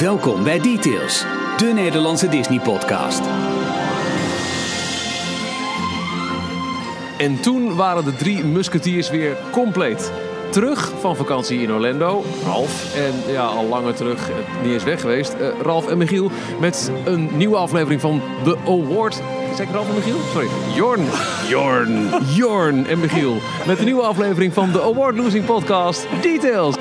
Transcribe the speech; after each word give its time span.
Welkom 0.00 0.44
bij 0.44 0.60
Details, 0.60 1.24
de 1.56 1.66
Nederlandse 1.74 2.28
Disney-podcast. 2.28 3.20
En 7.18 7.40
toen 7.40 7.76
waren 7.76 8.04
de 8.04 8.14
drie 8.16 8.44
musketiers 8.44 9.10
weer 9.10 9.36
compleet. 9.52 10.12
Terug 10.50 10.92
van 11.00 11.16
vakantie 11.16 11.60
in 11.60 11.72
Orlando. 11.72 12.24
Ralf. 12.44 12.94
En 12.94 13.32
ja, 13.32 13.44
al 13.44 13.64
langer 13.66 13.94
terug, 13.94 14.28
eh, 14.30 14.34
niet 14.62 14.72
eens 14.72 14.84
weg 14.84 15.00
geweest. 15.00 15.32
eh, 15.34 15.48
Ralf 15.62 15.86
en 15.88 15.98
Michiel 15.98 16.30
met 16.60 16.90
een 17.04 17.30
nieuwe 17.36 17.56
aflevering 17.56 18.00
van 18.00 18.22
The 18.44 18.56
Award. 18.66 19.20
Zeg 19.56 19.66
ik 19.66 19.74
Ralf 19.74 19.88
en 19.88 19.94
Michiel? 19.94 20.16
Sorry. 20.32 20.48
Jorn. 20.74 21.04
Jorn. 21.48 22.08
Jorn 22.34 22.86
en 22.86 22.98
Michiel. 23.00 23.36
Met 23.66 23.78
een 23.78 23.84
nieuwe 23.84 24.02
aflevering 24.02 24.52
van 24.52 24.72
de 24.72 24.82
Award 24.82 25.16
Losing 25.16 25.44
Podcast 25.44 26.06
Details. 26.22 26.74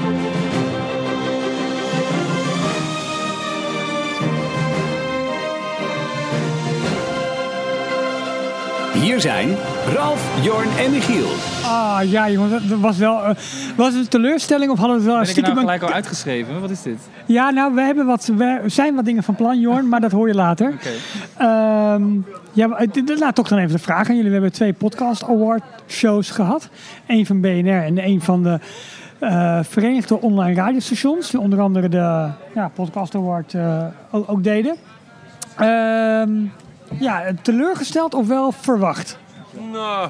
Hier 9.06 9.22
zijn 9.22 9.50
Ralf, 9.96 10.44
Jorn 10.44 10.68
en 10.78 10.92
Michiel. 10.92 11.26
Ah 11.66 12.00
ja, 12.04 12.30
jongen, 12.30 12.70
dat 12.70 12.80
was 12.80 12.98
wel. 12.98 13.24
eh, 13.24 13.36
was 13.76 13.88
het 13.94 13.96
een 13.96 14.08
teleurstelling 14.08 14.72
of 14.72 14.78
hadden 14.80 14.98
we 14.98 15.04
wel 15.04 15.14
Ben 15.20 15.22
ik 15.24 15.30
er 15.30 15.34
nou 15.42 15.44
stiekem 15.44 15.58
gelijk 15.58 15.82
een- 15.82 15.88
al 15.88 15.94
uitgeschreven? 15.94 16.62
Wat 16.62 16.70
is 16.70 16.82
dit? 16.82 16.98
Ja, 17.26 17.50
nou, 17.50 17.74
we, 17.76 17.82
hebben 17.82 18.06
wat, 18.06 18.32
we 18.38 18.62
zijn 18.66 18.96
wat 18.96 19.06
dingen 19.06 19.24
van 19.24 19.36
plan, 19.36 19.60
Jorn, 19.60 19.90
maar 19.90 20.02
dat 20.02 20.12
hoor 20.12 20.28
je 20.28 20.34
later. 20.34 20.68
Oké. 20.74 20.90
Ehm, 21.38 22.04
ja, 22.52 22.68
laat 23.06 23.36
toch 23.36 23.48
dan 23.48 23.58
even 23.58 23.72
de 23.72 23.80
vraag 23.80 24.10
aan 24.10 24.16
jullie. 24.16 24.30
We 24.30 24.36
hebben 24.36 24.52
twee 24.54 24.74
podcast 24.74 25.24
award 25.24 25.64
shows 25.88 26.30
gehad. 26.30 26.70
Eén 27.08 27.26
van 27.26 27.42
BNR 27.42 27.84
en 27.84 27.98
één 27.98 28.22
van 28.22 28.44
de 28.44 28.60
eh, 29.20 29.60
Verenigde 29.64 30.22
Online 30.22 30.62
Radiostations. 30.62 31.30
Die 31.32 31.40
onder 31.40 31.60
andere 31.62 31.90
de 31.90 32.28
ja, 32.56 32.72
podcast 32.74 33.16
award 33.16 33.54
eh, 33.54 33.84
ook, 34.12 34.30
ook 34.32 34.44
deden. 34.44 34.76
Ehm, 35.58 36.32
ja, 37.00 37.24
teleurgesteld 37.42 38.14
of 38.14 38.28
wel 38.28 38.52
verwacht? 38.52 39.18
Nou, 39.72 40.10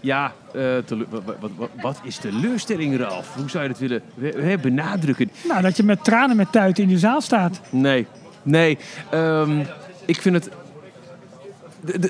ja, 0.00 0.32
eh, 0.54 0.60
tele- 0.84 1.06
wat, 1.10 1.22
wat, 1.40 1.50
wat, 1.56 1.68
wat 1.82 2.00
is 2.02 2.16
teleurstelling, 2.16 2.98
Ralf? 2.98 3.34
Hoe 3.34 3.50
zou 3.50 3.62
je 3.62 3.68
dat 3.68 3.78
willen 3.78 4.02
we- 4.14 4.32
we 4.46 4.58
benadrukken? 4.58 5.30
Nou, 5.48 5.62
dat 5.62 5.76
je 5.76 5.82
met 5.82 6.04
tranen 6.04 6.36
met 6.36 6.52
tuiten 6.52 6.82
in 6.82 6.88
de 6.88 6.98
zaal 6.98 7.20
staat. 7.20 7.60
Nee, 7.70 8.06
nee. 8.42 8.78
ehm, 9.10 9.60
ik 10.04 10.20
vind 10.20 10.34
het. 10.34 10.50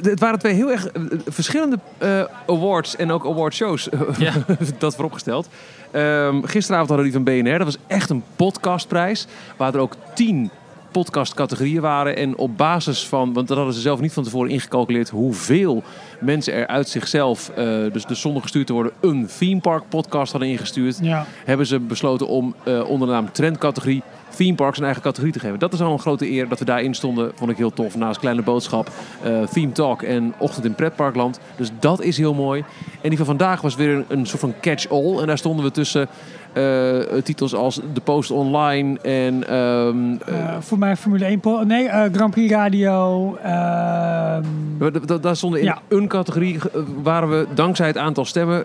Het 0.02 0.20
waren 0.20 0.38
twee 0.38 0.54
heel 0.54 0.70
erg 0.70 0.86
eh, 0.88 1.02
verschillende 1.26 1.78
eh, 1.98 2.24
awards 2.46 2.96
en 2.96 3.10
ook 3.12 3.24
awardshows. 3.26 3.88
Ja. 4.18 4.32
dat 4.78 4.94
vooropgesteld. 4.94 5.48
Ehm 5.90 6.42
gisteravond 6.44 6.88
hadden 6.88 7.06
we 7.06 7.12
die 7.18 7.24
van 7.24 7.42
BNR. 7.42 7.58
Dat 7.58 7.66
was 7.66 7.78
echt 7.86 8.10
een 8.10 8.22
podcastprijs. 8.36 9.26
Waar 9.56 9.74
er 9.74 9.80
ook 9.80 9.94
tien 10.14 10.50
podcastcategorieën 10.94 11.80
waren. 11.80 12.16
En 12.16 12.36
op 12.36 12.56
basis 12.56 13.06
van, 13.06 13.32
want 13.32 13.48
dat 13.48 13.56
hadden 13.56 13.74
ze 13.74 13.80
zelf 13.80 14.00
niet 14.00 14.12
van 14.12 14.22
tevoren 14.24 14.50
ingecalculeerd, 14.50 15.08
hoeveel 15.08 15.82
mensen 16.20 16.52
er 16.54 16.66
uit 16.66 16.88
zichzelf, 16.88 17.48
eh, 17.48 17.64
dus, 17.92 18.04
dus 18.06 18.20
zonder 18.20 18.42
gestuurd 18.42 18.66
te 18.66 18.72
worden, 18.72 18.92
een 19.00 19.28
theme 19.38 19.60
park 19.60 19.82
podcast 19.88 20.32
hadden 20.32 20.50
ingestuurd 20.50 20.98
Ja. 21.02 21.26
hebben 21.44 21.66
ze 21.66 21.78
besloten 21.80 22.26
om 22.28 22.54
eh, 22.62 22.88
onder 22.88 23.08
de 23.08 23.14
naam 23.14 23.32
trendcategorie 23.32 24.02
theme 24.36 24.54
parks 24.54 24.78
een 24.78 24.84
eigen 24.84 25.02
categorie 25.02 25.32
te 25.32 25.38
geven. 25.40 25.58
Dat 25.58 25.72
is 25.72 25.80
al 25.80 25.92
een 25.92 25.98
grote 25.98 26.30
eer 26.30 26.48
dat 26.48 26.58
we 26.58 26.64
daarin 26.64 26.94
stonden. 26.94 27.32
Vond 27.34 27.50
ik 27.50 27.56
heel 27.56 27.72
tof. 27.72 27.96
Naast 27.96 28.20
Kleine 28.20 28.42
Boodschap, 28.42 28.90
eh, 29.22 29.42
Theme 29.42 29.72
Talk 29.72 30.02
en 30.02 30.34
Ochtend 30.38 30.64
in 30.64 30.74
Pretparkland. 30.74 31.40
Dus 31.56 31.70
dat 31.80 32.02
is 32.02 32.16
heel 32.16 32.34
mooi. 32.34 32.64
En 33.00 33.08
die 33.08 33.16
van 33.18 33.26
vandaag 33.26 33.60
was 33.60 33.74
weer 33.74 33.94
een, 33.94 34.04
een 34.08 34.26
soort 34.26 34.40
van 34.40 34.54
catch-all. 34.60 35.18
En 35.20 35.26
daar 35.26 35.38
stonden 35.38 35.64
we 35.64 35.70
tussen 35.70 36.08
eh, 36.52 36.98
titels 37.22 37.54
als 37.54 37.80
The 37.92 38.00
Post 38.00 38.30
Online 38.30 38.98
en... 39.00 39.48
ehm, 39.48 40.14
eh, 40.34 40.56
voor 40.60 40.78
mij 40.78 40.96
Formule 40.96 41.24
1. 41.24 41.40
po- 41.40 41.62
Nee, 41.62 41.88
Grand 42.12 42.30
Prix 42.30 42.52
Radio. 42.52 43.34
ehm, 43.42 44.42
Da- 44.78 44.90
da- 45.06 45.18
Daar 45.18 45.36
stonden 45.36 45.60
in 45.60 45.66
Ja. 45.66 45.78
een 45.88 46.08
categorie 46.08 46.58
waren 47.02 47.30
we 47.30 47.46
dankzij 47.54 47.86
het 47.86 47.98
aantal 47.98 48.24
stemmen. 48.24 48.64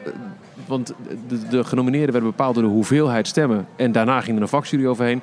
Want 0.70 0.94
de, 1.28 1.48
de 1.48 1.64
genomineerden 1.64 2.12
werden 2.12 2.30
bepaald 2.30 2.56
door 2.56 2.64
de 2.64 2.70
hoeveelheid 2.70 3.28
stemmen. 3.28 3.68
En 3.76 3.92
daarna 3.92 4.22
ging 4.22 4.36
er 4.36 4.42
een 4.42 4.48
vakjury 4.48 4.86
overheen. 4.86 5.22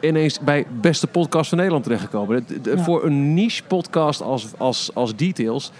Ineens 0.00 0.40
bij 0.40 0.66
beste 0.80 1.06
podcast 1.06 1.48
van 1.48 1.58
Nederland 1.58 1.84
terechtgekomen. 1.84 2.46
Ja. 2.62 2.78
Voor 2.78 3.04
een 3.04 3.34
niche 3.34 3.62
podcast 3.64 4.22
als, 4.22 4.46
als, 4.56 4.90
als 4.94 5.16
Details. 5.16 5.72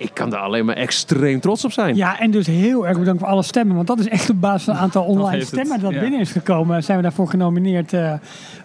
Ik 0.00 0.14
kan 0.14 0.30
daar 0.30 0.40
alleen 0.40 0.64
maar 0.64 0.76
extreem 0.76 1.40
trots 1.40 1.64
op 1.64 1.72
zijn. 1.72 1.96
ja, 1.96 2.20
en 2.20 2.30
dus 2.30 2.46
heel 2.46 2.86
erg 2.86 2.98
bedankt 2.98 3.20
voor 3.20 3.30
alle 3.30 3.42
stemmen. 3.42 3.76
Want 3.76 3.86
dat 3.86 3.98
is 3.98 4.08
echt 4.08 4.30
op 4.30 4.40
basis 4.40 4.64
van 4.64 4.74
het 4.74 4.82
aantal 4.82 5.04
online 5.14 5.38
het, 5.38 5.46
stemmen 5.46 5.80
dat 5.80 5.92
ja. 5.92 6.00
binnen 6.00 6.20
is 6.20 6.30
gekomen. 6.30 6.82
Zijn 6.82 6.96
we 6.96 7.02
daarvoor 7.02 7.28
genomineerd 7.28 7.92
eh, 7.92 8.12
eh, 8.12 8.18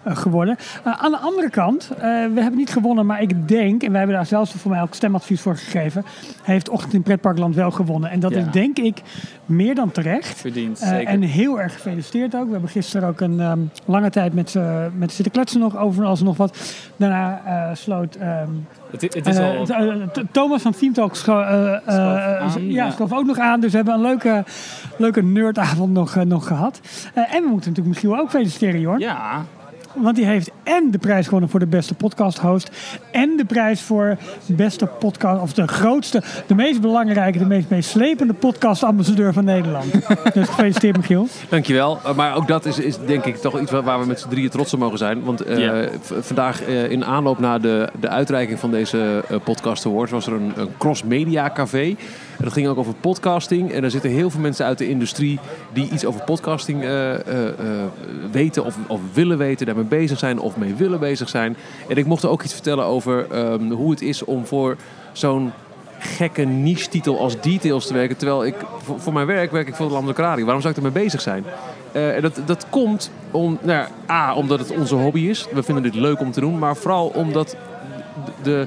geworden. 0.04 0.56
Eh, 0.84 0.92
aan 0.92 1.10
de 1.10 1.18
andere 1.18 1.50
kant, 1.50 1.90
eh, 1.90 2.00
we 2.00 2.40
hebben 2.40 2.56
niet 2.56 2.70
gewonnen. 2.70 3.06
Maar 3.06 3.22
ik 3.22 3.48
denk, 3.48 3.82
en 3.82 3.88
wij 3.90 3.98
hebben 3.98 4.16
daar 4.16 4.26
zelfs 4.26 4.52
voor 4.52 4.70
mij 4.70 4.82
ook 4.82 4.94
stemadvies 4.94 5.40
voor 5.40 5.56
gegeven. 5.56 6.04
Heeft 6.42 6.68
Ochtend 6.68 6.94
in 6.94 7.02
Pretparkland 7.02 7.54
wel 7.54 7.70
gewonnen. 7.70 8.10
En 8.10 8.20
dat 8.20 8.32
Ja. 8.32 8.38
is 8.38 8.44
denk 8.52 8.78
ik 8.78 9.02
meer 9.46 9.74
dan 9.74 9.90
terecht. 9.90 10.38
Verdiend, 10.40 10.78
zeker. 10.78 11.06
en 11.06 11.22
heel 11.22 11.60
erg 11.60 11.72
gefeliciteerd 11.72 12.34
ook. 12.36 12.46
We 12.46 12.52
hebben 12.52 12.70
gisteren 12.70 13.08
ook 13.08 13.20
een 13.20 13.40
ehm, 13.40 13.58
lange 13.84 14.10
tijd 14.10 14.34
met, 14.34 14.50
ze 14.50 14.88
met 14.96 15.12
zitten 15.12 15.32
kletsen 15.32 15.60
nog 15.60 15.76
over 15.76 16.04
alles 16.04 16.18
en 16.18 16.24
nog 16.26 16.36
wat. 16.36 16.58
Daarna 16.96 17.42
eh, 17.44 17.74
sloot 17.74 18.14
ehm, 18.14 18.48
het, 18.90 19.02
het 19.14 19.26
is 19.26 19.36
eh, 19.36 19.58
al... 19.58 19.64
t- 19.64 19.70
eh, 19.70 20.02
t- 20.12 20.22
Thomas 20.32 20.62
van 20.62 20.72
Team 20.72 20.92
Talk 20.92 21.16
eh, 21.16 21.32
eh, 21.86 22.40
aan, 22.40 22.70
ja, 22.70 22.84
ja. 22.84 22.90
schoof 22.90 23.12
ook 23.12 23.26
nog 23.26 23.38
aan. 23.38 23.60
Dus 23.60 23.70
we 23.70 23.76
hebben 23.76 23.94
een 23.94 24.00
leuke, 24.00 24.44
leuke 24.96 25.22
nerdavond 25.22 25.92
nog, 25.92 26.16
eh, 26.16 26.22
nog 26.22 26.46
gehad. 26.46 26.80
Eh, 27.14 27.34
en 27.34 27.42
we 27.42 27.48
moeten 27.48 27.70
natuurlijk 27.70 27.86
Michiel 28.02 28.18
ook 28.18 28.30
feliciteren, 28.30 28.84
hoor. 28.84 28.98
Ja, 29.00 29.44
Want 29.96 30.16
die 30.16 30.24
heeft 30.26 30.50
en 30.62 30.90
de 30.90 30.98
prijs 30.98 31.24
gewonnen 31.24 31.48
voor 31.50 31.60
de 31.60 31.66
beste 31.66 31.94
podcast 31.94 32.38
host. 32.38 32.70
En 33.10 33.36
de 33.36 33.44
prijs 33.44 33.80
voor 33.80 34.16
beste 34.46 34.86
podcast, 34.86 35.42
of 35.42 35.52
de 35.52 35.66
grootste, 35.68 36.22
de 36.46 36.54
meest 36.54 36.80
belangrijke, 36.80 37.38
de 37.38 37.46
meest 37.46 37.68
meeslepende 37.70 38.32
podcast 38.34 38.82
ambassadeur 38.82 39.32
van 39.32 39.44
Nederland. 39.44 39.92
dus 40.34 40.48
gefeliciteerd, 40.48 40.96
Michiel. 40.96 41.28
Dankjewel. 41.48 41.98
Uh, 42.06 42.14
Maar 42.14 42.34
ook 42.36 42.48
dat 42.48 42.64
is, 42.66 42.78
is 42.78 42.98
denk 43.06 43.24
ik 43.24 43.36
toch 43.36 43.60
iets 43.60 43.70
waar- 43.70 44.00
we 44.00 44.06
met 44.06 44.20
z'n 44.20 44.28
drieën 44.28 44.50
trots 44.50 44.72
op 44.74 44.78
mogen 44.78 44.98
zijn. 44.98 45.22
Want 45.24 45.40
eh, 45.40 45.82
vandaag 46.02 46.62
eh, 46.62 46.90
in 46.90 47.04
aanloop 47.04 47.38
naar 47.38 47.60
de, 47.60 47.88
de 48.00 48.08
uitreiking 48.08 48.58
van 48.58 48.70
deze 48.70 49.24
eh, 49.28 49.36
podcast 49.44 49.86
awards 49.86 50.12
was 50.12 50.26
er 50.26 50.32
een, 50.32 50.52
een 50.56 50.68
cross-media 50.78 51.50
café. 51.54 51.96
En 52.38 52.44
dat 52.44 52.52
ging 52.52 52.68
ook 52.68 52.78
over 52.78 52.94
podcasting. 52.94 53.72
En 53.72 53.84
er 53.84 53.90
zitten 53.90 54.10
heel 54.10 54.30
veel 54.30 54.40
mensen 54.40 54.66
uit 54.66 54.78
de 54.78 54.88
industrie 54.88 55.38
die 55.72 55.90
iets 55.90 56.04
over 56.04 56.24
podcasting 56.24 56.82
eh, 56.82 57.14
eh, 57.14 57.48
eh, 57.48 57.54
weten 58.30 58.64
of, 58.64 58.76
of 58.86 59.00
willen 59.12 59.38
weten, 59.38 59.66
daarmee 59.66 59.84
bezig 59.84 60.18
zijn 60.18 60.38
of 60.38 60.56
mee 60.56 60.74
willen 60.74 61.00
bezig 61.00 61.28
zijn. 61.28 61.56
En 61.88 61.96
ik 61.96 62.06
mocht 62.06 62.22
er 62.22 62.28
ook 62.28 62.42
iets 62.42 62.52
vertellen 62.52 62.84
over 62.84 63.30
ehm, 63.30 63.70
hoe 63.70 63.90
het 63.90 64.02
is 64.02 64.24
om 64.24 64.46
voor 64.46 64.76
zo'n 65.12 65.52
gekke 65.98 66.42
niche-titel 66.42 67.18
als 67.18 67.40
Details 67.40 67.86
te 67.86 67.94
werken. 67.94 68.16
Terwijl 68.16 68.44
ik 68.44 68.54
voor, 68.96 69.12
mijn 69.12 69.26
werk 69.26 69.50
werk 69.50 69.68
ik 69.68 69.74
voor 69.74 69.86
de 69.86 69.92
Landelijke 69.92 70.22
Radio. 70.22 70.44
Waarom 70.44 70.62
zou 70.62 70.74
ik 70.74 70.84
ermee 70.84 71.02
bezig 71.02 71.20
zijn? 71.20 71.44
En 71.92 72.22
dat, 72.22 72.40
dat 72.46 72.66
komt 72.70 73.10
om, 73.30 73.58
nou, 73.62 73.78
ja, 73.78 74.14
A, 74.14 74.34
omdat 74.34 74.58
het 74.58 74.70
onze 74.70 74.94
hobby 74.94 75.20
is. 75.20 75.46
We 75.52 75.62
vinden 75.62 75.82
dit 75.82 75.94
leuk 75.94 76.20
om 76.20 76.32
te 76.32 76.40
doen. 76.40 76.58
Maar 76.58 76.76
vooral 76.76 77.06
omdat 77.06 77.56
de 78.42 78.66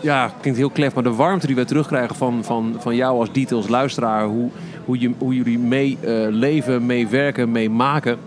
ja, 0.00 0.30
klinkt 0.40 0.58
heel 0.58 0.70
klef, 0.70 0.94
maar 0.94 1.02
de 1.02 1.14
warmte 1.14 1.46
die 1.46 1.56
wij 1.56 1.64
terugkrijgen 1.64 2.16
van, 2.16 2.44
van, 2.44 2.76
van 2.78 2.96
jou 2.96 3.18
als 3.18 3.32
Details 3.32 3.68
luisteraar. 3.68 4.24
Hoe, 4.24 4.50
hoe, 4.84 5.00
je, 5.00 5.12
hoe 5.18 5.34
jullie 5.34 5.58
mee 5.58 5.98
eh, 6.00 6.10
leven, 6.30 6.86
mee 6.86 7.08
werken, 7.08 7.52
mee 7.52 7.70
maken. 7.70 8.18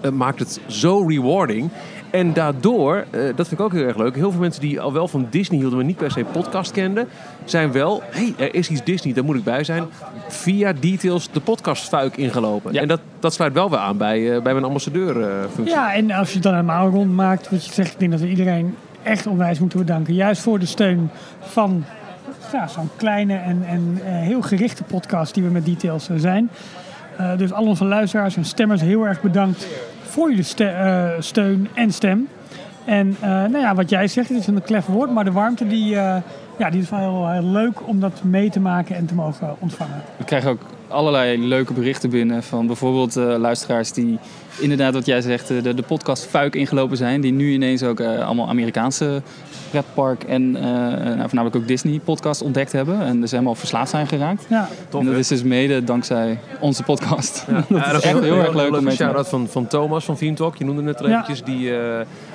eh, 0.00 0.10
maakt 0.10 0.38
het 0.38 0.60
zo 0.66 1.04
rewarding. 1.06 1.70
En 2.10 2.32
daardoor, 2.32 3.04
eh, 3.10 3.20
dat 3.36 3.48
vind 3.48 3.60
ik 3.60 3.60
ook 3.60 3.72
heel 3.72 3.86
erg 3.86 3.96
leuk, 3.96 4.14
heel 4.14 4.30
veel 4.30 4.40
mensen 4.40 4.60
die 4.60 4.80
al 4.80 4.92
wel 4.92 5.08
van 5.08 5.26
Disney 5.30 5.58
hielden, 5.58 5.78
maar 5.78 5.86
niet 5.86 5.96
per 5.96 6.10
se 6.10 6.24
podcast 6.24 6.72
kenden, 6.72 7.08
zijn 7.44 7.72
wel, 7.72 8.02
hé, 8.10 8.32
hey, 8.36 8.46
er 8.46 8.54
is 8.54 8.68
iets 8.68 8.84
Disney, 8.84 9.14
daar 9.14 9.24
moet 9.24 9.36
ik 9.36 9.44
bij 9.44 9.64
zijn, 9.64 9.84
via 10.28 10.72
Details 10.80 11.28
de 11.32 11.40
podcastfuik 11.40 12.16
ingelopen. 12.16 12.72
Ja. 12.72 12.80
En 12.80 12.88
dat, 12.88 13.00
dat 13.20 13.32
sluit 13.32 13.52
wel 13.52 13.70
weer 13.70 13.78
aan 13.78 13.96
bij, 13.96 14.42
bij 14.42 14.52
mijn 14.52 14.64
ambassadeurfunctie. 14.64 15.74
Ja, 15.74 15.94
en 15.94 16.10
als 16.10 16.28
je 16.28 16.34
het 16.34 16.42
dan 16.42 16.54
helemaal 16.54 16.90
rondmaakt, 16.90 17.50
wat 17.50 17.66
je 17.66 17.72
zegt, 17.72 17.92
ik 17.92 17.98
denk 17.98 18.10
dat 18.10 18.20
we 18.20 18.28
iedereen 18.28 18.74
echt 19.08 19.26
onwijs 19.26 19.58
moeten 19.58 19.78
bedanken. 19.78 20.14
Juist 20.14 20.42
voor 20.42 20.58
de 20.58 20.66
steun 20.66 21.10
van 21.40 21.84
ja, 22.52 22.66
zo'n 22.66 22.90
kleine 22.96 23.34
en, 23.36 23.64
en 23.68 23.98
eh, 24.04 24.12
heel 24.12 24.42
gerichte 24.42 24.82
podcast 24.82 25.34
die 25.34 25.42
we 25.42 25.50
met 25.50 25.64
Details 25.64 26.08
eh, 26.08 26.16
zijn. 26.18 26.50
Eh, 27.16 27.36
dus 27.36 27.52
al 27.52 27.66
onze 27.66 27.84
luisteraars 27.84 28.36
en 28.36 28.44
stemmers 28.44 28.80
heel 28.80 29.06
erg 29.06 29.20
bedankt 29.20 29.66
voor 30.02 30.28
jullie 30.28 30.44
ste- 30.44 31.16
steun 31.18 31.68
en 31.74 31.92
stem. 31.92 32.28
En 32.84 33.16
nou 33.20 33.58
ja, 33.58 33.74
wat 33.74 33.90
jij 33.90 34.08
zegt, 34.08 34.28
het 34.28 34.38
is 34.38 34.46
een 34.46 34.62
klef 34.62 34.86
woord, 34.86 35.10
maar 35.10 35.24
de 35.24 35.32
warmte 35.32 35.66
die, 35.66 35.88
ja, 36.58 36.70
die 36.70 36.80
is 36.80 36.90
wel 36.90 36.98
heel, 36.98 37.30
heel 37.30 37.50
leuk 37.50 37.86
om 37.86 38.00
dat 38.00 38.22
mee 38.22 38.50
te 38.50 38.60
maken 38.60 38.96
en 38.96 39.06
te 39.06 39.14
mogen 39.14 39.56
ontvangen. 39.58 40.02
we 40.16 40.24
krijgen 40.24 40.50
ook 40.50 40.60
allerlei 40.88 41.46
leuke 41.46 41.72
berichten 41.72 42.10
binnen 42.10 42.42
van 42.42 42.66
bijvoorbeeld 42.66 43.16
eh, 43.16 43.34
luisteraars 43.38 43.92
die 43.92 44.18
inderdaad 44.60 44.94
wat 44.94 45.06
jij 45.06 45.20
zegt, 45.20 45.50
eh, 45.50 45.62
de, 45.62 45.74
de 45.74 45.82
podcast 45.82 46.26
fuik 46.26 46.54
ingelopen 46.54 46.96
zijn. 46.96 47.20
Die 47.20 47.32
nu 47.32 47.52
ineens 47.52 47.82
ook 47.82 48.00
eh, 48.00 48.26
allemaal 48.26 48.48
Amerikaanse 48.48 49.22
pretpark 49.70 50.22
en 50.24 50.56
eh, 50.56 50.62
nou, 50.62 51.18
voornamelijk 51.20 51.56
ook 51.56 51.66
Disney 51.66 52.00
podcast 52.04 52.42
ontdekt 52.42 52.72
hebben. 52.72 53.00
En 53.00 53.20
dus 53.20 53.30
helemaal 53.30 53.54
verslaafd 53.54 53.90
zijn 53.90 54.06
geraakt. 54.06 54.46
Ja. 54.48 54.68
Tof, 54.88 55.00
en 55.00 55.06
dat 55.06 55.16
is 55.16 55.28
dus 55.28 55.42
mede 55.42 55.84
dankzij 55.84 56.38
onze 56.60 56.82
podcast. 56.82 57.44
Ja, 57.48 57.64
dat 57.92 57.94
is 57.94 58.10
echt 58.10 58.20
heel 58.20 58.38
erg 58.38 58.54
leuk 58.54 58.66
om 58.66 58.70
mee 58.70 58.70
te 58.70 58.80
maken. 58.80 58.92
shout-out 58.92 59.28
van, 59.28 59.48
van 59.48 59.66
Thomas 59.66 60.04
van 60.04 60.16
Theme 60.16 60.34
Talk. 60.34 60.56
Je 60.56 60.64
noemde 60.64 60.82
net 60.82 61.00
er 61.00 61.08
Ja. 61.08 61.12
eventjes. 61.12 61.42
Die 61.42 61.70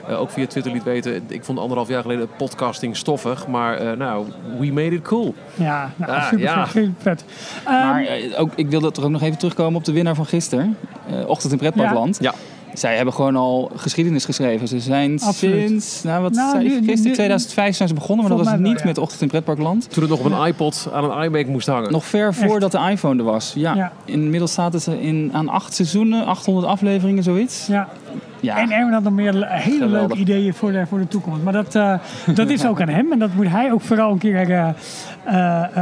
eh, 0.08 0.20
ook 0.20 0.30
via 0.30 0.48
Twitter 0.48 0.72
liet 0.72 0.84
weten. 0.84 1.24
Ik 1.28 1.44
vond 1.44 1.60
anderhalf 1.60 1.88
jaar 1.88 2.02
geleden 2.02 2.28
podcasting 2.38 2.98
stoffig. 2.98 3.48
Maar 3.48 3.78
eh, 3.78 3.98
nou, 3.98 4.26
we 4.60 4.72
made 4.72 4.96
it 4.96 5.02
cool. 5.02 5.36
Ja, 5.56 5.92
nou, 5.96 6.12
Ah, 6.12 6.24
super 6.24 6.40
ja. 6.40 6.68
vet. 6.68 6.72
super 6.72 6.94
vet. 6.98 7.26
Ehm, 7.66 7.74
Maar 7.74 8.04
eh, 8.06 8.40
ook, 8.40 8.52
ik 8.56 8.70
wilde 8.70 8.92
toch 8.92 9.04
ook 9.04 9.12
nog 9.12 9.22
even 9.22 9.38
terugkomen 9.38 9.76
op 9.76 9.86
de 9.86 9.92
winnaar 9.92 10.16
van 10.16 10.26
gisteren. 10.26 10.78
eh, 11.08 11.28
Ochtend 11.30 11.52
in 11.52 11.58
Pretparkland. 11.58 12.18
Ja. 12.22 12.34
Zij 12.74 12.96
hebben 12.96 13.14
gewoon 13.14 13.36
al 13.36 13.72
geschiedenis 13.76 14.26
geschreven. 14.26 14.68
Ze 14.68 14.80
zijn 14.80 15.22
Absoluut. 15.22 15.68
sinds, 15.68 16.04
nou 16.04 16.22
wat 16.22 16.32
Nou, 16.34 16.52
zei 16.52 16.64
ik 16.66 16.72
gisteren, 16.72 17.04
nu- 17.04 17.12
2005 17.14 17.76
zijn 17.76 17.88
ze 17.88 17.94
begonnen. 17.94 18.28
Maar 18.28 18.38
dat 18.38 18.46
was 18.46 18.56
niet 18.58 18.64
wel, 18.64 18.74
ja. 18.78 18.86
met 18.86 18.98
Ochtend 18.98 19.22
in 19.22 19.28
Pretparkland. 19.28 19.90
Toen 19.90 20.02
het 20.04 20.12
nog 20.12 20.20
op 20.20 20.26
een 20.26 20.46
iPod 20.48 20.88
aan 20.94 21.12
een 21.12 21.24
iMac 21.24 21.46
moest 21.46 21.68
hangen. 21.68 21.92
Nog 21.92 22.06
ver 22.06 22.34
voordat 22.34 22.72
de 22.72 22.80
iPhone 22.92 23.18
er 23.20 23.24
was. 23.26 23.52
Ja. 23.56 23.76
Ja. 23.76 23.92
Inmiddels 24.06 24.54
zaten 24.54 24.82
ze 24.82 25.02
in, 25.02 25.30
aan 25.34 25.50
acht 25.50 25.74
seizoenen, 25.74 26.26
800 26.26 26.68
afleveringen, 26.68 27.24
zoiets. 27.24 27.68
ja. 27.68 27.88
Ja. 28.44 28.58
En 28.58 28.72
Erwin 28.72 28.94
had 28.94 29.04
nog 29.04 29.14
meer 29.14 29.34
le- 29.34 29.48
hele 29.50 29.72
Geweldig. 29.86 30.00
leuke 30.00 30.16
ideeën 30.16 30.54
voor 30.54 30.72
de, 30.72 30.86
voor 30.88 31.00
de 31.00 31.08
toekomst. 31.08 31.44
Maar 31.44 31.54
dat, 31.54 31.76
eh, 31.76 31.94
dat 32.34 32.50
is 32.50 32.66
ook 32.70 32.82
aan 32.82 32.88
hem. 32.90 33.12
En 33.12 33.20
dat 33.20 33.34
moet 33.34 33.48
hij 33.48 33.72
ook 33.72 33.82
vooral 33.82 34.12
een 34.12 34.18
keer 34.18 34.52
eh, 34.52 34.70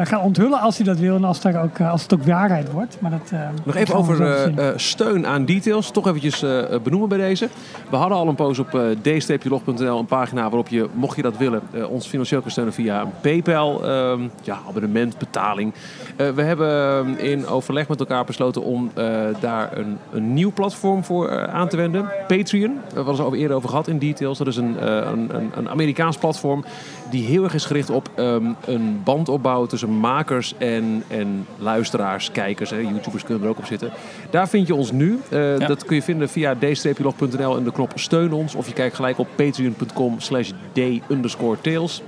gaan 0.04 0.22
onthullen 0.22 0.60
als 0.60 0.78
hij 0.78 0.86
dat 0.86 0.98
wil. 0.98 1.16
En 1.16 1.24
als, 1.24 1.42
daar 1.42 1.64
ook, 1.64 1.82
als 1.82 2.02
het 2.02 2.14
ook 2.14 2.24
waarheid 2.24 2.72
wordt. 2.72 2.98
Maar 3.00 3.12
dat, 3.12 3.32
Nog 3.64 3.76
even 3.76 3.96
over 3.96 4.54
steun 4.76 5.28
aan 5.28 5.46
details. 5.46 5.92
Toch 5.92 6.08
eventjes 6.08 6.46
benoemen 6.84 7.10
bij 7.10 7.18
deze. 7.18 7.50
We 7.90 7.96
hadden 7.96 8.18
al 8.18 8.28
een 8.28 8.36
post 8.36 8.60
op 8.60 8.80
d-log.nl, 9.02 10.00
een 10.00 10.06
pagina 10.06 10.42
waarop 10.42 10.68
je, 10.68 10.88
mocht 10.94 11.16
je 11.16 11.22
dat 11.22 11.38
willen, 11.38 11.62
ons 11.90 12.08
financieel 12.08 12.42
kan 12.42 12.52
steunen 12.52 12.74
via 12.74 13.02
een 13.02 13.12
PayPal, 13.22 13.86
ehm, 13.86 14.22
ja, 14.44 14.58
abonnement, 14.68 15.18
betaling. 15.18 15.74
We 16.16 16.42
hebben 16.42 17.20
in 17.20 17.48
overleg 17.48 17.88
met 17.88 18.00
elkaar 18.00 18.26
besloten 18.26 18.64
om 18.64 18.92
daar 19.40 19.78
een, 19.78 19.98
een 20.14 20.34
nieuw 20.34 20.52
platform 20.52 21.04
voor 21.04 21.48
aan 21.48 21.68
te 21.68 21.78
wenden. 21.78 22.06
Patreon, 22.28 22.50
hadden 22.60 23.06
we 23.06 23.12
het 23.12 23.20
al 23.20 23.36
eerder 23.36 23.58
over 23.58 23.70
gehad 23.70 23.88
in 23.88 24.00
details. 24.00 24.38
Dat 24.38 24.48
is 24.48 24.56
een, 24.56 24.80
eh, 24.80 24.96
een, 24.96 25.36
een, 25.36 25.52
een 25.56 25.70
Amerikaans 25.70 26.18
platform 26.18 26.64
die 27.10 27.26
heel 27.26 27.44
erg 27.44 27.54
is 27.54 27.66
gericht 27.66 27.90
op 27.90 28.10
ehm, 28.16 28.46
een 28.66 29.02
band 29.04 29.30
opbouwen 29.30 29.70
tussen 29.70 29.90
makers 29.90 30.54
en, 30.58 31.04
en 31.08 31.46
luisteraars, 31.58 32.32
kijkers. 32.32 32.70
Hè. 32.70 32.80
YouTubers 32.80 33.24
kunnen 33.24 33.44
er 33.44 33.50
ook 33.50 33.58
op 33.58 33.66
zitten. 33.66 33.92
Daar 34.30 34.50
vind 34.50 34.68
je 34.68 34.76
ons 34.76 34.92
nu. 34.92 35.20
Eh, 35.30 35.60
Ja. 35.60 35.68
Dat 35.68 35.86
kun 35.86 35.96
je 35.96 36.02
vinden 36.02 36.30
via 36.30 36.56
d-log.nl 36.56 37.58
en 37.58 37.64
de 37.64 37.72
knop 37.72 37.92
steun 37.96 38.34
ons. 38.34 38.56
Of 38.56 38.68
je 38.68 38.74
kijkt 38.74 38.96
gelijk 38.96 39.18
op 39.20 39.28
patreon.com 39.36 40.20
slash 40.20 40.52
d-tails. 40.74 42.02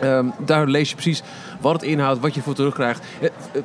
Ehm, 0.00 0.26
daar 0.44 0.66
lees 0.66 0.88
je 0.88 0.94
precies 0.94 1.22
wat 1.60 1.72
het 1.72 1.82
inhoudt, 1.82 2.20
wat 2.20 2.32
je 2.32 2.38
ervoor 2.38 2.54
terugkrijgt. 2.54 3.04
Eh, 3.20 3.26
eh, 3.26 3.62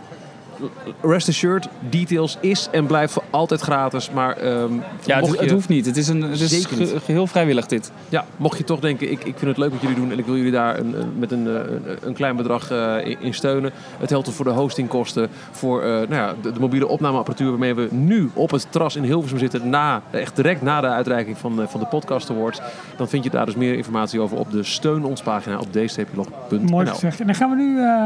Rest 1.02 1.28
assured, 1.28 1.68
details 1.90 2.38
is 2.40 2.68
en 2.72 2.86
blijft 2.86 3.14
voor 3.14 3.24
altijd 3.30 3.62
gratis. 3.62 4.10
Maar 4.12 4.38
ehm, 4.38 4.74
Ja, 5.06 5.20
het, 5.22 5.52
hoeft 5.52 5.68
niet. 5.70 5.86
Het 5.86 5.98
is, 5.98 6.08
een, 6.08 6.22
het 6.22 6.40
is 6.52 6.66
ge- 6.66 7.00
geheel 7.06 7.28
vrijwillig 7.28 7.66
dit. 7.66 7.92
ja, 8.10 8.26
mocht 8.38 8.58
je 8.58 8.64
toch 8.64 8.80
denken, 8.80 9.12
ik, 9.12 9.20
ik 9.24 9.36
vind 9.38 9.42
het 9.52 9.58
leuk 9.58 9.72
wat 9.72 9.82
jullie 9.82 9.96
doen 9.96 10.12
en 10.12 10.20
ik 10.20 10.26
wil 10.26 10.36
jullie 10.36 10.52
daar 10.52 10.80
een, 10.80 11.00
een- 11.00 11.20
met 11.20 11.32
een, 11.32 11.48
eh, 11.48 11.54
een, 11.54 11.98
een 12.02 12.14
klein 12.14 12.36
bedrag 12.36 12.72
eh, 12.72 13.16
in, 13.20 13.34
steunen. 13.34 13.72
Het 13.98 14.10
helpt 14.10 14.28
er 14.28 14.34
voor 14.34 14.46
de 14.46 14.52
hostingkosten, 14.52 15.30
voor 15.52 15.82
eh, 15.82 15.90
nou 15.90 16.14
ja, 16.14 16.34
de, 16.42 16.52
de 16.52 16.60
mobiele 16.60 16.88
opnameapparatuur 16.88 17.50
waarmee 17.50 17.74
we 17.74 17.88
nu 17.92 18.30
op 18.34 18.52
het 18.52 18.68
terras 18.70 18.96
in 18.96 19.04
Hilversum 19.04 19.38
zitten, 19.40 19.70
na, 19.70 20.02
echt 20.12 20.36
direct 20.36 20.62
na 20.62 20.82
de 20.82 20.88
uitreiking 20.88 21.38
van, 21.38 21.64
van 21.68 21.80
de 21.80 21.86
Podcast 21.86 22.30
Awards. 22.30 22.60
Dan 22.98 23.08
vind 23.10 23.24
je 23.24 23.30
daar 23.30 23.46
dus 23.46 23.56
meer 23.56 23.74
informatie 23.76 24.20
over 24.20 24.38
op 24.38 24.52
de 24.52 24.64
steun 24.64 25.04
ons 25.06 25.22
pagina 25.22 25.58
op 25.58 25.74
dstplog.nl. 25.74 26.60
Mooi 26.62 26.88
gezegd. 26.88 27.20
En 27.20 27.26
dan 27.26 27.36
gaan 27.36 27.50
we 27.50 27.56
nu 27.56 27.80
eh, 27.80 28.04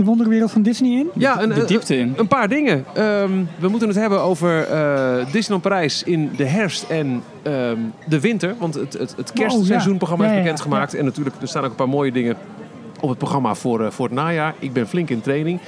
de 0.00 0.06
wonderwereld 0.06 0.50
van 0.50 0.62
Disney 0.62 0.90
in. 0.90 1.10
Ja, 1.14 1.42
een, 1.42 1.48
De 1.48 1.64
diepte 1.64 1.96
in. 1.96 2.14
Een 2.16 2.26
paar 2.26 2.48
dingen. 2.48 2.84
Ehm, 2.94 3.30
we 3.58 3.68
moeten 3.68 3.88
het 3.88 3.96
hebben 3.96 4.20
over 4.20 4.62
eh, 4.62 5.14
Disneyland 5.24 5.62
Parijs 5.62 6.02
in 6.02 6.30
de 6.36 6.44
herfst 6.44 6.82
en 6.88 7.22
ehm, 7.42 7.78
de 8.06 8.20
winter. 8.20 8.54
Want 8.58 8.74
het, 8.74 8.92
het, 8.92 9.14
het 9.16 9.32
kerstseizoenprogramma 9.32 10.24
Oh, 10.24 10.30
Ja, 10.30 10.36
is 10.36 10.42
ja, 10.42 10.48
ja, 10.48 10.52
bekendgemaakt. 10.52 10.94
En 10.94 11.04
natuurlijk, 11.04 11.36
er 11.40 11.48
staan 11.48 11.64
ook 11.64 11.70
een 11.70 11.76
paar 11.76 11.88
mooie 11.88 12.12
dingen 12.12 12.36
op 13.00 13.08
het 13.08 13.18
programma 13.18 13.54
voor, 13.54 13.84
eh, 13.84 13.90
voor 13.90 14.06
het 14.06 14.14
najaar. 14.14 14.54
Ik 14.58 14.72
ben 14.72 14.88
flink 14.88 15.10
in 15.10 15.20
training. 15.20 15.60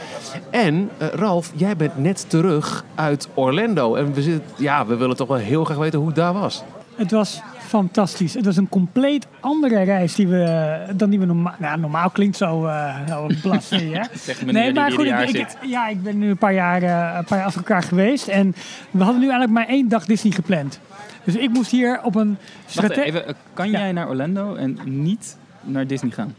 En 0.50 0.90
eh, 0.98 1.08
Ralf, 1.08 1.52
jij 1.54 1.76
bent 1.76 1.98
net 1.98 2.24
terug 2.28 2.84
uit 2.94 3.28
Orlando. 3.34 3.94
En 3.94 4.14
we, 4.14 4.22
zitten, 4.22 4.50
ja, 4.56 4.86
we 4.86 4.96
willen 4.96 5.16
toch 5.16 5.28
wel 5.28 5.36
heel 5.36 5.64
graag 5.64 5.78
weten 5.78 5.98
hoe 5.98 6.08
het 6.08 6.16
daar 6.16 6.32
was. 6.32 6.62
Het 6.96 7.10
was 7.10 7.42
fantastisch. 7.72 8.34
Het 8.34 8.44
was 8.44 8.56
een 8.56 8.68
compleet 8.68 9.26
andere 9.40 9.82
reis 9.82 10.14
die 10.14 10.28
we, 10.28 10.78
dan 10.94 11.10
die 11.10 11.18
we 11.18 11.26
normaal... 11.26 11.54
Nou, 11.58 11.80
normaal 11.80 12.10
klinkt 12.10 12.36
zo, 12.36 12.66
eh 12.66 12.94
zo 13.08 13.26
blasé, 13.42 13.76
hè? 13.76 14.02
Die 14.44 14.90
ieder 14.90 15.06
jaar 15.06 15.28
ik, 15.28 15.46
ja, 15.62 15.88
ik 15.88 16.02
ben 16.02 16.18
nu 16.18 16.30
een 16.30 16.36
paar, 16.36 16.52
jaar, 16.54 16.82
eh, 16.82 17.16
een 17.18 17.24
paar 17.24 17.38
jaar 17.38 17.46
achter 17.46 17.60
elkaar 17.60 17.82
geweest. 17.82 18.28
En 18.28 18.54
we 18.90 19.02
hadden 19.02 19.20
nu 19.20 19.28
eigenlijk 19.30 19.52
maar 19.52 19.66
één 19.68 19.88
dag 19.88 20.04
Disney 20.04 20.32
gepland. 20.32 20.80
Dus 21.24 21.36
ik 21.36 21.50
moest 21.50 21.70
hier 21.70 22.00
op 22.02 22.14
een... 22.14 22.36
Wacht 22.74 22.96
even, 22.96 23.26
eh, 23.26 23.34
kan 23.54 23.70
Ja. 23.70 23.78
jij 23.78 23.92
naar 23.92 24.08
Orlando 24.08 24.54
en 24.54 24.78
niet 24.84 25.36
naar 25.60 25.86
Disney 25.86 26.10
gaan? 26.10 26.34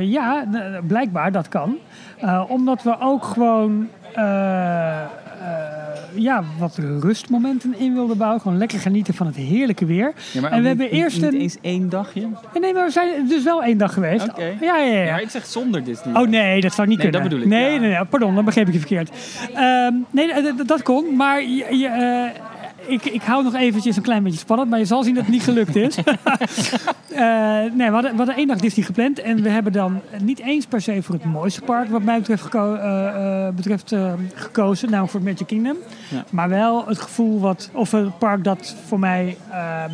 Ja, 0.00 0.44
blijkbaar, 0.86 1.32
dat 1.32 1.48
kan. 1.48 1.76
Omdat 2.48 2.82
we 2.82 2.96
ook 3.00 3.24
gewoon 3.24 3.88
ja, 6.14 6.44
wat 6.58 6.78
rustmomenten 7.00 7.74
in 7.78 7.94
wilden 7.94 8.16
bouwen. 8.16 8.40
Gewoon 8.40 8.58
lekker 8.58 8.78
genieten 8.78 9.14
van 9.14 9.26
het 9.26 9.36
heerlijke 9.36 9.84
weer. 9.86 10.12
Ja, 10.32 10.40
maar 10.40 10.50
En 10.50 10.56
we 10.62 10.68
niet- 10.68 10.68
hebben 10.68 10.86
niet- 10.86 11.02
eerst 11.04 11.22
niet 11.22 11.32
een- 11.32 11.40
eens 11.40 11.56
één 11.60 11.88
dagje? 11.88 12.28
Nee, 12.60 12.72
maar 12.74 12.84
we 12.84 12.90
zijn 12.90 13.28
dus 13.28 13.42
wel 13.44 13.62
één 13.62 13.78
dag 13.78 13.92
geweest. 13.94 14.28
Oké. 14.28 14.44
Ja, 14.60 14.76
ja, 14.78 14.84
ja. 14.94 15.02
Ja, 15.04 15.18
ik 15.18 15.30
zeg 15.30 15.46
zonder 15.46 15.84
Disney. 15.84 16.14
Oh 16.22 16.28
nee, 16.28 16.60
dat 16.60 16.72
zou 16.74 16.88
niet 16.88 16.98
Nee, 16.98 17.10
kunnen. 17.10 17.20
dat 17.30 17.38
bedoel 17.38 17.44
ik, 17.52 17.58
Nee, 17.60 17.72
ja. 17.74 17.80
nee, 17.80 17.90
nee, 17.90 18.04
pardon, 18.04 18.34
dan 18.34 18.44
begreep 18.44 18.66
ik 18.66 18.72
je 18.72 18.78
verkeerd. 18.78 19.10
Ehm, 19.54 19.94
nee, 20.10 20.30
dat 20.66 20.82
kon, 20.82 21.16
maar 21.16 21.42
je, 21.42 21.76
je, 21.78 21.86
eh, 21.86 22.40
ik, 22.90 23.04
ik 23.04 23.22
hou 23.22 23.44
nog 23.44 23.54
eventjes 23.54 23.96
een 23.96 24.02
klein 24.02 24.22
beetje 24.22 24.38
spannend, 24.38 24.70
maar 24.70 24.78
je 24.78 24.84
zal 24.84 25.02
zien 25.02 25.14
dat 25.14 25.22
het 25.22 25.32
niet 25.32 25.42
gelukt 25.42 25.76
is. 25.76 25.96
Eh, 27.10 27.26
nee, 27.72 27.86
we 27.86 27.92
hadden, 27.92 28.10
we 28.10 28.16
hadden 28.16 28.34
één 28.36 28.46
dag 28.46 28.56
Disney 28.58 28.84
gepland 28.84 29.18
en 29.18 29.42
we 29.42 29.48
hebben 29.48 29.72
dan 29.72 30.00
niet 30.22 30.38
eens 30.40 30.66
per 30.66 30.80
se 30.80 31.02
voor 31.02 31.14
het 31.14 31.24
mooiste 31.24 31.60
park, 31.60 31.88
wat 31.88 32.02
mij 32.02 32.18
betreft, 32.18 32.42
geko- 32.42 32.74
eh, 32.74 33.46
eh, 33.46 33.54
betreft 33.54 33.94
gekozen, 34.34 34.88
namelijk 34.90 35.10
voor 35.12 35.20
het 35.20 35.28
Magic 35.28 35.46
Kingdom. 35.46 35.76
Ja. 36.08 36.24
Maar 36.30 36.48
wel 36.48 36.86
het 36.86 36.98
gevoel 36.98 37.40
wat, 37.40 37.70
of 37.72 37.90
het 37.90 38.18
park 38.18 38.44
dat 38.44 38.76
voor 38.86 38.98
mij. 38.98 39.36
ehm, 39.50 39.90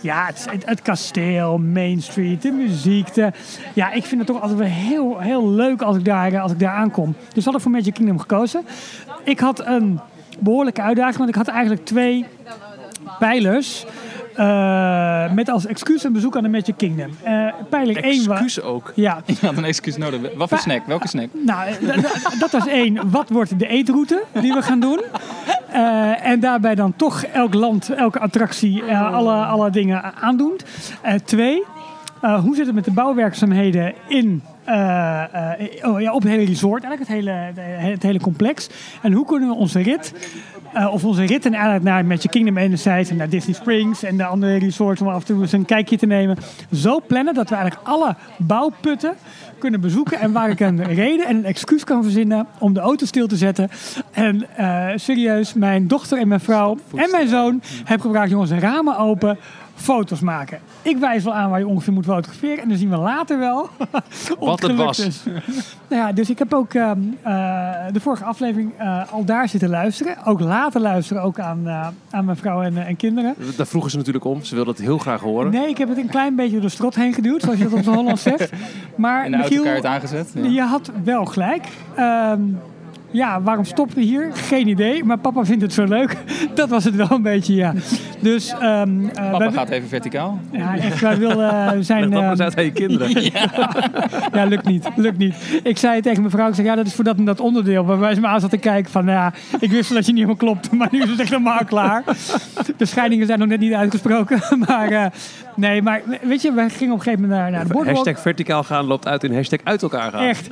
ja, 0.00 0.26
het, 0.26 0.46
het, 0.50 0.66
het 0.66 0.82
kasteel, 0.82 1.58
Main 1.58 2.02
Street, 2.02 2.42
de 2.42 2.50
muziek. 2.52 3.14
De, 3.14 3.32
ja, 3.74 3.92
ik 3.92 4.04
vind 4.04 4.20
het 4.20 4.30
toch 4.30 4.40
altijd 4.40 4.58
wel 4.58 4.68
heel, 4.68 5.18
heel 5.18 5.48
leuk 5.50 5.82
als 5.82 5.96
ik, 5.96 6.04
daar, 6.04 6.40
als 6.40 6.52
ik 6.52 6.58
daar 6.58 6.74
aankom. 6.74 7.14
Dus 7.18 7.34
we 7.34 7.42
hadden 7.42 7.60
voor 7.60 7.70
Magic 7.70 7.94
Kingdom 7.94 8.18
gekozen. 8.18 8.62
Ik 9.24 9.40
had 9.40 9.66
een 9.66 10.00
behoorlijke 10.38 10.82
uitdaging, 10.82 11.16
want 11.16 11.28
ik 11.28 11.34
had 11.34 11.48
eigenlijk 11.48 11.84
twee 11.84 12.24
pijlers. 13.18 13.84
eh, 14.34 15.32
met 15.32 15.48
als 15.50 15.66
excuus 15.66 16.04
een 16.04 16.12
bezoek 16.12 16.36
aan 16.36 16.42
de 16.42 16.48
Magic 16.48 16.74
Kingdom. 16.76 17.10
Eh 17.22 17.46
pijler 17.68 17.96
1 18.04 18.16
was... 18.26 18.40
Excuus 18.40 18.62
ook. 18.62 18.92
Ja, 18.94 19.22
Je 19.40 19.46
had 19.46 19.56
een 19.56 19.64
excuus 19.64 19.96
nodig. 19.96 20.20
Wat 20.36 20.48
voor 20.48 20.58
snack? 20.58 20.86
Welke 20.86 21.08
snack? 21.08 21.28
nou, 21.46 21.68
eh, 21.68 22.04
dat 22.38 22.50
was 22.50 22.66
één. 22.66 23.10
Wat 23.10 23.28
wordt 23.30 23.58
de 23.58 23.66
eetroute 23.66 24.22
die 24.40 24.52
we 24.52 24.62
gaan 24.62 24.80
doen? 24.80 25.00
En 26.22 26.40
daarbij 26.40 26.74
dan 26.74 26.96
toch 26.96 27.22
elk 27.22 27.54
land, 27.54 27.90
elke 27.90 28.18
attractie, 28.18 28.84
alle, 28.94 29.32
alle 29.32 29.70
dingen 29.70 30.14
aandoen. 30.14 30.60
Twee, 31.24 31.64
hoe 32.20 32.54
zit 32.54 32.66
het 32.66 32.74
met 32.74 32.84
de 32.84 32.90
bouwwerkzaamheden 32.90 33.94
in, 34.08 34.42
oh, 35.82 36.00
ja, 36.00 36.12
op 36.12 36.22
het 36.22 36.30
hele 36.30 36.44
resort, 36.44 36.84
eigenlijk 36.84 36.98
het 36.98 37.08
hele, 37.08 37.62
het 37.90 38.02
hele 38.02 38.20
complex. 38.20 38.68
En 39.02 39.12
hoe 39.12 39.26
kunnen 39.26 39.48
we 39.48 39.54
onze 39.54 39.80
rit, 39.80 40.12
eh, 40.72 40.92
of 40.92 41.04
onze 41.04 41.24
ritten 41.24 41.52
eigenlijk 41.52 41.84
naar 41.84 42.04
Magic 42.04 42.30
Kingdom 42.30 42.56
enerzijds 42.56 43.10
en 43.10 43.16
naar 43.16 43.28
Disney 43.28 43.54
Springs 43.54 44.02
en 44.02 44.16
de 44.16 44.24
andere 44.24 44.58
resorts 44.58 45.00
om 45.00 45.08
af 45.08 45.20
en 45.20 45.26
toe 45.26 45.40
eens 45.40 45.52
een 45.52 45.64
kijkje 45.64 45.96
te 45.96 46.06
nemen, 46.06 46.36
zo 46.72 47.00
plannen 47.06 47.34
dat 47.34 47.48
we 47.48 47.54
eigenlijk 47.54 47.88
alle 47.88 48.14
bouwputten 48.36 49.14
kunnen 49.58 49.80
bezoeken 49.80 50.18
en 50.18 50.32
waar 50.32 50.50
ik 50.50 50.60
een 50.60 50.84
reden 50.94 51.26
en 51.26 51.36
een 51.36 51.44
excuus 51.44 51.84
kan 51.84 52.02
verzinnen 52.02 52.46
om 52.58 52.72
de 52.72 52.80
auto 52.80 53.06
stil 53.06 53.26
te 53.26 53.36
zetten. 53.36 53.70
En 54.10 54.56
eh, 54.56 54.86
serieus, 54.96 55.54
mijn 55.54 55.86
dochter 55.88 56.18
en 56.18 56.28
mijn 56.28 56.40
vrouw 56.40 56.78
en 56.94 57.10
mijn 57.10 57.28
zoon 57.28 57.62
hebben 57.84 58.06
gevraagd, 58.06 58.30
jongens, 58.30 58.50
ramen 58.50 58.98
open, 58.98 59.38
foto's 59.74 60.20
maken. 60.20 60.58
Ik 60.82 60.96
wijs 60.96 61.24
wel 61.24 61.34
aan 61.34 61.50
waar 61.50 61.58
je 61.58 61.66
ongeveer 61.66 61.92
moet 61.92 62.04
fotograferen 62.04 62.62
en 62.62 62.68
dan 62.68 62.78
zien 62.78 62.90
we 62.90 62.96
later 62.96 63.38
wel 63.38 63.68
Wat 64.38 64.62
het 64.62 64.76
was. 64.76 64.98
is. 64.98 65.22
nou 65.88 66.02
ja, 66.02 66.12
dus 66.12 66.30
ik 66.30 66.38
heb 66.38 66.54
ook 66.54 66.74
ehm, 66.74 66.98
eh, 67.22 67.32
de 67.92 68.00
vorige 68.00 68.24
aflevering 68.24 68.72
eh, 68.78 69.12
al 69.12 69.24
daar 69.24 69.48
zitten 69.48 69.68
luisteren. 69.68 70.16
Ook 70.24 70.40
later 70.40 70.80
luisteren, 70.80 71.22
ook 71.22 71.38
aan, 71.38 71.68
aan 72.10 72.24
mijn 72.24 72.36
vrouw 72.36 72.62
en, 72.62 72.86
en 72.86 72.96
kinderen. 72.96 73.34
Daar 73.56 73.66
vroegen 73.66 73.90
ze 73.90 73.96
natuurlijk 73.96 74.24
om. 74.24 74.44
Ze 74.44 74.54
wilden 74.54 74.74
het 74.74 74.82
heel 74.82 74.98
graag 74.98 75.20
horen. 75.20 75.50
Nee, 75.50 75.68
ik 75.68 75.78
heb 75.78 75.88
het 75.88 75.98
een 75.98 76.08
klein 76.08 76.34
beetje 76.36 76.52
door 76.52 76.60
de 76.60 76.68
strot 76.68 76.94
heen 76.94 77.12
geduwd, 77.14 77.42
zoals 77.42 77.58
je 77.58 77.64
dat 77.64 77.72
op 77.72 77.82
z'n 77.82 77.90
Hollands 77.90 78.22
zegt. 78.22 78.50
Maar 78.96 79.30
de 79.30 79.44
Michiel, 79.50 79.84
aangezet? 79.84 80.30
Ja. 80.34 80.44
je 80.48 80.60
had 80.62 80.90
wel 81.04 81.24
gelijk. 81.24 81.64
Ehm, 81.94 82.40
ja, 83.10 83.42
waarom 83.42 83.64
stoppen 83.64 83.96
we 83.96 84.02
hier? 84.02 84.30
Geen 84.32 84.68
idee, 84.68 85.04
maar 85.04 85.18
papa 85.18 85.44
vindt 85.44 85.62
het 85.62 85.72
zo 85.72 85.84
leuk. 85.84 86.16
Dat 86.54 86.68
was 86.68 86.84
het 86.84 86.94
wel 86.94 87.10
een 87.10 87.22
beetje, 87.22 87.54
ja. 87.54 87.72
Dus, 88.20 88.50
ehm, 88.60 89.04
eh, 89.08 89.30
Papa 89.30 89.38
wij- 89.38 89.52
gaat 89.52 89.68
even 89.68 89.88
verticaal. 89.88 90.38
Ja, 90.50 90.76
echt, 90.76 91.00
wij 91.00 91.18
willen 91.18 91.76
we 91.76 91.82
zijn... 91.82 92.08
Maar 92.10 92.30
eens 92.30 92.38
ehm, 92.38 92.42
uit 92.48 92.56
aan 92.58 92.64
je 92.64 92.72
kinderen. 92.72 93.22
ja, 94.38 94.44
lukt 94.44 94.66
niet, 94.66 94.88
lukt 94.96 95.18
niet. 95.18 95.34
Ik 95.62 95.78
zei 95.78 96.00
tegen 96.00 96.18
mijn 96.20 96.30
vrouw, 96.32 96.48
ik 96.48 96.54
zeg, 96.54 96.64
ja, 96.64 96.74
dat 96.74 96.86
is 96.86 96.94
voor 96.94 97.04
dat 97.04 97.16
en 97.16 97.24
dat 97.24 97.40
onderdeel. 97.40 97.84
Waarbij 97.84 98.14
ze 98.14 98.20
me 98.20 98.26
aan 98.26 98.40
zat 98.40 98.50
te 98.50 98.56
kijken 98.58 98.90
van, 98.90 99.04
nou 99.04 99.16
ja, 99.18 99.32
ik 99.60 99.70
wist 99.70 99.88
wel 99.88 99.98
dat 99.98 100.06
je 100.06 100.12
niet 100.12 100.24
helemaal 100.26 100.36
klopt, 100.52 100.72
maar 100.72 100.88
nu 100.90 101.02
is 101.02 101.08
het 101.10 101.20
echt 101.20 101.30
helemaal 101.30 101.64
klaar. 101.64 102.02
De 102.76 102.84
scheidingen 102.84 103.26
zijn 103.26 103.38
nog 103.38 103.48
net 103.48 103.60
niet 103.60 103.72
uitgesproken, 103.72 104.40
maar 104.66 104.88
eh, 104.90 105.06
nee, 105.58 105.82
maar 105.82 106.02
weet 106.22 106.42
je, 106.42 106.52
we 106.52 106.68
gingen 106.68 106.92
op 106.92 106.98
een 106.98 107.04
gegeven 107.04 107.20
moment 107.20 107.40
naar, 107.40 107.50
naar 107.50 107.66
de 107.66 107.72
boardwalk. 107.72 107.96
Hashtag 107.96 108.22
verticaal 108.22 108.62
gaan 108.62 108.84
loopt 108.84 109.06
uit 109.06 109.24
in 109.24 109.34
hashtag 109.34 109.60
uit 109.64 109.82
elkaar 109.82 110.10
gaan. 110.10 110.22
Echt. 110.22 110.48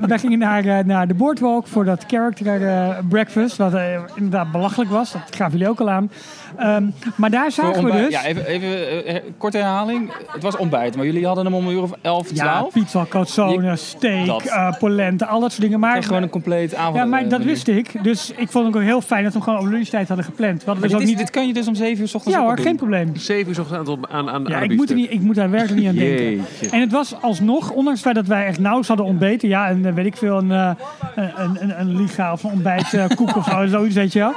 Wij 0.08 0.18
gingen 0.18 0.38
naar, 0.38 0.64
eh, 0.64 0.84
naar 0.84 1.08
de 1.08 1.14
boardwalk 1.14 1.66
voor 1.66 1.84
dat 1.84 2.04
character 2.06 2.66
eh, 2.66 2.98
breakfast, 3.08 3.56
wat 3.56 3.72
inderdaad 4.14 4.52
belachelijk 4.52 4.90
was. 4.90 5.12
Dat 5.12 5.36
gaven 5.36 5.52
jullie 5.52 5.68
ook 5.68 5.80
al 5.80 5.90
aan. 5.90 6.10
Ehm, 6.56 6.84
maar 7.14 7.30
daar 7.30 7.50
zagen 7.52 7.84
we 7.84 7.92
dus... 7.92 8.08
Ja, 8.10 8.24
even, 8.24 8.46
even 8.46 9.04
eh, 9.06 9.20
korte 9.38 9.56
herhaling. 9.56 10.10
Het 10.26 10.42
was 10.42 10.56
ontbijt, 10.56 10.96
maar 10.96 11.04
jullie 11.04 11.26
hadden 11.26 11.44
hem 11.44 11.54
om 11.54 11.66
een 11.66 11.72
uur 11.74 11.82
of 11.82 11.90
11, 12.02 12.30
Ja, 12.34 12.58
12. 12.58 12.72
pizza, 12.72 13.04
calzone, 13.08 13.76
steak, 13.76 14.42
eh, 14.42 14.72
polenta, 14.78 15.26
al 15.26 15.40
dat 15.40 15.50
soort 15.50 15.62
dingen. 15.62 15.80
Maar, 15.80 16.02
gewoon 16.02 16.22
een 16.22 16.28
compleet 16.28 16.74
avond. 16.74 16.96
ja, 16.96 17.04
maar 17.04 17.22
eh, 17.22 17.28
dat 17.30 17.42
wist 17.42 17.68
ik. 17.68 18.04
Dus 18.04 18.30
ik 18.36 18.48
vond 18.50 18.66
het 18.66 18.76
ook 18.76 18.82
heel 18.82 19.00
fijn 19.00 19.22
dat 19.24 19.32
we 19.32 19.38
hem 19.38 19.48
gewoon 19.48 19.66
op 19.66 19.72
lunchtijd 19.72 20.08
hadden 20.08 20.26
gepland. 20.26 20.64
We 20.64 20.70
hadden 20.70 20.82
dus 20.82 20.90
dit, 20.90 21.00
ook 21.00 21.02
is, 21.02 21.08
niet... 21.08 21.18
dit 21.18 21.30
kan 21.30 21.46
je 21.46 21.52
dus 21.52 21.66
om 21.68 21.74
7 21.74 22.00
uur 22.02 22.08
s 22.08 22.14
ochtends 22.14 22.38
Ja 22.38 22.44
hoor, 22.44 22.56
geen 22.56 22.64
doen. 22.64 22.76
probleem. 22.76 23.16
Zeven 23.16 23.52
uur 23.52 23.60
ochtends 23.60 23.90
aan, 23.90 24.08
aan, 24.10 24.30
aan 24.30 24.44
Ja, 24.48 24.60
ik 24.60 24.76
moet, 24.76 24.90
er 24.90 24.96
niet, 24.96 25.10
ik 25.12 25.20
moet 25.20 25.34
daar 25.34 25.50
werkelijk 25.50 25.80
niet 25.80 25.88
aan 25.88 25.94
denken. 25.96 26.24
Jeetje. 26.24 26.70
En 26.70 26.80
het 26.80 26.92
was 26.92 27.14
alsnog, 27.22 27.70
ondanks 27.70 27.90
het 27.90 28.00
feit 28.00 28.14
dat 28.14 28.26
wij 28.26 28.46
echt 28.46 28.56
nauwelijks 28.58 28.88
hadden 28.88 29.06
ontbeten. 29.06 29.48
Ja, 29.48 29.68
en 29.68 29.86
eh, 29.86 29.92
weet 29.92 30.06
ik 30.06 30.16
veel, 30.16 30.38
een, 30.38 30.52
eh, 30.52 30.70
een, 31.14 31.56
een, 31.60 31.80
een 31.80 31.96
liga 31.96 32.32
of 32.32 32.44
een 32.44 32.50
ontbijtkoek 32.50 33.36
of 33.36 33.44
zo, 33.52 33.66
zoiets, 33.66 33.94
weet 33.94 34.12
je 34.12 34.18
wel. 34.18 34.32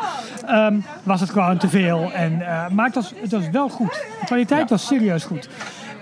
ehm, 0.48 0.76
was 1.04 1.20
het 1.20 1.30
gewoon 1.30 1.58
te 1.58 1.70
veel. 1.70 2.01
En, 2.10 2.42
eh, 2.42 2.68
maar 2.70 2.86
het 2.86 2.96
was, 2.96 3.14
het 3.22 3.32
was 3.32 3.50
wel 3.50 3.70
goed. 3.70 3.92
De 4.20 4.26
kwaliteit 4.26 4.70
was 4.70 4.86
serieus 4.86 5.24
goed. 5.24 5.50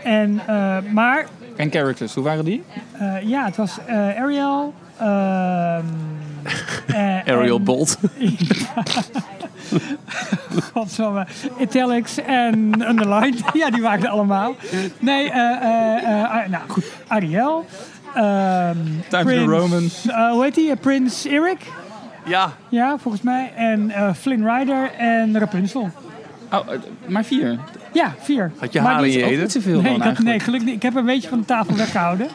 En, 0.04 0.42
eh, 0.48 0.78
maar 0.92 1.26
En 1.56 1.72
characters, 1.72 2.14
hoe 2.14 2.24
waren 2.24 2.46
die? 2.46 2.64
eh, 3.00 3.16
ja, 3.22 3.46
het 3.46 3.56
was 3.56 3.78
Ariel. 4.18 4.74
ehm, 5.00 5.84
eh, 6.88 7.18
Ariel 7.36 7.58
en- 7.58 7.64
Bolt. 7.64 7.98
Godsamme. 10.74 11.26
Italics 11.60 12.18
en 12.22 12.56
underlined. 12.90 13.42
ja, 13.54 13.70
die 13.70 13.82
waren 13.82 14.10
allemaal. 14.10 14.56
Nee, 15.00 15.32
nou 16.50 16.64
goed. 16.68 16.86
Ariel. 17.08 17.66
ehm 18.16 18.78
Times 19.10 19.26
New 19.34 19.50
Roman. 19.50 19.90
hoe 20.32 20.44
heet 20.44 20.56
die? 20.56 20.76
Prins 20.76 21.26
Eric. 21.26 21.60
Ja. 22.26 22.52
Ja, 22.70 22.98
volgens 22.98 23.24
mij. 23.24 23.52
En 23.56 23.92
eh, 23.92 24.14
Flynn 24.14 24.50
Rider 24.50 24.92
en 24.98 25.40
Rapunzel. 25.40 25.90
Oh, 26.54 26.60
eh, 26.74 26.80
maar 27.08 27.24
vier. 27.24 27.60
Ja, 27.94 28.14
vier. 28.20 28.52
Had 28.58 28.74
je 28.74 28.82
Maar 28.82 28.94
haar 28.94 29.06
in 29.06 29.12
je 29.12 29.24
eten? 29.24 29.40
Niet 29.42 29.52
zoveel 29.52 29.82
Nee, 29.82 30.00
had, 30.00 30.20
nee, 30.20 30.40
gelukkig 30.40 30.68
niet. 30.68 30.76
Ik 30.76 30.82
heb 30.84 30.96
een 30.96 31.06
beetje 31.06 31.30
van 31.30 31.40
de 31.40 31.46
tafel 31.46 31.76
weggehouden. 31.76 32.28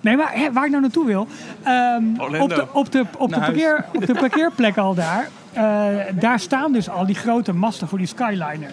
Nee, 0.00 0.16
maar 0.16 0.32
hè, 0.34 0.52
waar 0.52 0.64
ik 0.64 0.70
nou 0.70 0.82
naartoe 0.82 1.06
wil. 1.06 1.26
ehm, 1.62 2.04
op, 2.18 2.48
de, 2.48 2.66
op, 2.72 2.92
de, 2.92 3.04
op, 3.18 3.30
de 3.30 3.38
parkeer, 3.40 3.84
op 3.94 4.06
de 4.06 4.14
parkeerplek 4.28 4.76
al 4.76 4.94
daar. 4.94 5.28
eh, 5.52 5.64
daar 6.20 6.40
staan 6.40 6.72
dus 6.72 6.88
al 6.90 7.06
die 7.06 7.14
grote 7.14 7.52
masten 7.52 7.88
voor 7.88 7.98
die 7.98 8.06
Skyliner. 8.06 8.70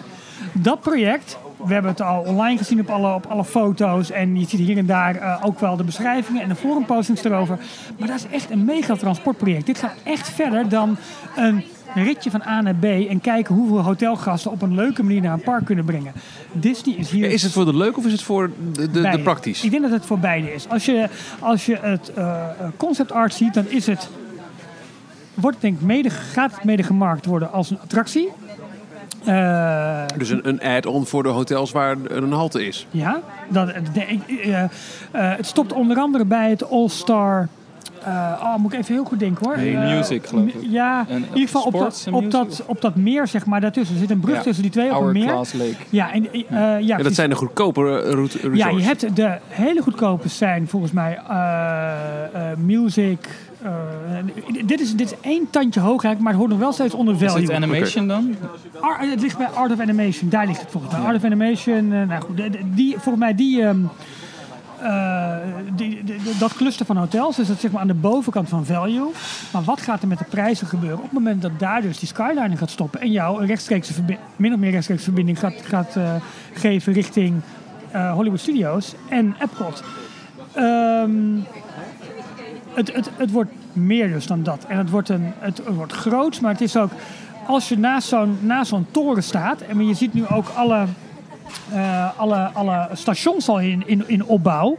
Dat 0.52 0.80
project, 0.80 1.38
we 1.66 1.72
hebben 1.72 1.90
het 1.90 2.00
al 2.00 2.20
online 2.20 2.58
gezien 2.58 2.80
op 2.80 2.90
alle, 2.90 3.14
op 3.14 3.26
alle 3.26 3.44
foto's. 3.44 4.10
En 4.10 4.38
je 4.40 4.46
ziet 4.46 4.60
hier 4.60 4.76
en 4.76 4.86
daar 4.86 5.16
eh, 5.16 5.42
ook 5.44 5.60
wel 5.60 5.76
de 5.76 5.84
beschrijvingen 5.84 6.42
en 6.42 6.48
de 6.48 6.54
forumpostings 6.54 7.24
erover. 7.24 7.58
Maar 7.98 8.08
dat 8.08 8.16
is 8.16 8.26
echt 8.30 8.50
een 8.50 8.64
mega 8.64 8.94
transportproject. 8.94 9.66
Dit 9.66 9.78
gaat 9.78 9.94
echt 10.02 10.30
verder 10.30 10.68
dan 10.68 10.96
een 11.36 11.64
ritje 11.94 12.30
van 12.30 12.42
A 12.46 12.60
naar 12.60 12.74
B. 12.74 12.84
En 12.84 13.20
kijken 13.20 13.54
hoeveel 13.54 13.82
hotelgasten 13.82 14.50
op 14.50 14.62
een 14.62 14.74
leuke 14.74 15.02
manier 15.02 15.20
naar 15.20 15.32
een 15.32 15.40
park 15.40 15.64
kunnen 15.64 15.84
brengen. 15.84 16.12
Disney 16.52 16.94
is 16.94 17.10
hier 17.10 17.30
Is 17.30 17.42
het 17.42 17.52
voor 17.52 17.64
de 17.64 17.76
leuk 17.76 17.96
of 17.96 18.06
is 18.06 18.12
het 18.12 18.22
voor 18.22 18.50
de, 18.72 18.90
de, 18.90 19.00
de 19.00 19.20
praktisch? 19.20 19.64
Ik 19.64 19.70
denk 19.70 19.82
dat 19.82 19.92
het 19.92 20.06
voor 20.06 20.18
beide 20.18 20.54
is. 20.54 20.68
Als 20.68 20.84
je, 20.84 21.08
als 21.38 21.66
je 21.66 21.78
het 21.80 22.12
eh, 22.12 22.44
concept 22.76 23.12
art 23.12 23.34
ziet, 23.34 23.54
dan 23.54 23.64
is 23.68 23.86
het, 23.86 24.08
wordt 25.34 25.60
denk 25.60 25.80
ik 25.80 25.86
mede, 25.86 26.10
gaat 26.10 26.54
het 26.54 26.64
mede 26.64 26.82
gemarkt 26.82 27.26
worden 27.26 27.52
als 27.52 27.70
een 27.70 27.80
attractie. 27.80 28.28
Eh, 29.26 30.02
Dus 30.18 30.28
een, 30.30 30.48
een 30.48 30.60
add-on 30.62 31.06
voor 31.06 31.22
de 31.22 31.28
hotels 31.28 31.72
waar 31.72 31.96
een 32.08 32.32
halte 32.32 32.66
is. 32.66 32.86
ja, 32.90 33.20
dat, 33.48 33.66
de- 33.92 34.18
eh, 34.42 34.62
eh, 34.62 34.68
het 35.12 35.46
stopt 35.46 35.72
onder 35.72 35.96
andere 35.98 36.24
bij 36.24 36.50
het 36.50 36.70
All-Star. 36.70 37.48
eh, 38.04 38.12
oh, 38.42 38.56
moet 38.56 38.72
ik 38.72 38.78
even 38.78 38.94
heel 38.94 39.04
goed 39.04 39.18
denken 39.18 39.46
hoor. 39.46 39.58
Music, 39.88 40.26
geloof 40.26 40.44
ik. 40.46 40.54
Ja, 40.70 41.04
En, 41.08 41.16
in 41.16 41.22
ieder 41.22 41.40
geval 41.42 41.62
op 41.62 41.72
dat, 41.72 42.06
op, 42.12 42.30
dat, 42.30 42.62
op 42.66 42.80
dat 42.80 42.96
meer, 42.96 43.26
zeg 43.26 43.46
maar, 43.46 43.60
daartussen. 43.60 43.94
Er 43.94 44.00
zit 44.00 44.10
een 44.10 44.20
brug 44.20 44.34
Ja. 44.36 44.42
tussen 44.42 44.62
die 44.62 44.72
twee 44.72 44.96
op 44.96 45.02
een 45.02 45.12
meer. 45.12 45.26
Lake. 45.34 45.74
Ja, 45.90 46.12
en, 46.12 46.32
eh, 46.32 46.40
ja, 46.50 46.76
Ja, 46.78 46.96
dat 46.96 47.14
zijn 47.14 47.30
de 47.30 47.36
goedkope 47.36 47.80
route 48.00 48.38
resorts. 48.38 48.58
Ja, 48.58 48.68
je 48.68 48.82
hebt 48.82 49.16
de 49.16 49.36
hele 49.48 49.82
goedkope 49.82 50.28
zijn 50.28 50.68
volgens 50.68 50.92
mij 50.92 51.18
eh, 51.28 52.50
eh, 52.50 52.56
music. 52.58 53.28
Eh, 53.62 54.64
dit, 54.64 54.80
is, 54.80 54.94
dit 54.96 55.12
is 55.12 55.20
één 55.20 55.50
tandje 55.50 55.80
hoog 55.80 56.04
eigenlijk, 56.04 56.20
maar 56.20 56.32
het 56.32 56.40
hoort 56.40 56.50
nog 56.50 56.58
wel 56.60 56.72
steeds 56.72 56.94
onder 56.94 57.14
Is 57.14 57.20
het 57.20 57.30
value. 57.30 57.54
animation 57.54 58.08
dan? 58.08 58.34
Ar- 58.80 59.00
het 59.00 59.20
ligt 59.20 59.38
bij 59.38 59.46
Art 59.46 59.72
of 59.72 59.80
Animation, 59.80 60.28
daar 60.28 60.46
ligt 60.46 60.60
het 60.60 60.70
volgens 60.70 60.92
mij. 60.92 61.02
Art 61.02 61.16
of 61.16 61.24
Animation, 61.24 61.92
eh, 61.92 62.02
nou 62.02 62.22
goed, 62.22 62.36
die, 62.74 62.92
volgens 62.92 63.18
mij 63.18 63.34
die, 63.34 63.62
ehm, 63.62 63.78
eh, 64.80 65.36
die, 65.76 66.02
dat 66.38 66.54
cluster 66.54 66.86
van 66.86 66.96
hotels, 66.96 67.36
dus 67.36 67.48
dat 67.48 67.60
zeg 67.60 67.70
maar 67.70 67.80
aan 67.80 67.86
de 67.86 67.94
bovenkant 67.94 68.48
van 68.48 68.66
value. 68.66 69.10
Maar 69.52 69.62
wat 69.64 69.80
gaat 69.80 70.02
er 70.02 70.08
met 70.08 70.18
de 70.18 70.24
prijzen 70.24 70.66
gebeuren 70.66 70.98
op 70.98 71.04
het 71.04 71.12
moment 71.12 71.42
dat 71.42 71.58
daar 71.58 71.82
dus 71.82 71.98
die 71.98 72.08
Skyliner 72.08 72.58
gaat 72.58 72.70
stoppen 72.70 73.00
en 73.00 73.10
jou 73.10 73.40
een 73.40 73.46
rechtstreekse 73.46 73.92
min 74.36 74.52
of 74.52 74.58
meer 74.58 74.70
rechtstreekse 74.70 75.04
verbinding 75.04 75.38
gaat, 75.38 75.54
gaat 75.64 75.96
geven 76.52 76.92
richting 76.92 77.40
Hollywood 78.14 78.40
Studios 78.40 78.94
en 79.08 79.34
Epcot. 79.40 79.82
Ehm, 80.52 81.10
het, 82.76 82.94
het, 82.94 83.10
het 83.16 83.30
wordt 83.30 83.50
meer 83.72 84.08
dus 84.08 84.26
dan 84.26 84.42
dat. 84.42 84.64
En 84.68 84.78
het 84.78 84.90
wordt, 84.90 85.08
een, 85.08 85.32
het, 85.38 85.56
het 85.56 85.74
wordt 85.74 85.92
groot, 85.92 86.40
maar 86.40 86.52
het 86.52 86.60
is 86.60 86.76
ook... 86.76 86.90
Als 87.46 87.68
je 87.68 87.78
naast 87.78 88.08
zo'n, 88.08 88.38
naast 88.40 88.68
zo'n 88.68 88.86
toren 88.90 89.22
staat... 89.22 89.60
en 89.60 89.86
je 89.86 89.94
ziet 89.94 90.14
nu 90.14 90.26
ook 90.26 90.48
alle, 90.48 90.86
eh, 91.72 92.18
alle, 92.18 92.50
alle 92.52 92.88
stations 92.92 93.48
al 93.48 93.60
in, 93.60 93.82
in, 93.86 94.04
in 94.06 94.24
opbouw... 94.24 94.78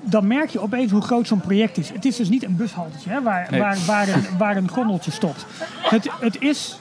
dan 0.00 0.26
merk 0.26 0.50
je 0.50 0.60
opeens 0.60 0.90
hoe 0.90 1.00
groot 1.00 1.26
zo'n 1.26 1.40
project 1.40 1.78
is. 1.78 1.90
Het 1.90 2.04
is 2.04 2.16
dus 2.16 2.28
niet 2.28 2.44
een 2.44 2.56
bushaltetje 2.56 3.10
hè, 3.10 3.22
waar, 3.22 3.46
Nee. 3.50 3.60
waar, 3.60 3.78
waar, 3.86 4.08
een, 4.08 4.24
waar 4.38 4.56
een 4.56 4.68
gondeltje 4.68 5.10
stopt. 5.10 5.46
Het, 5.82 6.08
het 6.20 6.42
is 6.42 6.79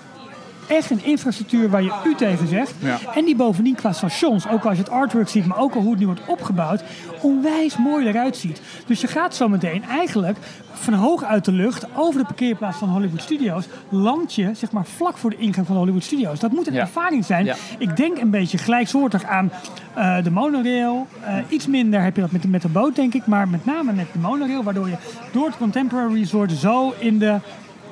echt 0.70 0.90
een 0.90 1.04
infrastructuur 1.06 1.70
waar 1.70 1.84
je 1.84 1.94
u 2.06 2.16
tegen 2.16 2.48
zegt. 2.48 2.74
Ja. 2.80 2.98
En 3.16 3.26
die 3.26 3.36
bovendien 3.36 3.76
qua 3.76 3.92
stations, 3.94 4.48
ook 4.48 4.66
als 4.66 4.78
je 4.78 4.84
het 4.84 4.92
artwork 4.92 5.30
ziet, 5.30 5.46
maar 5.46 5.58
ook 5.58 5.76
al 5.76 5.82
hoe 5.82 5.90
het 5.92 6.00
nu 6.00 6.06
wordt 6.06 6.22
opgebouwd, 6.28 6.84
onwijs 7.22 7.78
mooi 7.78 8.08
eruit 8.08 8.38
ziet. 8.38 8.62
Dus 8.86 9.02
je 9.02 9.08
gaat 9.08 9.36
zo 9.36 9.48
meteen 9.50 9.84
eigenlijk 9.84 10.38
van 10.74 10.94
hoog 10.94 11.24
uit 11.24 11.46
de 11.46 11.52
lucht 11.52 11.86
over 11.96 12.20
de 12.20 12.26
parkeerplaats 12.26 12.78
van 12.78 12.90
Hollywood 12.90 13.22
Studios, 13.22 13.66
land 13.90 14.34
je 14.36 14.50
zeg 14.54 14.72
maar 14.72 14.86
vlak 14.86 15.18
voor 15.18 15.30
de 15.30 15.38
ingang 15.38 15.68
van 15.68 15.76
Hollywood 15.76 16.04
Studios. 16.04 16.40
Dat 16.40 16.52
moet 16.52 16.68
een 16.68 16.74
Ja. 16.74 16.80
ervaring 16.82 17.26
zijn. 17.26 17.46
Ja. 17.46 17.56
Ik 17.78 17.96
denk 17.98 18.18
een 18.18 18.30
beetje 18.30 18.58
gelijksoortig 18.58 19.24
aan 19.24 19.52
eh, 19.94 20.24
de 20.24 20.32
monorail. 20.32 21.08
Eh, 21.26 21.34
iets 21.50 21.68
minder 21.68 22.02
heb 22.02 22.16
je 22.16 22.22
dat 22.22 22.32
met 22.32 22.42
de, 22.42 22.48
met 22.48 22.62
de 22.62 22.68
boot, 22.68 22.96
denk 22.96 23.14
ik, 23.14 23.26
maar 23.26 23.48
met 23.48 23.66
name 23.66 23.94
met 23.94 24.06
de 24.14 24.20
monorail, 24.20 24.64
waardoor 24.64 24.88
je 24.90 24.96
door 25.32 25.46
het 25.46 25.58
Contemporary 25.58 26.14
Resort 26.20 26.52
zo 26.52 26.94
in 27.00 27.20
de 27.20 27.36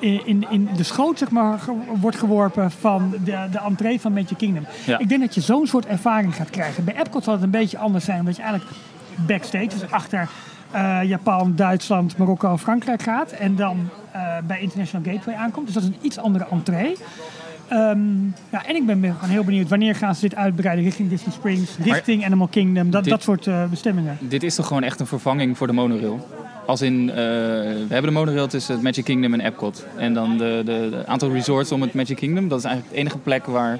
in, 0.00 0.46
in, 0.50 0.68
de 0.76 0.82
schoot 0.82 1.18
zeg 1.18 1.30
maar, 1.30 1.58
ge- 1.58 1.76
wordt 2.00 2.16
geworpen 2.18 2.70
van 2.70 3.10
de, 3.24 3.46
de 3.50 3.58
entree 3.58 4.00
van 4.00 4.12
Magic 4.12 4.36
Kingdom. 4.38 4.66
Ja. 4.86 4.98
Ik 4.98 5.08
denk 5.08 5.20
dat 5.20 5.34
je 5.34 5.40
zo'n 5.40 5.66
soort 5.66 5.86
ervaring 5.86 6.34
gaat 6.36 6.50
krijgen. 6.50 6.84
Bij 6.84 6.96
Epcot 6.96 7.24
zal 7.24 7.32
het 7.34 7.42
een 7.42 7.50
beetje 7.50 7.78
anders 7.78 8.04
zijn, 8.04 8.18
omdat 8.18 8.36
je 8.36 8.42
eigenlijk 8.42 8.72
backstage, 9.26 9.66
dus 9.68 9.90
achter 9.90 10.28
eh, 10.70 10.98
Japan, 11.02 11.52
Duitsland, 11.56 12.16
Marokko, 12.16 12.56
Frankrijk 12.56 13.02
gaat. 13.02 13.30
En 13.30 13.56
dan 13.56 13.88
eh, 14.12 14.22
bij 14.46 14.60
International 14.60 15.12
Gateway 15.14 15.36
aankomt. 15.36 15.64
Dus 15.66 15.74
dat 15.74 15.82
is 15.82 15.88
een 15.88 15.98
iets 16.00 16.18
andere 16.18 16.46
entree. 16.50 16.96
Ehm, 17.68 18.24
ja, 18.52 18.66
en 18.66 18.74
ik 18.76 18.86
ben 18.86 19.02
gewoon 19.14 19.30
heel 19.30 19.44
benieuwd 19.44 19.68
wanneer 19.68 19.94
gaan 19.94 20.14
ze 20.14 20.20
dit 20.20 20.34
uitbreiden 20.34 20.84
richting 20.84 21.08
Disney 21.08 21.32
Springs, 21.34 21.76
richting 21.84 22.24
Animal 22.24 22.46
Kingdom, 22.46 22.90
dat, 22.90 23.02
dit- 23.04 23.12
dat 23.12 23.22
soort 23.22 23.46
eh, 23.46 23.64
bestemmingen. 23.70 24.16
Dit 24.20 24.42
is 24.42 24.54
toch 24.54 24.66
gewoon 24.66 24.82
echt 24.82 25.00
een 25.00 25.06
vervanging 25.06 25.56
voor 25.56 25.66
de 25.66 25.72
monorail? 25.72 26.28
Als 26.66 26.82
in, 26.82 27.10
eh, 27.10 27.16
we 27.16 27.86
hebben 27.88 28.02
de 28.12 28.18
monorail 28.18 28.46
tussen 28.48 28.74
het 28.74 28.82
Magic 28.82 29.04
Kingdom 29.04 29.32
en 29.34 29.40
Epcot. 29.40 29.86
En 29.96 30.14
dan 30.14 30.38
de, 30.38 30.62
de, 30.64 30.88
de 30.90 31.06
aantal 31.06 31.32
resorts 31.32 31.72
om 31.72 31.82
het 31.82 31.94
Magic 31.94 32.16
Kingdom. 32.16 32.48
Dat 32.48 32.58
is 32.58 32.64
eigenlijk 32.64 32.94
de 32.94 33.00
enige 33.00 33.18
plek 33.18 33.46
waar 33.46 33.78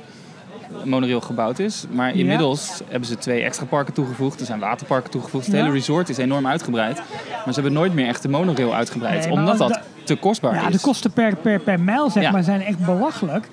monorail 0.84 1.20
gebouwd 1.20 1.58
is. 1.58 1.84
Maar 1.90 2.08
Ja. 2.08 2.20
inmiddels 2.20 2.80
hebben 2.88 3.08
ze 3.08 3.18
twee 3.18 3.42
extra 3.42 3.66
parken 3.66 3.94
toegevoegd. 3.94 4.40
Er 4.40 4.46
zijn 4.46 4.58
waterparken 4.58 5.10
toegevoegd. 5.10 5.46
Het 5.46 5.54
Ja. 5.54 5.60
hele 5.62 5.72
resort 5.74 6.08
is 6.08 6.16
enorm 6.16 6.46
uitgebreid. 6.46 6.96
Maar 7.44 7.54
ze 7.54 7.60
hebben 7.60 7.72
nooit 7.72 7.94
meer 7.94 8.06
echt 8.06 8.22
de 8.22 8.28
monorail 8.28 8.74
uitgebreid. 8.74 9.24
Nee, 9.24 9.32
omdat 9.32 9.58
dat 9.58 9.80
te 10.04 10.16
kostbaar 10.16 10.54
Ja, 10.54 10.66
is. 10.66 10.72
de 10.72 10.80
kosten 10.80 11.10
per, 11.12 11.36
per, 11.36 11.58
per 11.60 11.80
mijl 11.80 12.10
zeg 12.10 12.22
Ja. 12.22 12.30
maar, 12.30 12.42
zijn 12.42 12.62
echt 12.64 12.78
belachelijk. 12.78 13.48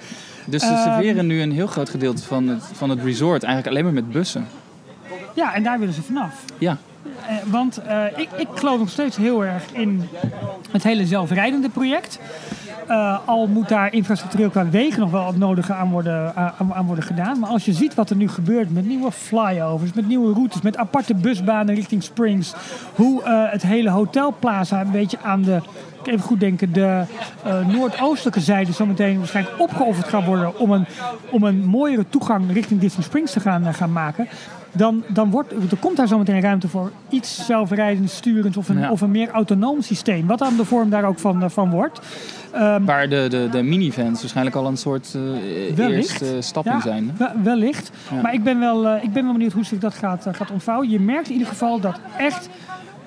Dus 0.45 0.61
ze 0.61 0.67
Ehm, 0.73 0.83
serveren 0.83 1.27
nu 1.27 1.41
een 1.41 1.51
heel 1.51 1.67
groot 1.67 1.89
gedeelte 1.89 2.23
van 2.23 2.47
het, 2.47 2.63
van 2.73 2.89
het 2.89 3.03
resort 3.03 3.43
eigenlijk 3.43 3.73
alleen 3.75 3.83
maar 3.83 4.03
met 4.03 4.11
bussen. 4.11 4.47
Ja, 5.33 5.53
en 5.53 5.63
daar 5.63 5.79
willen 5.79 5.93
ze 5.93 6.01
vanaf. 6.01 6.43
Ja, 6.57 6.77
eh, 7.27 7.35
want 7.45 7.77
eh, 7.77 8.03
ik, 8.15 8.29
ik 8.37 8.47
geloof 8.53 8.79
nog 8.79 8.89
steeds 8.89 9.17
heel 9.17 9.45
erg 9.45 9.63
in 9.71 10.09
het 10.71 10.83
hele 10.83 11.05
zelfrijdende 11.05 11.69
project. 11.69 12.19
Eh, 12.87 13.19
al 13.25 13.47
moet 13.47 13.69
daar 13.69 13.93
infrastructureel 13.93 14.49
qua 14.49 14.69
wegen 14.69 14.99
nog 14.99 15.11
wel 15.11 15.27
het 15.27 15.37
nodige 15.37 15.73
aan 15.73 15.89
worden, 15.89 16.35
aan, 16.35 16.73
aan 16.73 16.85
worden 16.85 17.03
gedaan. 17.03 17.39
Maar 17.39 17.49
als 17.49 17.65
je 17.65 17.73
ziet 17.73 17.95
wat 17.95 18.09
er 18.09 18.15
nu 18.15 18.29
gebeurt 18.29 18.73
met 18.73 18.87
nieuwe 18.87 19.11
flyovers, 19.11 19.93
met 19.93 20.07
nieuwe 20.07 20.33
routes, 20.33 20.61
met 20.61 20.77
aparte 20.77 21.15
busbanen 21.15 21.75
richting 21.75 22.03
Springs. 22.03 22.53
Hoe 22.95 23.23
eh, 23.23 23.51
het 23.51 23.61
hele 23.61 23.89
hotelplaza 23.89 24.81
een 24.81 24.91
beetje 24.91 25.17
aan 25.21 25.41
de, 25.41 25.61
even 26.03 26.19
goed 26.19 26.39
denken, 26.39 26.73
de 26.73 27.03
eh, 27.43 27.67
noordoostelijke 27.67 28.39
zijde 28.39 28.71
zometeen 28.71 29.17
waarschijnlijk 29.17 29.59
opgeofferd 29.59 30.07
gaat 30.07 30.25
worden 30.25 30.59
om 30.59 30.71
een, 30.71 30.85
om 31.31 31.43
een 31.43 31.65
mooiere 31.65 32.05
toegang 32.09 32.51
richting 32.51 32.79
Disney 32.79 33.03
Springs 33.03 33.31
te 33.31 33.39
gaan, 33.39 33.65
eh, 33.65 33.73
gaan 33.73 33.91
maken. 33.91 34.27
Dan, 34.77 35.03
dan 35.07 35.29
wordt, 35.31 35.51
er 35.51 35.77
komt 35.79 35.97
daar 35.97 36.07
zometeen 36.07 36.41
ruimte 36.41 36.67
voor 36.67 36.91
iets 37.09 37.45
zelfrijdend, 37.45 38.09
sturend 38.09 38.57
of 38.57 38.69
een, 38.69 38.77
Ja. 38.79 38.91
of 38.91 39.01
een 39.01 39.11
meer 39.11 39.29
autonoom 39.29 39.81
systeem. 39.81 40.27
Wat 40.27 40.39
dan 40.39 40.55
de 40.57 40.65
vorm 40.65 40.89
daar 40.89 41.03
ook 41.03 41.19
van, 41.19 41.43
eh, 41.43 41.49
van 41.49 41.69
wordt. 41.69 41.99
Waar 42.81 43.09
de, 43.09 43.25
de, 43.29 43.47
de 43.51 43.61
minivans 43.63 44.19
waarschijnlijk 44.19 44.55
al 44.55 44.67
een 44.67 44.77
soort 44.77 45.15
eh, 45.15 45.75
Wellicht. 45.75 46.21
eerste 46.21 46.41
stap 46.41 46.65
Ja, 46.65 46.73
in 46.75 46.81
zijn. 46.81 47.11
hè? 47.17 47.25
wellicht. 47.43 47.91
Ja. 48.11 48.21
Maar 48.21 48.33
ik 48.33 48.43
ben, 48.43 48.59
wel, 48.59 48.87
eh, 48.87 49.03
ik 49.03 49.13
ben 49.13 49.23
wel 49.23 49.33
benieuwd 49.33 49.51
hoe 49.53 49.63
zich 49.65 49.79
dat 49.79 49.93
gaat, 49.93 50.25
eh, 50.25 50.33
gaat 50.33 50.51
ontvouwen. 50.51 50.89
Je 50.89 50.99
merkt 50.99 51.27
in 51.27 51.33
ieder 51.33 51.47
geval 51.47 51.79
dat 51.79 51.99
echt 52.17 52.49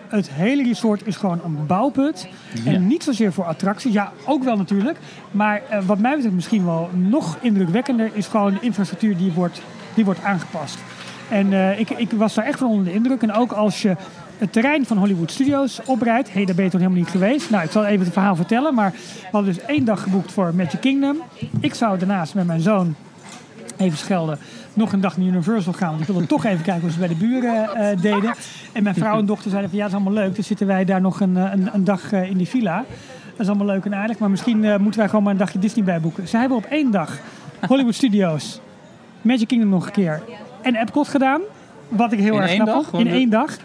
het 0.08 0.30
hele 0.30 0.62
resort 0.62 1.06
is 1.06 1.16
gewoon 1.16 1.40
een 1.44 1.66
bouwput. 1.66 2.28
En 2.64 2.86
niet 2.86 3.02
zozeer 3.04 3.32
voor 3.32 3.44
attracties. 3.44 3.92
Ja, 3.92 4.12
ook 4.26 4.44
wel 4.44 4.56
natuurlijk. 4.56 4.98
Maar 5.30 5.62
eh, 5.70 5.78
wat 5.86 5.98
mij 5.98 6.14
betreft 6.14 6.34
misschien 6.34 6.64
wel 6.64 6.90
nog 6.92 7.36
indrukwekkender... 7.40 8.10
is 8.12 8.26
gewoon 8.26 8.52
de 8.54 8.60
infrastructuur 8.60 9.16
die 9.16 9.32
wordt, 9.32 9.60
die 9.94 10.04
wordt 10.04 10.22
aangepast. 10.22 10.78
En 11.28 11.52
eh, 11.52 11.80
ik, 11.80 11.90
ik 11.90 12.10
was 12.10 12.34
daar 12.34 12.44
echt 12.44 12.58
van 12.58 12.68
onder 12.68 12.84
de 12.84 12.92
indruk. 12.92 13.22
En 13.22 13.32
ook 13.32 13.52
als 13.52 13.82
je 13.82 13.96
het 14.38 14.52
terrein 14.52 14.86
van 14.86 14.96
Hollywood 14.96 15.30
Studios 15.30 15.80
oprijdt... 15.84 16.28
hé, 16.28 16.34
hey, 16.34 16.44
daar 16.44 16.54
ben 16.54 16.64
je 16.64 16.70
toch 16.70 16.80
helemaal 16.80 17.02
niet 17.02 17.10
geweest? 17.10 17.50
Nou, 17.50 17.64
ik 17.64 17.70
zal 17.70 17.84
even 17.84 18.04
het 18.04 18.12
verhaal 18.12 18.36
vertellen. 18.36 18.74
Maar 18.74 18.90
we 18.90 19.28
hadden 19.32 19.54
dus 19.54 19.64
één 19.64 19.84
dag 19.84 20.02
geboekt 20.02 20.32
voor 20.32 20.54
Magic 20.54 20.80
Kingdom. 20.80 21.16
Ik 21.60 21.74
zou 21.74 21.98
daarnaast 21.98 22.34
met 22.34 22.46
mijn 22.46 22.60
zoon 22.60 22.94
even 23.76 23.98
schelden, 23.98 24.38
nog 24.74 24.92
een 24.92 25.00
dag 25.00 25.16
naar 25.16 25.26
Universal 25.26 25.72
gaan. 25.72 25.88
Want 25.88 26.00
ik 26.00 26.06
wilde 26.06 26.26
toch 26.26 26.44
even 26.44 26.64
kijken 26.64 26.82
hoe 26.82 26.90
ze 26.90 26.98
bij 26.98 27.08
de 27.08 27.14
buren 27.14 27.74
eh, 27.74 28.00
deden. 28.00 28.34
En 28.72 28.82
mijn 28.82 28.94
vrouw 28.94 29.18
en 29.18 29.26
dochter 29.26 29.50
zeiden 29.50 29.70
van 29.70 29.78
ja, 29.78 29.84
dat 29.84 29.94
is 29.94 30.04
allemaal 30.04 30.22
leuk. 30.22 30.34
Dan 30.34 30.44
zitten 30.44 30.66
wij 30.66 30.84
daar 30.84 31.00
nog 31.00 31.20
een, 31.20 31.36
eh, 31.36 31.52
een, 31.52 31.68
een 31.72 31.84
dag 31.84 32.12
in 32.12 32.36
die 32.36 32.48
villa. 32.48 32.84
Dat 33.30 33.40
is 33.40 33.48
allemaal 33.48 33.74
leuk 33.74 33.84
en 33.84 33.94
aardig. 33.94 34.18
Maar 34.18 34.30
misschien 34.30 34.60
moeten 34.80 35.00
wij 35.00 35.08
gewoon 35.08 35.22
maar 35.22 35.32
een 35.32 35.38
dagje 35.38 35.58
Disney 35.58 35.84
bijboeken. 35.84 36.28
Zij 36.28 36.40
hebben 36.40 36.58
op 36.58 36.64
één 36.64 36.90
dag 36.90 37.18
Hollywood 37.66 37.94
Studios, 37.94 38.60
Magic 39.22 39.48
Kingdom 39.48 39.68
nog 39.70 39.86
een 39.86 39.92
keer 39.92 40.22
en 40.62 40.74
Epcot 40.74 41.08
gedaan. 41.08 41.40
Wat 41.88 42.12
ik 42.12 42.18
heel 42.18 42.34
In 42.34 42.40
erg 42.40 42.54
knap 42.54 42.66
dag? 42.66 42.92
In 43.00 43.08
één 43.08 43.30
dag. 43.30 43.56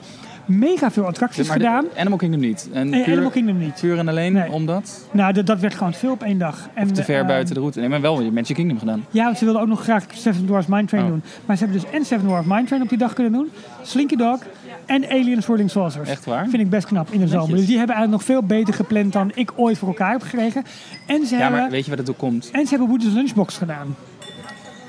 Mega 0.46 0.92
veel 0.92 1.06
attracties 1.06 1.48
Maar 1.48 1.58
de 1.60 1.64
gedaan. 1.66 1.86
Animal 1.98 2.18
Kingdom 2.18 2.40
niet. 2.42 2.70
En 2.74 2.90
Nee, 2.90 3.04
puur, 3.04 3.14
Animal 3.14 3.32
Kingdom 3.32 3.58
niet. 3.58 3.80
puur 3.82 3.98
en 3.98 4.08
alleen 4.08 4.34
Nee. 4.34 4.52
omdat? 4.52 5.08
Nou, 5.12 5.34
dat, 5.34 5.46
dat 5.46 5.60
werd 5.60 5.74
gewoon 5.76 5.94
veel 5.94 6.12
op 6.12 6.24
één 6.24 6.38
dag. 6.38 6.70
En, 6.74 6.84
Of 6.86 6.92
te 6.92 7.04
ver 7.04 7.20
eh, 7.22 7.28
buiten 7.28 7.54
de 7.54 7.60
route. 7.60 7.80
Nee, 7.80 7.90
maar 7.90 8.02
wel 8.02 8.22
je 8.22 8.32
Magic 8.32 8.56
Kingdom 8.56 8.80
gedaan. 8.80 9.06
Ja, 9.12 9.34
ze 9.36 9.44
wilden 9.46 9.62
ook 9.62 9.68
nog 9.68 9.82
graag 9.84 10.06
Seven 10.14 10.46
Dwarfs 10.46 10.68
Mine 10.68 10.86
Train 10.86 11.04
Oh. 11.04 11.10
doen. 11.10 11.22
Maar 11.46 11.58
ze 11.58 11.64
hebben 11.64 11.82
dus 11.82 11.92
en 11.92 12.06
Seven 12.06 12.26
Dwarfs 12.28 12.48
Mine 12.48 12.64
Train 12.64 12.82
op 12.82 12.90
die 12.90 12.98
dag 12.98 13.14
kunnen 13.14 13.32
doen. 13.34 13.50
Slinky 13.82 14.16
Dog 14.16 14.40
en 14.86 15.10
Alien 15.10 15.42
Swirling 15.44 15.70
Saucers. 15.70 16.10
Echt 16.10 16.26
waar? 16.26 16.48
Vind 16.50 16.62
ik 16.64 16.70
best 16.70 16.88
knap 16.88 17.12
in 17.12 17.20
de 17.20 17.28
zomer. 17.28 17.56
Dus 17.58 17.66
die 17.66 17.78
hebben 17.78 17.96
eigenlijk 17.96 18.28
nog 18.28 18.38
veel 18.38 18.44
beter 18.48 18.74
gepland 18.74 19.14
dan 19.14 19.32
ik 19.36 19.52
ooit 19.56 19.78
voor 19.78 19.88
elkaar 19.88 20.12
heb 20.12 20.22
gekregen. 20.22 20.64
En 21.08 21.26
ze, 21.26 21.36
Ja, 21.36 21.42
hebben, 21.42 21.60
maar 21.62 21.70
weet 21.70 21.84
je 21.84 21.90
wat 21.90 22.00
het 22.00 22.10
ook 22.10 22.18
komt? 22.18 22.50
en 22.52 22.64
ze 22.64 22.70
hebben 22.70 22.88
Woody's 22.88 23.14
Lunchbox 23.14 23.58
gedaan. 23.58 23.96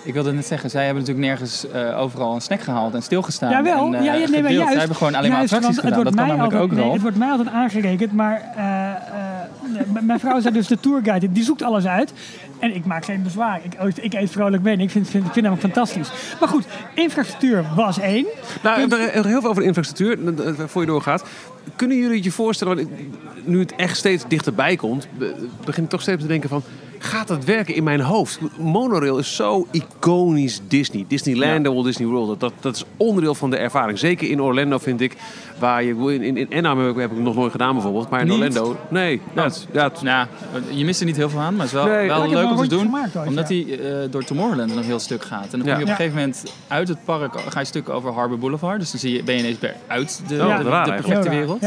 Ik 0.05 0.13
wilde 0.15 0.33
net 0.33 0.47
zeggen, 0.47 0.71
zij 0.71 0.85
hebben 0.85 1.03
natuurlijk 1.03 1.29
nergens 1.29 1.71
eh, 1.71 2.01
overal 2.01 2.35
een 2.35 2.41
snack 2.41 2.61
gehaald 2.61 2.95
en 2.95 3.03
stilgestaan. 3.03 3.51
Jawel, 3.51 3.87
en, 3.87 3.95
eh, 3.95 4.05
ja, 4.05 4.15
ja, 4.15 4.29
nee, 4.29 4.43
maar 4.43 4.53
juist. 4.53 4.69
Zij 4.71 4.79
hebben 4.79 4.97
gewoon 4.97 5.15
alleen 5.15 5.31
maar 5.31 5.39
juist, 5.39 5.53
attracties 5.53 5.83
want 5.83 5.95
het 5.95 6.05
gedaan. 6.05 6.05
Dat 6.05 6.15
wordt 6.15 6.17
kan 6.17 6.27
mij 6.27 6.37
namelijk 6.37 6.53
altijd, 6.53 6.71
ook 6.71 6.77
nee, 6.77 6.85
wel. 6.85 6.93
Het 6.93 7.03
wordt 7.03 7.17
mij 7.17 7.31
altijd 7.31 7.49
aangerekend, 7.49 8.13
maar 8.13 8.53
eh, 8.57 8.91
eh, 8.91 9.87
m- 10.03 10.07
mijn 10.07 10.21
vrouw 10.21 10.41
zei 10.41 10.55
dus 10.55 10.67
de 10.67 10.81
tourguide, 10.81 11.33
die 11.33 11.43
zoekt 11.45 11.63
alles 11.63 11.87
uit. 11.87 12.13
En 12.59 12.75
ik 12.75 12.85
maak 12.85 13.05
geen 13.05 13.23
bezwaar. 13.23 13.61
Ik, 13.63 13.97
ik 13.97 14.15
eet 14.15 14.31
vrolijk 14.31 14.63
mee. 14.63 14.75
en 14.75 14.81
Ik 14.81 14.91
vind, 14.91 15.09
vind, 15.11 15.27
ik 15.27 15.33
vind 15.33 15.47
hem 15.47 15.57
fantastisch. 15.57 16.11
Maar 16.41 16.49
goed, 16.49 16.65
infrastructuur 16.95 17.65
was 17.77 17.99
één. 18.01 18.27
Nou, 18.63 18.75
we 18.75 18.81
hebben 18.81 19.13
er 19.15 19.27
heel 19.27 19.41
veel 19.41 19.51
over 19.51 19.63
de 19.63 19.69
infrastructuur, 19.69 20.19
eh, 20.39 20.49
eh, 20.49 20.55
voor 20.67 20.81
je 20.81 20.87
doorgaat. 20.87 21.25
Kunnen 21.77 21.97
jullie 21.99 22.23
je 22.23 22.31
voorstellen, 22.31 22.77
want 22.77 22.89
nu 23.45 23.59
het 23.59 23.75
echt 23.77 23.97
steeds 23.97 24.25
dichterbij 24.29 24.77
komt, 24.77 25.07
be- 25.19 25.47
begin 25.65 25.85
ik 25.85 25.89
toch 25.91 26.01
steeds 26.03 26.23
te 26.23 26.29
denken 26.29 26.49
van, 26.49 26.63
gaat 26.99 27.29
dat 27.29 27.45
werken 27.45 27.75
in 27.75 27.85
mijn 27.85 28.01
hoofd? 28.01 28.39
Monorail 28.59 29.19
is 29.19 29.35
zo 29.37 29.67
iconisch 29.71 30.61
Disney. 30.69 31.05
Disneyland 31.09 31.67
en 31.67 31.73
Walt 31.73 31.85
Disney 31.85 32.09
World, 32.09 32.27
dat- 32.29 32.41
dat, 32.41 32.53
dat 32.61 32.75
is 32.77 32.85
onderdeel 32.97 33.35
van 33.35 33.51
de 33.51 33.57
ervaring. 33.57 33.99
Zeker 33.99 34.31
in 34.31 34.43
Orlando 34.43 34.79
vind 34.79 35.01
ik, 35.01 35.17
waar 35.59 35.83
je, 35.85 35.95
in, 35.95 36.23
in, 36.23 36.37
in 36.37 36.47
Anaheim 36.59 36.79
heb 36.87 36.95
ik, 36.95 37.01
heb 37.01 37.11
ik 37.11 37.17
het 37.17 37.27
nog 37.27 37.35
nooit 37.35 37.51
gedaan 37.53 37.73
bijvoorbeeld, 37.73 38.11
maar 38.11 38.21
in 38.21 38.27
Niet? 38.27 38.37
Orlando, 38.37 38.77
nee. 38.89 39.21
Ja, 39.35 39.43
het- 39.45 39.67
ja, 39.73 39.85
het- 39.85 40.03
Nou, 40.03 40.27
je 40.71 40.85
mist 40.85 41.01
er 41.01 41.07
niet 41.07 41.17
heel 41.17 41.29
veel 41.31 41.41
aan, 41.41 41.57
maar 41.57 41.67
het 41.67 41.75
is 41.75 41.83
wel, 41.83 41.87
Nee, 41.97 42.07
wel 42.07 42.29
leuk 42.29 42.51
om 42.51 42.57
te 42.57 42.67
doen. 42.69 42.95
ooit, 43.15 43.27
omdat 43.27 43.49
ja. 43.49 43.55
hij 43.65 43.79
eh, 44.03 44.11
door 44.11 44.25
Tomorrowland 44.25 44.77
een 44.77 44.83
heel 44.83 44.99
stuk 44.99 45.25
gaat. 45.25 45.45
En 45.45 45.49
dan 45.51 45.61
kom 45.61 45.69
Ja. 45.69 45.77
je 45.77 45.83
op 45.83 45.89
een 45.89 45.95
gegeven 45.97 46.19
moment 46.19 46.43
uit 46.69 46.89
het 46.89 47.05
park, 47.05 47.41
ga 47.49 47.61
je 47.61 47.67
stukken 47.67 47.95
over 47.95 48.13
Harbor 48.13 48.39
Boulevard. 48.39 48.81
Dus 48.81 48.91
dan 48.91 49.01
zie 49.01 49.13
je, 49.17 49.23
ben 49.23 49.35
je 49.35 49.41
ineens 49.41 49.59
uit 49.87 50.23
de, 50.27 50.35
Oh, 50.43 50.57
de, 50.59 50.65
de 50.65 50.71
perfecte 51.03 51.29
wereld. 51.31 51.63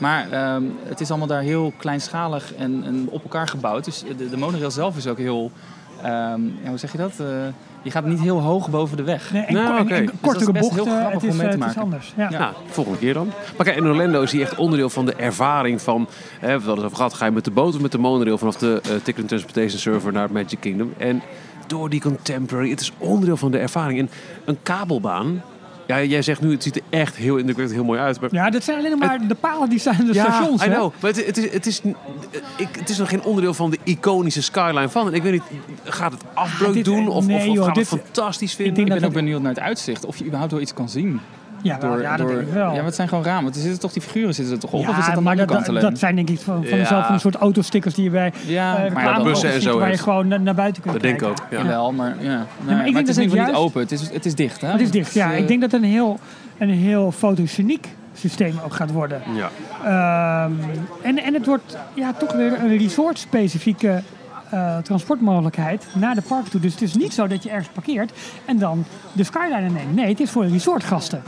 Maar 0.00 0.30
ehm, 0.30 0.62
het 0.84 1.00
is 1.00 1.08
allemaal 1.10 1.28
daar 1.28 1.42
heel 1.42 1.72
kleinschalig 1.76 2.54
en, 2.54 2.82
en 2.84 3.06
op 3.10 3.22
elkaar 3.22 3.48
gebouwd. 3.48 3.84
Dus 3.84 4.04
de, 4.16 4.28
de 4.30 4.36
monorail 4.36 4.70
zelf 4.70 4.96
is 4.96 5.06
ook 5.06 5.18
heel... 5.18 5.50
ehm, 6.02 6.10
ja, 6.62 6.68
hoe 6.68 6.78
zeg 6.78 6.92
je 6.92 6.98
dat? 6.98 7.12
Eh, 7.18 7.26
je 7.82 7.90
gaat 7.90 8.04
niet 8.04 8.20
heel 8.20 8.40
hoog 8.40 8.70
boven 8.70 8.96
de 8.96 9.02
weg. 9.02 9.32
Nee, 9.32 9.42
en, 9.42 9.54
Nou, 9.54 9.76
en- 9.78 9.78
en 9.78 10.04
Dus 10.04 10.06
dat 10.06 10.20
kortere 10.20 10.52
heel 10.52 10.60
bochten. 10.60 10.82
grappig 10.86 11.12
Het 11.12 11.22
is, 11.22 11.30
om 11.30 11.36
mee 11.36 11.48
te 11.48 11.54
eh, 11.56 11.60
het 11.60 11.70
is 11.70 11.76
maken. 11.76 11.82
anders. 11.82 12.12
Ja. 12.16 12.28
Ja. 12.30 12.38
Nou, 12.38 12.52
volgende 12.66 12.98
keer 12.98 13.14
dan. 13.14 13.26
Maar 13.56 13.66
kijk, 13.66 13.76
in 13.76 13.86
Orlando 13.86 14.22
is 14.22 14.32
hij 14.32 14.40
echt 14.40 14.56
onderdeel 14.56 14.88
van 14.90 15.06
de 15.06 15.14
ervaring 15.14 15.82
van... 15.82 16.08
Hè, 16.38 16.46
we 16.46 16.52
hadden 16.52 16.74
het 16.74 16.84
over 16.84 16.96
gehad, 16.96 17.14
ga 17.14 17.24
je 17.24 17.30
met 17.30 17.44
de 17.44 17.50
boot 17.50 17.74
of 17.74 17.80
met 17.80 17.92
de 17.92 17.98
monorail... 17.98 18.38
vanaf 18.38 18.56
de 18.56 18.80
eh, 18.82 18.90
Ticket 18.90 19.18
and 19.18 19.28
Transportation 19.28 19.78
Server 19.80 20.12
naar 20.12 20.22
het 20.22 20.32
Magic 20.32 20.60
Kingdom. 20.60 20.92
En 20.98 21.22
door 21.66 21.88
die 21.90 22.00
contemporary, 22.00 22.70
het 22.70 22.80
is 22.80 22.92
onderdeel 22.98 23.36
van 23.36 23.50
de 23.50 23.58
ervaring. 23.58 23.98
En 23.98 24.10
een 24.44 24.58
kabelbaan... 24.62 25.42
Ja, 25.96 26.02
jij 26.02 26.22
zegt 26.22 26.40
nu, 26.40 26.50
het 26.52 26.62
ziet 26.62 26.76
er 26.76 26.82
echt 26.90 27.16
heel 27.16 27.36
indrukwekkend, 27.36 27.76
heel 27.78 27.86
mooi 27.86 28.00
uit. 28.00 28.20
Maar 28.20 28.34
Ja, 28.34 28.50
dat 28.50 28.64
zijn 28.64 28.78
alleen 28.78 28.98
maar 28.98 29.18
de 29.28 29.34
palen 29.34 29.68
die 29.68 29.78
zijn 29.78 29.96
de 30.06 30.12
ja, 30.14 30.24
stations. 30.24 30.62
I 30.62 30.68
hè? 30.68 30.74
know. 30.74 30.92
Maar 31.00 31.10
het, 31.10 31.26
het, 31.26 31.36
is, 31.36 31.52
het, 31.52 31.66
is, 31.66 31.80
ik, 32.56 32.68
het 32.78 32.88
is 32.88 32.98
nog 32.98 33.08
geen 33.08 33.22
onderdeel 33.22 33.54
van 33.54 33.70
de 33.70 33.78
iconische 33.84 34.42
skyline 34.42 34.88
van. 34.88 35.06
En 35.06 35.14
ik 35.14 35.22
weet 35.22 35.32
niet, 35.32 35.42
gaat 35.84 36.12
het 36.12 36.22
afbreuk 36.34 36.68
Ah, 36.68 36.74
dit- 36.74 36.84
doen? 36.84 37.08
Of, 37.08 37.26
nee, 37.26 37.36
of, 37.36 37.46
of 37.48 37.54
joh, 37.54 37.64
gaat 37.64 37.74
dit- 37.74 37.90
het 37.90 38.00
fantastisch 38.00 38.54
vinden? 38.54 38.74
denk 38.74 38.86
Ik 38.86 38.92
dat 38.92 39.00
ben 39.02 39.08
ook 39.10 39.24
benieuwd 39.24 39.42
naar 39.42 39.52
het 39.54 39.60
uitzicht. 39.62 40.04
Of 40.04 40.16
je 40.16 40.24
überhaupt 40.24 40.52
wel 40.52 40.60
iets 40.60 40.74
kan 40.74 40.88
zien. 40.88 41.20
Ja, 41.62 41.78
wel, 41.80 42.00
ja, 42.00 42.16
dat 42.16 42.28
denk 42.28 42.40
ik 42.40 42.48
wel. 42.52 42.68
ja, 42.68 42.74
maar 42.74 42.84
het 42.84 42.94
zijn 42.94 43.08
gewoon 43.08 43.24
ramen. 43.24 43.42
Want 43.42 43.54
er 43.54 43.60
zitten 43.60 43.80
toch 43.80 43.92
die 43.92 44.02
figuren 44.02 44.34
zitten 44.34 44.54
er 44.54 44.60
toch 44.60 44.72
op? 44.72 44.80
of 44.80 44.88
is 44.88 44.96
dat 44.96 45.04
aan 45.08 45.14
de 45.14 45.20
maar 45.20 45.36
dat, 45.36 45.46
kant 45.46 45.66
dat, 45.66 45.80
dat 45.80 45.98
zijn 45.98 46.14
denk 46.16 46.30
ik 46.30 46.40
van, 46.40 46.54
van 46.54 46.64
Ja. 46.64 46.76
dezelfde 46.76 47.04
van 47.04 47.14
een 47.14 47.20
soort 47.20 47.34
autostickers 47.36 47.94
die 47.94 48.04
je 48.04 48.10
bij 48.10 48.32
ja, 48.46 48.84
eh 48.84 48.92
maar 48.92 49.14
dat 49.14 49.24
bussen 49.24 49.52
en 49.52 49.62
zo 49.62 49.78
waar 49.78 49.90
je 49.90 49.98
gewoon 49.98 50.28
naar, 50.28 50.40
naar 50.40 50.54
buiten 50.54 50.82
kunt 50.82 50.94
Dat 50.94 51.02
denk 51.02 51.14
ik 51.14 51.26
kijken. 51.26 51.44
ook. 51.44 51.50
Ja. 51.52 51.58
Jawel, 51.58 51.92
maar, 51.92 52.14
ja. 52.20 52.28
Nee, 52.28 52.36
ik 52.36 52.46
maar, 52.66 52.76
denk 52.84 52.96
het 52.96 53.06
dat 53.06 53.08
is 53.08 53.16
in 53.16 53.22
ieder 53.22 53.38
geval 53.38 53.44
het 53.44 53.46
niet 53.46 53.64
open. 53.64 53.80
Het 53.80 53.92
is, 53.92 54.10
het 54.10 54.26
is 54.26 54.34
dicht, 54.34 54.60
hè? 54.60 54.68
Het 54.68 54.80
is 54.80 54.90
dicht, 54.90 55.12
ja. 55.14 55.26
Dus, 55.26 55.34
eh, 55.36 55.40
Ik 55.42 55.48
denk 55.48 55.60
dat 55.60 55.70
het 55.72 55.82
een 55.82 55.88
heel, 55.88 56.18
een 56.58 56.70
heel 56.70 57.12
fotogeniek 57.12 57.88
systeem 58.14 58.58
ook 58.64 58.74
gaat 58.74 58.92
worden. 58.92 59.22
Ja. 59.34 59.50
Ehm, 59.84 60.52
en, 61.02 61.22
en 61.22 61.34
het 61.34 61.46
wordt 61.46 61.76
ja, 61.94 62.12
toch 62.12 62.32
weer 62.32 62.60
een 62.60 62.78
resort-specifieke 62.78 64.02
eh, 64.50 64.78
transportmogelijkheid 64.78 65.86
naar 65.94 66.14
de 66.14 66.22
park 66.22 66.46
toe. 66.46 66.60
Dus 66.60 66.72
het 66.72 66.82
is 66.82 66.94
niet 66.94 67.14
zo 67.14 67.26
dat 67.26 67.42
je 67.42 67.50
ergens 67.50 67.68
parkeert 67.68 68.12
en 68.44 68.58
dan 68.58 68.84
de 69.12 69.24
Skyliner 69.24 69.70
neemt. 69.70 69.94
Nee, 69.94 70.08
het 70.08 70.20
is 70.20 70.30
voor 70.30 70.46
resortgasten. 70.46 71.22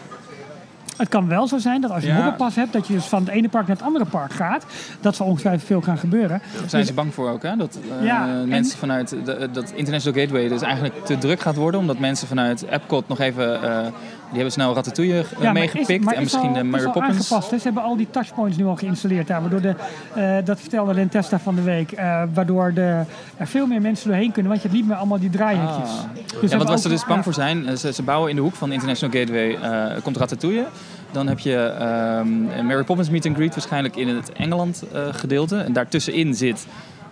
Het 0.96 1.08
kan 1.08 1.28
wel 1.28 1.48
zo 1.48 1.58
zijn 1.58 1.80
dat 1.80 1.90
als 1.90 2.02
je 2.02 2.08
een 2.10 2.16
Ja. 2.16 2.36
hebt, 2.54 2.72
dat 2.72 2.86
je 2.86 2.92
dus 2.94 3.04
van 3.04 3.18
het 3.24 3.28
ene 3.28 3.48
park 3.48 3.66
naar 3.66 3.76
het 3.76 3.84
andere 3.84 4.04
park 4.04 4.32
gaat. 4.32 4.64
Dat 5.00 5.16
zal 5.16 5.26
ongetwijfeld 5.26 5.66
veel 5.66 5.80
gaan 5.80 5.98
gebeuren. 5.98 6.42
Daar 6.60 6.68
zijn 6.68 6.84
ze 6.84 6.92
bang 6.92 7.14
voor 7.14 7.30
ook, 7.30 7.42
hè? 7.42 7.56
Dat 7.56 7.78
eh, 7.98 8.04
Ja, 8.06 8.26
mensen 8.46 8.78
vanuit 8.78 9.08
de, 9.24 9.48
dat 9.52 9.72
International 9.74 10.20
Gateway 10.20 10.48
dus 10.48 10.62
eigenlijk 10.62 11.04
te 11.04 11.18
druk 11.18 11.40
gaat 11.40 11.56
worden. 11.56 11.80
Omdat 11.80 11.98
mensen 11.98 12.28
vanuit 12.28 12.62
Epcot 12.62 13.08
nog 13.08 13.18
even... 13.20 13.62
eh, 13.62 13.86
die 14.32 14.40
hebben 14.40 14.52
snel 14.52 14.74
Ratatouille 14.74 15.18
eh, 15.18 15.42
maar 15.42 15.52
meegepikt. 15.52 15.88
is- 15.90 15.96
en 16.06 16.12
is 16.14 16.18
misschien 16.20 16.56
al- 16.56 16.64
Mary 16.64 16.84
Poppins. 16.84 17.06
aangepast. 17.08 17.50
Hè? 17.50 17.56
Ze 17.56 17.62
hebben 17.64 17.82
al 17.82 17.96
die 17.96 18.06
touchpoints 18.10 18.56
nu 18.56 18.64
al 18.64 18.76
geïnstalleerd 18.76 19.26
daar. 19.26 19.40
Waardoor 19.40 19.60
de, 19.60 19.74
eh, 20.14 20.36
dat 20.44 20.60
vertelde 20.60 20.94
Len 20.94 21.08
Testa 21.08 21.38
van 21.38 21.54
de 21.54 21.62
week. 21.62 21.92
eh, 21.92 22.22
waardoor 22.34 22.72
de, 22.74 23.02
er 23.36 23.46
veel 23.46 23.66
meer 23.66 23.80
mensen 23.80 24.08
doorheen 24.08 24.32
kunnen. 24.32 24.50
Want 24.50 24.62
je 24.62 24.68
hebt 24.68 24.80
niet 24.80 24.88
meer 24.90 24.98
allemaal 24.98 25.18
die 25.18 25.30
draaihekjes. 25.30 25.88
Ah. 25.90 26.40
Dus 26.40 26.50
ja, 26.50 26.58
want 26.58 26.80
ze 26.80 26.88
dus 26.88 27.04
bang 27.04 27.16
ja. 27.16 27.22
voor 27.22 27.34
zijn, 27.34 27.78
ze, 27.78 27.92
ze 27.92 28.02
bouwen 28.02 28.30
in 28.30 28.36
de 28.36 28.42
hoek 28.42 28.54
van 28.54 28.68
de 28.68 28.74
International 28.74 29.18
Gateway, 29.20 29.54
eh, 29.54 30.02
komt 30.02 30.16
Ratatouille. 30.16 30.64
Dan 31.12 31.26
heb 31.26 31.38
je 31.38 31.56
ehm, 31.56 32.26
een 32.58 32.66
Mary 32.66 32.84
Poppins 32.84 33.10
meet 33.10 33.26
and 33.26 33.36
greet 33.36 33.54
waarschijnlijk 33.54 33.96
in 33.96 34.08
het 34.08 34.32
Engeland 34.32 34.82
gedeelte. 35.12 35.56
En 35.58 35.72
daartussenin 35.72 36.34
zit 36.34 36.66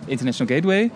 International 0.05 0.55
Gateway. 0.55 0.91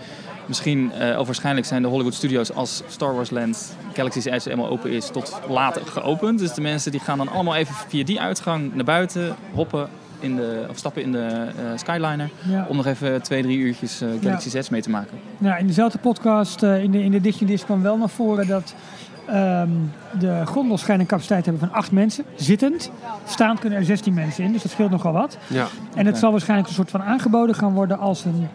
Misschien, 0.48 0.92
eh, 0.92 1.20
of 1.20 1.26
waarschijnlijk 1.26 1.68
zijn 1.68 1.82
de 1.82 1.88
Hollywood 1.88 2.14
Studios 2.14 2.54
als 2.54 2.84
Star 2.88 3.16
Wars 3.16 3.30
Land, 3.30 3.76
Galaxy's 3.94 4.26
Edge 4.26 4.50
helemaal 4.50 4.70
open 4.70 4.92
is, 4.92 5.10
tot 5.10 5.40
later 5.50 5.82
geopend. 5.86 6.40
Dus 6.40 6.54
de 6.54 6.62
mensen 6.62 6.92
die 6.92 7.00
gaan 7.00 7.18
dan 7.18 7.28
allemaal 7.28 7.56
even 7.56 7.76
via 7.88 8.04
die 8.04 8.22
uitgang 8.22 8.74
naar 8.76 8.86
buiten, 8.86 9.36
hoppen 9.54 9.90
in 10.20 10.36
de, 10.36 10.66
of 10.70 10.78
stappen 10.78 11.02
in 11.02 11.12
de 11.12 11.28
eh, 11.28 11.78
Skyliner. 11.78 12.30
Ja. 12.50 12.66
Om 12.70 12.76
nog 12.76 12.86
even 12.86 13.22
twee, 13.22 13.42
drie 13.42 13.58
uurtjes 13.58 14.02
eh, 14.02 14.10
Galaxy's 14.22 14.54
Edge 14.54 14.72
mee 14.72 14.82
te 14.82 14.90
maken. 14.90 15.18
Ja, 15.38 15.58
in 15.58 15.68
dezelfde 15.68 15.98
podcast, 15.98 16.64
eh, 16.64 16.84
in, 16.84 16.92
de, 16.92 17.04
in 17.04 17.12
de 17.12 17.22
Disney 17.22 17.50
Disc 17.50 17.66
kwam 17.66 17.82
wel 17.82 17.98
naar 17.98 18.10
voren 18.10 18.48
dat 18.48 18.76
Ehm, 19.26 19.70
de 20.20 20.42
gondels 20.46 20.82
schijnen 20.82 21.02
een 21.02 21.10
capaciteit 21.10 21.44
te 21.44 21.50
hebben 21.50 21.68
van 21.68 21.78
8 21.78 21.92
mensen, 21.92 22.26
zittend. 22.36 22.92
Staand 23.28 23.60
kunnen 23.60 23.80
er 23.80 23.86
16 23.86 24.14
mensen 24.14 24.44
in, 24.44 24.52
dus 24.52 24.62
dat 24.62 24.72
scheelt 24.72 24.92
nogal 24.92 25.14
wat. 25.14 25.38
Ja. 25.48 25.68
En 25.96 26.06
het 26.06 26.18
zal 26.18 26.32
waarschijnlijk 26.32 26.70
een 26.70 26.76
soort 26.76 26.92
van 26.92 27.04
aangeboden 27.04 27.56
gaan 27.56 27.74
worden 27.74 28.00
als 28.00 28.26
een... 28.26 28.48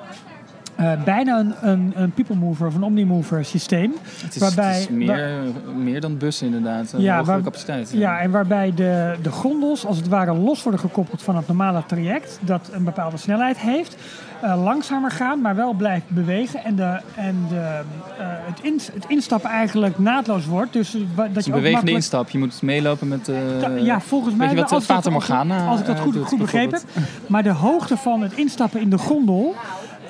eh, 0.81 1.03
bijna 1.05 1.39
een, 1.39 1.55
een, 1.61 1.93
een 1.97 2.11
people 2.11 2.37
mover 2.37 2.67
of 2.67 2.75
een 2.75 2.83
omnimover 2.83 3.45
systeem. 3.45 3.93
Het 4.25 4.35
is, 4.35 4.41
Waarbij- 4.41 4.73
het 4.73 4.81
is 4.81 4.89
meer, 4.89 5.39
meer 5.77 6.01
dan 6.01 6.17
bussen 6.19 6.47
inderdaad. 6.47 6.93
Een 6.93 7.01
Ja, 7.01 7.17
hogere 7.17 7.33
waar- 7.35 7.43
capaciteit. 7.45 7.91
Ja, 7.93 8.21
en 8.21 8.31
waarbij 8.31 8.73
de, 8.75 9.15
de 9.23 9.31
gondels 9.31 9.87
als 9.87 9.97
het 9.97 10.09
ware 10.09 10.35
los 10.35 10.63
worden 10.63 10.81
gekoppeld 10.81 11.23
van 11.23 11.37
het 11.37 11.47
normale 11.47 11.83
traject. 11.87 12.39
Dat 12.41 12.71
een 12.73 12.85
bepaalde 12.85 13.17
snelheid 13.17 13.59
heeft. 13.59 13.97
eh, 14.41 14.63
langzamer 14.65 15.11
gaan, 15.11 15.41
maar 15.41 15.57
wel 15.57 15.73
blijft 15.73 16.09
bewegen. 16.09 16.65
En, 16.65 16.75
de, 16.77 17.01
en 17.15 17.37
de, 17.49 17.55
eh, 17.57 17.83
het, 18.19 18.61
in, 18.63 18.81
het 18.93 19.05
instappen 19.09 19.51
eigenlijk 19.51 19.99
naadloos 19.99 20.47
wordt. 20.47 20.73
Dus 20.73 20.91
dat 20.91 21.01
je 21.17 21.51
een 21.51 21.57
ook 21.57 21.63
bewegende 21.63 21.91
instap. 21.91 22.31
Je 22.31 22.39
moet 22.39 22.63
meelopen 22.63 23.09
met... 23.09 23.25
Ta- 23.25 23.69
ja, 23.77 24.01
volgens 24.01 24.35
mij 24.35 24.55
wat 24.55 24.73
als 24.73 24.83
ik 24.83 24.89
dat- 24.89 25.11
Morgana 25.13 25.67
Als 25.67 25.81
ik 25.81 25.87
dat 25.87 25.99
goed, 26.01 26.17
goed 26.17 26.39
begrepen 26.39 26.79
heb. 26.93 27.03
Maar 27.27 27.43
de 27.43 27.51
hoogte 27.53 27.97
van 27.97 28.23
het 28.23 28.33
instappen 28.33 28.81
in 28.81 28.91
de 28.91 28.99
gondel 28.99 29.55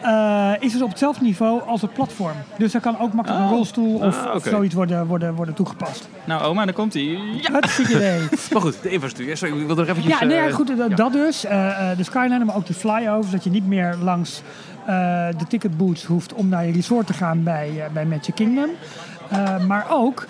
eh, 0.02 0.52
is 0.58 0.72
dus 0.72 0.82
op 0.82 0.88
hetzelfde 0.88 1.24
niveau 1.24 1.62
als 1.62 1.82
het 1.82 1.92
platform. 1.92 2.34
Dus 2.58 2.72
daar 2.72 2.80
kan 2.80 2.98
ook 3.00 3.12
makkelijk 3.12 3.42
een 3.42 3.48
Oh. 3.50 3.56
rolstoel 3.56 3.94
of, 3.98 4.26
Ah, 4.26 4.34
of 4.34 4.42
zoiets 4.42 4.74
worden, 4.74 5.06
worden, 5.06 5.34
worden 5.34 5.54
toegepast. 5.54 6.08
Nou 6.24 6.42
oma, 6.42 6.64
daar 6.64 6.74
komt 6.74 6.94
hij. 6.94 7.02
Ja. 7.02 7.52
Hartstikke 7.52 7.94
idee. 7.94 8.20
Maar 8.52 8.62
goed, 8.62 8.82
de 8.82 8.90
infrastructuur. 8.90 9.36
Sorry, 9.36 9.60
ik 9.60 9.66
wil 9.66 9.70
er 9.70 9.76
nog 9.86 9.88
eventjes... 9.88 10.18
Ja, 10.18 10.26
nee, 10.26 10.36
ja, 10.36 10.46
eh, 10.46 10.54
goed, 10.54 10.76
dat, 10.76 10.90
ja. 10.90 10.96
dat 10.96 11.12
dus. 11.12 11.44
Eh, 11.44 11.88
de 11.96 12.04
Skyliner, 12.04 12.46
maar 12.46 12.56
ook 12.56 12.66
de 12.66 12.74
flyovers. 12.74 13.30
Dat 13.30 13.44
je 13.44 13.50
niet 13.50 13.66
meer 13.66 13.96
langs 14.02 14.42
de 15.38 15.44
ticketbooths 15.48 16.04
hoeft 16.04 16.32
om 16.32 16.48
naar 16.48 16.66
je 16.66 16.72
resort 16.72 17.06
te 17.06 17.12
gaan 17.12 17.42
bij, 17.42 17.88
bij 17.92 18.04
Magic 18.06 18.34
Kingdom. 18.34 18.70
Maar 19.66 19.86
ook 19.90 20.26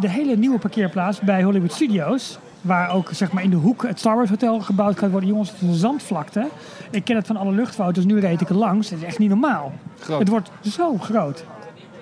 de 0.00 0.08
hele 0.08 0.36
nieuwe 0.36 0.58
parkeerplaats 0.58 1.20
bij 1.20 1.42
Hollywood 1.42 1.72
Studios. 1.72 2.38
Waar 2.64 2.90
ook 2.90 3.08
zeg 3.12 3.32
maar, 3.32 3.42
in 3.42 3.50
de 3.50 3.56
hoek 3.56 3.82
het 3.82 3.98
Star 3.98 4.16
Wars 4.16 4.30
Hotel 4.30 4.60
gebouwd 4.60 4.98
gaat 4.98 5.10
worden. 5.10 5.28
Jongens, 5.28 5.50
het 5.50 5.60
is 5.60 5.68
een 5.68 5.74
zandvlakte. 5.74 6.48
Ik 6.90 7.04
ken 7.04 7.16
het 7.16 7.26
van 7.26 7.36
alle 7.36 7.52
luchtfoto's. 7.52 8.04
Nu 8.04 8.20
reed 8.20 8.40
ik 8.40 8.48
er 8.48 8.56
langs. 8.56 8.90
Het 8.90 8.98
is 8.98 9.04
echt 9.04 9.18
niet 9.18 9.28
normaal. 9.28 9.72
Groot. 9.98 10.18
Het 10.18 10.28
wordt 10.28 10.50
zo 10.62 10.98
groot. 10.98 11.44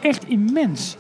Echt 0.01 0.25
immens. 0.25 0.97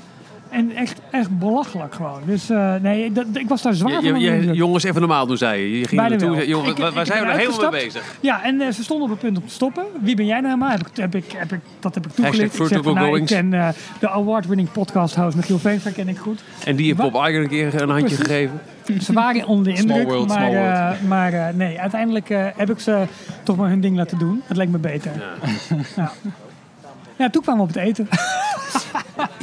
En 0.52 0.70
echt, 0.76 1.00
echt 1.10 1.38
belachelijk 1.38 1.94
gewoon. 1.94 2.20
Dus 2.26 2.50
eh, 2.50 2.74
nee, 2.82 3.12
dat, 3.12 3.26
ik 3.32 3.48
was 3.48 3.62
daar 3.62 3.74
zwaar 3.74 4.04
Je- 4.04 4.50
jongens, 4.52 4.84
even 4.84 5.00
normaal 5.00 5.26
doen, 5.26 5.36
zei 5.36 5.60
je. 5.60 5.78
Je 5.78 5.88
ging 5.88 6.00
er 6.02 6.08
naartoe. 6.08 6.46
Jongen, 6.46 6.70
Ik- 6.70 6.76
waar 6.76 6.88
ik 6.88 6.94
waar 6.94 7.06
zijn 7.06 7.18
we 7.18 7.24
ben 7.26 7.34
nou 7.36 7.48
helemaal 7.50 7.70
mee 7.70 7.84
bezig? 7.84 8.16
Ja, 8.20 8.44
en 8.44 8.60
eh, 8.60 8.70
ze 8.72 8.82
stonden 8.82 9.04
op 9.06 9.10
het 9.10 9.20
punt 9.20 9.36
om 9.38 9.46
te 9.46 9.52
stoppen. 9.52 9.84
Wie 10.00 10.16
ben 10.16 10.26
jij 10.26 10.40
nou 10.40 10.46
helemaal? 10.46 10.70
Heb 10.70 10.80
ik, 10.86 10.96
heb 10.96 11.14
ik, 11.14 11.32
heb 11.32 11.52
ik, 11.52 11.60
dat 11.80 11.94
heb 11.94 12.06
ik 12.06 12.12
toegelicht. 12.12 12.44
Ik 12.44 12.50
zeg 12.56 12.66
Vertical 12.66 12.92
van, 12.94 13.02
nou, 13.02 13.20
ik 13.20 13.26
ken 13.26 13.54
eh, 13.54 13.68
de 14.00 14.08
award-winning 14.10 14.72
podcast 14.72 15.14
host 15.14 15.36
Michiel 15.36 15.58
Veenstra 15.58 15.90
ken 15.90 16.08
ik 16.08 16.18
goed. 16.18 16.42
En 16.64 16.76
die 16.76 16.86
heeft 16.86 16.98
Bob 17.10 17.14
Iger 17.14 17.40
een 17.42 17.48
keer 17.48 17.82
een 17.82 17.88
handje 17.88 18.06
Precies. 18.16 18.26
gegeven. 18.26 18.60
Ze 19.02 19.12
waren 19.12 19.46
onder 19.46 19.72
de 19.72 19.78
Small 19.78 19.96
indruk, 19.98 20.14
world, 20.14 20.28
maar, 21.08 21.54
nee, 21.54 21.80
uiteindelijk 21.80 22.28
heb 22.56 22.70
ik 22.70 22.78
ze 22.80 23.02
toch 23.42 23.56
maar 23.56 23.68
hun 23.68 23.80
ding 23.80 23.96
laten 23.96 24.18
doen. 24.18 24.42
Het 24.46 24.56
leek 24.56 24.68
me 24.68 24.78
beter. 24.78 25.10
Ja. 25.96 26.12
Ja, 27.18 27.30
toen 27.30 27.42
kwamen 27.42 27.62
we 27.66 27.68
op 27.68 27.74
het 27.74 27.84
eten. 27.84 28.08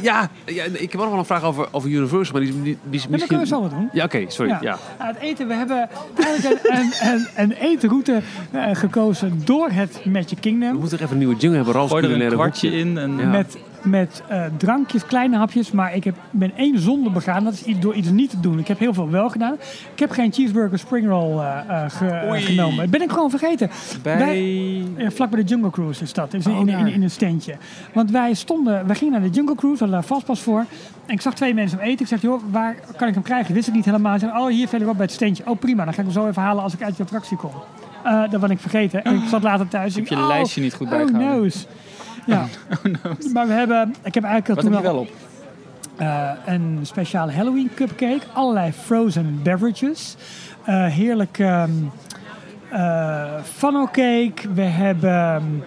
Ja, 0.02 0.30
ja, 0.46 0.64
ik 0.64 0.92
heb 0.92 0.94
ook 0.94 1.00
nog 1.00 1.08
wel 1.10 1.18
een 1.18 1.24
vraag 1.24 1.42
over, 1.44 1.68
over 1.70 1.90
Universal, 1.90 2.32
maar 2.32 2.42
die, 2.42 2.50
is- 2.56 2.62
die, 2.62 2.78
die 2.84 3.00
is 3.00 3.06
misschien... 3.08 3.28
kunnen 3.28 3.46
we 3.48 3.54
zo 3.54 3.60
wat 3.60 3.70
doen. 3.70 3.88
Ja, 3.92 4.04
oké, 4.04 4.24
sorry. 4.28 4.50
Ja. 4.50 4.58
Ja. 4.62 4.78
Nou, 4.98 5.12
het 5.12 5.22
eten, 5.22 5.48
we 5.48 5.54
hebben 5.54 5.88
eigenlijk 6.24 6.60
een, 6.62 6.78
een, 6.78 6.92
een, 7.12 7.26
een 7.36 7.52
eetroute 7.52 8.20
eh, 8.50 8.62
gekozen 8.72 9.42
door 9.44 9.68
het 9.70 10.04
Magic 10.04 10.28
We 10.28 10.36
Kingdom. 10.40 10.72
moeten 10.78 10.98
er 10.98 11.04
even 11.04 11.12
een 11.12 11.18
nieuwe 11.18 11.36
jungle 11.36 11.56
hebben. 11.56 11.74
Ralf's 11.74 11.90
Gooi 11.90 12.04
er 12.04 12.10
een 12.10 12.16
culinaire 12.18 12.42
kwartje 12.50 12.78
in. 12.78 12.98
En, 12.98 13.16
Ja. 13.18 13.26
Met, 13.30 13.56
met 13.82 14.22
eh, 14.28 14.42
drankjes, 14.56 15.06
kleine 15.06 15.36
hapjes. 15.36 15.70
Maar 15.70 15.94
ik 15.94 16.04
heb, 16.04 16.16
ben 16.30 16.52
één 16.56 16.78
zonde 16.78 17.10
begaan. 17.10 17.44
Dat 17.44 17.52
is 17.52 17.62
iets, 17.62 17.80
door 17.80 17.94
iets 17.94 18.10
niet 18.10 18.30
te 18.30 18.40
doen. 18.40 18.58
Ik 18.58 18.68
heb 18.68 18.78
heel 18.78 18.94
veel 18.94 19.10
wel 19.10 19.28
gedaan. 19.28 19.54
Ik 19.92 19.98
heb 19.98 20.10
geen 20.10 20.32
cheeseburger 20.32 20.78
spring 20.78 21.06
roll 21.08 21.36
ge- 21.88 22.06
eh, 22.06 22.30
Oei. 22.30 22.40
genomen. 22.40 22.76
Dat 22.76 22.90
ben 22.90 23.02
ik 23.02 23.10
gewoon 23.10 23.30
vergeten. 23.30 23.70
Bij... 24.02 24.82
Vlak 25.08 25.30
bij 25.30 25.42
de 25.42 25.48
Jungle 25.48 25.70
Cruise 25.70 26.02
is 26.02 26.12
dat. 26.12 26.34
Is 26.34 26.46
Oh, 26.46 26.52
in, 26.52 26.58
in, 26.60 26.66
daar. 26.66 26.88
in 26.92 27.02
een 27.02 27.10
standje. 27.10 27.56
Want 27.92 28.10
wij 28.10 28.34
stonden, 28.34 28.86
wij 28.86 28.96
gingen 28.96 29.12
naar 29.12 29.22
de 29.30 29.36
Jungle 29.36 29.54
Cruise, 29.54 29.78
we 29.84 29.90
hadden 29.90 30.00
daar 30.00 30.16
vastpas 30.16 30.40
voor. 30.40 30.64
En 31.06 31.14
ik 31.14 31.20
zag 31.20 31.34
twee 31.34 31.54
mensen 31.54 31.80
eten. 31.80 32.00
Ik 32.00 32.06
zeg, 32.06 32.22
joh, 32.22 32.42
waar 32.50 32.76
kan 32.96 33.08
ik 33.08 33.14
hem 33.14 33.22
krijgen? 33.22 33.54
Wist 33.54 33.68
ik 33.68 33.74
niet 33.74 33.84
helemaal. 33.84 34.18
Ze 34.18 34.26
oh, 34.26 34.46
hier 34.46 34.68
verderop 34.68 34.96
bij 34.96 35.04
het 35.04 35.14
standje. 35.14 35.42
Oh, 35.46 35.58
prima. 35.58 35.84
Dan 35.84 35.94
ga 35.94 35.98
ik 36.00 36.04
hem 36.06 36.14
zo 36.22 36.26
even 36.28 36.42
halen 36.42 36.62
als 36.62 36.74
ik 36.74 36.82
uit 36.82 36.96
je 36.96 37.02
attractie 37.02 37.36
kom. 37.36 37.50
Dat 38.30 38.40
was 38.40 38.50
ik 38.50 38.58
vergeten. 38.58 39.04
En 39.04 39.14
ik 39.14 39.28
zat 39.28 39.42
later 39.42 39.68
thuis. 39.68 39.94
Heb 39.94 40.02
Ik 40.04 40.10
je 40.10 40.16
oh, 40.16 40.26
lijstje 40.26 40.60
niet 40.60 40.74
goed 40.74 40.86
Oh, 40.86 40.92
bijgehouden? 40.92 41.40
no's. 41.42 41.66
Ja. 42.30 42.46
Maar 43.34 43.46
we 43.46 43.52
hebben, 43.52 43.94
ik 44.04 44.14
heb 44.14 44.24
eigenlijk 44.24 44.46
Wat 44.46 44.64
toen 44.64 44.72
heb 44.74 44.82
je 44.82 44.88
al 44.88 44.94
wel 44.94 45.02
op? 45.02 45.10
eh, 45.96 46.30
een 46.54 46.78
speciale 46.82 47.32
Halloween 47.32 47.70
cupcake. 47.74 48.20
Allerlei 48.32 48.72
frozen 48.72 49.40
beverages. 49.42 50.16
Eh, 50.64 50.84
heerlijk 50.86 51.38
eh, 51.38 51.64
funnel 53.42 53.84
cake. 53.86 54.34
We 54.54 54.62
hebben 54.62 55.62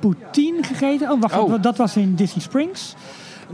poutine 0.00 0.62
gegeten. 0.62 1.10
Oh, 1.10 1.20
wacht, 1.20 1.38
Oh. 1.38 1.62
dat 1.62 1.76
was 1.76 1.96
in 1.96 2.14
Disney 2.14 2.42
Springs. 2.42 2.94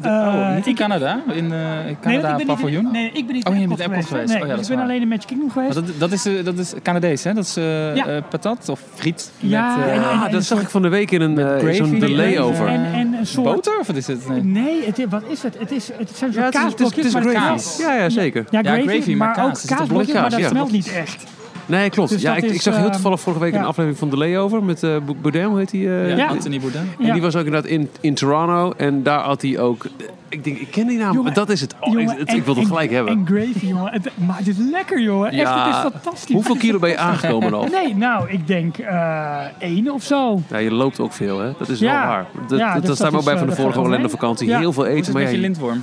De- 0.02 0.08
Eh, 0.08 0.14
oh, 0.26 0.54
niet 0.54 0.64
in 0.66 0.70
ik- 0.72 0.76
Canada? 0.78 1.20
In 1.32 1.52
eh 1.52 1.58
Nee, 1.84 1.96
Canada 2.00 2.36
ben 2.36 2.46
paviljoen? 2.46 2.82
Niet, 2.84 2.92
nee, 2.92 3.10
ik 3.12 3.26
ben 3.26 3.34
niet 3.34 3.46
Oh, 3.46 3.52
in 3.54 3.58
je 3.60 3.64
Epcot 3.64 3.78
bent 3.78 3.90
in 3.90 3.94
Epcot 3.96 4.08
geweest. 4.08 4.08
geweest. 4.08 4.32
Nee, 4.32 4.42
Oh 4.42 4.48
ja, 4.48 4.54
dat 4.54 4.64
ik 4.70 4.74
ben 4.76 4.84
alleen 4.84 5.00
in 5.00 5.08
Magic 5.08 5.26
Kingdom 5.26 5.50
geweest. 5.50 5.74
Maar 5.74 5.84
dat, 5.84 5.98
dat, 5.98 6.12
is, 6.12 6.26
eh, 6.26 6.44
dat 6.44 6.58
is 6.58 6.72
Canadees, 6.82 7.24
hè? 7.24 7.32
Dat 7.34 7.44
is 7.44 7.56
eh, 7.56 7.96
Ja. 7.96 8.06
eh, 8.06 8.22
patat 8.30 8.68
of 8.68 8.80
friet 8.94 9.30
Ja, 9.38 9.76
met 9.76 9.86
eh, 9.86 9.92
en- 9.92 10.02
en- 10.02 10.08
Ah, 10.08 10.32
dat 10.32 10.44
zag 10.44 10.60
ik 10.60 10.68
van 10.68 10.82
de 10.82 10.88
week 10.88 11.10
in 11.10 11.20
een, 11.20 11.38
eh, 11.38 11.74
zo'n 11.74 11.92
en, 11.94 11.98
delay 11.98 12.38
over. 12.38 12.66
En, 12.66 12.84
en 12.92 13.12
een 13.12 13.26
soort... 13.26 13.44
boter? 13.54 13.78
Of 13.80 13.86
wat 13.86 13.96
is 13.96 14.06
het? 14.06 14.28
Nee. 14.28 14.42
Nee, 14.42 14.84
het, 14.86 15.04
wat 15.08 15.22
is 15.28 15.42
het? 15.42 15.58
Het, 15.58 15.70
is, 15.72 15.90
het 15.98 16.10
zijn 16.16 16.32
Ja, 16.32 16.50
soort 16.50 16.54
het 16.54 16.80
is, 16.80 16.86
het 16.96 17.04
is, 17.04 17.04
het 17.14 17.24
kaasblokjes. 17.24 17.36
is 17.36 17.42
kaas. 17.42 17.76
Ja, 17.80 17.94
ja, 17.94 18.08
zeker. 18.08 18.44
Ja, 18.50 18.60
Ja, 18.62 18.80
gravy, 18.82 19.08
maar 19.14 19.16
maar 19.26 19.34
kaas. 19.36 19.70
ook 19.70 19.76
kaasblokjes, 19.78 20.14
maar 20.14 20.30
dat 20.30 20.42
smelt 20.44 20.72
niet 20.72 20.92
echt. 20.92 21.24
Nee, 21.68 21.90
klopt. 21.90 22.10
Dus 22.10 22.22
ja, 22.22 22.34
dat 22.34 22.42
ik, 22.42 22.48
is, 22.48 22.54
ik 22.56 22.60
zag 22.62 22.76
heel 22.76 22.86
eh, 22.86 22.92
toevallig 22.92 23.20
vorige 23.20 23.42
week 23.42 23.52
ja. 23.52 23.58
een 23.58 23.64
aflevering 23.64 23.98
van 23.98 24.10
Delay 24.10 24.38
over 24.38 24.62
met 24.62 24.82
eh 24.82 24.96
Boudin, 25.22 25.44
hoe 25.44 25.58
heet 25.58 25.70
die? 25.70 25.88
eh, 25.88 26.08
Ja, 26.10 26.16
Ja. 26.16 26.26
Anthony 26.26 26.60
Bourdain. 26.60 26.88
En 26.98 27.06
Ja. 27.06 27.12
die 27.12 27.22
was 27.22 27.36
ook 27.36 27.44
inderdaad 27.44 27.70
in, 27.70 27.88
in 28.00 28.14
Toronto. 28.14 28.72
En 28.76 29.02
daar 29.02 29.20
had 29.20 29.42
hij 29.42 29.58
ook... 29.58 29.86
Ik 30.28 30.44
denk, 30.44 30.58
ik 30.58 30.70
ken 30.70 30.86
die 30.86 30.98
naam. 30.98 31.06
Jongen, 31.08 31.24
maar 31.24 31.34
dat 31.34 31.48
is 31.50 31.60
het. 31.60 31.74
Oh, 31.80 31.92
Jongen, 31.92 32.12
ik, 32.12 32.18
het- 32.18 32.28
en- 32.28 32.36
ik 32.36 32.44
wil 32.44 32.54
het 32.54 32.62
en- 32.62 32.68
gelijk 32.68 32.90
hebben. 32.90 33.12
En 33.12 33.26
gravy, 33.26 33.66
jongen. 33.66 33.92
Het, 33.92 34.10
maar 34.26 34.36
het 34.38 34.46
is 34.48 34.56
lekker, 34.70 35.00
jongen. 35.00 35.30
Echt, 35.30 35.40
Ja. 35.40 35.66
het 35.66 35.74
is 35.74 35.80
fantastisch. 36.00 36.34
Hoeveel 36.34 36.54
is 36.54 36.60
kilo 36.60 36.78
ben 36.78 36.90
je 36.90 36.98
aangekomen 36.98 37.54
al? 37.54 37.64
Nee, 37.66 37.96
nou, 37.96 38.28
ik 38.30 38.46
denk 38.46 38.78
eh 38.78 39.38
één 39.58 39.90
of 39.90 40.02
zo. 40.02 40.40
Ja, 40.50 40.56
je 40.58 40.70
loopt 40.72 41.00
ook 41.00 41.12
veel, 41.12 41.38
hè? 41.40 41.50
Dat 41.58 41.68
is 41.68 41.78
Ja. 41.78 41.98
wel 42.00 42.08
waar. 42.08 42.26
Dat, 42.48 42.58
Ja, 42.58 42.74
dat, 42.74 42.86
dus 42.86 42.94
staat 42.94 42.98
dat 42.98 43.10
me 43.10 43.16
ook 43.16 43.18
is, 43.18 43.24
bij 43.24 43.32
eh, 43.34 43.38
van 43.38 43.48
de 43.48 43.54
dat 43.54 43.62
vorige 43.64 43.78
Orlando 43.80 44.00
mee. 44.00 44.10
vakantie. 44.10 44.48
Ja. 44.48 44.58
Heel 44.58 44.72
veel 44.72 44.82
Hoe 44.82 44.92
is 44.92 44.98
eten, 44.98 45.04
het 45.04 45.14
maar 45.14 45.22
met 45.22 45.30
je 45.32 45.36
ja, 45.40 45.42
lintworm? 45.46 45.82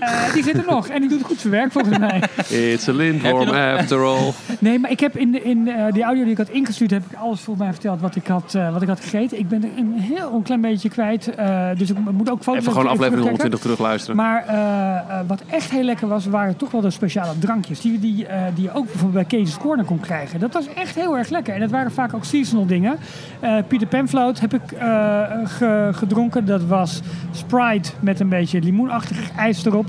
Eh, 0.00 0.32
die 0.32 0.42
zit 0.42 0.56
er 0.56 0.64
nog 0.66 0.88
en 0.88 1.00
die 1.00 1.08
doet 1.10 1.22
goed 1.22 1.40
zijn 1.40 1.52
werk 1.52 1.72
volgens 1.72 1.98
mij. 1.98 2.22
it's 2.48 2.88
a 2.88 2.92
lindworm 2.92 3.48
after 3.48 4.04
all. 4.04 4.32
Nee, 4.58 4.78
maar 4.78 4.90
ik 4.90 5.00
heb 5.00 5.16
in, 5.16 5.32
de, 5.32 5.42
in 5.42 5.68
eh, 5.68 5.92
die 5.92 6.02
audio 6.02 6.22
die 6.22 6.32
ik 6.32 6.38
had 6.38 6.48
ingestuurd, 6.48 6.90
heb 6.90 7.02
ik 7.10 7.16
alles 7.18 7.40
volgens 7.40 7.64
mij 7.66 7.74
verteld 7.74 8.00
wat 8.00 8.16
ik 8.16 8.26
had, 8.26 8.54
eh, 8.54 8.72
wat 8.72 8.82
ik 8.82 8.88
had 8.88 9.00
gegeten. 9.00 9.38
Ik 9.38 9.48
ben 9.48 9.62
er 9.64 9.68
een 9.76 9.94
heel 9.98 10.40
klein 10.44 10.60
beetje 10.60 10.88
kwijt. 10.88 11.34
eh, 11.34 11.66
dus 11.76 11.90
ik 11.90 11.96
moet 11.98 12.30
ook 12.30 12.42
foto's 12.42 12.60
Even 12.60 12.72
gewoon 12.72 12.88
aflevering 12.88 13.24
terugkijken. 13.26 13.58
120 13.58 13.60
terugluisteren. 13.60 14.16
Maar 14.16 14.44
eh, 14.46 15.18
eh, 15.18 15.26
wat 15.26 15.42
echt 15.46 15.70
heel 15.70 15.82
lekker 15.82 16.08
was, 16.08 16.26
waren 16.26 16.56
toch 16.56 16.70
wel 16.70 16.80
de 16.80 16.90
speciale 16.90 17.38
drankjes. 17.38 17.80
Die, 17.80 17.98
die, 17.98 18.26
eh, 18.26 18.42
die 18.54 18.64
je 18.64 18.72
ook 18.74 18.86
bijvoorbeeld 18.86 19.28
bij 19.28 19.38
Case's 19.40 19.58
Corner 19.58 19.84
kon 19.84 20.00
krijgen. 20.00 20.40
Dat 20.40 20.52
was 20.52 20.66
echt 20.74 20.94
heel 20.94 21.18
erg 21.18 21.28
lekker. 21.28 21.54
En 21.54 21.60
dat 21.60 21.70
waren 21.70 21.92
vaak 21.92 22.14
ook 22.14 22.24
seasonal 22.24 22.66
dingen. 22.66 22.96
Eh 23.40 23.54
Pieter 23.68 23.88
Penfloat 23.88 24.40
heb 24.40 24.54
ik 24.54 24.72
eh, 24.72 25.22
ge- 25.44 25.88
gedronken. 25.92 26.44
Dat 26.44 26.64
was 26.64 27.00
Sprite 27.32 27.90
met 28.00 28.20
een 28.20 28.28
beetje 28.28 28.60
limoenachtig 28.60 29.30
ijs 29.36 29.64
erop. 29.64 29.86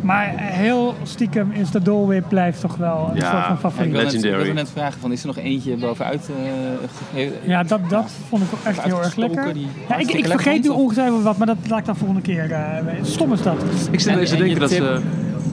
Maar 0.00 0.32
heel 0.36 0.94
stiekem 1.02 1.50
is 1.52 1.70
de 1.70 1.82
Dole 1.82 2.06
Whip 2.06 2.24
blijft 2.28 2.60
toch 2.60 2.76
wel 2.76 3.08
een 3.10 3.16
Ja, 3.16 3.30
soort 3.30 3.44
van 3.46 3.58
favoriet. 3.58 3.92
wil 3.92 4.02
net, 4.02 4.14
ik 4.14 4.20
wilde 4.20 4.52
net 4.52 4.70
vragen, 4.70 5.00
van, 5.00 5.12
is 5.12 5.20
er 5.20 5.26
nog 5.26 5.38
eentje 5.38 5.76
bovenuit? 5.76 6.28
eh, 6.30 6.88
ge- 7.14 7.32
Ja, 7.44 7.62
dat, 7.62 7.80
dat 7.88 8.10
vond 8.28 8.42
ik 8.42 8.48
ook 8.54 8.64
echt 8.64 8.82
heel 8.82 9.02
erg 9.02 9.16
lekker. 9.16 9.52
Ja, 9.88 9.96
ik, 9.96 10.10
ik 10.12 10.26
vergeet 10.26 10.62
nu 10.62 10.68
ongetwijfeld 10.68 11.22
wat, 11.22 11.36
maar 11.38 11.46
dat 11.46 11.56
laat 11.68 11.78
ik 11.78 11.84
dan 11.84 11.96
volgende 11.96 12.22
keer. 12.22 12.50
eh, 12.52 12.84
weten. 12.84 13.06
Stom 13.06 13.32
is 13.32 13.42
dat. 13.42 13.56
Ik 13.90 14.00
zit 14.00 14.08
En- 14.08 14.14
ineens 14.14 14.30
te 14.30 14.36
denken 14.36 14.60
dat 14.60 14.70
ze... 14.70 15.00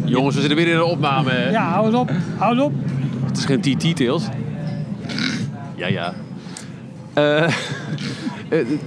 Jongens, 0.05 0.35
we 0.35 0.41
zitten 0.41 0.59
weer 0.59 0.67
in 0.67 0.75
een 0.77 0.83
opname. 0.83 1.29
hè? 1.31 1.49
Ja, 1.49 1.63
hou 1.69 1.85
eens 1.85 1.95
op. 1.95 2.11
Hou 2.37 2.53
eens 2.53 2.63
op. 2.63 2.73
Het 3.25 3.37
is 3.37 3.45
geen 3.45 3.61
TT-tails. 3.61 4.23
Ja, 5.75 5.87
ja. 5.87 6.13
Eh, 7.13 7.47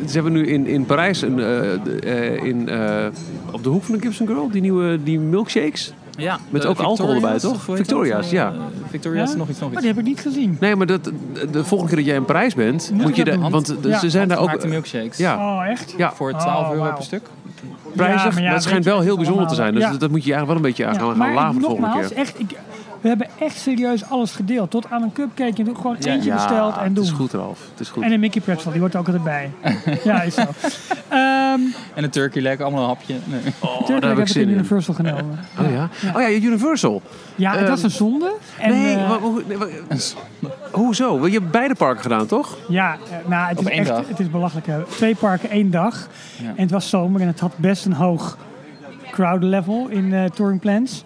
ze 0.07 0.13
hebben 0.13 0.33
nu 0.33 0.47
in, 0.47 0.67
in 0.67 0.87
Parijs 0.87 1.23
een, 1.23 1.39
eh, 1.39 1.45
de- 1.85 1.99
eh, 2.05 2.45
in, 2.49 2.69
eh, 2.69 3.07
op 3.55 3.63
de 3.63 3.69
hoek 3.69 3.83
van 3.85 3.95
de 3.95 4.01
Gibson 4.01 4.27
Girl 4.27 4.51
die 4.51 4.61
nieuwe 4.61 5.03
die 5.03 5.19
milkshakes. 5.21 5.93
Ja, 6.17 6.39
Met 6.51 6.63
de 6.63 6.69
ook 6.69 6.79
alcohol 6.79 7.15
erbij, 7.15 7.39
toch? 7.39 7.63
Victoria's, 7.63 8.31
ja. 8.31 8.49
Eh, 8.53 8.55
Victoria's, 8.91 9.31
Ja? 9.31 9.37
nog 9.37 9.49
iets, 9.49 9.59
nog 9.61 9.73
Maar 9.73 9.83
iets. 9.83 9.87
die 9.87 9.91
heb 9.91 9.99
ik 9.99 10.05
niet 10.09 10.21
gezien. 10.21 10.57
Nee, 10.61 10.77
maar 10.77 10.87
dat, 10.87 11.05
de 11.51 11.65
volgende 11.65 11.87
keer 11.87 11.97
dat 11.97 12.07
jij 12.07 12.15
in 12.17 12.25
Parijs 12.25 12.55
bent, 12.55 12.91
Moet 12.95 13.17
je 13.17 13.25
dat 13.25 13.35
de, 13.43 13.49
want 13.51 13.75
Ja, 13.83 13.99
ze 13.99 14.11
zijn 14.11 14.29
daar 14.29 14.39
ook 14.39 14.67
milkshakes. 14.67 15.17
ja, 15.19 15.37
Oh, 15.37 15.67
echt? 15.71 15.95
ja, 15.97 16.13
Voor 16.13 16.33
Oh, 16.33 16.39
12 16.41 16.73
euro 16.73 16.93
per 16.93 17.03
stuk. 17.05 17.23
prijzig, 17.97 18.23
Ja, 18.25 18.29
maar 18.31 18.37
ja, 18.39 18.45
maar 18.45 18.53
het 18.55 18.63
schijnt 18.63 18.85
wel 18.85 19.01
heel 19.01 19.09
het 19.09 19.19
bijzonder 19.19 19.47
te 19.47 19.55
zijn. 19.55 19.75
Dus 19.75 19.99
dat 19.99 20.11
moet 20.11 20.25
je 20.25 20.33
eigenlijk 20.35 20.47
wel 20.47 20.57
een 20.57 20.63
beetje 20.63 20.87
aan 20.87 20.93
Ja, 20.93 20.99
gaan, 20.99 21.09
gaan 21.09 21.19
maar 21.19 21.35
laven 21.35 21.55
de 21.55 21.61
volgende 21.67 21.87
nogmaals, 21.89 22.09
keer. 22.09 22.17
echt, 22.19 22.41
ik, 22.41 22.51
we 23.01 23.09
hebben 23.09 23.27
echt 23.39 23.57
serieus 23.57 24.05
alles 24.05 24.33
gedeeld. 24.33 24.71
Tot 24.71 24.91
aan 24.91 25.03
een 25.03 25.13
cupcake. 25.13 25.53
Je 25.57 25.65
doet 25.65 25.77
gewoon 25.77 25.97
Ja. 25.99 26.13
eentje 26.13 26.29
Ja, 26.31 26.35
besteld 26.35 26.77
en 26.77 26.85
het 26.85 26.95
doen. 26.95 27.05
is 27.05 27.11
goed, 27.11 27.33
Ralf. 27.33 27.61
Het 27.71 27.81
is 27.81 27.89
goed. 27.89 28.03
En 28.03 28.13
een 28.13 28.21
Mickey 28.21 28.41
pretzel, 28.41 28.71
die 28.71 28.81
hoort 28.81 28.95
er 28.95 29.01
ook 29.01 29.07
altijd 29.07 29.25
bij. 29.25 29.51
ja, 30.05 30.23
is 30.23 30.35
zo. 30.35 30.41
Ehm, 31.09 31.34
Ehm 31.55 31.75
En 31.95 32.05
een 32.05 32.11
turkey 32.11 32.43
leg, 32.43 32.61
allemaal 32.61 32.83
een 32.83 32.89
hapje. 32.89 33.15
Nee. 33.25 33.41
Oh, 33.61 33.77
Turkey 33.77 34.01
daar 34.01 34.09
heb 34.09 34.19
ik 34.19 34.27
in 34.27 34.33
zin 34.33 34.43
in. 34.43 34.49
Universal 34.49 34.95
genomen. 34.95 35.39
Oh 35.61 35.71
ja? 35.71 35.89
Oh 36.15 36.21
ja, 36.21 36.31
Universal. 36.31 37.03
Ja, 37.35 37.51
het 37.51 37.61
Ehm, 37.61 37.69
was 37.69 37.83
een 37.83 37.91
zonde. 37.91 38.33
En, 38.59 38.71
nee, 38.71 38.97
wa- 38.97 39.19
hoe- 39.19 39.43
nee, 39.49 39.57
wa- 39.59 39.67
hoezo? 40.73 41.19
Want 41.19 41.33
Je 41.33 41.39
hebt 41.39 41.51
beide 41.51 41.75
parken 41.75 42.03
gedaan, 42.03 42.27
toch? 42.27 42.57
Ja, 42.69 42.93
eh, 43.11 43.29
nou, 43.29 43.49
het 43.49 43.59
Op 43.59 43.65
is 43.65 43.71
één 43.71 43.81
echt 43.81 43.89
dag. 43.89 44.09
het 44.09 44.21
is 44.21 44.31
belachelijk. 44.31 44.67
hè. 44.67 44.83
Twee 44.85 45.15
parken, 45.15 45.51
één 45.51 45.71
dag. 45.71 46.09
Ja. 46.43 46.49
En 46.49 46.63
het 46.63 46.71
was 46.71 46.89
zomer 46.89 47.21
en 47.21 47.27
het 47.27 47.41
had 47.41 47.53
best 47.57 47.85
een 47.87 47.93
hoog 47.93 48.39
crowd 49.11 49.43
level 49.43 49.87
in 49.89 50.13
eh 50.15 50.25
touring 50.25 50.61
plans. 50.61 51.03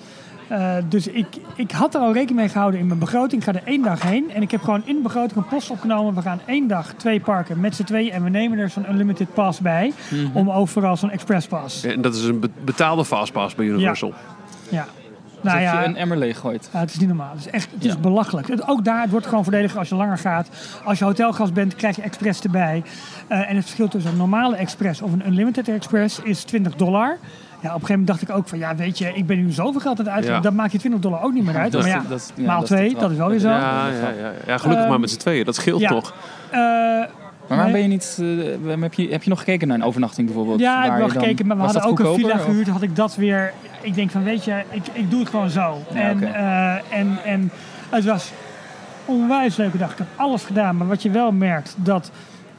Eh, 0.49 0.75
dus 0.89 1.07
ik, 1.07 1.27
ik 1.55 1.71
had 1.71 1.95
er 1.95 2.01
al 2.01 2.13
rekening 2.13 2.39
mee 2.39 2.49
gehouden 2.49 2.81
in 2.81 2.87
mijn 2.87 2.99
begroting. 2.99 3.43
Ik 3.47 3.49
ga 3.49 3.61
er 3.61 3.67
één 3.67 3.83
dag 3.83 4.03
heen. 4.03 4.31
En 4.31 4.43
ik 4.43 4.51
heb 4.51 4.63
gewoon 4.63 4.83
in 4.85 4.95
de 4.97 5.03
begroting 5.03 5.37
een 5.37 5.47
post 5.49 5.71
opgenomen. 5.71 6.15
We 6.15 6.23
gaan 6.23 6.41
één 6.47 6.69
dag 6.69 6.93
twee 6.97 7.21
parken 7.21 7.61
met 7.61 7.75
z'n 7.77 7.83
tweeën. 7.85 8.13
En 8.13 8.23
we 8.25 8.31
nemen 8.31 8.59
er 8.59 8.71
zo'n 8.71 8.91
unlimited 8.91 9.35
pass 9.35 9.61
bij. 9.61 9.93
Mhm. 10.11 10.37
Om 10.37 10.51
overal 10.51 10.97
zo'n 10.97 11.11
express 11.11 11.47
pass. 11.47 11.85
En 11.85 12.01
dat 12.03 12.15
is 12.15 12.25
een 12.25 12.41
be- 12.41 12.51
betaalde 12.65 13.05
fastpass 13.05 13.55
bij 13.55 13.67
Universal. 13.67 14.13
Ja. 14.71 14.87
Dus 15.43 15.53
Nou 15.53 15.61
ja, 15.63 15.81
je 15.81 15.87
een 15.87 15.97
emmer 15.97 16.17
leeg 16.17 16.39
gooit. 16.39 16.69
ja, 16.73 16.79
het 16.81 16.91
is 16.91 16.99
niet 16.99 17.09
normaal. 17.09 17.31
Het 17.31 17.39
is 17.41 17.51
echt 17.51 17.71
het 17.75 17.85
is 17.85 17.93
Ja. 17.93 17.99
belachelijk. 17.99 18.49
Het, 18.49 18.69
ook 18.69 18.85
daar, 18.85 19.01
het 19.03 19.11
wordt 19.11 19.27
gewoon 19.27 19.45
voordeliger 19.45 19.79
als 19.79 19.89
je 19.89 19.95
langer 19.95 20.19
gaat. 20.19 20.49
Als 20.85 20.99
je 20.99 21.05
hotelgast 21.05 21.53
bent, 21.53 21.75
krijg 21.75 21.97
je 21.97 22.03
express 22.03 22.41
erbij. 22.41 22.83
Eh, 23.29 23.39
en 23.51 23.55
het 23.57 23.65
verschil 23.65 23.89
tussen 23.89 24.11
een 24.11 24.17
normale 24.17 24.57
express 24.57 25.03
of 25.03 25.13
een 25.13 25.23
unlimited 25.27 25.69
express 25.69 26.21
is 26.23 26.43
20 26.45 26.75
dollar. 26.75 27.19
Ja, 27.61 27.69
op 27.75 27.81
een 27.81 27.87
gegeven 27.87 27.89
moment 28.01 28.07
dacht 28.07 28.23
ik 28.23 28.31
ook 28.31 28.49
van, 28.49 28.59
ja, 28.59 28.75
weet 28.77 28.99
je, 28.99 29.13
ik 29.15 29.27
ben 29.27 29.37
nu 29.45 29.51
zoveel 29.51 29.81
geld 29.81 29.99
aan 29.99 30.05
het 30.05 30.15
uitgeven. 30.15 30.37
Ja. 30.37 30.43
Dan 30.43 30.55
maak 30.55 30.71
je 30.71 30.79
20 30.79 31.01
dollar 31.01 31.23
ook 31.23 31.33
niet 31.33 31.45
meer 31.45 31.57
uit. 31.57 31.73
Dat 31.73 31.81
maar 31.83 31.91
ja, 31.91 32.03
dat 32.09 32.19
is- 32.19 32.31
ja, 32.35 32.47
maal 32.47 32.59
dat 32.59 32.67
twee, 32.67 32.95
dat 32.95 33.11
is 33.11 33.17
wel 33.17 33.29
weer 33.29 33.39
zo. 33.39 33.49
Ja, 33.49 33.89
ja, 33.89 34.09
ja, 34.21 34.33
ja, 34.47 34.59
gelukkig 34.59 34.79
Ehm, 34.83 34.89
maar 34.89 35.01
met 35.01 35.11
z'n 35.11 35.17
tweeën. 35.19 35.45
Dat 35.45 35.55
scheelt 35.55 35.81
ja. 35.81 35.89
toch? 35.89 36.15
Eh, 36.51 36.59
Maar 36.59 37.09
waarom 37.49 37.73
ben 37.73 37.83
je 37.83 37.89
niet... 37.89 38.19
eh, 38.21 38.81
heb, 38.81 38.95
je, 38.95 39.09
heb 39.11 39.23
je 39.23 39.29
nog 39.31 39.39
gekeken 39.39 39.69
naar 39.69 39.77
een 39.77 39.85
overnachting 39.85 40.27
bijvoorbeeld? 40.27 40.61
ja, 40.61 40.83
ik 40.85 40.91
Waar 40.91 41.01
heb 41.01 41.11
wel 41.13 41.21
gekeken, 41.23 41.47
maar 41.47 41.57
we 41.57 41.63
was 41.63 41.73
hadden 41.73 41.91
ook 41.91 41.99
een 41.99 42.15
villa 42.15 42.37
gehuurd. 42.37 42.69
Had 42.69 42.83
ik 42.83 42.97
dat 42.97 43.17
weer... 43.17 43.53
Ik 43.81 43.95
denk 43.95 44.11
van, 44.11 44.23
weet 44.25 44.45
je, 44.45 44.63
ik, 44.71 44.83
ik 44.93 45.11
doe 45.11 45.21
het 45.21 45.29
gewoon 45.29 45.51
zo. 45.51 45.79
Ja, 45.95 46.01
en, 46.01 46.35
eh, 46.35 46.99
en, 46.99 47.19
en 47.25 47.51
het 47.91 48.05
was 48.05 48.33
onwijs 49.05 49.57
leuke 49.57 49.79
dag. 49.79 49.93
Ik 49.93 49.99
heb 49.99 50.07
alles 50.17 50.45
gedaan, 50.45 50.77
maar 50.77 50.87
wat 50.87 51.03
je 51.03 51.11
wel 51.11 51.33
merkt, 51.33 51.75
dat 51.77 52.11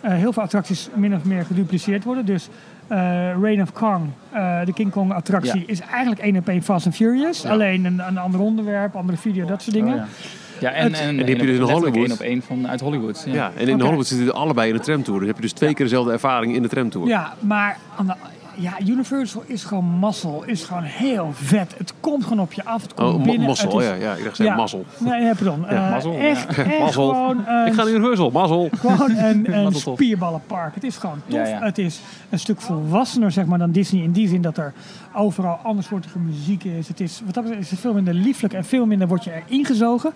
eh, 0.02 0.12
heel 0.14 0.34
veel 0.34 0.44
attracties 0.44 0.90
min 0.96 1.16
of 1.16 1.24
meer 1.24 1.46
gedupliceerd 1.46 2.04
worden. 2.04 2.26
Dus 2.26 2.50
eh 2.90 3.42
Reign 3.42 3.62
of 3.62 3.72
Kong, 3.74 4.06
eh, 4.32 4.66
de 4.66 4.74
King 4.74 4.92
Kong 4.92 5.14
attractie, 5.14 5.60
Ja. 5.60 5.68
is 5.68 5.80
eigenlijk 5.80 6.22
één 6.22 6.38
op 6.38 6.48
één 6.48 6.64
Fast 6.64 6.86
and 6.86 6.96
Furious. 6.96 7.42
Ja. 7.42 7.50
Alleen 7.50 7.86
een, 7.86 8.00
een 8.08 8.18
ander 8.18 8.40
onderwerp, 8.40 8.96
andere 8.96 9.18
video, 9.18 9.46
dat 9.46 9.62
soort 9.62 9.76
dingen. 9.76 9.94
Oh, 9.94 10.00
ja. 10.00 10.70
Ja, 10.70 10.72
en, 10.72 10.94
en, 10.94 11.08
En 11.08 11.16
die 11.16 11.26
heb 11.26 11.40
je 11.40 11.46
dus 11.46 11.56
in 11.58 11.62
Hollywood. 11.62 11.96
één 11.96 12.12
op 12.12 12.20
één 12.20 12.42
van 12.42 12.68
uit 12.68 12.80
Hollywood. 12.82 13.24
Ja. 13.28 13.34
Ja, 13.34 13.52
en 13.58 13.68
in. 13.68 13.80
Hollywood 13.82 14.08
zitten 14.08 14.26
die 14.26 14.36
allebei 14.36 14.70
in 14.70 14.76
de 14.76 14.82
tramtour. 14.82 15.18
Dus 15.20 15.28
heb 15.28 15.36
je 15.36 15.42
dus 15.42 15.52
twee 15.52 15.74
keer 15.74 15.86
dezelfde 15.86 16.12
ervaring 16.12 16.56
in 16.56 16.62
de 16.62 16.68
tramtour. 16.68 17.08
Ja, 17.08 17.34
maar 17.40 17.78
aan 17.98 18.06
de, 18.06 18.14
ja, 18.60 18.74
Universal 18.86 19.44
is 19.46 19.64
gewoon 19.64 19.86
mazzel. 19.86 20.44
Is 20.46 20.64
gewoon 20.64 20.84
heel 20.84 21.30
vet. 21.34 21.76
Het 21.78 21.94
komt 22.00 22.24
gewoon 22.24 22.40
op 22.40 22.54
je 22.54 22.66
af. 22.66 22.82
Het 22.82 22.94
komt 22.94 23.14
Oh, 23.16 23.24
binnen. 23.24 23.48
mazzel, 23.48 23.72
het 23.72 23.80
is- 23.82 23.88
ja, 23.88 23.94
ja. 23.94 24.14
Ik 24.16 24.24
dacht, 24.24 24.38
Ja. 24.38 24.56
mazzel. 24.56 24.86
Nee, 24.98 25.22
nee, 25.22 25.36
pardon. 25.36 25.62
Ja, 25.62 25.68
Eh, 25.86 25.92
mazzel, 25.92 26.14
Echt, 26.18 26.48
echt 26.58 26.80
Mazzel. 26.80 27.10
gewoon 27.10 27.38
een, 27.48 27.68
Ik 27.68 27.74
ga 27.74 27.84
naar 27.84 27.92
Universal, 27.94 28.30
mazzel. 28.32 28.70
gewoon 28.82 29.12
een, 29.18 29.74
spierballenpark. 29.94 30.74
Het 30.76 30.84
is 30.84 30.98
gewoon 30.98 31.22
tof. 31.28 31.36
Ja, 31.40 31.48
ja. 31.48 31.60
Het 31.64 31.78
is 31.78 32.00
een 32.30 32.40
stuk 32.40 32.62
volwassener 32.62 33.32
zeg 33.32 33.46
maar, 33.46 33.58
dan 33.60 33.72
Disney. 33.72 34.04
In 34.04 34.12
die 34.12 34.28
zin 34.28 34.42
dat 34.42 34.58
er 34.58 34.74
overal 35.16 35.60
andersoortige 35.64 36.20
muziek 36.20 36.64
is. 36.64 36.88
Het 36.88 37.00
is, 37.00 37.22
wat 37.26 37.34
dat 37.34 37.44
betreft 37.44 37.66
is 37.66 37.72
het 37.72 37.80
veel 37.80 37.94
minder 37.94 38.14
lieflijk 38.14 38.54
en 38.54 38.66
veel 38.66 38.86
minder 38.86 39.08
word 39.08 39.24
je 39.24 39.32
erin 39.48 39.66
gezogen. 39.66 40.12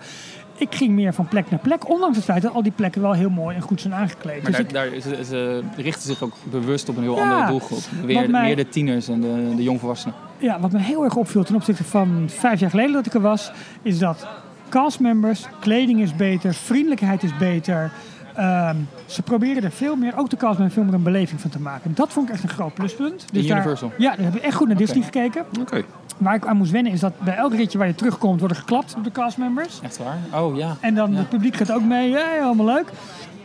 Ik 0.56 0.74
ging 0.74 0.90
meer 0.92 1.14
van 1.14 1.28
plek 1.28 1.50
naar 1.50 1.58
plek. 1.60 1.88
Ondanks 1.90 2.16
het 2.16 2.24
feit 2.24 2.42
dat 2.42 2.54
al 2.54 2.62
die 2.62 2.72
plekken 2.72 3.00
wel 3.02 3.12
heel 3.12 3.30
mooi 3.30 3.56
en 3.56 3.62
goed 3.62 3.80
zijn 3.80 3.94
aangekleed. 3.94 4.42
Maar 4.42 4.50
Dus 4.52 4.70
daar, 4.72 4.86
ik- 4.86 5.02
daar 5.02 5.14
is- 5.18 5.28
ze 5.28 5.62
richten 5.76 6.02
zich 6.02 6.22
ook 6.22 6.32
bewust 6.50 6.88
op 6.88 6.96
een 6.96 7.02
heel 7.02 7.16
Ja, 7.16 7.22
andere 7.30 7.46
doelgroep. 7.50 7.78
wat 7.78 8.04
Weer, 8.06 8.30
mij- 8.30 8.42
meer 8.46 8.56
de 8.56 8.68
tieners 8.68 9.08
en 9.08 9.20
de, 9.20 9.52
de 9.56 9.62
jongvolwassenen. 9.62 10.14
Ja, 10.38 10.60
wat 10.60 10.72
me 10.72 10.78
heel 10.78 11.04
erg 11.04 11.16
opviel 11.16 11.44
ten 11.44 11.54
opzichte 11.54 11.84
van 11.84 12.24
vijf 12.26 12.60
jaar 12.60 12.70
geleden 12.70 12.92
dat 12.92 13.06
ik 13.06 13.14
er 13.14 13.20
was, 13.20 13.52
is 13.82 13.98
dat 13.98 14.26
castmembers, 14.68 15.46
kleding 15.60 16.00
is 16.00 16.16
beter, 16.16 16.54
vriendelijkheid 16.54 17.22
is 17.22 17.36
beter. 17.36 17.90
Ehm, 18.34 18.76
ze 19.06 19.22
proberen 19.22 19.62
er 19.62 19.70
veel 19.70 19.96
meer, 19.96 20.16
ook 20.16 20.30
de 20.30 20.36
veel 20.70 20.84
meer 20.84 20.94
een 20.94 21.02
beleving 21.02 21.40
van 21.40 21.50
te 21.50 21.60
maken. 21.60 21.94
Dat 21.94 22.12
vond 22.12 22.28
ik 22.28 22.34
echt 22.34 22.42
een 22.42 22.48
groot 22.48 22.74
pluspunt. 22.74 23.24
Dus 23.32 23.42
In 23.42 23.48
daar- 23.48 23.56
Universal? 23.56 23.92
ja, 23.98 24.16
daar 24.16 24.24
heb 24.24 24.34
ik 24.34 24.42
echt 24.42 24.54
goed 24.56 24.68
naar 24.68 24.76
Disney 24.76 25.02
gekeken. 25.02 25.44
Oké. 25.60 25.82
Waar 26.18 26.34
ik 26.34 26.46
aan 26.46 26.56
moest 26.56 26.70
wennen 26.70 26.92
is 26.92 27.00
dat 27.00 27.12
bij 27.20 27.34
elk 27.36 27.54
ritje 27.54 27.78
waar 27.78 27.86
je 27.86 27.94
terugkomt, 27.94 28.38
worden 28.40 28.56
geklapt 28.56 28.94
door 28.94 29.02
de 29.02 29.10
castmembers. 29.12 29.80
Echt 29.82 29.98
waar? 29.98 30.18
Oh 30.42 30.56
ja. 30.56 30.76
En 30.80 30.94
dan 30.94 31.12
Ja. 31.12 31.18
het 31.18 31.28
publiek 31.28 31.56
gaat 31.56 31.72
ook 31.72 31.82
mee, 31.84 32.08
ja, 32.10 32.38
allemaal 32.42 32.66
leuk. 32.66 32.92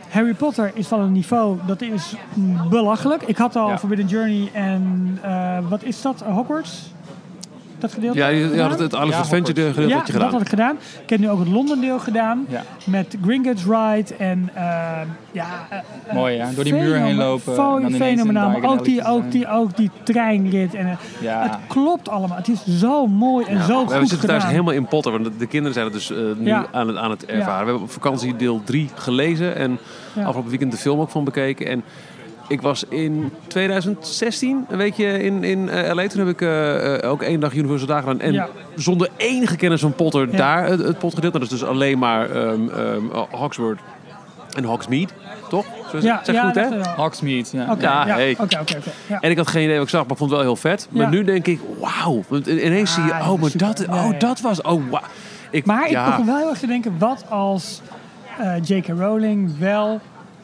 Harry 0.08 0.34
Potter 0.34 0.70
is 0.74 0.86
van 0.86 1.00
een 1.00 1.12
niveau, 1.12 1.58
dat 1.66 1.80
is 1.82 2.14
belachelijk. 2.70 3.22
Ik 3.22 3.36
had 3.36 3.56
al 3.56 3.68
Ja. 3.68 3.78
Forbidden 3.78 4.06
Journey 4.06 4.50
en 4.52 5.18
eh, 5.22 5.58
wat 5.68 5.82
is 5.82 6.02
dat, 6.02 6.20
Hogwarts? 6.20 6.92
Dat 7.80 7.92
gedeelte? 7.92 8.18
Ja, 8.18 8.26
je, 8.28 8.38
je 8.38 8.48
gedaan? 8.48 8.60
had 8.60 8.70
het, 8.70 8.80
het 8.80 8.94
Alice 8.94 9.12
Ja, 9.16 9.18
Adventure 9.22 9.60
Hogwarts. 9.66 9.74
gedeelte 9.74 9.90
Ja, 9.92 9.96
had 9.98 10.06
je 10.06 10.12
dat 10.12 10.22
gedaan. 10.22 10.32
had 10.32 10.40
ik 10.40 10.48
gedaan. 10.48 10.76
Ik 11.02 11.10
heb 11.10 11.18
nu 11.20 11.28
ook 11.30 11.38
het 11.38 11.48
Londen 11.48 11.80
deel 11.80 11.98
gedaan. 11.98 12.46
Ja. 12.48 12.62
Met 12.86 13.16
Gringotts 13.24 13.64
Ride 13.64 14.14
en 14.18 14.50
eh, 14.54 14.62
ja... 15.32 15.46
eh, 15.70 16.14
Mooi, 16.14 16.34
ja. 16.36 16.48
Door 16.54 16.64
die 16.64 16.74
muur 16.74 16.96
heen 16.96 17.16
lopen 17.16 17.54
fo- 17.54 17.76
en 17.76 17.82
dan 17.82 17.92
ineens 17.94 18.10
in 18.10 18.16
Fenomenaal. 18.16 18.50
Maar 18.50 18.70
ook 18.70 18.84
die, 18.84 19.04
ook, 19.04 19.30
die, 19.30 19.48
ook 19.48 19.76
die 19.76 19.90
treinrit. 20.02 20.74
En, 20.74 20.98
Ja. 21.20 21.42
Het 21.42 21.56
klopt 21.66 22.08
allemaal. 22.08 22.36
Het 22.36 22.48
is 22.48 22.78
zo 22.78 23.06
mooi 23.06 23.46
en 23.46 23.56
Ja, 23.56 23.62
zo 23.64 23.84
we 23.86 23.94
goed 23.96 24.08
zitten 24.08 24.18
thuis 24.28 24.32
gedaan. 24.40 24.50
helemaal 24.50 24.74
in 24.74 24.86
Potter. 24.86 25.12
Want 25.12 25.24
de, 25.24 25.36
de 25.36 25.46
kinderen 25.46 25.72
zijn 25.72 25.84
het 25.84 25.94
dus 25.94 26.08
nu 26.38 26.46
Ja. 26.48 26.66
aan, 26.72 26.88
het, 26.88 26.96
aan 26.96 27.10
het 27.10 27.24
ervaren. 27.26 27.46
Ja. 27.52 27.58
We 27.60 27.64
hebben 27.64 27.82
op 27.82 27.90
vakantie 27.90 28.36
deel 28.36 28.60
3 28.64 28.88
gelezen. 28.94 29.56
En 29.56 29.78
Ja. 30.12 30.20
afgelopen 30.22 30.50
weekend 30.50 30.72
de 30.72 30.78
film 30.78 31.00
ook 31.00 31.10
van 31.10 31.24
bekeken. 31.24 31.66
En 31.66 31.82
ik 32.50 32.60
was 32.62 32.84
in 32.88 33.32
2016 33.46 34.64
een 34.68 34.76
weekje 34.78 35.22
in, 35.22 35.44
in 35.44 35.68
eh, 35.68 35.94
LA. 35.94 36.06
Toen 36.08 36.18
heb 36.26 36.28
ik 36.28 36.40
eh, 36.40 37.02
eh, 37.04 37.10
ook 37.10 37.22
één 37.22 37.40
dag 37.40 37.54
Universal 37.54 37.86
daar 37.86 38.00
gedaan. 38.00 38.20
En 38.20 38.32
Ja. 38.32 38.48
zonder 38.76 39.08
enige 39.16 39.56
kennis 39.56 39.80
van 39.80 39.92
Potter 39.92 40.30
Ja. 40.30 40.36
daar 40.36 40.66
het, 40.66 40.82
het 40.82 40.98
potgedeelte. 40.98 41.38
Dat 41.38 41.50
is 41.52 41.58
dus 41.58 41.68
alleen 41.68 41.98
maar 41.98 42.30
ehm 42.30 42.68
ehm 42.68 43.04
Hogsworth 43.30 43.78
en 44.56 44.64
Hogsmeade. 44.64 45.12
Toch? 45.48 45.64
Zo 45.90 45.96
is- 45.96 46.02
Ja, 46.04 46.20
zeg 46.24 46.34
ja, 46.34 46.44
goed, 46.44 46.54
hè? 46.54 46.66
Hogsmeade, 46.96 47.46
ja. 47.52 47.76
Ja, 47.80 48.06
ja, 48.06 48.14
hey. 48.14 48.32
oké, 48.32 48.42
oké, 48.42 48.76
oké. 48.76 48.90
Ja. 49.06 49.20
En 49.20 49.30
ik 49.30 49.36
had 49.36 49.46
geen 49.48 49.62
idee 49.62 49.74
wat 49.74 49.84
ik 49.84 49.90
zag, 49.90 50.02
maar 50.02 50.10
ik 50.10 50.16
vond 50.16 50.30
het 50.30 50.38
wel 50.40 50.48
heel 50.48 50.56
vet. 50.60 50.88
Maar 50.90 51.02
Ja. 51.02 51.08
nu 51.10 51.24
denk 51.24 51.46
ik, 51.46 51.60
wauw. 51.80 52.22
Want 52.28 52.46
ineens 52.46 52.94
zie 52.94 53.02
je, 53.04 53.10
oh, 53.10 53.26
dat 53.28 53.38
maar 53.38 53.50
super. 53.50 53.66
dat, 53.66 53.86
oh, 53.88 54.08
ja. 54.12 54.18
dat 54.18 54.40
was, 54.40 54.62
oh, 54.62 54.82
wauw. 54.90 55.02
Ik, 55.50 55.64
Maar 55.64 55.88
ik 55.90 56.04
begon 56.04 56.26
wel 56.26 56.36
heel 56.36 56.48
erg 56.48 56.58
te 56.58 56.66
denken, 56.66 56.94
wat 56.98 57.24
als 57.28 57.80
eh 58.38 58.52
J.K. 58.62 58.86
Rowling 58.88 59.58
wel 59.58 60.00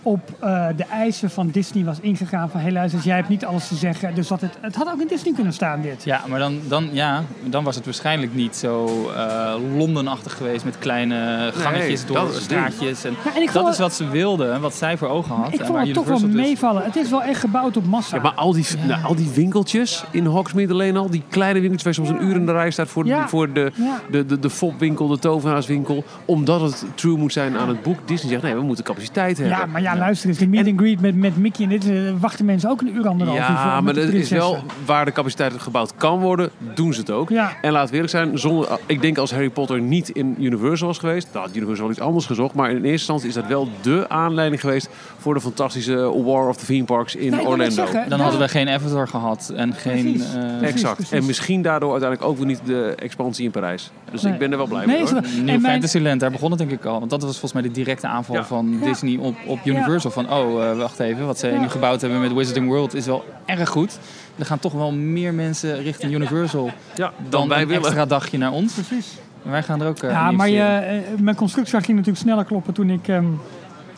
op 0.06 0.20
eh, 0.40 0.66
de 0.76 0.84
eisen 0.84 1.30
van 1.30 1.48
Disney 1.50 1.84
was 1.84 2.00
ingegaan 2.00 2.50
van... 2.50 2.60
hé 2.60 2.70
luister, 2.70 3.00
jij 3.00 3.16
hebt 3.16 3.28
niet 3.28 3.44
alles 3.44 3.68
te 3.68 3.74
zeggen. 3.74 4.14
Dus 4.14 4.28
dat 4.28 4.40
het, 4.40 4.52
het 4.60 4.74
had 4.74 4.88
ook 4.92 5.00
in 5.00 5.06
Disney 5.06 5.34
kunnen 5.34 5.52
staan, 5.52 5.80
dit. 5.80 6.04
Ja, 6.04 6.20
maar 6.28 6.38
dan, 6.38 6.58
dan, 6.68 6.88
ja, 6.92 7.22
dan 7.44 7.64
was 7.64 7.74
het 7.76 7.84
waarschijnlijk 7.84 8.34
niet 8.34 8.56
zo 8.56 8.86
eh 9.16 9.54
Londenachtig 9.76 10.36
geweest 10.36 10.64
met 10.64 10.78
kleine 10.78 11.50
gangetjes 11.54 12.04
Nee, 12.04 12.12
door 12.16 12.32
straatjes. 12.32 13.04
En 13.04 13.14
Ja, 13.24 13.34
en 13.34 13.40
ik 13.42 13.52
dat 13.52 13.62
vond 13.62 13.72
is 13.72 13.78
wat 13.78 13.92
ze 13.94 14.08
wilden 14.08 14.52
en 14.54 14.60
wat 14.60 14.74
zij 14.74 14.96
voor 14.96 15.08
ogen 15.08 15.34
had. 15.34 15.46
Ik 15.46 15.52
En 15.52 15.58
vond 15.58 15.70
waar 15.78 15.84
het 15.86 15.94
toch 15.94 16.06
wel 16.06 16.20
dus- 16.20 16.34
meevallen. 16.34 16.82
Het 16.84 16.96
is 16.96 17.10
wel 17.10 17.22
echt 17.22 17.40
gebouwd 17.40 17.76
op 17.76 17.86
massa. 17.86 18.16
Ja, 18.16 18.22
maar 18.22 18.34
al 18.34 18.52
die, 18.52 18.66
nou, 18.86 19.04
al 19.04 19.14
die 19.14 19.30
winkeltjes 19.34 20.04
in 20.10 20.26
Hogsmeade 20.26 20.72
alleen 20.72 20.96
al, 20.96 21.10
die 21.10 21.22
kleine 21.28 21.60
winkeltjes 21.60 21.96
waar 21.96 22.04
je 22.06 22.10
soms 22.12 22.22
een 22.22 22.28
uur 22.30 22.36
in 22.40 22.46
de 22.46 22.52
rij 22.52 22.70
staat 22.70 22.88
voor, 22.88 23.06
Ja. 23.06 23.28
voor 23.28 23.52
de, 23.52 23.72
Ja. 23.74 24.00
de, 24.10 24.26
de, 24.26 24.38
de 24.38 24.50
fopwinkel, 24.50 25.06
de 25.08 25.18
tovenaarswinkel, 25.18 26.04
omdat 26.24 26.60
het 26.60 26.84
true 26.94 27.16
moet 27.16 27.32
zijn 27.32 27.56
aan 27.58 27.68
het 27.68 27.82
boek. 27.82 28.08
Disney 28.08 28.30
zegt, 28.30 28.42
nee, 28.42 28.54
we 28.54 28.62
moeten 28.62 28.84
capaciteit 28.84 29.38
hebben. 29.38 29.56
Ja, 29.58 29.66
maar 29.66 29.82
ja, 29.82 29.94
luister 29.98 30.28
eens. 30.28 30.38
De 30.38 30.46
meet 30.48 30.66
and 30.66 30.78
greet 30.78 31.00
met, 31.00 31.16
met 31.16 31.36
Mickey 31.36 31.64
en 31.64 31.70
dit 31.70 31.90
eh, 31.90 31.96
wachten 32.20 32.44
mensen 32.44 32.70
ook 32.70 32.80
een 32.80 32.94
uur 32.96 33.08
anderhalf 33.08 33.38
uur 33.38 33.44
voor. 33.44 33.54
Ja, 33.54 33.80
maar 33.80 33.94
dat 33.94 34.04
is 34.08 34.28
wel 34.30 34.58
waar 34.84 35.04
de 35.04 35.12
capaciteit 35.12 35.52
gebouwd 35.58 35.94
kan 35.96 36.20
worden, 36.20 36.50
doen 36.74 36.92
ze 36.94 37.00
het 37.00 37.10
ook. 37.10 37.28
Ja. 37.28 37.52
En 37.62 37.72
laat 37.72 37.82
het 37.84 37.92
eerlijk 37.92 38.10
zijn, 38.10 38.38
zonder, 38.38 38.78
ik 38.86 39.00
denk 39.00 39.18
als 39.18 39.30
Harry 39.30 39.50
Potter 39.50 39.80
niet 39.80 40.08
in 40.08 40.36
Universal 40.38 40.86
was 40.86 40.98
geweest, 40.98 41.28
dan 41.32 41.42
had 41.42 41.56
Universal 41.56 41.82
wel 41.84 41.92
iets 41.94 42.04
anders 42.04 42.26
gezocht. 42.26 42.54
Maar 42.54 42.68
in 42.70 42.74
eerste 42.76 42.90
instantie 42.90 43.28
is 43.28 43.34
dat 43.34 43.46
wel 43.46 43.68
de 43.82 44.04
aanleiding 44.08 44.60
geweest 44.60 44.88
voor 45.18 45.34
de 45.34 45.40
fantastische 45.40 46.22
War 46.24 46.48
of 46.48 46.56
the 46.56 46.64
Theme 46.66 46.84
Parks 46.84 47.14
in 47.16 47.30
Nee, 47.30 47.40
Orlando. 47.46 47.70
zeggen, 47.70 48.08
Dan 48.08 48.18
Ja. 48.18 48.24
hadden 48.24 48.40
we 48.42 48.48
geen 48.48 48.68
Avatar 48.68 49.08
gehad 49.08 49.52
en 49.56 49.74
geen... 49.74 50.02
Precies. 50.02 50.34
eh, 50.34 50.62
Exact. 50.68 50.94
precies. 50.94 51.12
En 51.18 51.26
misschien 51.26 51.62
daardoor 51.62 51.90
uiteindelijk 51.90 52.30
ook 52.30 52.36
weer 52.36 52.46
niet 52.46 52.60
de 52.64 52.94
expansie 52.98 53.44
in 53.44 53.50
Parijs. 53.50 53.90
Dus 54.10 54.22
Nee. 54.22 54.32
ik 54.32 54.38
ben 54.38 54.50
er 54.52 54.56
wel 54.56 54.66
blij 54.66 54.86
Nee, 54.86 54.96
mee 55.02 55.06
hoor. 55.12 55.22
En 55.22 55.44
mijn- 55.44 55.60
Fantasyland, 55.60 56.20
daar 56.20 56.30
begon 56.30 56.50
het 56.50 56.58
denk 56.58 56.70
ik 56.70 56.84
al. 56.84 56.98
Want 56.98 57.10
dat 57.10 57.22
was 57.22 57.30
volgens 57.30 57.52
mij 57.52 57.62
de 57.62 57.70
directe 57.70 58.06
aanval 58.06 58.34
Ja. 58.36 58.44
van 58.44 58.76
Ja. 58.80 58.86
Disney 58.86 59.16
op, 59.16 59.34
op 59.46 59.58
Universal. 59.64 59.75
Van, 59.84 60.32
oh, 60.32 60.64
eh, 60.70 60.76
wacht 60.78 60.98
even, 61.00 61.26
wat 61.26 61.38
ze 61.38 61.46
nu 61.46 61.68
gebouwd 61.68 62.00
hebben 62.00 62.20
met 62.20 62.32
Wizarding 62.32 62.66
World 62.68 62.94
is 62.94 63.06
wel 63.06 63.24
erg 63.44 63.68
goed. 63.68 63.98
Er 64.38 64.46
gaan 64.46 64.58
toch 64.58 64.72
wel 64.72 64.92
meer 64.92 65.34
mensen 65.34 65.82
richting 65.82 66.12
Universal 66.12 66.70
Ja, 66.94 67.12
dan, 67.28 67.48
wij 67.48 67.62
een 67.62 67.68
willen. 67.68 67.82
extra 67.84 68.06
dagje 68.06 68.38
naar 68.38 68.52
ons. 68.52 68.72
Precies. 68.72 69.18
En 69.44 69.50
wij 69.50 69.62
gaan 69.62 69.80
er 69.82 69.88
ook 69.88 69.98
eh, 70.02 70.10
Ja, 70.10 70.30
maar 70.30 70.48
je, 70.48 70.62
eh, 70.62 71.20
mijn 71.20 71.36
constructie 71.36 71.74
ging 71.80 71.88
natuurlijk 71.96 72.24
sneller 72.24 72.44
kloppen 72.44 72.74
toen 72.74 72.90
ik 72.90 73.08
ehm, 73.08 73.24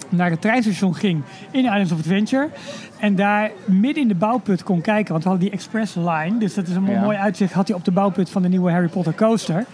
naar 0.09 0.31
het 0.31 0.41
treinstation 0.41 0.95
ging 0.95 1.23
in 1.51 1.65
Islands 1.65 1.93
of 1.93 1.99
Adventure. 1.99 2.49
En 3.01 3.15
daar 3.17 3.51
midden 3.65 4.03
in 4.03 4.09
de 4.09 4.15
bouwput 4.15 4.63
kon 4.63 4.81
kijken, 4.81 5.13
want 5.13 5.23
we 5.25 5.29
hadden 5.31 5.49
die 5.49 5.59
express 5.59 5.95
line. 5.95 6.39
Dus 6.39 6.55
dat 6.55 6.67
is 6.67 6.75
een 6.75 6.87
Ja. 6.87 7.01
mooi 7.01 7.17
uitzicht 7.17 7.53
had 7.53 7.69
hij 7.69 7.77
op 7.77 7.85
de 7.85 7.91
bouwput 7.91 8.31
van 8.31 8.43
de 8.43 8.49
nieuwe 8.49 8.71
Harry 8.71 8.89
Potter 8.89 9.15
coaster. 9.15 9.65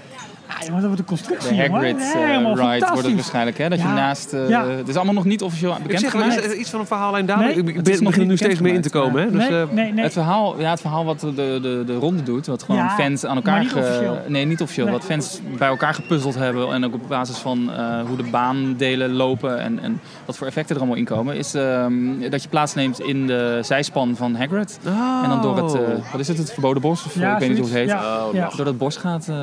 Ah, 0.46 0.54
jongen, 0.60 0.74
dat 0.74 0.84
wordt 0.84 0.98
een 0.98 1.06
constructie, 1.06 1.48
De. 1.56 1.70
Hagrid 1.70 1.96
eh, 1.96 2.36
ride 2.54 2.86
wordt 2.92 3.06
het 3.06 3.14
waarschijnlijk. 3.14 3.58
Hè? 3.58 3.68
Dat 3.68 3.78
je 3.80 3.84
Ja. 3.86 3.94
naast... 3.94 4.32
eh, 4.32 4.48
Ja. 4.48 4.66
Het 4.68 4.88
is 4.88 4.94
allemaal 4.96 5.14
nog 5.14 5.24
niet 5.24 5.42
officieel 5.42 5.72
Ik 5.72 5.82
bekend 5.82 6.00
zeg 6.00 6.12
wel, 6.12 6.22
gemaakt. 6.22 6.44
is 6.46 6.52
iets 6.52 6.70
van 6.70 6.80
een 6.80 6.86
verhaallijn 6.86 7.26
daar? 7.26 7.38
Nee, 7.38 7.48
ik 7.54 7.56
ik 7.68 7.82
ben, 7.82 7.92
nog 7.92 8.02
begin 8.02 8.20
er 8.22 8.26
nu 8.28 8.36
steeds 8.36 8.60
meer 8.60 8.74
in 8.74 8.80
te 8.80 8.90
komen. 8.90 9.22
Hè? 9.22 9.30
Dus, 9.30 9.48
nee, 9.48 9.60
eh, 9.62 9.68
nee, 9.70 9.92
nee. 9.92 10.04
Het, 10.04 10.12
verhaal, 10.12 10.60
ja, 10.60 10.70
het 10.70 10.80
verhaal 10.80 11.04
wat 11.04 11.20
de, 11.20 11.34
de, 11.34 11.82
de 11.86 11.94
ronde 11.94 12.22
doet, 12.22 12.46
wat 12.46 12.62
gewoon 12.62 12.80
Ja, 12.80 12.88
fans 12.90 13.24
aan 13.26 13.34
maar 13.34 13.44
elkaar... 13.44 13.60
niet 13.60 13.72
ge- 13.72 13.78
officieel. 13.78 14.18
nee, 14.26 14.44
niet 14.46 14.60
officieel. 14.62 14.86
Nee. 14.86 14.94
Wat 14.94 15.04
fans 15.04 15.40
bij 15.58 15.68
elkaar 15.68 15.94
gepuzzeld 15.94 16.34
hebben 16.34 16.72
en 16.72 16.84
ook 16.84 16.94
op 16.94 17.00
basis 17.08 17.36
van 17.36 17.70
eh, 17.72 18.00
hoe 18.06 18.16
de 18.16 18.22
baandelen 18.30 19.12
lopen 19.12 19.58
en, 19.60 19.78
en 19.82 20.00
wat 20.24 20.36
voor 20.36 20.46
effecten 20.46 20.74
er 20.74 20.80
allemaal 20.80 20.98
in 20.98 21.04
komen, 21.04 21.36
is 21.36 21.54
ehm, 21.54 21.94
dat 22.30 22.42
je 22.42 22.48
plaatsneemt 22.48 23.00
in 23.00 23.26
de 23.26 23.58
zijspan 23.62 24.16
van 24.16 24.34
Hagrid. 24.36 24.78
En 25.22 25.28
dan 25.28 25.42
door 25.42 25.56
het, 25.56 25.74
eh, 25.74 25.80
wat 26.12 26.20
is 26.20 26.28
het, 26.28 26.38
het 26.38 26.52
verboden 26.52 26.82
bos? 26.82 27.04
Of, 27.04 27.14
Ja, 27.14 27.32
ik 27.32 27.38
weet 27.38 27.48
niet 27.48 27.58
hoe 27.58 27.66
het 27.66 27.76
heet. 27.76 27.88
Ja, 27.88 28.02
Oh, 28.26 28.34
ja. 28.34 28.50
Door 28.56 28.64
dat 28.64 28.78
bos 28.78 28.96
gaat, 28.96 29.28
eh, 29.28 29.34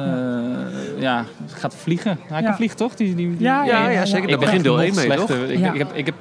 ja, 1.02 1.26
gaat 1.48 1.76
vliegen. 1.76 2.20
Hij 2.28 2.42
Ja. 2.42 2.46
kan 2.48 2.56
vliegen 2.56 2.78
toch? 2.78 2.96
Die, 2.96 3.16
die, 3.16 3.30
die- 3.38 3.42
Ja, 3.46 3.64
Ja, 3.64 3.84
ja, 3.84 3.90
ja, 3.90 4.06
zeker. 4.06 4.30
Ik 4.30 4.40
begint 4.40 4.64
deel 4.64 4.76
nog 4.76 4.84
1 4.84 4.96
mee, 4.96 5.18
toch? 5.18 5.30
Ik, 5.30 5.58
Ja. 5.60 5.72
ik, 5.72 5.78
heb, 5.78 5.94
ik 5.94 6.06
heb 6.06 6.16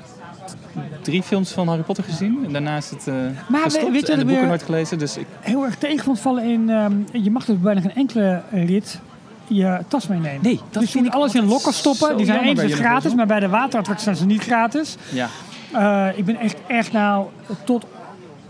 drie 1.03 1.23
films 1.23 1.51
van 1.53 1.69
Harry 1.69 1.83
Potter 1.83 2.05
gezien. 2.05 2.39
En 2.45 2.53
daarna 2.53 2.77
is 2.77 2.91
het 2.91 3.09
eh 3.09 3.15
Maar 3.49 3.61
gestopt. 3.61 3.91
weet 3.93 4.07
je 4.07 4.13
en 4.13 4.19
de 4.19 4.25
boeken 4.25 4.47
nooit 4.49 4.63
gelezen. 4.63 4.99
Dus 4.99 5.17
ik, 5.17 5.27
Heel 5.41 5.65
erg 5.65 5.77
tegen 5.77 6.05
vond 6.05 6.21
vallen 6.21 6.45
in... 6.45 6.71
ehm, 6.71 6.93
je 7.23 7.31
mag 7.31 7.45
dus 7.45 7.59
bijna 7.61 7.81
geen 7.81 7.95
enkele 7.95 8.43
rit 8.51 9.01
je 9.47 9.79
tas 9.89 10.07
meenemen. 10.07 10.39
Nee, 10.43 10.57
dat 10.57 10.73
dus 10.73 10.83
je 10.83 10.89
vind 10.89 11.05
moet 11.05 11.07
ik 11.15 11.19
alles 11.21 11.35
in 11.35 11.45
lokken 11.45 11.73
stoppen. 11.73 12.17
Die 12.17 12.27
zijn 12.27 12.41
enigszins 12.41 12.75
gratis, 12.75 13.15
maar 13.15 13.27
bij 13.27 13.41
de 13.41 13.49
waterattracties 13.49 14.05
zijn 14.05 14.17
ze 14.17 14.27
niet 14.27 14.43
gratis. 14.43 14.97
ja. 15.13 15.29
Eh, 15.73 16.19
ik 16.19 16.25
ben 16.25 16.37
echt, 16.37 16.57
echt 16.67 16.93
nou 16.93 17.27
tot 17.65 17.85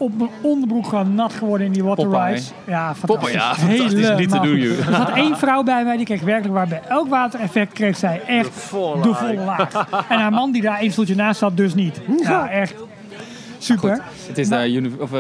op 0.00 0.18
mijn 0.18 0.30
onderbroek 0.40 0.86
gewoon 0.86 1.14
nat 1.14 1.32
geworden 1.32 1.66
in 1.66 1.72
die 1.72 1.84
water 1.84 2.04
Popeye. 2.04 2.26
rides. 2.26 2.52
Ja, 2.66 2.94
fantastisch. 2.94 3.06
Popeye, 3.06 3.32
ja, 3.32 3.54
fantastisch. 3.54 3.92
Niet 3.92 4.02
te 4.02 4.12
Helemaal 4.12 4.42
doen, 4.42 4.58
joh. 4.58 4.86
Er 4.88 4.94
zat 4.94 5.10
één 5.24 5.36
vrouw 5.36 5.62
bij 5.62 5.84
mij, 5.84 5.96
die 5.96 6.06
kreeg 6.06 6.22
werkelijk 6.22 6.54
waar 6.54 6.68
bij 6.68 6.80
elk 6.88 7.08
watereffect 7.08 7.72
kreeg 7.72 7.96
zij 7.96 8.20
echt 8.26 8.54
de 8.54 8.60
volle 8.60 9.34
laag. 9.34 9.86
En 10.08 10.18
haar 10.18 10.32
man 10.32 10.52
die 10.52 10.62
daar 10.62 10.78
één 10.78 10.92
stoeltje 10.92 11.14
naast 11.14 11.38
zat, 11.38 11.56
dus 11.56 11.74
niet. 11.74 12.00
Ja, 12.22 12.50
echt 12.50 12.74
super. 13.62 14.00
Het 14.26 14.38
is 14.38 14.48
daar 14.48 14.68
uni- 14.68 14.92
of, 14.98 15.12
eh, 15.12 15.18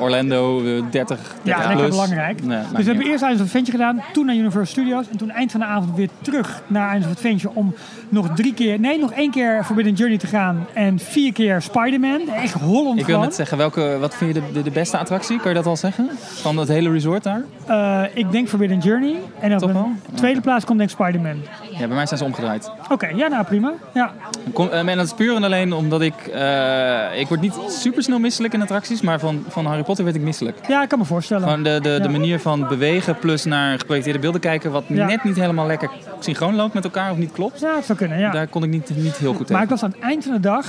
Orlando 0.00 0.58
eh, 0.58 0.64
30, 0.64 0.90
30 0.90 1.28
Ja, 1.42 1.68
lekker 1.68 1.88
belangrijk. 1.88 2.44
Nee, 2.44 2.58
dus 2.58 2.84
we 2.84 2.90
hebben 2.90 3.02
eerst 3.06 3.14
Islands 3.22 3.40
of 3.40 3.46
Adventure 3.46 3.76
gedaan, 3.76 4.02
toen 4.12 4.26
naar 4.26 4.34
Universal 4.34 4.66
Studios 4.66 5.08
en 5.10 5.16
toen 5.16 5.30
eind 5.30 5.50
van 5.50 5.60
de 5.60 5.66
avond 5.66 5.96
weer 5.96 6.08
terug 6.20 6.62
naar 6.66 6.86
Islands 6.86 7.06
of 7.06 7.12
Adventure 7.12 7.54
om 7.54 7.74
nog 8.08 8.28
drie 8.34 8.54
keer, 8.54 8.80
nee, 8.80 8.98
nog 8.98 9.12
één 9.12 9.30
keer 9.30 9.64
Forbidden 9.64 9.94
Journey 9.94 10.18
te 10.18 10.26
gaan 10.26 10.66
en 10.74 10.98
vier 10.98 11.32
keer 11.32 11.62
Spider-Man. 11.62 12.20
Echt 12.28 12.52
Holland 12.54 12.98
Ik 13.00 13.06
wil 13.06 13.20
net 13.20 13.34
zeggen, 13.34 13.56
welke, 13.58 13.96
wat 14.00 14.14
vind 14.14 14.34
je 14.34 14.40
de, 14.40 14.52
de, 14.52 14.62
de 14.62 14.70
beste 14.70 14.98
attractie? 14.98 15.38
Kan 15.40 15.48
je 15.50 15.56
dat 15.56 15.66
al 15.66 15.76
zeggen? 15.76 16.08
Van 16.20 16.56
het 16.56 16.68
hele 16.68 16.90
resort 16.90 17.22
daar? 17.22 17.44
Eh, 17.66 18.02
ik 18.14 18.30
denk 18.32 18.48
Forbidden 18.48 18.78
Journey. 18.78 19.14
En 19.40 19.54
op 19.62 19.72
wel? 19.72 19.88
tweede 20.14 20.40
plaats 20.40 20.64
komt 20.64 20.78
denk 20.78 20.90
ik 20.90 20.96
Spider-Man. 20.96 21.36
Ja, 21.72 21.86
bij 21.86 21.96
mij 21.96 22.06
zijn 22.06 22.18
ze 22.18 22.24
omgedraaid. 22.24 22.70
Oké, 22.88 23.06
ja 23.06 23.28
nou 23.28 23.44
prima. 23.44 23.72
Ja. 23.94 24.12
Kom, 24.52 24.68
eh, 24.68 24.78
en 24.88 24.96
dat 24.96 25.06
is 25.06 25.12
puur 25.14 25.36
en 25.36 25.44
alleen 25.44 25.72
omdat 25.72 26.00
ik... 26.00 26.14
eh, 26.26 27.20
ik 27.20 27.28
word 27.28 27.40
niet 27.40 27.54
super 27.68 28.02
snel 28.02 28.18
misselijk 28.18 28.54
in 28.54 28.62
attracties, 28.62 29.00
maar 29.00 29.18
van, 29.20 29.44
van 29.48 29.66
Harry 29.66 29.82
Potter 29.82 30.04
werd 30.04 30.16
ik 30.16 30.22
misselijk. 30.22 30.58
ja, 30.68 30.82
ik 30.82 30.88
kan 30.88 30.98
me 30.98 31.04
voorstellen. 31.04 31.48
Gewoon 31.48 31.62
de, 31.62 31.78
de, 31.82 31.88
Ja. 31.88 31.98
de 31.98 32.08
manier 32.08 32.40
van 32.40 32.68
bewegen 32.68 33.18
plus 33.18 33.44
naar 33.44 33.78
geprojecteerde 33.78 34.18
beelden 34.18 34.40
kijken... 34.40 34.70
wat 34.70 34.84
Ja. 34.86 35.06
net 35.06 35.24
niet 35.24 35.36
helemaal 35.36 35.66
lekker 35.66 35.90
synchroon 36.20 36.54
loopt 36.54 36.74
met 36.74 36.84
elkaar 36.84 37.10
of 37.10 37.16
niet 37.16 37.32
klopt. 37.32 37.60
Ja, 37.60 37.74
het 37.76 37.84
zou 37.84 37.98
kunnen, 37.98 38.18
ja. 38.18 38.30
Daar 38.30 38.46
kon 38.46 38.62
ik 38.62 38.70
niet, 38.70 38.90
niet 38.96 39.16
heel 39.16 39.34
goed 39.34 39.50
Maar 39.50 39.62
ik 39.62 39.68
tegen. 39.68 39.80
was 39.80 39.82
aan 39.82 39.90
het 39.90 40.00
eind 40.00 40.24
van 40.24 40.32
de 40.32 40.40
dag... 40.40 40.66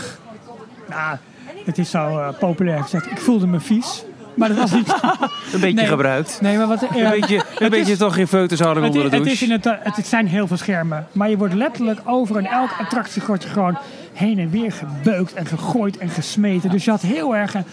Nou, 0.89 1.17
het 1.65 1.77
is 1.77 1.89
zo 1.89 2.19
eh, 2.19 2.27
populair 2.39 2.81
gezegd. 2.83 3.11
Ik 3.11 3.17
voelde 3.19 3.47
me 3.47 3.59
vies. 3.59 4.03
Maar 4.35 4.47
dat 4.49 4.57
was 4.57 4.71
niet... 4.71 4.87
Een 5.53 5.59
beetje 5.59 5.75
Nee. 5.75 5.85
gebruikt. 5.85 6.37
Nee, 6.41 6.57
maar 6.57 6.67
wat... 6.67 6.81
Een 6.81 7.09
beetje, 7.09 7.43
een 7.59 7.69
beetje 7.69 7.97
toch 7.97 8.13
geen 8.13 8.27
foto's 8.27 8.59
houden 8.59 8.83
Het, 8.83 8.91
onder 8.95 9.09
de 9.09 9.15
het, 9.15 9.25
douche. 9.25 9.43
is 9.45 9.49
in 9.49 9.61
het, 9.61 9.95
het 9.95 10.07
zijn 10.07 10.27
heel 10.27 10.47
veel 10.47 10.57
schermen. 10.57 11.07
Maar 11.11 11.29
je 11.29 11.37
wordt 11.37 11.53
letterlijk 11.53 11.99
over 12.05 12.37
en 12.37 12.45
elke 12.45 12.73
attractie 12.79 13.21
word 13.27 13.43
je 13.43 13.49
gewoon 13.49 13.77
heen 14.13 14.39
en 14.39 14.49
weer 14.49 14.71
gebeukt 14.71 15.33
en 15.33 15.45
gegooid 15.45 15.97
en 15.97 16.09
gesmeten. 16.09 16.69
Dus 16.69 16.85
je 16.85 16.91
had 16.91 17.01
heel 17.01 17.35
erg 17.35 17.53
een... 17.53 17.63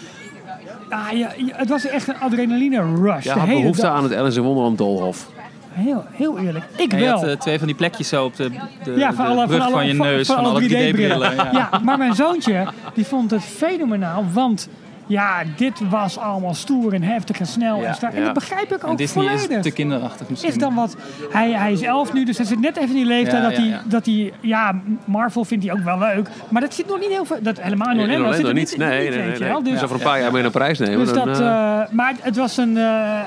Ah, 0.89 1.11
je, 1.11 1.17
je- 1.19 1.53
het 1.53 1.69
was 1.69 1.87
echt 1.87 2.09
een 2.09 2.21
adrenaline 2.21 2.95
rush. 3.03 3.25
Ja, 3.25 3.33
de 3.35 3.39
had 3.39 3.49
hele 3.49 3.61
behoefte 3.61 3.83
dag. 3.83 3.95
aan 3.97 4.03
het 4.03 4.15
Alice 4.15 4.39
in 4.39 4.45
Wonderland 4.45 4.79
Doolhof. 4.79 5.29
Heel, 5.73 6.05
heel 6.11 6.39
eerlijk. 6.39 6.65
Ik 6.77 6.93
je 6.93 6.99
wel. 6.99 7.13
had 7.19 7.25
eh, 7.25 7.37
twee 7.37 7.59
van 7.59 7.67
die 7.67 7.77
plekjes 7.77 8.09
zo 8.09 8.25
op 8.25 8.37
de, 8.37 8.51
de, 8.85 8.93
ja, 8.97 9.09
de 9.11 9.15
van 9.17 9.27
alle, 9.27 9.47
brug 9.47 9.59
van, 9.63 9.71
van, 9.71 9.79
alle, 9.81 9.87
je 9.89 9.95
neus, 9.95 10.27
van, 10.27 10.37
alle 10.37 10.63
3D-brillen. 10.63 11.35
Ja. 11.35 11.49
Ja, 11.53 11.81
maar 11.85 11.99
mijn 11.99 12.15
zoontje 12.15 12.67
die 12.95 13.07
vond 13.07 13.31
het 13.31 13.43
fenomenaal, 13.45 14.25
want 14.33 14.69
ja, 15.11 15.43
dit 15.57 15.89
was 15.89 16.19
allemaal 16.19 16.55
stoer 16.55 16.93
en 16.95 17.03
heftig 17.03 17.41
en 17.41 17.47
snel 17.47 17.81
Ja. 17.81 17.87
en 17.89 17.95
sterk. 17.95 18.15
En 18.15 18.25
dat 18.25 18.35
begrijp 18.35 18.73
ik 18.73 18.83
En 18.83 18.89
ook 18.89 18.99
Disney 18.99 19.25
volledig. 19.27 19.57
is 19.57 19.63
te 19.63 19.71
kinderachtig 19.71 20.29
misschien. 20.29 20.51
Is 20.51 20.59
dan 20.59 20.75
wat, 20.75 20.97
hij, 21.31 21.51
hij 21.53 21.73
is 21.73 21.83
elf 21.83 22.13
nu, 22.13 22.25
dus 22.25 22.37
hij 22.37 22.47
zit 22.47 22.61
net 22.61 22.77
even 22.77 22.89
in 22.89 22.95
die 22.95 23.05
leeftijd 23.05 23.43
Ja, 23.43 23.49
dat, 23.49 23.57
ja, 23.57 23.63
hij, 23.63 23.71
ja. 23.71 23.83
dat 23.87 24.07
hij, 24.07 24.33
ja, 24.41 24.81
Marvel 25.05 25.45
vindt 25.45 25.65
hij 25.65 25.73
ook 25.75 25.83
wel 25.85 25.99
leuk, 25.99 26.29
maar 26.49 26.61
dat 26.61 26.75
zit 26.75 26.87
nog 26.87 27.01
niet 27.01 27.09
heel 27.11 27.25
veel, 27.25 27.37
dat 27.43 27.61
helemaal 27.61 27.91
in 27.95 27.99
In 28.01 28.11
Orlando, 28.11 28.33
zit 28.37 28.47
er 28.47 28.55
niet. 28.55 28.77
Nee, 28.77 28.89
nee, 28.89 29.01
niet, 29.09 29.11
nee. 29.41 29.49
nee. 29.51 29.63
Dus 29.63 29.73
Dus, 29.73 29.83
over 29.83 29.97
een 29.97 30.03
paar 30.03 30.21
jaar 30.21 30.33
mee 30.33 30.43
naar 30.43 30.51
Parijs 30.51 30.79
nemen. 30.79 30.99
dus 30.99 31.13
dan, 31.13 31.27
dat, 31.27 31.41
eh, 31.41 31.81
eh, 31.81 31.89
maar 31.91 32.15
het 32.21 32.37
was 32.37 32.57
een, 32.57 32.77
eh, 32.77 33.21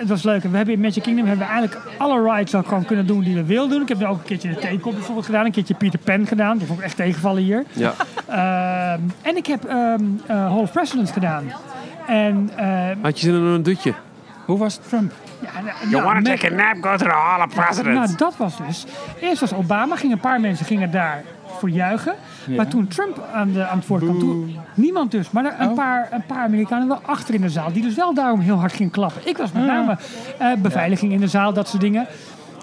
het 0.00 0.08
was 0.08 0.22
leuk. 0.22 0.44
En 0.44 0.50
we 0.50 0.56
hebben 0.56 0.74
in 0.74 0.80
Magic 0.80 1.02
Kingdom 1.02 1.26
hebben 1.26 1.46
we 1.46 1.52
eigenlijk 1.52 1.82
alle 1.98 2.32
rides 2.32 2.54
al 2.54 2.62
gewoon 2.62 2.84
kunnen 2.84 3.06
doen 3.06 3.20
die 3.20 3.34
we 3.34 3.44
wilden 3.44 3.70
doen. 3.70 3.82
Ik 3.82 3.88
heb 3.88 3.98
nu 3.98 4.06
ook 4.06 4.18
een 4.18 4.24
keertje 4.24 4.48
de 4.48 4.54
Teekop 4.56 4.92
bijvoorbeeld 4.94 5.26
gedaan, 5.26 5.44
een 5.44 5.52
keertje 5.52 5.74
Peter 5.74 5.98
Pan 5.98 6.26
gedaan. 6.26 6.58
Die 6.58 6.66
vond 6.66 6.78
ik 6.78 6.84
echt 6.84 6.96
tegenvallen 6.96 7.42
hier. 7.42 7.64
ja. 7.72 7.92
Ehm, 8.26 9.00
en 9.22 9.36
ik 9.36 9.46
heb 9.46 9.64
ehm 9.64 10.02
eh, 10.26 10.36
Hall 10.36 10.58
of 10.58 10.72
Presidents 10.72 11.10
gedaan. 11.12 11.44
En 12.06 12.50
eh, 12.56 12.88
Had 13.02 13.20
je 13.20 13.26
zin 13.26 13.34
in 13.34 13.42
een 13.42 13.62
dutje? 13.62 13.94
Hoe 14.44 14.58
was 14.58 14.76
Trump? 14.88 15.12
ja, 15.40 15.48
nou, 15.52 15.66
ja, 15.66 16.20
met- 16.20 16.44
a 16.44 16.54
nap? 16.54 16.76
Go 16.84 16.96
to 16.96 17.04
the 17.04 17.10
Hall 17.10 17.42
of 17.42 17.82
Nou, 17.82 18.08
dat 18.16 18.36
was 18.36 18.56
dus. 18.66 18.84
Eerst 19.20 19.40
was 19.40 19.52
Obama, 19.52 19.96
gingen 19.96 20.14
een 20.16 20.20
paar 20.22 20.40
mensen 20.40 20.66
gingen 20.66 20.90
daar 20.90 21.24
voor 21.60 21.70
juichen. 21.70 22.14
Maar 22.56 22.68
toen 22.68 22.86
Trump 22.88 23.22
aan, 23.32 23.52
de, 23.52 23.66
aan 23.66 23.78
het 23.78 23.86
woord 23.86 24.02
kwam, 24.02 24.18
toen, 24.18 24.56
niemand 24.74 25.10
dus, 25.10 25.30
maar 25.30 25.44
er 25.44 25.54
een, 25.58 25.68
Oh. 25.68 25.74
paar, 25.74 26.08
een 26.10 26.26
paar 26.26 26.44
Amerikanen 26.44 26.88
wel 26.88 27.00
achter 27.02 27.34
in 27.34 27.40
de 27.40 27.48
zaal, 27.48 27.72
die 27.72 27.82
dus 27.82 27.94
wel 27.94 28.14
daarom 28.14 28.40
heel 28.40 28.56
hard 28.58 28.72
gingen 28.72 28.92
klappen. 28.92 29.20
Ik 29.28 29.36
was 29.36 29.52
met 29.52 29.66
name 29.66 29.96
eh, 30.38 30.52
beveiliging 30.58 31.12
in 31.12 31.20
de 31.20 31.28
zaal, 31.28 31.52
dat 31.52 31.68
soort 31.68 31.82
dingen. 31.82 32.06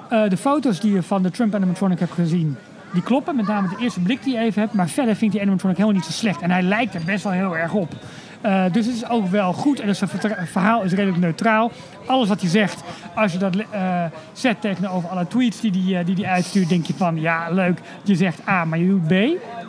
Eh, 0.09 0.29
de 0.29 0.37
foto's 0.37 0.79
die 0.79 0.93
je 0.93 1.03
van 1.03 1.21
de 1.23 1.31
Trump 1.31 1.55
animatronic 1.55 1.99
hebt 1.99 2.11
gezien, 2.11 2.57
die 2.93 3.03
kloppen. 3.03 3.35
Met 3.35 3.47
name 3.47 3.67
de 3.69 3.75
eerste 3.83 3.99
blik 3.99 4.23
die 4.23 4.33
je 4.33 4.39
even 4.39 4.61
hebt. 4.61 4.73
Maar 4.73 4.87
verder 4.89 5.15
vindt 5.15 5.33
die 5.33 5.41
animatronic 5.43 5.77
helemaal 5.77 5.97
niet 5.99 6.07
zo 6.07 6.13
slecht. 6.17 6.41
En 6.41 6.51
hij 6.51 6.61
lijkt 6.61 6.93
er 6.93 7.01
best 7.05 7.23
wel 7.23 7.33
heel 7.33 7.57
erg 7.57 7.73
op. 7.73 7.93
Eh, 8.41 8.63
dus 8.71 8.85
het 8.85 8.95
is 8.95 9.09
ook 9.09 9.27
wel 9.27 9.53
goed. 9.53 9.79
En 9.79 9.87
dus 9.87 9.99
het 9.99 10.27
verhaal 10.45 10.83
is 10.83 10.91
redelijk 10.91 11.17
neutraal. 11.17 11.71
Alles 12.05 12.27
wat 12.27 12.41
hij 12.41 12.49
zegt, 12.49 12.83
als 13.15 13.31
je 13.31 13.37
dat 13.37 13.55
eh, 13.55 14.03
zet 14.33 14.61
tegenover 14.61 15.09
alle 15.09 15.27
tweets 15.27 15.59
die 15.59 15.71
hij 15.71 15.81
die, 15.81 15.97
eh, 15.97 16.05
die 16.05 16.15
die 16.15 16.27
uitstuurt, 16.27 16.69
denk 16.69 16.85
je 16.85 16.93
van 16.93 17.21
ja, 17.21 17.47
leuk. 17.51 17.79
Je 18.03 18.15
zegt 18.15 18.47
A, 18.47 18.65
maar 18.65 18.79
je 18.79 18.87
doet 18.87 19.07
B. 19.07 19.13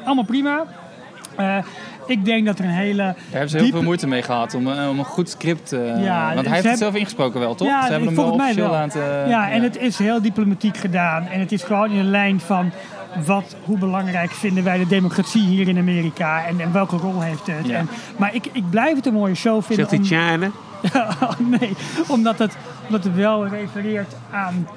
Allemaal 0.04 0.24
prima. 0.24 0.64
Ik 2.06 2.24
denk 2.24 2.46
dat 2.46 2.58
er 2.58 2.64
een 2.64 2.70
hele. 2.70 2.96
Daar 2.96 3.14
hebben 3.30 3.48
ze 3.48 3.56
heel 3.56 3.64
diepe- 3.64 3.78
veel 3.78 3.86
moeite 3.86 4.06
mee 4.06 4.22
gehad 4.22 4.54
om, 4.54 4.66
om 4.66 4.98
een 4.98 5.04
goed 5.04 5.28
script... 5.28 5.70
Ja, 5.98 6.34
want 6.34 6.46
hij 6.46 6.54
heeft 6.54 6.68
het 6.68 6.78
zelf 6.78 6.94
ingesproken 6.94 7.40
wel, 7.40 7.54
toch? 7.54 7.68
Ja, 7.68 7.82
ze 7.84 7.90
hebben 7.90 8.06
hem 8.08 8.16
wel 8.16 8.30
officieel 8.30 8.70
wel. 8.70 8.74
laten... 8.74 9.28
ja, 9.28 9.50
en 9.50 9.62
het 9.62 9.76
is 9.76 9.98
heel 9.98 10.22
diplomatiek 10.22 10.76
gedaan. 10.76 11.26
En 11.26 11.40
het 11.40 11.52
is 11.52 11.62
gewoon 11.62 11.90
in 11.90 11.98
een 11.98 12.10
lijn 12.10 12.40
van 12.40 12.72
wat, 13.26 13.56
hoe 13.64 13.78
belangrijk 13.78 14.30
vinden 14.30 14.64
wij 14.64 14.78
de 14.78 14.86
democratie 14.86 15.42
hier 15.42 15.68
in 15.68 15.78
Amerika 15.78 16.46
en, 16.46 16.60
en 16.60 16.72
welke 16.72 16.96
rol 16.96 17.20
heeft 17.20 17.46
het. 17.46 17.66
Ja. 17.66 17.76
En, 17.76 17.88
maar 18.16 18.34
ik, 18.34 18.46
ik 18.52 18.70
blijf 18.70 18.96
het 18.96 19.06
een 19.06 19.12
mooie 19.12 19.34
show 19.34 19.62
vinden. 19.62 19.88
Zegt 19.88 20.08
hij 20.10 20.20
om- 20.32 20.36
China? 20.38 20.50
nee, 21.58 21.76
omdat 22.08 22.38
het, 22.38 22.56
omdat 22.86 23.04
het 23.04 23.14
wel 23.14 23.46
refereert 23.48 24.14
aan, 24.30 24.68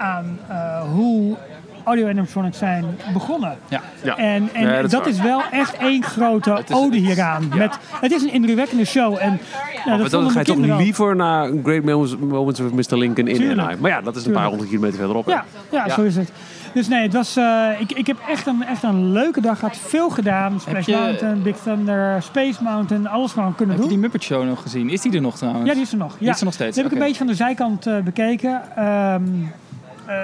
aan 0.00 0.38
eh, 0.48 0.80
hoe 0.94 1.36
audio 1.84 2.08
animatronics 2.08 2.58
zijn 2.58 2.84
begonnen. 3.12 3.56
Ja. 3.68 3.80
Ja. 4.02 4.16
En, 4.16 4.48
en 4.52 4.62
Ja, 4.66 4.74
dat 4.74 4.84
is 4.84 4.90
dat, 4.90 5.06
is 5.06 5.20
wel 5.20 5.42
echt 5.50 5.76
één 5.76 6.02
grote 6.02 6.62
is- 6.68 6.74
ode 6.74 6.96
hieraan. 6.96 7.48
Met, 7.56 7.78
het 8.00 8.12
is 8.12 8.22
een 8.22 8.32
indrukwekkende 8.32 8.84
show. 8.84 9.16
En, 9.20 9.40
Maar 9.86 9.98
dat 9.98 10.10
dan 10.10 10.30
ga 10.30 10.38
je 10.38 10.44
toch 10.44 10.56
liever 10.56 11.16
naar 11.16 11.50
Great 11.62 11.84
Moments, 11.84 12.60
of 12.60 12.72
Mr. 12.72 12.96
Lincoln 12.96 13.28
in 13.28 13.34
Tuurlijk. 13.36 13.58
Anaheim. 13.58 13.80
Maar 13.80 13.90
ja, 13.90 14.00
dat 14.00 14.16
is 14.16 14.26
een 14.26 14.32
paar 14.32 14.46
honderd 14.46 14.68
kilometer 14.68 14.98
verderop. 14.98 15.26
hè. 15.26 15.32
Ja, 15.32 15.44
ja, 15.70 15.86
Ja. 15.86 15.94
zo 15.94 16.02
is 16.02 16.16
het. 16.16 16.32
Dus 16.74 16.88
nee, 16.88 17.02
het 17.02 17.12
was, 17.12 17.36
eh, 17.36 17.68
ik, 17.78 17.92
ik 17.92 18.06
heb 18.06 18.16
echt 18.28 18.46
een, 18.46 18.64
echt 18.64 18.82
een 18.82 19.12
leuke 19.12 19.40
dag 19.40 19.58
gehad. 19.58 19.76
Veel 19.76 20.10
gedaan. 20.10 20.60
Splash 20.60 20.86
je- 20.86 20.96
Mountain, 20.96 21.42
Big 21.42 21.56
Thunder, 21.56 22.22
Space 22.22 22.62
Mountain. 22.62 23.06
Alles 23.08 23.32
gewoon 23.32 23.54
kunnen 23.54 23.74
Heb 23.74 23.84
je 23.84 23.90
doen. 23.90 24.00
die 24.00 24.10
Muppet 24.10 24.22
Show 24.22 24.44
nog 24.44 24.62
gezien? 24.62 24.90
Is 24.90 25.00
die 25.00 25.12
er 25.14 25.20
nog 25.20 25.36
trouwens? 25.36 25.66
Ja, 25.66 25.72
die 25.72 25.82
is 25.82 25.92
er 25.92 25.98
nog. 25.98 26.16
Ja. 26.18 26.30
is 26.32 26.38
er 26.38 26.44
nog 26.44 26.54
steeds, 26.54 26.74
Die 26.74 26.82
heb 26.82 26.92
ik 26.92 26.98
een 26.98 27.04
beetje 27.04 27.18
van 27.18 27.26
de 27.26 27.34
zijkant 27.34 27.86
eh, 27.86 27.98
bekeken. 27.98 28.60
Ehm, 28.76 28.86
eh, 28.86 29.20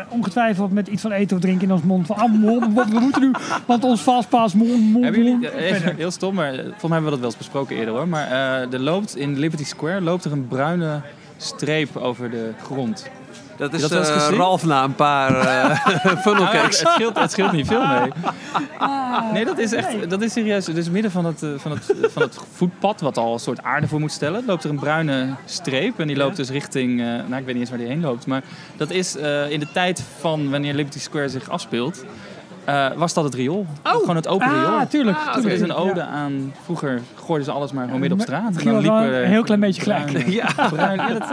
ongetwijfeld 0.09 0.72
met 0.72 0.88
iets 0.88 1.03
van 1.03 1.12
eten 1.12 1.37
of 1.37 1.42
drinken 1.42 1.66
in 1.66 1.72
ons 1.72 1.83
mond. 1.83 2.07
Van, 2.07 2.16
ah, 2.16 2.75
wat 2.75 2.88
we 2.88 2.99
moeten 3.01 3.22
nu, 3.22 3.31
want 3.66 3.85
ons 3.85 4.01
fastpass, 4.01 4.55
mom, 4.55 4.81
mom, 4.81 5.03
Hebben 5.03 5.25
jullie, 5.25 5.57
even 5.57 5.96
heel 5.96 6.11
stom, 6.11 6.35
maar 6.35 6.53
eh, 6.53 6.59
volgens 6.59 6.83
mij 6.83 6.90
hebben 6.90 7.05
we 7.05 7.11
dat 7.11 7.18
wel 7.18 7.29
eens 7.29 7.38
besproken 7.38 7.77
eerder 7.77 7.94
hoor. 7.94 8.09
Maar 8.09 8.27
eh, 8.27 8.72
er 8.72 8.81
loopt 8.81 9.16
in 9.16 9.38
Liberty 9.38 9.64
Square 9.64 10.01
loopt 10.01 10.25
er 10.25 10.33
een 10.33 10.49
bruine 10.49 11.01
streep 11.37 11.96
over 11.96 12.31
de 12.31 12.53
grond. 12.62 13.11
Dat 13.57 13.73
is 13.73 13.90
eens 13.90 14.09
eh? 14.09 14.29
Ralf 14.37 14.64
na 14.64 14.85
een 14.85 14.95
paar 14.95 15.40
eh 15.40 15.77
funnel 16.25 16.45
Nou 16.45 16.57
het, 16.57 16.75
scheelt, 16.75 17.19
het 17.19 17.31
scheelt 17.31 17.53
niet 17.53 17.66
veel 17.66 17.87
mee. 17.87 18.11
Ah, 18.79 19.33
Nee, 19.33 19.45
dat 19.45 19.59
is 19.59 19.73
echt, 19.73 20.11
dat 20.11 20.23
is 20.23 20.33
serieus. 20.33 20.65
Dus 20.65 20.90
midden 20.90 21.11
van 21.11 21.25
het, 21.25 21.42
eh, 21.42 21.48
van, 21.57 21.71
het, 21.71 21.94
van 22.13 22.23
het 22.23 22.38
voetpad, 22.52 23.00
wat 23.00 23.17
al 23.17 23.33
een 23.33 23.38
soort 23.38 23.63
aarde 23.63 23.88
voor 23.88 24.00
moet 24.00 24.13
stellen, 24.13 24.44
loopt 24.46 24.65
er 24.65 24.71
een 24.71 24.79
bruine 24.79 25.35
streep. 25.44 26.00
En 26.00 26.07
die 26.07 26.17
loopt 26.17 26.37
dus 26.37 26.50
richting, 26.50 26.96
nou 26.98 27.37
ik 27.37 27.44
weet 27.44 27.46
niet 27.46 27.57
eens 27.57 27.69
waar 27.69 27.79
die 27.79 27.88
heen 27.88 28.00
loopt. 28.00 28.27
Maar 28.27 28.42
dat 28.77 28.90
is 28.90 29.17
in 29.48 29.61
de 29.61 29.69
tijd 29.73 30.04
van 30.19 30.50
wanneer 30.50 30.75
Liberty 30.75 30.98
Square 30.98 31.29
zich 31.29 31.48
afspeelt, 31.48 32.04
eh, 32.67 32.87
was 32.96 33.14
dat 33.14 33.25
het 33.25 33.35
riool. 33.35 33.67
Gewoon 33.83 34.17
het 34.17 34.29
open 34.29 34.48
riool. 34.48 34.67
Ah, 34.79 34.87
tuurlijk. 34.88 35.17
Dus 35.17 35.25
tuurlijk. 35.35 35.44
het 35.44 35.52
is 35.52 35.60
een 35.60 35.75
ode 35.75 36.00
Ja. 36.00 36.06
aan, 36.06 36.52
vroeger 36.64 37.00
gooiden 37.25 37.44
ze 37.44 37.52
alles 37.52 37.73
maar 37.73 37.85
gewoon 37.85 38.00
midden 38.00 38.19
op 38.19 38.25
straat. 38.25 38.64
Liepen 38.64 38.92
er 38.92 39.23
een 39.23 39.29
heel 39.29 39.42
klein 39.42 39.60
beetje 39.60 39.83
gelijk. 39.83 40.04
bruine- 40.12 40.31
Ja. 40.33 40.69
bruine, 40.69 41.02
ja, 41.02 41.08
dat, 41.19 41.29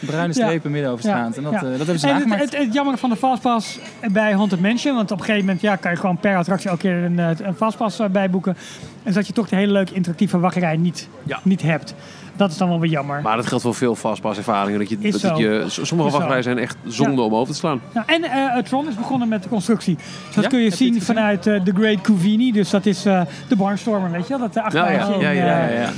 bruine 0.10 0.32
strepen 0.32 0.70
midden 0.70 0.90
over 0.90 1.04
straat. 1.04 1.36
En 1.36 1.42
dat, 1.42 1.52
eh, 1.52 1.60
dat 1.60 1.70
hebben 1.76 1.98
ze 1.98 2.08
En 2.08 2.30
het, 2.30 2.40
het, 2.40 2.56
het 2.56 2.72
jammer 2.74 2.98
van 2.98 3.10
de 3.10 3.16
Fastpass 3.16 3.78
bij 4.12 4.32
Haunted 4.34 4.60
Mansion, 4.60 4.94
want 4.94 5.10
op 5.10 5.18
een 5.18 5.24
gegeven 5.24 5.44
moment 5.46 5.62
ja, 5.62 5.76
kan 5.76 5.90
je 5.90 5.96
gewoon 5.96 6.18
per 6.18 6.36
attractie 6.36 6.68
elke 6.70 6.82
keer 6.82 7.04
een, 7.04 7.18
eh, 7.18 7.28
een 7.46 7.54
Fastpass 7.54 8.00
bijboeken. 8.12 8.56
En 9.02 9.12
dat 9.12 9.26
je 9.26 9.32
toch 9.32 9.48
de 9.48 9.56
hele 9.56 9.72
leuke 9.72 9.94
interactieve 9.94 10.38
wachtrij 10.38 10.76
niet, 10.76 11.08
niet 11.42 11.62
hebt. 11.62 11.94
Dat 12.36 12.50
is 12.50 12.56
dan 12.56 12.68
wel 12.68 12.80
weer 12.80 12.90
jammer. 12.90 13.22
Maar 13.22 13.36
dat 13.36 13.46
geldt 13.46 13.62
voor 13.62 13.74
veel 13.74 13.94
vastpaservaringen. 13.94 14.78
Dat 14.78 14.88
je, 14.88 14.96
Is 15.00 15.20
dat 15.20 15.20
zo. 15.20 15.42
je, 15.42 15.64
sommige 15.68 16.08
Is 16.08 16.14
wachtrijen 16.14 16.42
zijn 16.42 16.58
echt 16.58 16.76
zonde 16.86 17.22
om 17.22 17.34
over 17.34 17.52
te 17.52 17.58
slaan. 17.58 17.80
Nou, 17.94 18.06
en 18.06 18.22
eh, 18.22 18.62
Tron 18.62 18.88
is 18.88 18.94
begonnen 18.94 19.28
met 19.28 19.42
de 19.42 19.48
constructie. 19.48 19.96
Dus 20.26 20.34
dat 20.34 20.44
Ja? 20.44 20.50
kun 20.50 20.58
je 20.58 20.64
Heb 20.68 20.74
zien 20.74 21.02
vanuit 21.02 21.46
eh, 21.46 21.60
The 21.60 21.72
Great 21.74 22.00
Cuvini. 22.00 22.52
Dus 22.52 22.70
dat 22.70 22.86
is 22.86 23.04
eh, 23.04 23.20
de 23.48 23.56
Barnstormer, 23.56 24.10
weet 24.10 24.28
je 24.28 24.38
wel? 24.38 24.38
Dat 24.38 24.52
de 24.52 24.78
Ja, 24.78 24.90
ja, 24.90 25.08
ja, 25.20 25.30
ja, 25.30 25.66
ja, 25.68 25.90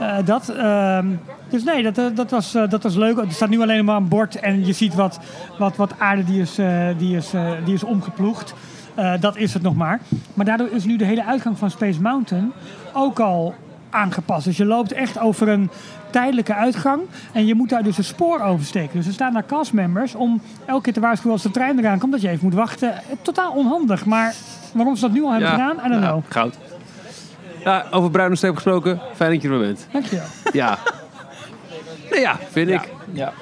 ja. 0.00 0.22
Dat, 0.22 0.48
ehm, 0.48 1.06
dus 1.52 1.64
nee, 1.64 1.92
dat, 1.92 2.16
dat, 2.16 2.30
was, 2.30 2.54
eh, 2.54 2.68
dat 2.68 2.82
was 2.82 2.94
leuk. 2.94 3.18
Er 3.18 3.30
staat 3.30 3.48
nu 3.48 3.60
alleen 3.60 3.84
maar 3.84 3.96
een 3.96 4.08
bord 4.08 4.40
en 4.40 4.66
je 4.66 4.72
ziet 4.72 4.94
wat, 4.94 5.20
wat, 5.58 5.76
wat 5.76 5.94
aarde 5.98 6.24
die 6.24 6.40
is, 6.40 6.58
eh, 6.58 6.86
die 6.98 7.16
is, 7.16 7.32
eh, 7.34 7.50
die 7.64 7.74
is 7.74 7.82
omgeploegd. 7.82 8.54
Eh, 8.94 9.12
dat 9.20 9.36
is 9.36 9.54
het 9.54 9.62
nog 9.62 9.74
maar. 9.74 10.00
Maar 10.34 10.44
daardoor 10.46 10.68
is 10.70 10.84
nu 10.84 10.96
de 10.96 11.04
hele 11.04 11.24
uitgang 11.24 11.58
van 11.58 11.70
Space 11.70 12.00
Mountain 12.00 12.52
ook 12.92 13.20
al 13.20 13.54
aangepast. 13.92 14.44
Dus 14.44 14.56
je 14.56 14.64
loopt 14.64 14.92
echt 14.92 15.18
over 15.18 15.48
een 15.48 15.70
tijdelijke 16.10 16.54
uitgang 16.54 17.02
en 17.32 17.46
je 17.46 17.54
moet 17.54 17.68
daar 17.68 17.82
dus 17.82 17.98
een 17.98 18.04
spoor 18.04 18.40
oversteken. 18.40 18.96
Dus 18.96 19.06
er 19.06 19.12
staan 19.12 19.32
daar 19.32 19.46
castmembers 19.46 20.14
om 20.14 20.42
elke 20.64 20.82
keer 20.82 20.92
te 20.92 21.00
waarschuwen 21.00 21.32
als 21.32 21.42
de 21.42 21.50
trein 21.50 21.78
eraan 21.78 21.98
komt 21.98 22.12
dat 22.12 22.20
je 22.20 22.28
even 22.28 22.44
moet 22.44 22.54
wachten. 22.54 22.94
Totaal 23.22 23.52
onhandig, 23.52 24.04
maar 24.04 24.34
waarom 24.72 24.96
ze 24.96 25.00
dat 25.00 25.12
nu 25.12 25.22
al 25.22 25.30
hebben 25.30 25.50
gedaan, 25.50 25.76
I 25.76 25.88
don't 25.88 26.02
ja, 26.02 26.10
know. 26.10 26.22
Goud. 26.28 26.58
Ja, 27.64 27.86
over 27.90 28.10
bruine 28.10 28.36
streep 28.36 28.54
gesproken. 28.54 29.00
Fijn 29.14 29.32
dat 29.32 29.42
je 29.42 29.48
er 29.48 29.58
bent. 29.58 29.86
Dankjewel. 29.92 30.26
Ja. 30.52 30.78
nou 32.10 32.20
ja, 32.20 32.38
vind 32.50 32.70
ik. 32.70 32.88
Ja, 33.12 33.32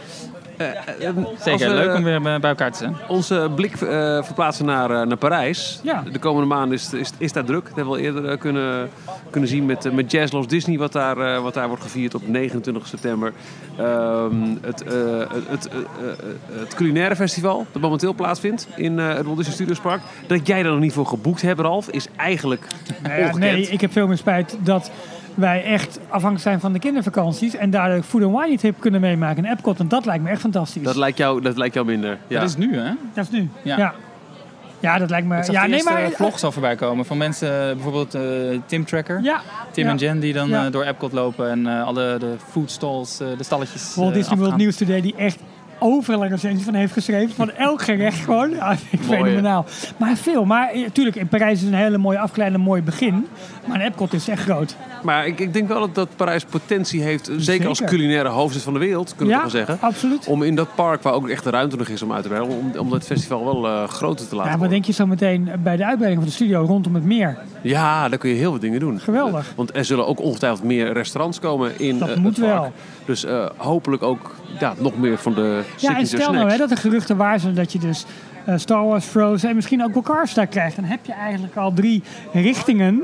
zeker. 0.65 1.53
als 1.53 1.63
we 1.63 1.69
Leuk 1.69 1.97
om 1.97 2.05
weer 2.05 2.21
bij 2.21 2.41
bij 2.41 2.51
elkaar 2.51 2.73
te 2.73 2.79
zijn. 2.79 2.97
Onze 3.09 3.51
blik 3.55 3.73
eh, 3.73 4.23
verplaatsen 4.23 4.65
naar, 4.65 4.91
eh, 4.91 5.07
naar 5.07 5.17
Parijs. 5.17 5.81
Ja. 5.83 6.03
De 6.13 6.19
komende 6.19 6.47
maanden 6.47 6.79
is, 6.79 6.93
is, 6.93 7.11
is 7.19 7.33
daar 7.33 7.45
druk. 7.45 7.65
Dat 7.65 7.75
hebben 7.75 7.93
we 7.93 7.99
al 7.99 8.05
eerder 8.05 8.29
eh, 8.29 8.39
kunnen, 8.39 8.91
kunnen 9.31 9.49
zien 9.49 9.67
met, 9.67 9.85
eh, 9.85 9.93
met 9.93 10.11
Jazz 10.11 10.33
Los 10.33 10.47
Disney, 10.47 10.79
wat 10.79 10.93
daar, 10.93 11.19
eh, 11.19 11.43
wat 11.43 11.55
daar 11.55 11.69
wordt 11.69 11.83
gevierd 11.83 12.15
op 12.15 12.29
29 12.29 12.87
september. 12.87 13.33
Ehm, 13.77 14.57
het, 14.61 14.83
eh, 14.83 15.19
het, 15.19 15.49
het, 15.49 15.69
eh, 15.69 15.79
eh, 15.79 16.61
het 16.61 16.75
culinaire 16.75 17.17
festival, 17.17 17.67
dat 17.73 17.83
momenteel 17.83 18.15
plaatsvindt 18.15 18.69
in 18.77 18.99
eh, 18.99 19.15
het 19.15 19.25
Walt 19.25 19.37
Disney 19.37 19.55
Studios 19.55 19.81
Park. 19.81 20.01
Dat 20.27 20.47
jij 20.47 20.59
er 20.59 20.71
nog 20.71 20.81
niet 20.81 20.93
voor 20.93 21.07
geboekt 21.07 21.43
hebt, 21.43 21.61
Ralf, 21.61 21.89
is 21.89 22.07
eigenlijk 22.17 22.67
nee, 23.39 23.69
ik 23.69 23.81
heb 23.81 23.93
veel 23.93 24.07
meer 24.07 24.17
spijt 24.17 24.57
dat 24.63 24.91
wij 25.41 25.65
echt 25.65 25.99
afhankelijk 26.09 26.43
zijn 26.43 26.61
van 26.61 26.73
de 26.73 26.79
kindervakanties 26.79 27.55
en 27.57 27.71
daar 27.71 27.95
de 27.97 28.03
Food 28.03 28.23
and 28.23 28.39
Wine 28.41 28.59
Trip 28.59 28.81
kunnen 28.81 29.01
meemaken 29.01 29.45
in 29.45 29.51
Epcot. 29.51 29.79
En 29.79 29.89
dat 29.89 30.05
lijkt 30.05 30.25
me 30.25 30.31
echt 30.31 30.41
fantastisch. 30.41 30.83
Dat 30.83 30.97
lijkt 30.97 31.19
jou, 31.19 31.41
dat 31.41 31.57
lijkt 31.57 31.75
jou 31.75 31.87
minder. 31.87 32.19
Ja. 32.27 32.41
Dat 32.41 32.49
is 32.49 32.57
nu, 32.57 32.79
hè? 32.79 32.91
Dat 33.15 33.25
is 33.25 33.31
nu. 33.31 33.49
Ja. 33.63 33.77
Ja. 33.79 33.95
ja. 34.81 34.99
dat 34.99 35.11
lijkt 35.11 35.27
me. 35.27 35.37
Ik 35.39 35.45
zag 35.45 35.55
ja, 35.55 35.63
de 35.63 35.69
nee, 35.69 35.83
maar. 35.83 36.11
vlogs 36.11 36.45
al 36.45 36.53
voorbij 36.53 36.75
komen 36.75 37.05
van 37.05 37.17
mensen, 37.19 37.49
bijvoorbeeld 37.75 38.15
eh, 38.15 38.23
Tim 38.67 38.85
Tracker. 38.85 39.21
Ja, 39.23 39.41
Tim 39.71 39.85
ja. 39.85 39.91
en 39.91 39.97
Jen 39.97 40.21
die 40.21 40.33
dan 40.33 40.49
Ja. 40.49 40.67
eh, 40.67 40.73
door 40.73 40.85
Epcot 40.85 41.13
lopen 41.13 41.51
en 41.51 41.67
eh, 41.67 41.85
alle 41.87 42.17
de 42.19 42.35
food 42.51 42.71
stalls, 42.71 43.21
eh, 43.21 43.27
de 43.39 43.45
stalletjes 43.45 43.95
Walt 43.95 44.15
Disney 44.15 44.39
World. 44.39 44.57
News 44.57 44.77
Today 44.77 45.01
die 45.01 45.15
echt 45.17 45.39
overal 45.81 46.23
een 46.23 46.29
recensie 46.31 46.65
van 46.65 46.75
heeft 46.75 46.93
geschreven. 46.93 47.35
Van 47.35 47.51
elk 47.51 47.83
gerecht 47.83 48.19
gewoon. 48.19 48.51
Ja, 48.51 48.73
ik 48.91 49.01
fenomenaal. 49.01 49.65
Maar 49.97 50.17
veel. 50.17 50.45
Maar 50.45 50.71
natuurlijk, 50.75 51.17
in 51.17 51.29
Parijs 51.29 51.63
is 51.63 51.69
een 51.69 51.75
hele 51.75 51.99
mooie 51.99 52.19
afgeleide, 52.19 52.55
een 52.57 52.61
mooi 52.63 52.83
begin. 52.83 53.27
Maar 53.67 53.81
Epcot 53.81 54.13
is 54.13 54.29
echt 54.29 54.43
groot. 54.43 54.77
Maar 55.03 55.27
ik, 55.27 55.41
ik 55.41 55.53
denk 55.53 55.69
wel 55.69 55.81
dat, 55.81 55.95
dat 55.95 56.09
Parijs 56.17 56.45
potentie 56.45 57.03
heeft, 57.03 57.31
zeker, 57.37 57.69
als 57.69 57.85
culinaire 57.85 58.29
hoofdstad 58.29 58.63
van 58.65 58.73
de 58.73 58.79
wereld, 58.79 59.15
kunnen 59.17 59.27
we 59.27 59.33
ja, 59.35 59.41
wel 59.41 59.51
zeggen. 59.51 59.79
absoluut. 59.81 60.27
Om 60.27 60.43
in 60.43 60.55
dat 60.55 60.75
park, 60.75 61.03
waar 61.03 61.13
ook 61.13 61.29
echt 61.29 61.45
de 61.45 61.51
ruimte 61.51 61.77
nog 61.77 61.89
is 61.89 62.03
om 62.03 62.13
uit 62.13 62.23
te 62.23 62.29
breiden, 62.29 62.57
om, 62.59 62.73
om 62.79 62.91
dat 62.91 63.05
festival 63.05 63.45
wel 63.45 63.67
eh, 63.67 63.89
groter 63.89 64.29
te 64.29 64.35
laten 64.35 64.51
Ja, 64.51 64.57
worden. 64.59 64.75
denk 64.75 64.85
je 64.85 64.93
zo 64.93 65.07
meteen 65.07 65.51
bij 65.63 65.77
de 65.77 65.85
uitbreiding 65.85 66.23
van 66.23 66.31
de 66.31 66.37
studio 66.37 66.65
rondom 66.65 66.95
het 66.95 67.05
meer? 67.05 67.39
Ja, 67.63 68.09
daar 68.09 68.19
kun 68.19 68.31
je 68.31 68.37
heel 68.37 68.51
veel 68.51 68.61
dingen 68.61 68.81
doen. 68.81 69.01
Geweldig. 69.01 69.53
Want 69.57 69.77
er 69.77 69.85
zullen 69.85 70.07
ook 70.07 70.21
ongetwijfeld 70.21 70.63
meer 70.65 70.93
restaurants 70.93 71.39
komen 71.41 71.79
in 71.79 71.99
Dat 71.99 72.09
eh, 72.09 72.17
moet 72.17 72.37
het 72.37 72.47
park. 72.47 72.61
wel. 72.61 72.73
Dus 73.11 73.25
eh, 73.25 73.47
hopelijk 73.57 74.03
ook 74.03 74.35
ja, 74.59 74.75
nog 74.79 74.99
meer 74.99 75.19
van 75.19 75.35
de 75.35 75.63
Ja, 75.77 75.99
en 75.99 76.07
stel 76.07 76.33
nou 76.33 76.51
hè, 76.51 76.57
dat 76.57 76.69
de 76.69 76.77
geruchten 76.77 77.17
waar 77.17 77.41
zijn 77.41 77.55
dat 77.55 77.73
je 77.73 77.79
dus 77.79 78.05
eh, 78.45 78.57
Star 78.57 78.85
Wars, 78.85 79.05
Frozen 79.05 79.49
en 79.49 79.55
misschien 79.55 79.85
ook 79.85 79.93
wel 79.93 80.03
Carstar 80.03 80.47
krijgt. 80.47 80.77
Dan 80.77 80.85
heb 80.85 81.07
je 81.07 81.13
eigenlijk 81.13 81.57
al 81.57 81.73
drie 81.73 82.03
richtingen 82.33 83.03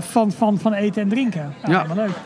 van, 0.00 0.32
van, 0.32 0.58
van 0.58 0.72
eten 0.72 1.02
en 1.02 1.08
drinken. 1.08 1.54
Ja, 1.66 1.82
helemaal 1.82 2.04
leuk. 2.06 2.16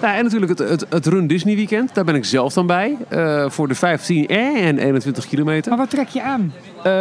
Ja, 0.00 0.16
en 0.16 0.24
natuurlijk 0.24 0.58
het, 0.58 0.68
het, 0.68 0.86
het 0.88 1.06
Run 1.06 1.26
Disney 1.26 1.54
Weekend. 1.56 1.94
Daar 1.94 2.04
ben 2.04 2.14
ik 2.14 2.24
zelf 2.24 2.52
dan 2.52 2.66
bij. 2.66 2.96
eh, 3.08 3.50
voor 3.50 3.68
de 3.68 3.74
15 3.74 4.26
en 4.26 4.78
21 4.78 5.26
kilometer. 5.28 5.68
Maar 5.70 5.78
wat 5.78 5.90
trek 5.90 6.08
je 6.08 6.22
aan? 6.22 6.52
Eh, 6.82 6.92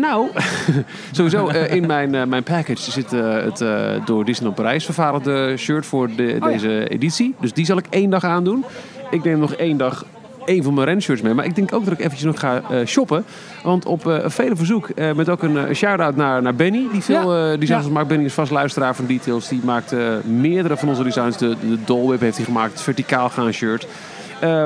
nou, 0.00 0.28
sowieso 1.12 1.48
eh, 1.48 1.74
in 1.74 1.86
mijn, 1.86 2.14
eh, 2.14 2.24
mijn 2.24 2.42
package 2.42 2.90
zit 2.90 3.12
eh, 3.12 3.32
het 3.42 3.60
eh, 3.60 3.90
door 4.04 4.24
Disneyland 4.24 4.56
Parijs 4.60 4.84
vervaardigde 4.84 5.54
shirt 5.56 5.86
voor 5.86 6.08
de, 6.16 6.36
Oh 6.42 6.50
ja. 6.50 6.56
deze 6.56 6.88
editie. 6.88 7.34
Dus 7.40 7.52
die 7.52 7.64
zal 7.64 7.76
ik 7.78 7.86
één 7.90 8.10
dag 8.10 8.24
aandoen. 8.24 8.64
Ik 9.10 9.24
neem 9.24 9.38
nog 9.38 9.52
één 9.54 9.76
dag 9.76 10.04
één 10.48 10.62
van 10.62 10.74
mijn 10.74 10.86
renshirts 10.86 11.22
mee. 11.22 11.34
Maar 11.34 11.44
ik 11.44 11.54
denk 11.54 11.72
ook 11.74 11.84
dat 11.84 11.92
ik 11.92 11.98
eventjes 11.98 12.22
nog 12.24 12.40
ga 12.40 12.62
eh, 12.70 12.86
shoppen. 12.86 13.24
Want 13.62 13.84
op 13.86 14.06
eh, 14.06 14.18
vele 14.24 14.56
verzoek, 14.56 14.88
eh, 14.88 15.12
met 15.12 15.28
ook 15.28 15.42
een 15.42 15.74
shout-out 15.76 16.16
naar, 16.16 16.42
naar 16.42 16.54
Benny. 16.54 16.86
Die 16.92 17.02
veel 17.02 17.36
Ja. 17.36 17.56
designs 17.56 17.86
Ja. 17.86 17.92
maakt. 17.92 18.08
Benny 18.08 18.24
is 18.24 18.32
vast 18.32 18.50
luisteraar 18.50 18.94
van 18.94 19.06
Details. 19.06 19.48
Die 19.48 19.60
maakt 19.64 19.94
meerdere 20.24 20.76
van 20.76 20.88
onze 20.88 21.02
designs. 21.02 21.36
De, 21.36 21.56
de 21.60 21.78
Dole 21.84 22.06
Whip 22.06 22.20
heeft 22.20 22.36
hij 22.36 22.44
gemaakt. 22.46 22.72
Het 22.72 22.82
verticaal 22.82 23.28
gaan 23.28 23.52
shirt. 23.52 23.86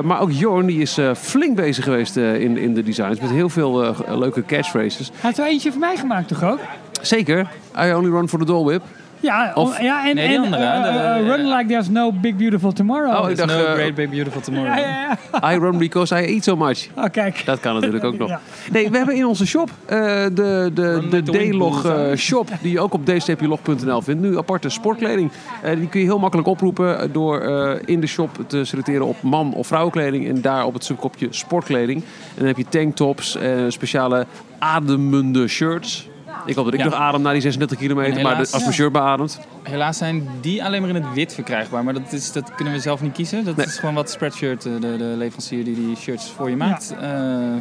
Maar 0.04 0.20
ook 0.20 0.32
Jorn 0.32 0.66
die 0.66 0.80
is 0.80 0.98
flink 1.16 1.56
bezig 1.56 1.84
geweest 1.84 2.16
in, 2.16 2.56
in 2.56 2.74
de 2.74 2.82
designs. 2.82 3.20
Met 3.20 3.30
heel 3.30 3.48
veel 3.48 3.94
leuke 4.08 4.44
catchphrases. 4.44 5.06
Hij 5.08 5.16
heeft 5.20 5.38
er 5.38 5.46
eentje 5.46 5.70
voor 5.70 5.80
mij 5.80 5.96
gemaakt 5.96 6.28
toch 6.28 6.44
ook? 6.44 6.58
Zeker. 7.00 7.48
I 7.84 7.92
only 7.92 8.10
run 8.10 8.28
for 8.28 8.38
the 8.38 8.44
Dole 8.44 8.64
Whip. 8.64 8.82
Ja, 9.22 9.52
Of- 9.54 9.78
on- 9.78 9.84
ja 9.84 10.08
en, 10.08 10.14
Nee, 10.14 10.26
die 10.28 10.36
en 10.36 10.42
andere, 10.44 10.62
eh, 10.64 11.18
eh, 11.18 11.26
Run 11.26 11.48
Like 11.56 11.66
There's 11.66 11.88
No 11.88 12.12
Big 12.12 12.36
Beautiful 12.36 12.72
Tomorrow. 12.72 13.24
Oh, 13.24 13.30
ik 13.30 13.36
dacht, 13.36 13.48
No 13.50 13.64
eh, 13.64 13.72
great 13.72 13.94
big 13.94 14.10
beautiful 14.10 14.40
tomorrow. 14.40 14.68
ja, 14.78 14.78
ja, 14.78 15.18
ja. 15.40 15.52
I 15.54 15.58
run 15.58 15.78
because 15.78 16.22
I 16.22 16.34
eat 16.34 16.44
so 16.44 16.56
much. 16.56 16.88
Oh, 16.96 17.04
kijk. 17.12 17.42
Dat 17.44 17.60
kan 17.60 17.74
natuurlijk 17.74 18.04
ook 18.04 18.18
nog. 18.22 18.28
Ja. 18.28 18.40
Nee, 18.72 18.90
we 18.90 18.96
hebben 18.96 19.14
in 19.16 19.26
onze 19.26 19.46
shop 19.46 19.70
eh, 19.86 19.98
de, 20.32 20.70
de, 20.74 21.06
de 21.10 21.22
D-log 21.50 21.84
eh, 21.84 22.16
shop, 22.16 22.48
die 22.62 22.72
je 22.72 22.80
ook 22.80 22.94
op 22.94 23.06
d-log.nl 23.06 24.02
vindt. 24.02 24.22
Nu 24.22 24.38
aparte 24.38 24.68
sportkleding. 24.68 25.30
Eh, 25.62 25.76
die 25.76 25.88
kun 25.88 26.00
je 26.00 26.06
heel 26.06 26.18
makkelijk 26.18 26.48
oproepen 26.48 27.12
door 27.12 27.40
eh, 27.40 27.80
in 27.84 28.00
de 28.00 28.06
shop 28.06 28.30
te 28.46 28.64
selecteren 28.64 29.06
op 29.06 29.16
man- 29.22 29.54
of 29.54 29.66
vrouwenkleding. 29.66 30.28
En 30.28 30.40
daar 30.40 30.64
op 30.64 30.74
het 30.74 30.84
subkopje 30.84 31.26
sportkleding. 31.30 32.02
En 32.02 32.34
dan 32.38 32.46
heb 32.46 32.56
je 32.56 32.66
tanktops, 32.68 33.36
eh, 33.36 33.50
speciale 33.68 34.26
ademende 34.58 35.48
shirts. 35.48 36.08
Ik 36.46 36.54
hoop 36.54 36.64
dat 36.64 36.74
ik 36.74 36.84
nog 36.84 36.94
adem 36.94 37.22
na 37.22 37.32
die 37.32 37.40
36 37.40 37.78
kilometer, 37.78 38.22
maar 38.22 38.36
als 38.36 38.50
mijn 38.50 38.72
shirt 38.72 38.92
beademt. 38.92 39.40
Helaas 39.62 39.98
zijn 39.98 40.28
die 40.40 40.64
alleen 40.64 40.80
maar 40.80 40.90
in 40.90 40.94
het 40.96 41.14
wit 41.14 41.34
verkrijgbaar. 41.34 41.84
Maar 41.84 41.94
dat, 41.94 42.12
is, 42.12 42.32
dat 42.32 42.54
kunnen 42.54 42.74
we 42.74 42.80
zelf 42.80 43.00
niet 43.02 43.12
kiezen. 43.12 43.44
Dat 43.44 43.56
Nee. 43.56 43.66
is 43.66 43.78
gewoon 43.78 43.94
wat 43.94 44.10
Spreadshirt, 44.10 44.64
eh, 44.66 44.72
de, 44.80 44.96
de 44.96 45.14
leverancier 45.16 45.64
die 45.64 45.74
die 45.74 45.96
shirts 45.96 46.30
voor 46.36 46.50
je 46.50 46.56
maakt, 46.56 46.94
eh, 47.00 47.10
eh, 47.56 47.58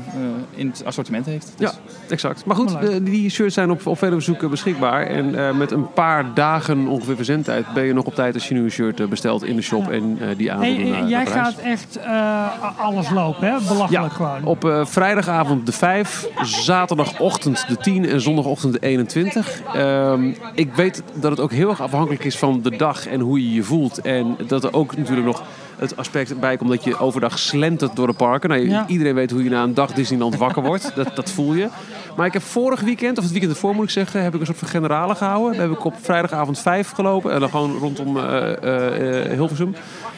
in 0.56 0.68
het 0.68 0.86
assortiment 0.86 1.26
heeft. 1.26 1.54
Dus 1.58 1.70
Ja, 1.72 1.76
exact. 2.10 2.46
Maar 2.46 2.56
goed, 2.56 2.82
de- 2.82 3.04
die 3.04 3.30
shirts 3.30 3.54
zijn 3.54 3.72
op, 3.72 3.88
op 3.88 3.98
vele 3.98 4.12
verzoeken 4.14 4.50
beschikbaar. 4.50 5.06
En 5.08 5.36
eh, 5.48 5.54
met 5.54 5.72
een 5.72 5.94
paar 5.94 6.34
dagen 6.34 6.88
ongeveer 6.88 7.16
verzendtijd 7.16 7.74
ben 7.74 7.84
je 7.84 7.94
nog 7.94 8.06
op 8.06 8.16
tijd 8.16 8.34
als 8.34 8.48
je 8.48 8.54
nu 8.54 8.64
een 8.64 8.72
shirt 8.72 9.10
bestelt 9.10 9.44
in 9.44 9.56
de 9.56 9.62
shop 9.62 9.86
Ja. 9.86 9.92
en 9.92 10.18
eh, 10.22 10.28
die 10.38 10.52
aandoen 10.52 10.90
naar, 10.90 11.08
jij 11.08 11.24
naar 11.24 11.34
gaat 11.34 11.58
echt 11.58 11.96
eh, 11.98 12.80
alles 12.80 13.10
lopen, 13.10 13.48
hè? 13.52 13.58
Belachelijk 13.68 13.92
Ja, 13.92 14.10
gewoon. 14.10 14.44
op 14.44 14.66
eh, 14.66 14.86
vrijdagavond 14.86 15.66
de 15.66 15.72
5, 15.72 16.28
zaterdagochtend 16.42 17.66
de 17.68 17.78
10 17.78 18.06
en 18.10 18.22
zondagochtend 18.22 18.74
de 18.74 18.80
21. 18.80 19.62
Ehm, 19.74 20.32
ik 20.54 20.74
weet 20.74 21.04
dat 21.14 21.32
het 21.32 21.40
ook 21.40 21.52
heel 21.52 21.70
erg 21.70 21.82
afhankelijk 21.92 22.24
is 22.24 22.38
van 22.38 22.62
de 22.62 22.78
dag 22.78 23.08
en 23.08 23.20
hoe 23.20 23.42
je 23.42 23.54
je 23.54 23.64
voelt. 23.64 24.02
En 24.02 24.38
dat 24.48 24.64
er 24.64 24.74
ook 24.74 24.98
natuurlijk 24.98 25.28
nog 25.28 25.44
het 25.76 25.98
aspect 25.98 26.40
bij 26.40 26.58
komt 26.58 26.70
dat 26.70 26.84
je 26.84 26.98
overdag 26.98 27.40
slentert 27.40 27.96
door 27.96 28.08
de 28.08 28.14
parken. 28.14 28.50
Nou, 28.50 28.70
Ja. 28.70 28.88
Iedereen 28.88 29.14
weet 29.14 29.32
hoe 29.32 29.44
je 29.44 29.50
na 29.50 29.64
een 29.64 29.74
dag 29.74 29.94
Disneyland 29.94 30.36
wakker 30.36 30.64
wordt. 30.64 30.92
Dat, 30.96 31.16
dat 31.16 31.32
voel 31.32 31.54
je. 31.54 31.68
Maar 32.16 32.26
ik 32.26 32.34
heb 32.34 32.42
vorig 32.42 32.82
weekend, 32.82 33.18
of 33.18 33.24
het 33.24 33.32
weekend 33.32 33.52
ervoor 33.54 33.76
moet 33.76 33.84
ik 33.84 33.90
zeggen, 33.90 34.24
heb 34.24 34.34
ik 34.34 34.40
een 34.40 34.46
soort 34.46 34.58
van 34.58 34.68
generale 34.68 35.16
gehouden. 35.16 35.52
Daar 35.52 35.68
heb 35.68 35.78
ik 35.78 35.84
op 35.84 35.96
vrijdagavond 36.02 36.60
5 36.60 36.90
gelopen. 36.92 37.32
En 37.34 37.40
dan 37.40 37.50
gewoon 37.50 37.78
rondom 37.78 38.18
eh, 38.18 39.24
eh, 39.24 39.32
Hilversum. 39.32 39.76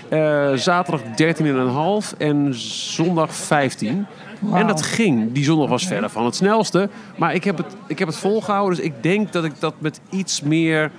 Eh, 0.09 0.53
zaterdag 0.53 1.01
13,5 1.15 2.17
en 2.17 2.53
zondag 2.55 3.35
15. 3.35 4.05
Wauw. 4.39 4.59
En 4.59 4.67
dat 4.67 4.81
ging. 4.81 5.31
Die 5.31 5.43
zondag 5.43 5.69
was 5.69 5.87
verder 5.87 6.09
van 6.09 6.25
het 6.25 6.35
snelste. 6.35 6.89
Maar 7.17 7.33
ik 7.33 7.43
heb 7.43 7.57
het, 7.57 7.75
ik 7.87 7.99
heb 7.99 8.07
het 8.07 8.17
volgehouden. 8.17 8.75
Dus 8.75 8.85
ik 8.85 8.93
denk 9.03 9.33
dat 9.33 9.43
ik 9.43 9.53
dat 9.59 9.73
met 9.77 10.01
iets 10.09 10.41
meer 10.41 10.91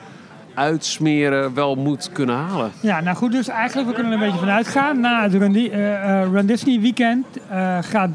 uitsmeren 0.55 1.55
wel 1.55 1.75
moet 1.75 2.11
kunnen 2.13 2.37
halen. 2.37 2.73
Ja, 2.81 3.01
nou 3.01 3.17
goed, 3.17 3.33
dus 3.33 3.49
eigenlijk 3.49 3.89
we 3.89 3.95
kunnen 3.95 4.13
er 4.13 4.19
een 4.19 4.25
beetje 4.25 4.41
vanuit 4.41 4.69
gaan. 4.69 5.01
Na 5.01 5.23
het 5.23 5.35
Run, 5.35 5.55
eh, 5.55 6.21
eh, 6.21 6.33
Run 6.33 6.47
Disney 6.47 6.81
weekend 6.81 7.27
eh, 7.51 7.79
gaat 7.81 8.11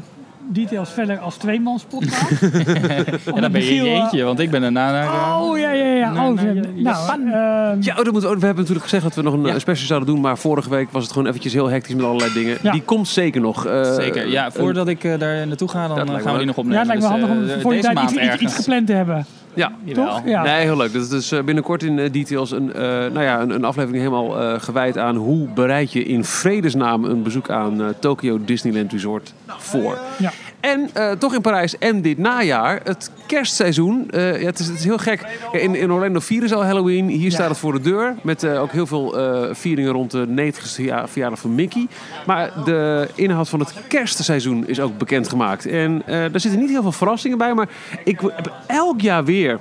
Details 0.52 0.90
verder 0.90 1.18
als 1.18 1.36
tweemans 1.36 1.82
podcast. 1.82 2.30
En 3.34 3.40
dan 3.40 3.52
ben 3.52 3.64
je 3.64 3.70
in 3.74 3.84
je 3.84 3.90
eentje, 3.90 4.24
want 4.24 4.38
ik 4.40 4.50
ben 4.50 4.60
daarna 4.60 4.90
naar... 4.90 5.04
eh, 5.12 5.40
Oh, 5.42 5.58
ja, 5.58 5.70
ja, 5.70 5.84
ja. 5.84 6.26
Oh, 6.28 6.40
Japan. 6.74 7.24
nou, 7.24 7.76
Ja, 7.80 7.94
dat 7.94 8.12
moet, 8.12 8.22
we 8.22 8.28
hebben 8.28 8.54
natuurlijk 8.56 8.82
gezegd 8.82 9.02
dat 9.02 9.14
we 9.14 9.22
nog 9.22 9.34
een 9.34 9.42
Ja. 9.44 9.58
special 9.58 9.86
zouden 9.86 10.08
doen. 10.08 10.20
Maar 10.20 10.38
vorige 10.38 10.70
week 10.70 10.90
was 10.90 11.02
het 11.02 11.12
gewoon 11.12 11.28
eventjes 11.28 11.52
heel 11.52 11.68
hectisch 11.70 11.94
met 11.94 12.04
allerlei 12.04 12.32
dingen. 12.32 12.58
Ja. 12.62 12.72
Die 12.72 12.82
komt 12.82 13.08
zeker 13.08 13.40
nog. 13.40 13.66
Zeker. 13.96 14.28
Ja, 14.28 14.50
voordat 14.50 14.88
ik 14.88 15.02
daar 15.02 15.46
naartoe 15.46 15.68
ga, 15.68 15.88
dan 15.88 16.20
gaan 16.20 16.32
we 16.32 16.38
die 16.38 16.46
nog 16.46 16.56
ja, 16.56 16.62
opnemen. 16.62 16.78
het 16.78 16.86
lijkt 16.86 17.02
me 17.02 17.08
Dus, 17.08 17.20
handig 17.20 17.54
om 17.56 17.60
voor 17.60 17.72
die 17.72 17.82
tijd 17.82 18.00
iets, 18.00 18.40
iets, 18.42 18.54
gepland 18.54 18.86
te 18.86 18.92
hebben. 18.92 19.26
Ja. 19.54 19.72
Toch? 19.94 20.22
Ja. 20.24 20.42
Nee, 20.42 20.62
heel 20.62 20.76
leuk. 20.76 20.92
Dus, 20.92 21.08
dus 21.08 21.32
eh, 21.32 21.42
binnenkort 21.42 21.82
in 21.82 21.98
eh, 21.98 22.12
Details 22.12 22.50
een, 22.50 22.72
eh, 22.72 22.82
nou 22.82 23.22
ja, 23.22 23.40
een, 23.40 23.50
een 23.50 23.64
aflevering 23.64 24.02
helemaal 24.02 24.58
gewijd 24.60 24.98
aan 24.98 25.16
hoe 25.16 25.48
bereid 25.48 25.92
je 25.92 26.04
in 26.04 26.24
vredesnaam 26.24 27.04
een 27.04 27.22
bezoek 27.22 27.50
aan 27.50 27.82
eh, 27.82 27.88
Tokyo 27.98 28.38
Disneyland 28.44 28.92
Resort 28.92 29.34
voor. 29.46 29.98
Ja. 30.18 30.32
En 30.60 30.90
eh, 30.92 31.10
toch 31.10 31.34
in 31.34 31.40
Parijs 31.40 31.78
en 31.78 32.02
dit 32.02 32.18
najaar, 32.18 32.80
het 32.84 33.10
kerstseizoen. 33.26 34.10
eh, 34.10 34.40
ja, 34.40 34.46
het, 34.46 34.58
is, 34.58 34.66
het 34.66 34.78
is 34.78 34.84
heel 34.84 34.98
gek. 34.98 35.26
Ja, 35.52 35.58
in, 35.58 35.74
in 35.74 35.92
Orlando 35.92 36.20
vieren 36.20 36.48
ze 36.48 36.54
al 36.54 36.64
Halloween. 36.64 37.08
Hier 37.08 37.30
staat 37.30 37.48
het 37.48 37.58
voor 37.58 37.72
de 37.72 37.80
deur. 37.80 38.14
Met 38.22 38.42
eh, 38.42 38.62
ook 38.62 38.72
heel 38.72 38.86
veel 38.86 39.14
vieringen 39.54 39.92
rond 39.92 40.10
de 40.10 40.26
90ste 40.52 40.72
verja- 40.72 41.08
verjaardag 41.08 41.38
van 41.38 41.54
Mickey. 41.54 41.86
Maar 42.26 42.50
de 42.64 43.08
inhoud 43.14 43.48
van 43.48 43.60
het 43.60 43.74
kerstseizoen 43.88 44.66
is 44.66 44.80
ook 44.80 44.98
bekendgemaakt. 44.98 45.66
En 45.66 46.02
daar 46.06 46.40
zitten 46.40 46.60
niet 46.60 46.70
heel 46.70 46.82
veel 46.82 46.92
verrassingen 46.92 47.38
bij. 47.38 47.54
Maar 47.54 47.68
ik 48.04 48.20
heb 48.20 48.52
elk 48.66 49.00
jaar 49.00 49.24
weer 49.24 49.58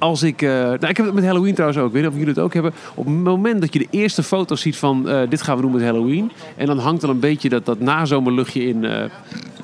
als 0.00 0.22
ik, 0.22 0.42
eh, 0.42 0.48
nou, 0.50 0.86
ik 0.88 0.96
heb 0.96 1.06
het 1.06 1.14
met 1.14 1.24
Halloween 1.24 1.52
trouwens 1.54 1.80
ook. 1.80 1.86
Ik 1.86 1.92
weet 1.92 2.02
niet 2.02 2.10
of 2.10 2.16
jullie 2.18 2.34
het 2.34 2.42
ook 2.42 2.54
hebben. 2.54 2.72
Op 2.94 3.04
het 3.04 3.14
moment 3.14 3.60
dat 3.60 3.72
je 3.72 3.78
de 3.78 3.86
eerste 3.90 4.22
foto's 4.22 4.60
ziet 4.60 4.76
van 4.76 5.08
eh, 5.08 5.20
dit 5.28 5.42
gaan 5.42 5.56
we 5.56 5.62
doen 5.62 5.72
met 5.72 5.82
Halloween. 5.82 6.30
En 6.56 6.66
dan 6.66 6.78
hangt 6.78 7.00
dan 7.00 7.10
een 7.10 7.20
beetje 7.20 7.48
dat, 7.48 7.66
dat 7.66 7.80
nazomerluchtje 7.80 8.66
in. 8.66 8.84
eh, 8.84 9.04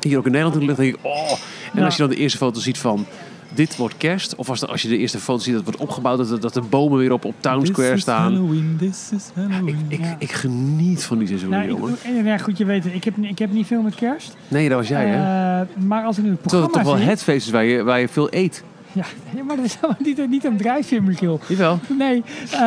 hier 0.00 0.18
ook 0.18 0.26
in 0.26 0.32
Nederland 0.32 0.54
in 0.54 0.60
de 0.60 0.66
lucht. 0.66 0.78
Denk 0.78 0.94
ik, 0.94 1.00
oh. 1.02 1.30
En 1.72 1.78
Ja. 1.78 1.84
als 1.84 1.96
je 1.96 2.02
dan 2.02 2.10
de 2.10 2.16
eerste 2.16 2.38
foto 2.38 2.60
ziet 2.60 2.78
van 2.78 3.06
dit 3.54 3.76
wordt 3.76 3.96
kerst. 3.96 4.34
Of 4.34 4.48
als, 4.48 4.60
de- 4.60 4.66
als 4.66 4.82
je 4.82 4.88
de 4.88 4.96
eerste 4.98 5.18
foto 5.18 5.38
ziet 5.42 5.54
dat 5.54 5.66
het 5.66 5.74
wordt 5.76 5.90
opgebouwd. 5.90 6.28
Dat, 6.28 6.42
dat 6.42 6.54
de 6.54 6.60
bomen 6.60 6.98
weer 6.98 7.12
op, 7.12 7.24
op 7.24 7.34
Town 7.40 7.66
Square 7.66 7.98
staan. 7.98 8.22
Halloween, 8.34 8.76
this 8.78 9.10
is 9.16 9.30
Halloween. 9.34 9.84
Ik, 9.88 10.00
ik 10.18 10.32
geniet 10.32 11.04
van 11.04 11.18
die 11.18 11.26
seizoenen, 11.26 11.58
Nou, 11.58 11.70
jongen. 11.70 11.92
ik, 12.18 12.24
ja, 12.24 12.38
goed, 12.38 12.58
je 12.58 12.64
weet 12.64 12.84
het. 12.84 12.94
Ik 12.94 13.04
heb, 13.04 13.14
ik 13.20 13.38
heb 13.38 13.52
niet 13.52 13.66
veel 13.66 13.82
met 13.82 13.94
kerst. 13.94 14.36
Nee, 14.48 14.68
dat 14.68 14.78
was 14.78 14.88
jij, 14.88 15.06
hè? 15.06 15.60
Eh, 15.60 15.66
maar 15.86 16.04
als 16.04 16.18
ik 16.18 16.24
nu 16.24 16.30
het 16.30 16.40
Terwijl 16.42 16.62
het 16.62 16.72
programma 16.72 16.82
toch 16.82 16.82
wel 16.84 16.96
zie... 16.96 17.08
het 17.08 17.22
feest 17.22 17.46
is 17.46 17.52
waar 17.52 17.64
je, 17.64 17.82
waar 17.82 18.00
je 18.00 18.08
veel 18.08 18.28
eet. 18.30 18.62
Ja, 18.96 19.42
maar 19.44 19.56
dat 19.56 19.64
is 19.64 19.78
niet, 19.98 20.28
niet 20.28 20.44
een 20.44 20.56
drijfveer, 20.56 21.02
Michiel. 21.02 21.40
Jawel. 21.48 21.78
Nee, 21.88 22.24
eh, 22.50 22.60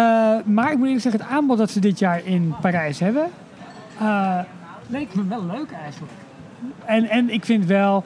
maar 0.46 0.72
ik 0.72 0.78
moet 0.78 0.86
eerlijk 0.86 1.02
zeggen, 1.02 1.22
het 1.22 1.30
aanbod 1.30 1.58
dat 1.58 1.72
ze 1.72 1.80
dit 1.80 2.00
jaar 2.00 2.26
in 2.26 2.56
Parijs 2.62 3.00
hebben, 3.00 3.30
eh, 4.00 4.40
leek 4.88 5.16
me 5.16 5.28
wel 5.28 5.46
leuk 5.46 5.72
eigenlijk. 5.72 6.14
En, 6.86 7.10
en 7.10 7.30
ik 7.30 7.46
vind 7.46 7.66
wel, 7.66 8.04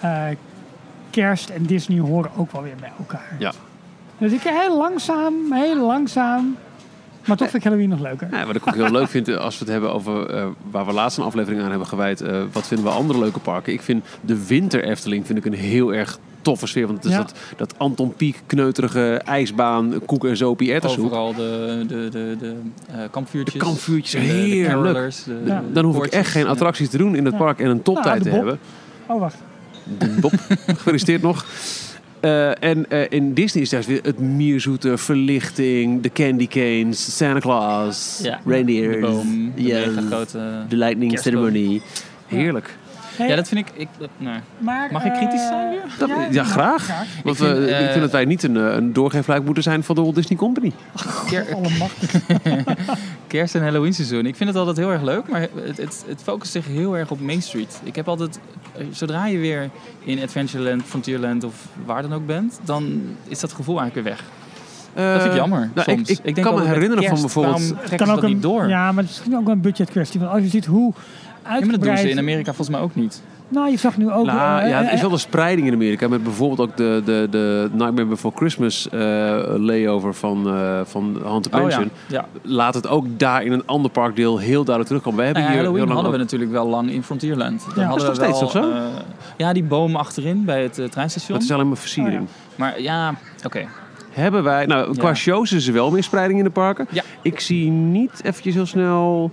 eh, 0.00 0.24
kerst 1.10 1.48
en 1.48 1.64
Disney 1.64 1.98
horen 1.98 2.30
ook 2.36 2.52
wel 2.52 2.62
weer 2.62 2.76
bij 2.80 2.92
elkaar. 2.98 3.36
Ja. 3.38 3.52
Dus 4.18 4.32
ik 4.32 4.40
heel 4.42 4.76
langzaam, 4.76 5.34
heel 5.52 5.86
langzaam, 5.86 6.56
maar 7.26 7.36
toch 7.36 7.50
vind 7.50 7.64
ik 7.64 7.68
Halloween 7.68 7.88
nog 7.88 8.00
leuker. 8.00 8.28
Ja, 8.30 8.46
wat 8.46 8.56
ik 8.56 8.66
ook 8.66 8.74
heel 8.74 8.90
leuk 8.90 9.08
vind 9.08 9.36
als 9.36 9.58
we 9.58 9.64
het 9.64 9.72
hebben 9.72 9.92
over 9.92 10.34
waar 10.70 10.86
we 10.86 10.92
laatst 10.92 11.18
een 11.18 11.24
aflevering 11.24 11.62
aan 11.62 11.70
hebben 11.70 11.88
gewijd. 11.88 12.20
wat 12.52 12.66
vinden 12.66 12.86
we 12.86 12.92
andere 12.92 13.18
leuke 13.18 13.38
parken? 13.38 13.72
Ik 13.72 13.82
vind 13.82 14.04
de 14.20 14.46
winter 14.46 14.84
Efteling 14.84 15.26
vind 15.26 15.38
ik 15.38 15.44
een 15.44 15.54
heel 15.54 15.94
erg 15.94 16.18
toffe 16.42 16.66
sfeer. 16.66 16.86
Want 16.86 16.96
het 16.98 17.06
is 17.06 17.12
Ja. 17.12 17.18
dat, 17.18 17.34
dat 17.56 17.74
Anton 17.78 18.14
Pieck 18.14 18.42
kneuterige 18.46 19.20
ijsbaan, 19.24 20.00
koek 20.06 20.24
en 20.24 20.36
zopie 20.36 20.72
erwtensoep. 20.72 21.04
Overal 21.04 21.34
de, 21.34 21.84
de, 21.88 22.08
de, 22.10 22.36
de 22.38 22.54
eh, 22.86 22.98
kampvuurtjes. 23.10 23.60
De 23.60 23.66
kampvuurtjes, 23.66 24.14
En 24.14 24.26
de- 24.26 24.32
de 24.32 24.38
heerlijk. 24.38 24.68
carolers, 24.68 25.24
de- 25.24 25.40
Ja. 25.44 25.62
Dan 25.72 25.84
hoef 25.84 26.04
ik 26.04 26.12
echt 26.12 26.30
geen 26.30 26.46
attracties 26.46 26.88
te 26.88 26.98
doen 26.98 27.14
in 27.16 27.24
het 27.24 27.32
Ja. 27.32 27.38
park 27.38 27.60
en 27.60 27.70
een 27.70 27.82
toptijd 27.82 28.06
Nou, 28.18 28.22
te 28.22 28.30
hebben. 28.30 28.58
Oh, 29.06 29.20
wacht. 29.20 29.36
Bob, 30.20 30.32
gefeliciteerd 30.76 31.22
nog. 31.22 31.44
Eh, 32.20 32.62
en 32.64 32.90
eh, 32.90 33.06
in 33.08 33.34
Disney 33.34 33.62
is 33.62 33.70
juist 33.70 33.88
weer 33.88 34.00
het 34.02 34.18
mierzoete, 34.18 34.98
verlichting, 34.98 36.02
de 36.02 36.10
candy 36.12 36.46
canes, 36.46 37.16
Santa 37.16 37.38
Claus, 37.40 38.20
Ja, 38.22 38.40
reindeer, 38.46 38.92
De 38.92 38.98
boom, 38.98 39.52
de 39.56 40.04
grote... 40.08 40.64
de 40.68 40.76
lightning 40.76 41.10
kerstboom. 41.12 41.44
ceremony. 41.52 41.82
Heerlijk. 42.26 42.76
Hey, 43.16 43.28
Ja, 43.28 43.36
dat 43.36 43.48
vind 43.48 43.68
ik... 43.68 43.72
ik 43.76 43.88
dat- 43.98 44.08
nou, 44.16 44.38
maar, 44.58 44.88
Mag 44.92 45.04
ik 45.04 45.12
kritisch 45.12 45.40
eh, 45.40 45.46
zijn 45.48 45.68
weer? 45.70 45.82
Dat- 45.98 46.10
ja, 46.34 46.44
graag. 46.44 46.88
Want 47.24 47.36
vind, 47.36 47.48
we, 47.58 47.66
eh, 47.66 47.84
ik 47.84 47.88
vind 47.90 48.00
dat 48.00 48.10
wij 48.10 48.24
niet 48.24 48.42
een, 48.42 48.56
eh, 48.56 48.74
een 48.74 48.92
doorgeefluik 48.92 49.44
moeten 49.44 49.62
zijn 49.62 49.82
van 49.84 49.94
de 49.94 50.00
Walt 50.02 50.14
Disney 50.14 50.38
Company. 50.38 50.72
ker- 51.28 51.54
Allemachtig. 51.54 52.12
kerst- 53.26 53.54
en 53.54 53.62
Halloween 53.62 53.94
seizoen. 53.94 54.26
Ik 54.26 54.36
vind 54.36 54.48
het 54.48 54.58
altijd 54.58 54.76
heel 54.76 54.90
erg 54.90 55.02
leuk, 55.02 55.28
maar 55.28 55.40
het, 55.40 55.76
het, 55.76 56.04
het 56.08 56.22
focust 56.22 56.52
zich 56.52 56.66
heel 56.66 56.96
erg 56.96 57.10
op 57.10 57.20
Main 57.20 57.42
Street. 57.42 57.80
Ik 57.84 57.96
heb 57.96 58.08
altijd, 58.08 58.38
zodra 58.90 59.26
je 59.26 59.38
weer 59.38 59.70
in 60.04 60.22
Adventureland, 60.22 60.82
Frontierland 60.84 61.44
of 61.44 61.54
waar 61.84 62.02
dan 62.02 62.12
ook 62.14 62.26
bent, 62.26 62.60
dan 62.64 63.02
is 63.28 63.40
dat 63.40 63.52
gevoel 63.52 63.80
eigenlijk 63.80 64.06
weer 64.08 64.16
weg. 64.16 64.24
Dat 64.94 65.20
vind 65.22 65.32
ik 65.34 65.38
jammer. 65.40 65.70
nou, 65.74 65.90
ik- 65.92 66.06
soms. 66.06 66.20
ik 66.22 66.34
kan 66.34 66.54
me 66.54 66.64
herinneren 66.64 67.04
van 67.04 67.20
bijvoorbeeld- 67.20 67.68
trekken 67.68 67.98
ze 68.06 68.14
dat 68.14 68.24
ook 68.24 68.30
niet 68.30 68.42
door? 68.42 68.68
Ja, 68.68 68.84
maar 68.92 69.02
het 69.02 69.10
is 69.12 69.16
misschien 69.18 69.36
ook 69.36 69.44
wel 69.44 69.54
een 69.54 69.60
budget 69.60 69.90
kwestie. 69.90 70.20
Want 70.20 70.32
als 70.32 70.42
je 70.42 70.48
ziet 70.48 70.66
hoe 70.66 70.92
maar 71.50 71.60
dat 71.60 71.68
doen 71.68 71.72
uitgebreid... 71.72 71.98
ze 71.98 72.10
in 72.10 72.18
Amerika 72.18 72.44
volgens 72.54 72.68
mij 72.76 72.80
ook 72.80 72.94
niet. 72.94 73.22
Nou, 73.48 73.70
je 73.70 73.76
zag 73.76 73.96
nu 73.96 74.10
ook... 74.10 74.26
Nou, 74.26 74.62
eh, 74.62 74.68
ja, 74.68 74.76
het 74.78 74.86
is 74.86 74.94
eh, 74.94 75.00
wel 75.00 75.10
de 75.10 75.18
spreiding 75.18 75.66
in 75.66 75.72
Amerika. 75.72 76.08
Met 76.08 76.22
bijvoorbeeld 76.22 76.60
ook 76.70 76.76
de, 76.76 77.02
de, 77.04 77.26
de 77.30 77.68
Nightmare 77.72 78.04
Before 78.06 78.36
Christmas 78.36 78.88
eh, 78.88 78.98
layover 79.56 80.14
van, 80.14 80.48
eh 80.48 80.80
van 80.84 81.20
Haunted 81.24 81.52
Oh 81.54 81.58
ja, 81.58 81.64
Mansion. 81.66 81.90
ja. 82.06 82.26
Laat 82.42 82.74
het 82.74 82.88
ook 82.88 83.06
daar 83.18 83.42
in 83.44 83.52
een 83.52 83.66
ander 83.66 83.90
parkdeel 83.90 84.38
heel 84.38 84.64
duidelijk 84.64 84.86
terugkomen. 84.86 85.18
We 85.18 85.24
hebben 85.24 85.42
Nou 85.42 85.54
ja, 85.54 85.60
hier 85.60 85.68
Halloween 85.70 85.88
heel 85.88 85.94
lang 85.94 86.06
hadden 86.06 86.12
we 86.18 86.24
natuurlijk 86.24 86.50
wel 86.50 86.66
lang 86.68 86.90
in 86.90 87.02
Frontierland. 87.02 87.64
Dan 87.74 87.84
Ja. 87.84 87.88
hadden 87.88 88.06
Dat 88.06 88.12
is 88.16 88.18
we 88.22 88.26
nog 88.26 88.36
steeds 88.38 88.52
wel, 88.54 88.62
toch 88.64 88.72
zo? 88.72 88.78
eh, 88.84 89.02
ja, 89.36 89.52
die 89.52 89.64
boom 89.64 89.96
achterin 89.96 90.44
bij 90.44 90.62
het 90.62 90.78
eh, 90.78 90.86
treinstation. 90.88 91.36
Het 91.36 91.46
is 91.46 91.52
alleen 91.52 91.68
maar 91.68 91.76
versiering. 91.76 92.20
Oh 92.22 92.28
Maar 92.56 92.80
ja, 92.80 93.14
oké. 93.44 93.66
Hebben 94.10 94.42
wij, 94.42 94.66
nou, 94.66 94.96
qua 94.96 95.08
Ja. 95.08 95.14
shows 95.14 95.52
is 95.52 95.66
er 95.66 95.72
wel 95.72 95.90
meer 95.90 96.02
spreiding 96.02 96.38
in 96.38 96.44
de 96.44 96.50
parken. 96.50 96.86
Ja. 96.90 97.02
Ik 97.22 97.40
zie 97.40 97.70
niet 97.70 98.20
eventjes 98.24 98.54
heel 98.54 98.66
snel 98.66 99.30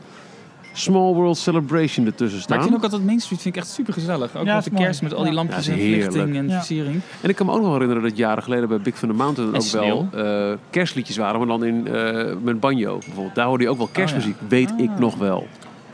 Small 0.77 1.13
World 1.13 1.37
Celebration 1.37 2.05
ertussen 2.05 2.41
staan. 2.41 2.49
Maar 2.57 2.65
ik 2.65 2.71
vind 2.71 2.77
ook 2.77 2.83
altijd 2.91 3.05
Main 3.07 3.19
Street 3.19 3.41
vind 3.41 3.55
ik 3.55 3.61
echt 3.61 3.71
super 3.71 3.93
gezellig. 3.93 4.35
Ook 4.37 4.45
Ja, 4.45 4.55
met 4.55 4.63
de 4.63 4.71
mooi. 4.71 4.83
kerst 4.83 5.01
met 5.01 5.13
al 5.13 5.23
die 5.23 5.33
lampjes 5.33 5.65
Ja, 5.65 5.71
en 5.71 5.77
verlichting 5.79 6.35
en 6.35 6.47
Ja. 6.47 6.55
versiering. 6.57 7.01
En 7.21 7.29
ik 7.29 7.35
kan 7.35 7.45
me 7.45 7.51
ook 7.51 7.57
nog 7.57 7.65
wel 7.67 7.79
herinneren 7.79 8.03
dat 8.09 8.17
jaren 8.17 8.43
geleden 8.43 8.69
bij 8.69 8.77
Big 8.79 8.95
Thunder 8.95 9.17
Mountain 9.17 9.53
En 9.53 9.61
ook 9.61 9.71
wel 9.71 10.07
eh, 10.51 10.57
kerstliedjes 10.69 11.17
waren, 11.17 11.37
maar 11.39 11.47
dan 11.47 11.63
in, 11.65 11.87
eh, 11.87 12.33
met 12.43 12.59
banjo 12.59 12.97
bijvoorbeeld. 12.97 13.35
Daar 13.35 13.45
hoorde 13.45 13.63
je 13.63 13.69
ook 13.69 13.77
wel 13.77 13.89
kerstmuziek, 13.91 14.35
weet 14.47 14.73
ik 14.77 14.89
Ah. 14.89 14.97
nog 14.99 15.15
wel. 15.15 15.47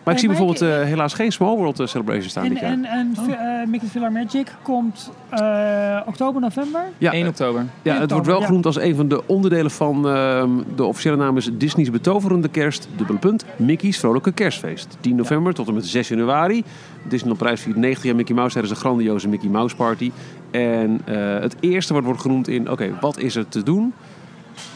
Maar 0.03 0.13
ik 0.13 0.19
zie 0.19 0.27
bijvoorbeeld 0.27 0.61
eh, 0.61 0.81
helaas 0.81 1.13
geen 1.13 1.31
Small 1.31 1.55
World 1.55 1.79
eh, 1.79 1.87
Celebration 1.87 2.29
staan 2.29 2.43
En, 2.43 2.49
dit 2.49 2.59
jaar. 2.59 2.71
en, 2.71 2.85
en 2.85 3.15
eh, 3.17 3.67
Mickey's 3.67 3.91
Villa 3.91 4.09
Magic 4.09 4.47
komt 4.61 5.11
eh, 5.29 5.99
oktober, 6.05 6.41
november. 6.41 6.81
ja, 6.97 7.11
1 7.11 7.27
oktober. 7.27 7.65
ja, 7.81 7.99
het 7.99 8.11
wordt 8.11 8.27
wel 8.27 8.39
ja. 8.39 8.45
genoemd 8.45 8.65
als 8.65 8.79
een 8.79 8.95
van 8.95 9.07
de 9.07 9.27
onderdelen 9.27 9.71
van 9.71 10.07
ehm, 10.07 10.49
de 10.75 10.83
officiële 10.83 11.15
naam 11.15 11.37
is 11.37 11.49
Disney's 11.53 11.91
betoverende 11.91 12.47
kerst, 12.47 12.87
dubbele 12.95 13.19
punt, 13.19 13.45
Mickey's 13.55 13.99
vrolijke 13.99 14.31
kerstfeest. 14.31 14.97
10 14.99 15.15
november 15.15 15.53
tot 15.53 15.67
en 15.67 15.73
met 15.73 15.85
6 15.85 16.07
januari. 16.07 16.63
Disneyland 17.03 17.39
Prijs 17.39 17.61
viert 17.61 17.77
90 17.77 18.03
jaar 18.03 18.15
Mickey 18.15 18.35
Mouse 18.35 18.53
tijdens 18.53 18.73
de 18.73 18.79
grandioze 18.79 19.27
Mickey 19.27 19.49
Mouse 19.49 19.75
Party. 19.75 20.11
En 20.51 21.01
eh, 21.05 21.39
het 21.39 21.55
eerste 21.59 21.93
wat 21.93 22.03
wordt 22.03 22.21
genoemd 22.21 22.47
in, 22.47 22.71
oké, 22.71 22.97
wat 23.01 23.19
is 23.19 23.35
er 23.35 23.47
te 23.47 23.63
doen? 23.63 23.93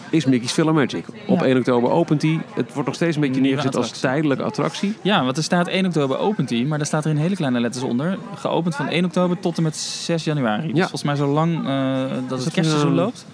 Is 0.10 0.26
Mickey's 0.26 0.52
Villa 0.52 0.72
Magic. 0.72 1.06
Op 1.28 1.40
Ja. 1.40 1.46
1 1.46 1.58
oktober 1.58 1.90
opent 1.90 2.22
die. 2.22 2.40
Het 2.56 2.70
wordt 2.74 2.86
nog 2.88 2.96
steeds 2.96 3.16
een 3.16 3.22
beetje 3.22 3.42
neergezet 3.42 3.76
als 3.76 3.92
tijdelijke 4.00 4.44
attractie. 4.44 4.94
Ja, 5.02 5.24
want 5.24 5.38
er 5.38 5.44
staat 5.44 5.68
1 5.68 5.86
oktober 5.86 6.18
opent 6.18 6.50
die, 6.50 6.66
maar 6.66 6.78
daar 6.78 6.88
staat 6.88 7.06
er 7.06 7.12
in 7.12 7.18
hele 7.18 7.36
kleine 7.36 7.60
letters 7.60 7.84
onder. 7.84 8.18
Geopend 8.36 8.76
van 8.76 8.88
1 8.90 9.06
oktober 9.06 9.40
tot 9.40 9.58
en 9.58 9.64
met 9.64 9.76
6 9.76 10.24
januari. 10.24 10.68
Dus 10.68 10.76
Ja. 10.76 10.80
volgens 10.82 11.04
mij 11.04 11.16
zo 11.16 11.28
lang 11.28 11.68
eh, 11.68 12.00
dat 12.10 12.30
dat 12.30 12.44
het 12.44 12.54
kerstseizoen 12.54 12.90
een- 12.90 12.96
loopt. 12.96 13.26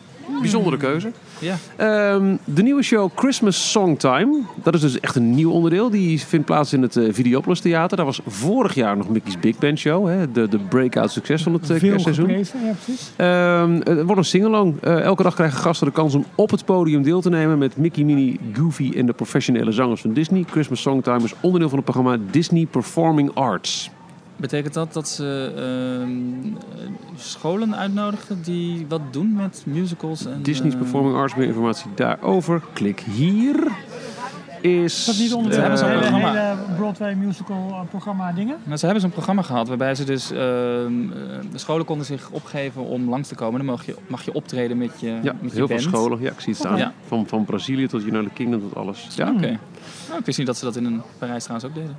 Bijzondere 0.41 0.77
keuze. 0.77 1.11
Ja. 1.39 1.55
Ehm, 1.75 2.35
de 2.43 2.63
nieuwe 2.63 2.83
show 2.83 3.09
Christmas 3.15 3.71
Songtime. 3.71 4.41
Dat 4.63 4.73
is 4.73 4.81
dus 4.81 4.99
echt 4.99 5.15
een 5.15 5.35
nieuw 5.35 5.51
onderdeel. 5.51 5.89
Die 5.89 6.19
vindt 6.19 6.45
plaats 6.45 6.73
in 6.73 6.81
het 6.81 6.95
eh, 6.95 7.13
Videopolis 7.13 7.59
Theater. 7.59 7.97
Daar 7.97 8.05
was 8.05 8.21
vorig 8.27 8.73
jaar 8.73 8.97
nog 8.97 9.09
Mickey's 9.09 9.39
Big 9.39 9.57
Band 9.57 9.79
Show. 9.79 10.07
Hè? 10.07 10.31
De, 10.31 10.47
de 10.47 10.59
breakout 10.59 11.11
succes 11.11 11.43
van 11.43 11.53
het 11.53 11.69
eh, 11.69 11.79
kerstseizoen. 11.79 12.29
ja 12.29 12.35
precies. 12.83 13.11
Ehm, 13.15 13.73
het 13.73 14.03
wordt 14.03 14.17
een 14.17 14.25
singalong. 14.25 14.81
Eh 14.81 15.01
elke 15.01 15.23
dag 15.23 15.33
krijgen 15.33 15.59
gasten 15.59 15.87
de 15.87 15.93
kans 15.93 16.15
om 16.15 16.25
op 16.35 16.51
het 16.51 16.65
podium 16.65 17.03
deel 17.03 17.21
te 17.21 17.29
nemen 17.29 17.57
met 17.57 17.77
Mickey, 17.77 18.03
Minnie, 18.03 18.39
Goofy 18.53 18.91
en 18.95 19.05
de 19.05 19.13
professionele 19.13 19.71
zangers 19.71 20.01
van 20.01 20.13
Disney. 20.13 20.43
Christmas 20.49 20.81
Songtime 20.81 21.23
is 21.23 21.33
onderdeel 21.41 21.69
van 21.69 21.77
het 21.77 21.85
programma 21.85 22.17
Disney 22.31 22.65
Performing 22.65 23.31
Arts. 23.33 23.91
Betekent 24.35 24.73
dat 24.73 24.93
dat 24.93 25.07
ze 25.07 25.51
ehm, 25.55 26.53
eh, 26.79 26.89
scholen 27.15 27.75
uitnodigen 27.75 28.41
die 28.41 28.85
wat 28.89 29.01
doen 29.11 29.33
met 29.33 29.63
musicals? 29.65 30.25
En, 30.25 30.43
Disney's 30.43 30.73
eh, 30.73 30.79
Performing 30.79 31.15
Arts, 31.15 31.35
meer 31.35 31.47
informatie 31.47 31.91
daarover. 31.95 32.61
Klik 32.73 32.99
hier. 32.99 33.71
Is, 34.63 34.99
Is 34.99 35.05
dat 35.05 35.17
niet 35.17 35.33
onder 35.33 35.51
eh, 35.51 35.55
de 35.55 35.61
hebben 35.61 35.79
ze 35.79 35.85
een 35.85 36.13
hele, 36.13 36.55
Broadway 36.75 37.15
musical 37.15 37.67
eh, 37.69 37.79
programma 37.89 38.31
dingen? 38.31 38.55
Nou, 38.63 38.77
ze 38.77 38.85
hebben 38.85 39.01
zo'n 39.03 39.11
programma 39.11 39.41
gehad 39.41 39.67
waarbij 39.67 39.95
ze 39.95 40.03
dus... 40.03 40.31
ehm, 40.31 40.39
eh, 40.39 40.47
de 41.51 41.57
scholen 41.57 41.85
konden 41.85 42.05
zich 42.05 42.29
opgeven 42.29 42.85
om 42.85 43.09
langs 43.09 43.27
te 43.27 43.35
komen. 43.35 43.57
Dan 43.57 43.65
mag 43.65 43.85
je, 43.85 43.95
mag 44.07 44.25
je 44.25 44.33
optreden 44.33 44.77
met 44.77 44.99
je, 44.99 45.07
Ja, 45.07 45.35
met 45.41 45.51
je 45.51 45.57
heel 45.57 45.67
veel 45.67 45.67
band. 45.67 45.81
scholen. 45.81 46.21
Ja, 46.21 46.31
ik 46.31 46.39
zie 46.39 46.53
het 46.53 46.61
staan. 46.61 46.77
Ja. 46.77 46.93
Van, 47.07 47.27
van 47.27 47.45
Brazilië 47.45 47.87
tot 47.87 48.03
United 48.03 48.33
Kingdom 48.33 48.61
tot 48.61 48.75
alles. 48.75 49.07
Ja. 49.15 49.29
Oké. 49.31 49.59
Nou, 50.07 50.19
ik 50.19 50.25
wist 50.25 50.37
niet 50.37 50.47
dat 50.47 50.57
ze 50.57 50.65
dat 50.65 50.75
in 50.75 50.85
een 50.85 51.01
Parijs 51.17 51.43
trouwens 51.43 51.69
ook 51.69 51.75
deden. 51.75 51.97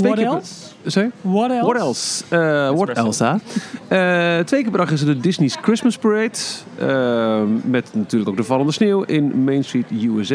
Twee 0.00 0.12
What 0.12 0.24
keer- 0.24 0.34
else? 0.34 0.54
Sorry? 0.86 1.10
What 1.20 1.50
else? 1.50 1.64
What 1.64 1.76
else? 1.76 2.24
Eh, 2.28 2.70
what 2.76 2.88
Espresso. 2.88 3.24
else, 3.24 3.40
hè? 3.88 4.38
Eh, 4.38 4.44
twee 4.44 4.60
keer 4.62 4.70
per 4.70 4.80
dag 4.80 4.90
is 4.90 5.00
er 5.00 5.06
de 5.06 5.20
Disney's 5.20 5.56
Christmas 5.62 5.96
Parade. 5.98 6.30
eh, 6.78 7.40
met 7.64 7.90
natuurlijk 7.92 8.30
ook 8.30 8.36
de 8.36 8.44
vallende 8.44 8.72
sneeuw 8.72 9.02
in 9.02 9.44
Main 9.44 9.64
Street, 9.64 9.86
USA. 9.90 10.34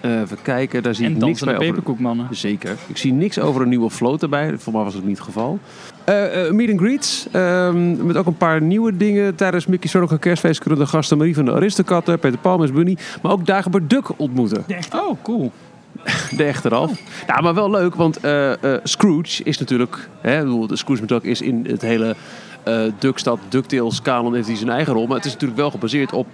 Eh, 0.00 0.20
even 0.20 0.36
kijken, 0.42 0.82
daar 0.82 0.94
zie 0.94 1.06
En 1.06 1.12
ik 1.12 1.18
niks 1.18 1.40
bij 1.40 1.54
over. 1.54 1.66
peperkoekmannen. 1.66 2.26
Zeker. 2.30 2.76
Ik 2.86 2.96
zie 2.96 3.12
niks 3.12 3.38
over 3.38 3.62
een 3.62 3.68
nieuwe 3.68 3.90
float 3.90 4.22
erbij. 4.22 4.54
Voor 4.58 4.72
mij 4.72 4.82
was 4.82 4.94
het 4.94 5.04
niet 5.04 5.16
het 5.16 5.26
geval. 5.26 5.58
Eh, 6.04 6.46
eh, 6.46 6.52
meet 6.52 6.70
and 6.70 6.80
greets. 6.80 7.26
ehm, 7.32 8.06
met 8.06 8.16
ook 8.16 8.26
een 8.26 8.36
paar 8.36 8.62
nieuwe 8.62 8.96
dingen. 8.96 9.34
Tijdens 9.34 9.66
Mickey 9.66 9.90
Zorg 9.90 10.18
Kerstfeest 10.18 10.60
kunnen 10.60 10.78
de 10.78 10.86
gasten 10.86 11.18
Marie 11.18 11.34
van 11.34 11.44
de 11.44 11.52
Aristokatten, 11.52 12.18
Peter 12.18 12.38
Pan 12.38 12.60
Miss 12.60 12.72
Bunny, 12.72 12.96
maar 13.22 13.32
ook 13.32 13.46
Dagobert 13.46 13.90
Duck 13.90 14.08
ontmoeten. 14.16 14.64
De 14.66 14.74
echte. 14.74 14.96
Oh, 14.96 15.16
cool. 15.22 15.52
De 16.36 16.44
echte 16.44 16.68
Ralf. 16.68 17.00
Ja, 17.26 17.40
maar 17.40 17.54
wel 17.54 17.70
leuk, 17.70 17.94
want 17.94 18.20
eh, 18.20 18.52
eh, 18.52 18.80
Scrooge 18.82 19.42
is 19.42 19.58
natuurlijk... 19.58 20.08
Hè, 20.20 20.36
ik 20.38 20.44
bedoel, 20.44 20.66
de 20.66 20.76
Scrooge 20.76 21.02
McDuck 21.02 21.22
is 21.22 21.40
in 21.40 21.66
het 21.68 21.82
hele 21.82 22.16
eh 22.62 22.82
Duckstad, 22.98 23.38
DuckTales 23.48 24.02
kanon 24.02 24.34
heeft 24.34 24.46
hij 24.46 24.56
zijn 24.56 24.70
eigen 24.70 24.92
rol. 24.92 25.06
Maar 25.06 25.16
het 25.16 25.24
is 25.24 25.32
natuurlijk 25.32 25.60
wel 25.60 25.70
gebaseerd 25.70 26.12
op 26.12 26.26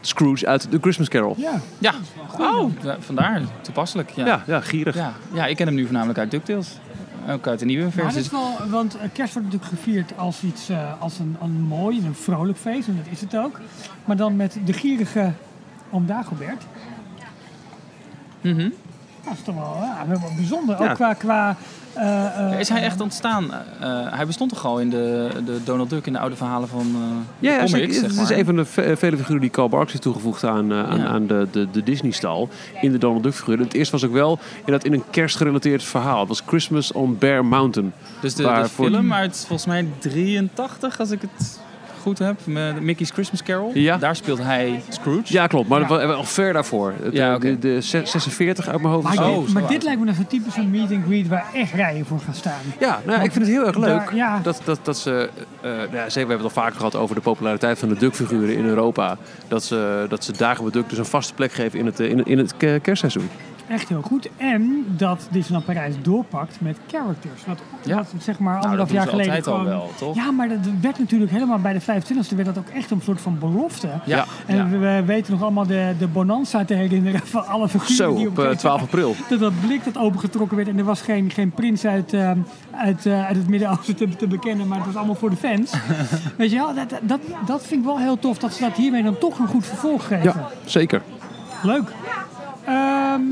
Scrooge 0.00 0.46
uit 0.46 0.70
The 0.70 0.78
Christmas 0.80 1.08
Carol. 1.08 1.34
Ja. 1.38 1.60
Ja. 1.78 1.92
Oh, 2.38 2.70
vandaar. 2.98 3.42
Toepasselijk. 3.60 4.10
Ja. 4.10 4.26
Ja, 4.26 4.42
ja, 4.46 4.60
gierig. 4.60 4.94
Ja. 4.94 5.12
ja, 5.32 5.46
ik 5.46 5.56
ken 5.56 5.66
hem 5.66 5.74
nu 5.74 5.84
voornamelijk 5.84 6.18
uit 6.18 6.30
DuckTales. 6.30 6.78
Ook 7.30 7.46
uit 7.46 7.58
de 7.58 7.64
nieuwe 7.64 7.84
Maar 7.84 7.92
dat 7.94 8.02
versie. 8.04 8.20
is 8.20 8.30
wel, 8.30 8.68
want 8.68 8.96
kerst 9.12 9.32
wordt 9.34 9.52
natuurlijk 9.52 9.80
gevierd 9.80 10.12
als 10.16 10.42
iets, 10.42 10.68
eh, 10.68 10.92
als 10.98 11.18
een, 11.18 11.36
een 11.42 11.60
mooi 11.60 11.98
en 11.98 12.04
een 12.04 12.14
vrolijk 12.14 12.58
feest, 12.58 12.88
en 12.88 12.96
dat 12.96 13.12
is 13.12 13.20
het 13.20 13.36
ook. 13.36 13.60
Maar 14.04 14.16
dan 14.16 14.36
met 14.36 14.58
de 14.64 14.72
gierige 14.72 15.32
oom 15.90 16.06
Dagobert. 16.06 16.64
Mhm. 18.40 18.68
Dat 19.28 19.38
is 19.38 19.44
toch 19.44 19.54
wel, 19.54 19.76
ja, 19.80 20.04
wel 20.08 20.32
bijzonder. 20.36 20.82
Ja. 20.82 20.88
Ook 20.90 20.94
qua... 20.94 21.14
qua 21.14 21.56
eh, 21.92 22.52
eh, 22.52 22.60
Is 22.60 22.68
hij 22.68 22.82
echt 22.82 23.00
ontstaan? 23.00 23.50
Eh, 23.80 24.12
hij 24.12 24.26
bestond 24.26 24.50
toch 24.50 24.64
al 24.66 24.80
in 24.80 24.90
de, 24.90 25.28
de 25.44 25.60
Donald 25.64 25.90
Duck 25.90 26.06
in 26.06 26.12
de 26.12 26.18
oude 26.18 26.36
verhalen 26.36 26.68
van 26.68 26.86
eh 26.94 27.00
Ja, 27.38 27.52
het 27.52 27.74
is 28.18 28.30
een 28.30 28.44
van 28.44 28.56
de 28.56 28.64
ve- 28.64 28.96
vele 28.96 29.16
figuren 29.16 29.40
die 29.40 29.50
Carl 29.50 29.68
Barks 29.68 29.90
heeft 29.90 30.02
toegevoegd 30.02 30.44
aan, 30.44 30.72
aan, 30.72 30.98
Ja. 30.98 31.06
aan 31.06 31.26
de, 31.26 31.48
de, 31.50 31.70
de 31.70 31.82
Disney-stal. 31.82 32.48
In 32.80 32.92
de 32.92 32.98
Donald 32.98 33.22
Duck 33.22 33.34
figuren. 33.34 33.64
Het 33.64 33.74
eerste 33.74 33.92
was 33.92 34.04
ook 34.04 34.12
wel 34.12 34.38
in, 34.64 34.72
dat 34.72 34.84
in 34.84 34.92
een 34.92 35.04
kerstgerelateerd 35.10 35.82
verhaal. 35.82 36.18
Het 36.18 36.28
was 36.28 36.42
Christmas 36.46 36.92
on 36.92 37.18
Bear 37.18 37.44
Mountain. 37.44 37.92
Dus 38.20 38.34
de, 38.34 38.42
de 38.42 38.68
film 38.68 39.12
uit 39.12 39.36
volgens 39.46 39.66
mij 39.66 39.86
83, 39.98 41.00
als 41.00 41.10
ik 41.10 41.20
het 41.20 41.60
goed 41.98 42.18
heb, 42.18 42.40
met 42.44 42.80
Mickey's 42.80 43.10
Christmas 43.10 43.42
Carol. 43.42 43.70
Ja. 43.74 43.96
Daar 43.96 44.16
speelt 44.16 44.38
hij 44.42 44.82
Scrooge. 44.88 45.22
Ja, 45.32 45.46
klopt. 45.46 45.68
Maar 45.68 45.80
Ja. 45.80 46.12
al 46.12 46.24
ver 46.24 46.52
daarvoor. 46.52 46.92
Het, 47.02 47.12
Ja, 47.14 47.34
eh, 47.34 47.40
de, 47.40 47.58
de 47.58 47.80
46 47.80 48.68
uit 48.68 48.80
mijn 48.80 48.92
hoofd. 48.94 49.04
Maar. 49.16 49.28
Oh, 49.30 49.48
maar 49.48 49.66
dit 49.68 49.82
lijkt 49.82 49.98
me 49.98 50.04
nou 50.04 50.16
zo'n 50.16 50.26
typisch 50.26 50.56
een 50.56 50.70
meet 50.70 50.90
and 50.92 51.04
greet 51.06 51.28
waar 51.28 51.44
echt 51.54 51.72
rijen 51.72 52.06
voor 52.06 52.20
gaan 52.24 52.34
staan. 52.34 52.60
Ja, 52.80 53.00
nou, 53.06 53.22
ik 53.22 53.32
vind 53.32 53.44
het 53.44 53.54
heel 53.54 53.66
erg 53.66 53.76
leuk 53.76 53.86
Daar- 53.88 54.14
ja. 54.16 54.40
dat, 54.42 54.60
dat, 54.64 54.78
dat 54.82 54.98
ze... 54.98 55.30
eh, 55.60 55.70
nou 55.70 55.80
ja, 55.80 55.86
zeker, 55.88 56.12
we 56.12 56.18
hebben 56.18 56.36
het 56.36 56.44
al 56.56 56.62
vaker 56.62 56.76
gehad 56.76 56.94
over 56.96 57.14
de 57.14 57.20
populariteit 57.20 57.78
van 57.78 57.88
de 57.88 57.96
Duck-figuren 57.96 58.56
in 58.56 58.64
Europa. 58.64 59.16
Dat 59.48 59.64
ze, 59.64 60.06
dat 60.08 60.24
ze 60.24 60.32
Dagobert 60.32 60.74
Duck 60.74 60.88
dus 60.88 60.98
een 60.98 61.04
vaste 61.04 61.34
plek 61.34 61.52
geven 61.52 61.78
in 61.78 61.86
het, 61.86 62.00
eh, 62.00 62.10
in, 62.10 62.24
in 62.24 62.38
het 62.38 62.56
ke- 62.56 62.78
kerstseizoen. 62.82 63.28
Echt 63.68 63.88
heel 63.88 64.02
goed. 64.02 64.28
En 64.36 64.84
dat 64.96 65.28
Disneyland 65.30 65.64
Parijs 65.64 65.94
doorpakt 66.02 66.56
met 66.60 66.78
characters. 66.86 67.44
Wat, 67.46 67.58
Ja. 67.84 67.96
wat 67.96 68.06
zeg 68.18 68.38
maar 68.38 68.52
Nou, 68.52 68.62
anderhalf 68.64 68.92
jaar 68.92 69.08
geleden 69.08 69.34
altijd 69.34 69.56
al 69.56 69.64
wel, 69.64 69.90
toch? 69.98 70.16
Ja, 70.16 70.30
maar 70.30 70.48
dat 70.48 70.58
werd 70.80 70.98
natuurlijk 70.98 71.30
helemaal 71.30 71.58
bij 71.58 71.72
de 71.72 71.80
25e 71.80 72.34
werd 72.36 72.46
dat 72.46 72.58
ook 72.58 72.68
echt 72.68 72.90
een 72.90 73.00
soort 73.04 73.20
van 73.20 73.38
belofte. 73.38 73.88
Ja. 74.04 74.24
En 74.46 74.56
Ja. 74.56 74.68
we, 74.68 74.78
we 74.78 75.02
weten 75.06 75.32
nog 75.32 75.42
allemaal 75.42 75.66
de, 75.66 75.94
de 75.98 76.06
bonanza 76.06 76.64
te 76.64 76.74
herinneren 76.74 77.20
van 77.26 77.46
alle 77.46 77.68
figuren 77.68 77.94
Zo, 77.96 78.14
die 78.14 78.28
op 78.28 78.36
een 78.38 78.44
eh, 78.44 78.50
gegeven 78.50 78.58
12 78.58 78.82
april. 78.82 79.14
dat 79.28 79.38
dat 79.38 79.52
blik 79.60 79.84
dat 79.84 79.98
opengetrokken 79.98 80.56
werd 80.56 80.68
en 80.68 80.78
er 80.78 80.84
was 80.84 81.00
geen, 81.00 81.30
geen 81.30 81.50
prins 81.50 81.86
uit, 81.86 82.12
eh, 82.12 82.30
uit, 82.70 83.06
eh, 83.06 83.26
uit 83.26 83.36
het 83.36 83.48
Midden-Oosten 83.48 83.96
te, 83.96 84.08
te 84.16 84.26
bekennen, 84.26 84.68
maar 84.68 84.76
het 84.78 84.86
was 84.86 84.96
allemaal 84.96 85.14
voor 85.14 85.30
de 85.30 85.36
fans. 85.36 85.72
Weet 86.38 86.50
je 86.50 86.56
wel, 86.56 86.74
dat, 86.74 86.90
dat, 87.02 87.20
dat 87.46 87.66
vind 87.66 87.80
ik 87.80 87.86
wel 87.86 87.98
heel 87.98 88.18
tof 88.18 88.38
dat 88.38 88.52
ze 88.52 88.60
dat 88.62 88.76
hiermee 88.76 89.02
dan 89.02 89.18
toch 89.18 89.38
een 89.38 89.46
goed 89.48 89.66
vervolg 89.66 90.06
geven. 90.06 90.22
Ja, 90.36 90.48
zeker. 90.64 91.02
Leuk. 91.62 91.92
Ehm, 92.68 93.22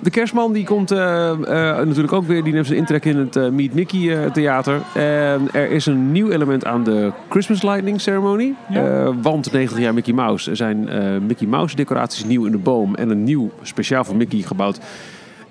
De 0.00 0.10
kerstman 0.10 0.52
die 0.52 0.64
komt 0.64 0.90
eh, 0.90 1.30
eh, 1.30 1.86
natuurlijk 1.86 2.12
ook 2.12 2.26
weer, 2.26 2.42
die 2.42 2.52
neemt 2.52 2.66
zijn 2.66 2.78
intrek 2.78 3.04
in 3.04 3.16
het 3.16 3.36
eh, 3.36 3.48
Meet 3.48 3.74
Mickey 3.74 4.30
theater. 4.30 4.80
En 4.94 5.48
er 5.52 5.70
is 5.70 5.86
een 5.86 6.12
nieuw 6.12 6.30
element 6.30 6.64
aan 6.64 6.84
de 6.84 7.12
Christmas 7.28 7.62
Lightning 7.62 8.00
Ceremony. 8.00 8.54
Ja. 8.68 9.14
Want 9.22 9.52
90 9.52 9.78
jaar 9.78 9.94
Mickey 9.94 10.14
Mouse. 10.14 10.50
Er 10.50 10.56
zijn 10.56 10.88
Mickey 11.26 11.46
Mouse 11.46 11.76
decoraties 11.76 12.24
nieuw 12.24 12.44
in 12.44 12.52
de 12.52 12.58
boom. 12.58 12.94
En 12.94 13.10
een 13.10 13.24
nieuw, 13.24 13.50
speciaal 13.62 14.04
voor 14.04 14.16
Mickey 14.16 14.40
gebouwd 14.40 14.80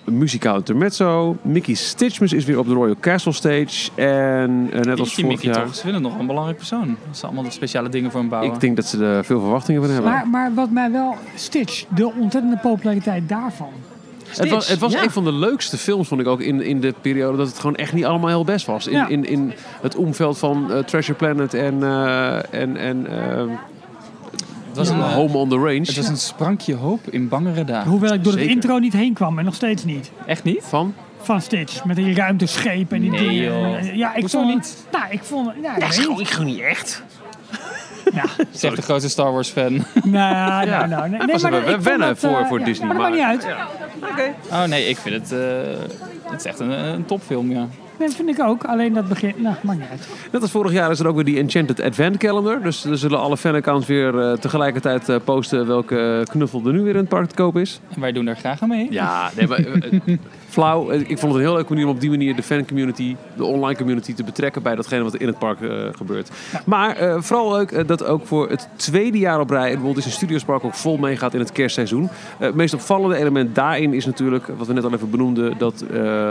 muzikaal 0.05 0.55
intermezzo. 0.55 1.37
Mickey 1.41 1.73
Stitchmas 1.73 2.33
is 2.33 2.45
weer 2.45 2.59
op 2.59 2.67
de 2.67 2.73
Royal 2.73 2.95
Castle 2.99 3.31
Stage. 3.31 3.91
En 3.95 4.69
eh, 4.71 4.79
net 4.79 4.99
als 4.99 5.13
vorig 5.13 5.29
Mickey 5.29 5.51
jaar... 5.51 5.65
toch? 5.65 5.75
Ze 5.75 5.81
vinden 5.81 6.01
nog 6.01 6.19
een 6.19 6.27
belangrijk 6.27 6.57
persoon. 6.57 6.97
Dat 7.07 7.17
ze 7.17 7.25
allemaal 7.25 7.51
speciale 7.51 7.89
dingen 7.89 8.11
voor 8.11 8.19
hem 8.19 8.29
bouwen. 8.29 8.53
Ik 8.53 8.59
denk 8.59 8.75
dat 8.75 8.85
ze 8.85 9.05
er 9.05 9.25
veel 9.25 9.39
verwachtingen 9.39 9.81
van 9.81 9.91
hebben. 9.91 10.11
maar, 10.11 10.27
maar 10.27 10.53
wat 10.53 10.69
mij 10.69 10.91
wel, 10.91 11.15
Stitch, 11.35 11.85
de 11.95 12.11
ontzettende 12.19 12.57
populariteit 12.57 13.29
daarvan. 13.29 13.71
Het 14.37 14.49
was, 14.49 14.67
het 14.67 14.79
was 14.79 14.93
ja. 14.93 15.03
een 15.03 15.11
van 15.11 15.23
de 15.23 15.31
leukste 15.31 15.77
films, 15.77 16.07
vond 16.07 16.21
ik 16.21 16.27
ook, 16.27 16.41
in, 16.41 16.61
in 16.61 16.81
de 16.81 16.93
periode 17.01 17.37
dat 17.37 17.47
het 17.47 17.59
gewoon 17.59 17.75
echt 17.75 17.93
niet 17.93 18.05
allemaal 18.05 18.29
heel 18.29 18.43
best 18.43 18.65
was. 18.65 18.87
In, 18.87 18.97
Ja. 18.97 19.07
in, 19.07 19.25
in 19.25 19.53
het 19.81 19.95
omveld 19.95 20.37
van 20.37 20.71
eh, 20.71 20.79
Treasure 20.79 21.17
Planet 21.17 21.53
en, 21.53 21.83
eh, 21.83 22.53
en, 22.53 22.77
en 22.77 23.07
het 24.77 24.87
was, 24.87 24.89
een, 24.89 25.01
Home 25.01 25.37
on 25.37 25.49
the 25.49 25.55
Range. 25.55 25.79
het 25.79 25.95
was 25.95 26.07
een 26.07 26.17
sprankje 26.17 26.75
hoop 26.75 26.99
in 27.09 27.27
bangere 27.27 27.63
dagen. 27.63 27.89
Hoewel 27.91 28.13
ik 28.13 28.23
door 28.23 28.33
Zeker. 28.33 28.47
het 28.47 28.55
intro 28.55 28.77
niet 28.79 28.93
heen 28.93 29.13
kwam 29.13 29.39
en 29.39 29.45
nog 29.45 29.55
steeds 29.55 29.83
niet. 29.85 30.11
Echt 30.25 30.43
niet? 30.43 30.63
Van? 30.63 30.93
Van 31.21 31.41
Stitch, 31.41 31.85
met 31.85 31.95
die 31.95 32.15
ruimteschepen 32.15 32.95
en 32.95 33.01
die 33.01 33.11
Nee, 33.11 33.19
dingen. 33.29 33.43
joh. 33.43 33.95
Ja, 33.95 34.13
ik 34.15 34.19
Hoezo 34.21 34.39
vond 34.41 34.53
niet? 34.53 34.85
Nou, 34.91 35.05
ik 35.09 35.23
vond... 35.23 35.51
Ja, 35.61 35.75
ik 36.19 36.27
gewoon 36.27 36.45
niet 36.45 36.59
echt. 36.59 37.03
Ja. 38.13 38.23
Zegt 38.51 38.75
de 38.75 38.81
grootste 38.81 39.09
Star 39.09 39.31
Wars 39.33 39.49
fan. 39.49 39.73
Nou, 39.73 39.85
nou, 40.03 40.65
Ja. 40.67 40.85
nou. 40.85 41.09
Nee, 41.09 41.19
Dat 41.19 41.31
was 41.31 41.41
maar 41.41 41.51
wel 41.51 41.59
ik 41.61 41.67
vond 41.69 41.83
wennen 41.83 42.07
dat, 42.07 42.17
voor- 42.19 42.39
eh, 42.39 42.47
voor 42.47 42.59
ja, 42.59 42.65
Disney, 42.65 42.87
Maar 42.87 42.97
dat 42.97 43.09
maakt 43.09 43.17
maar- 43.21 43.35
niet 43.35 43.45
uit. 43.45 44.51
Oh 44.51 44.63
nee, 44.63 44.85
ik 44.89 44.97
vind 44.97 45.15
het... 45.15 45.31
eh, 45.31 45.39
het 46.31 46.39
is 46.39 46.45
echt 46.45 46.59
een, 46.59 46.69
een 46.69 47.05
topfilm, 47.05 47.51
ja. 47.51 47.67
Nee, 47.99 48.09
vind 48.09 48.29
ik 48.29 48.39
ook. 48.39 48.63
Alleen 48.63 48.93
dat 48.93 49.07
begin... 49.07 49.33
Nou, 49.37 49.55
maakt 49.61 49.79
niet 49.79 49.89
uit. 49.89 50.07
Net 50.31 50.41
als 50.41 50.51
vorig 50.51 50.71
jaar 50.71 50.91
is 50.91 50.99
er 50.99 51.07
ook 51.07 51.15
weer 51.15 51.23
die 51.23 51.37
Enchanted 51.37 51.81
Advent 51.81 52.17
Calendar. 52.17 52.61
Dus 52.61 52.85
er 52.85 52.97
zullen 52.97 53.19
alle 53.19 53.37
fanaccounts 53.37 53.87
weer 53.87 54.19
eh, 54.19 54.37
tegelijkertijd 54.37 55.09
eh, 55.09 55.15
posten 55.23 55.67
welke 55.67 56.25
knuffel 56.29 56.61
er 56.65 56.73
nu 56.73 56.81
weer 56.81 56.93
in 56.93 56.99
het 56.99 57.09
park 57.09 57.29
te 57.29 57.35
koop 57.35 57.57
is. 57.57 57.79
En 57.95 58.01
wij 58.01 58.11
doen 58.11 58.27
er 58.27 58.35
graag 58.35 58.61
aan 58.61 58.69
mee. 58.69 58.87
Ja, 58.89 59.31
nee, 59.35 59.47
maar, 59.47 59.59
eh, 59.59 60.17
flauw. 60.53 60.89
Eh, 60.89 60.99
Ik 60.99 61.19
vond 61.19 61.21
het 61.21 61.33
een 61.33 61.47
heel 61.47 61.53
leuk 61.53 61.69
manier 61.69 61.85
om 61.85 61.91
op 61.91 61.99
die 61.99 62.09
manier 62.09 62.35
de 62.35 62.43
fancommunity, 62.43 63.15
de 63.35 63.43
online 63.43 63.77
community 63.77 64.13
te 64.13 64.23
betrekken 64.23 64.63
bij 64.63 64.75
datgene 64.75 65.03
wat 65.03 65.13
er 65.13 65.21
in 65.21 65.27
het 65.27 65.39
park 65.39 65.61
eh, 65.61 65.69
gebeurt. 65.91 66.29
Maar 66.65 66.95
eh, 66.95 67.21
vooral 67.21 67.51
leuk 67.51 67.87
dat 67.87 68.05
ook 68.05 68.27
voor 68.27 68.49
het 68.49 68.69
tweede 68.75 69.17
jaar 69.17 69.39
op 69.39 69.49
rij 69.49 69.69
het 69.69 69.81
Walt 69.81 69.95
Disney 69.95 70.13
Studios 70.13 70.43
Park 70.43 70.63
ook 70.63 70.73
vol 70.73 70.97
meegaat 70.97 71.33
in 71.33 71.39
het 71.39 71.51
kerstseizoen. 71.51 72.09
Het 72.37 72.55
meest 72.55 72.73
opvallende 72.73 73.15
element 73.15 73.55
daarin 73.55 73.93
is 73.93 74.05
natuurlijk, 74.05 74.47
wat 74.57 74.67
we 74.67 74.73
net 74.73 74.83
al 74.83 74.93
even 74.93 75.09
benoemden, 75.09 75.57
dat 75.57 75.85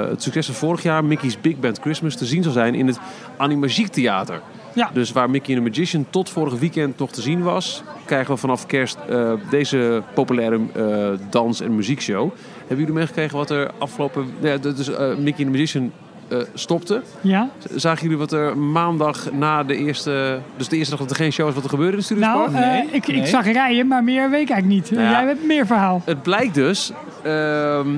het 0.09 0.23
succes 0.23 0.47
van 0.47 0.55
vorig 0.55 0.83
jaar, 0.83 1.05
Mickey's 1.05 1.41
Big 1.41 1.59
Band 1.59 1.79
Christmas, 1.81 2.17
te 2.17 2.25
zien 2.25 2.43
zal 2.43 2.53
zijn 2.53 2.75
in 2.75 2.87
het 2.87 2.99
Animagiek 3.37 3.89
Theater. 3.89 4.41
Ja. 4.75 4.91
Dus 4.93 5.13
waar 5.13 5.31
Mickey 5.31 5.55
and 5.57 5.65
the 5.65 5.71
Magician 5.71 6.07
tot 6.11 6.31
vorig 6.31 6.59
weekend 6.59 6.99
nog 6.99 7.11
te 7.11 7.21
zien 7.23 7.43
was, 7.43 7.83
krijgen 8.05 8.35
we 8.35 8.41
vanaf 8.41 8.67
kerst 8.67 8.99
eh, 9.09 9.33
deze 9.51 10.03
populaire 10.15 10.61
eh, 10.75 11.09
dans- 11.31 11.61
en 11.61 11.75
muziekshow. 11.77 12.31
Hebben 12.59 12.79
jullie 12.79 12.93
meegekregen 12.93 13.37
wat 13.37 13.51
er 13.51 13.71
afgelopen... 13.79 14.27
Ja, 14.41 14.57
dus 14.57 14.89
eh, 14.95 14.99
Mickey 14.99 15.25
and 15.27 15.37
the 15.37 15.45
Magician 15.51 15.93
eh, 16.29 16.39
stopte. 16.55 17.03
Ja? 17.21 17.49
Zagen 17.75 18.03
jullie 18.03 18.19
wat 18.19 18.33
er 18.33 18.59
maandag 18.59 19.33
na 19.33 19.65
de 19.65 19.77
eerste... 19.77 20.39
Dus 20.57 20.69
de 20.69 20.77
eerste 20.77 20.91
dag 20.91 21.01
dat 21.01 21.11
er 21.11 21.17
geen 21.17 21.33
show 21.33 21.47
was, 21.47 21.55
wat 21.55 21.65
er 21.65 21.71
gebeurde 21.71 21.93
in 21.93 21.99
de 21.99 22.05
Studios 22.05 22.27
Nou, 22.27 22.51
Nee, 22.53 22.87
ik, 22.91 23.07
ik 23.09 23.17
nee. 23.17 23.27
zag 23.27 23.45
rijen, 23.53 23.87
maar 23.87 24.05
meer 24.05 24.31
weet 24.31 24.43
ik 24.43 24.51
eigenlijk 24.51 24.83
niet. 24.83 24.91
Nou 24.91 25.03
ja. 25.05 25.11
Jij 25.19 25.27
hebt 25.27 25.47
meer 25.47 25.67
verhaal. 25.67 26.03
Het 26.05 26.23
blijkt 26.23 26.55
dus... 26.55 26.93
ehm, 27.23 27.89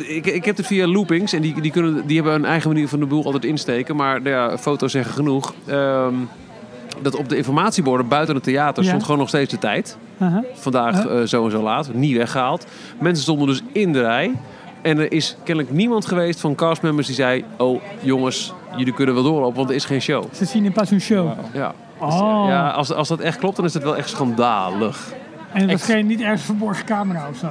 ik, 0.00 0.26
ik 0.26 0.44
heb 0.44 0.56
het 0.56 0.66
via 0.66 0.86
loopings 0.86 1.32
en 1.32 1.42
die, 1.42 1.60
die, 1.60 1.70
kunnen, 1.70 2.06
die 2.06 2.16
hebben 2.16 2.34
een 2.34 2.44
eigen 2.44 2.68
manier 2.68 2.88
van 2.88 3.00
de 3.00 3.06
boel 3.06 3.24
altijd 3.24 3.44
insteken. 3.44 3.96
Maar 3.96 4.22
ja, 4.22 4.58
foto's 4.58 4.92
zeggen 4.92 5.12
genoeg. 5.14 5.54
Ehm, 5.66 6.14
dat 7.02 7.16
op 7.16 7.28
de 7.28 7.36
informatieborden 7.36 8.08
buiten 8.08 8.34
het 8.34 8.44
theater 8.44 8.82
Ja. 8.82 8.88
stond 8.88 9.02
gewoon 9.04 9.18
nog 9.18 9.28
steeds 9.28 9.50
de 9.50 9.58
tijd. 9.58 9.96
Vandaag 10.54 11.06
eh, 11.06 11.22
zo 11.22 11.44
en 11.44 11.50
zo 11.50 11.62
laat. 11.62 11.94
Niet 11.94 12.16
weggehaald. 12.16 12.66
Mensen 13.00 13.22
stonden 13.22 13.46
dus 13.46 13.62
in 13.72 13.92
de 13.92 14.00
rij. 14.00 14.32
En 14.82 14.98
er 14.98 15.12
is 15.12 15.36
kennelijk 15.44 15.74
niemand 15.74 16.06
geweest 16.06 16.40
van 16.40 16.54
castmembers 16.54 17.06
die 17.06 17.16
zei... 17.16 17.44
Oh 17.58 17.82
jongens, 18.00 18.52
jullie 18.76 18.92
kunnen 18.94 19.14
wel 19.14 19.24
doorlopen, 19.24 19.56
want 19.56 19.68
er 19.68 19.74
is 19.74 19.84
geen 19.84 20.00
show. 20.02 20.24
Ze 20.32 20.44
zien 20.44 20.64
in 20.64 20.72
pas 20.72 20.90
een 20.90 21.00
show. 21.00 21.30
Ja, 21.52 21.74
Oh. 21.98 22.44
ja 22.48 22.68
als, 22.70 22.92
als 22.92 23.08
dat 23.08 23.20
echt 23.20 23.38
klopt, 23.38 23.56
dan 23.56 23.64
is 23.64 23.74
het 23.74 23.82
wel 23.82 23.96
echt 23.96 24.08
schandalig. 24.08 25.12
En 25.52 25.60
het 25.60 25.70
was 25.70 25.80
Ex- 25.80 25.84
geen 25.90 26.06
niet 26.06 26.20
ergens 26.20 26.42
verborgen 26.42 26.84
camera 26.84 27.28
of 27.28 27.36
zo. 27.36 27.50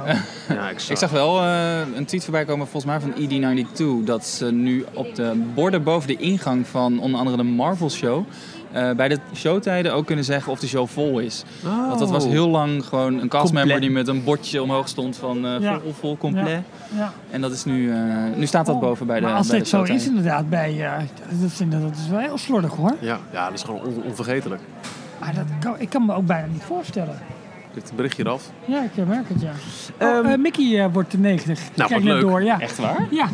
Ja, 0.54 0.68
ik 0.70 0.82
Ik 0.88 0.96
zag 0.96 1.10
wel 1.10 1.40
eh, 1.42 1.78
een 1.96 2.04
tweet 2.04 2.22
voorbij 2.24 2.44
komen, 2.44 2.66
volgens 2.66 2.92
mij 2.92 3.00
van 3.00 3.12
ED92, 3.14 4.04
dat 4.04 4.26
ze 4.26 4.52
nu 4.52 4.84
op 4.94 5.14
de 5.14 5.42
borden 5.54 5.82
boven 5.82 6.08
de 6.08 6.16
ingang 6.16 6.66
van 6.66 7.00
onder 7.00 7.18
andere 7.18 7.36
de 7.36 7.42
Marvel 7.42 7.90
Show. 7.90 8.24
eh, 8.72 8.90
bij 8.90 9.08
de 9.08 9.18
showtijden 9.34 9.94
ook 9.94 10.06
kunnen 10.06 10.24
zeggen 10.24 10.52
of 10.52 10.58
de 10.60 10.66
show 10.66 10.88
vol 10.88 11.18
is. 11.18 11.44
Want 11.62 11.98
dat 11.98 12.10
was 12.10 12.24
heel 12.26 12.48
lang 12.48 12.84
gewoon 12.84 13.18
een 13.20 13.28
castmember 13.28 13.80
die 13.80 13.90
met 13.90 14.08
een 14.08 14.24
bordje 14.24 14.62
omhoog 14.62 14.88
stond 14.88 15.16
van 15.16 15.46
eh, 15.46 15.60
Ja. 15.60 15.80
vol, 15.80 15.92
vol, 16.00 16.16
complet. 16.16 16.62
Ja. 16.96 17.12
En 17.30 17.40
dat 17.40 17.52
is 17.52 17.64
nu, 17.64 17.92
eh, 17.92 17.98
nu 18.36 18.46
staat 18.46 18.66
dat 18.66 18.74
Oh, 18.74 18.80
boven 18.80 19.06
bij 19.06 19.20
de 19.20 19.26
maar 19.26 19.34
als 19.34 19.46
bij 19.46 19.56
de 19.56 19.62
dit 19.62 19.72
zo 19.72 19.82
is 19.82 20.06
inderdaad 20.06 20.48
bij... 20.50 20.84
eh, 20.84 20.92
dat, 21.40 21.52
vind 21.52 21.72
ik- 21.72 21.80
dat 21.82 21.96
is 22.04 22.08
wel 22.10 22.18
heel 22.18 22.38
slordig 22.38 22.72
hoor. 22.72 22.94
Ja, 23.00 23.18
ja, 23.32 23.44
dat 23.44 23.54
is 23.58 23.62
gewoon 23.62 23.80
on- 23.80 24.02
onvergetelijk. 24.06 24.60
Maar 25.20 25.34
dat 25.34 25.44
kan, 25.60 25.74
ik 25.78 25.88
kan 25.88 26.06
me 26.06 26.14
ook 26.14 26.26
bijna 26.26 26.46
niet 26.52 26.62
voorstellen. 26.62 27.18
Dit 27.74 27.92
berichtje 27.96 28.22
eraf. 28.26 28.50
Ja, 28.64 28.82
ik 28.82 29.06
merk 29.06 29.28
het, 29.28 29.40
ja. 29.40 29.50
Oh, 30.00 30.16
Ehm, 30.16 30.26
eh, 30.26 30.38
Mickey 30.38 30.84
eh, 30.84 30.86
wordt 30.92 31.10
de 31.10 31.18
90. 31.18 31.60
Nou, 31.74 31.88
Kijk 31.88 32.02
net 32.04 32.12
leuk. 32.12 32.20
door, 32.22 32.42
ja. 32.42 32.60
Echt 32.60 32.78
waar? 32.78 33.06
Ja, 33.10 33.28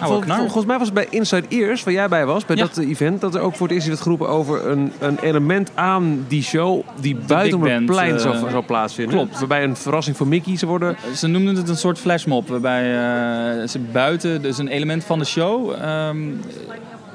Vol- 0.00 0.22
volgens 0.22 0.64
mij 0.64 0.76
was 0.78 0.86
het 0.86 0.94
bij 0.94 1.06
Inside 1.10 1.46
Ears, 1.48 1.84
waar 1.84 1.92
jij 1.94 2.08
bij 2.08 2.26
was, 2.26 2.44
bij 2.44 2.56
Ja. 2.56 2.62
dat 2.62 2.76
eh, 2.78 2.88
event, 2.88 3.20
dat 3.20 3.34
er 3.34 3.40
ook 3.40 3.54
voor 3.56 3.66
het 3.66 3.76
eerst 3.76 3.88
werd 3.88 4.00
geroepen 4.00 4.28
over 4.28 4.66
een, 4.70 4.92
een 4.98 5.18
element 5.18 5.70
aan 5.74 6.24
die 6.28 6.42
show 6.42 6.82
die 7.00 7.16
buiten 7.26 7.58
op 7.58 7.64
het 7.64 7.86
plein 7.86 8.14
eh, 8.14 8.20
zou, 8.20 8.50
zou 8.50 8.64
plaatsvinden. 8.64 9.14
klopt. 9.16 9.38
Waarbij 9.38 9.64
een 9.64 9.76
verrassing 9.76 10.16
voor 10.16 10.26
Mickey 10.26 10.56
zou 10.56 10.70
worden. 10.70 10.96
Ze 11.14 11.26
noemden 11.26 11.56
het 11.56 11.68
een 11.68 11.76
soort 11.76 11.98
flashmob, 11.98 12.48
waarbij 12.48 12.82
eh, 12.82 13.66
ze 13.68 13.78
buiten, 13.78 14.42
dus 14.42 14.58
een 14.58 14.68
element 14.68 15.04
van 15.04 15.18
de 15.18 15.24
show, 15.24 15.70
ehm, 15.72 16.18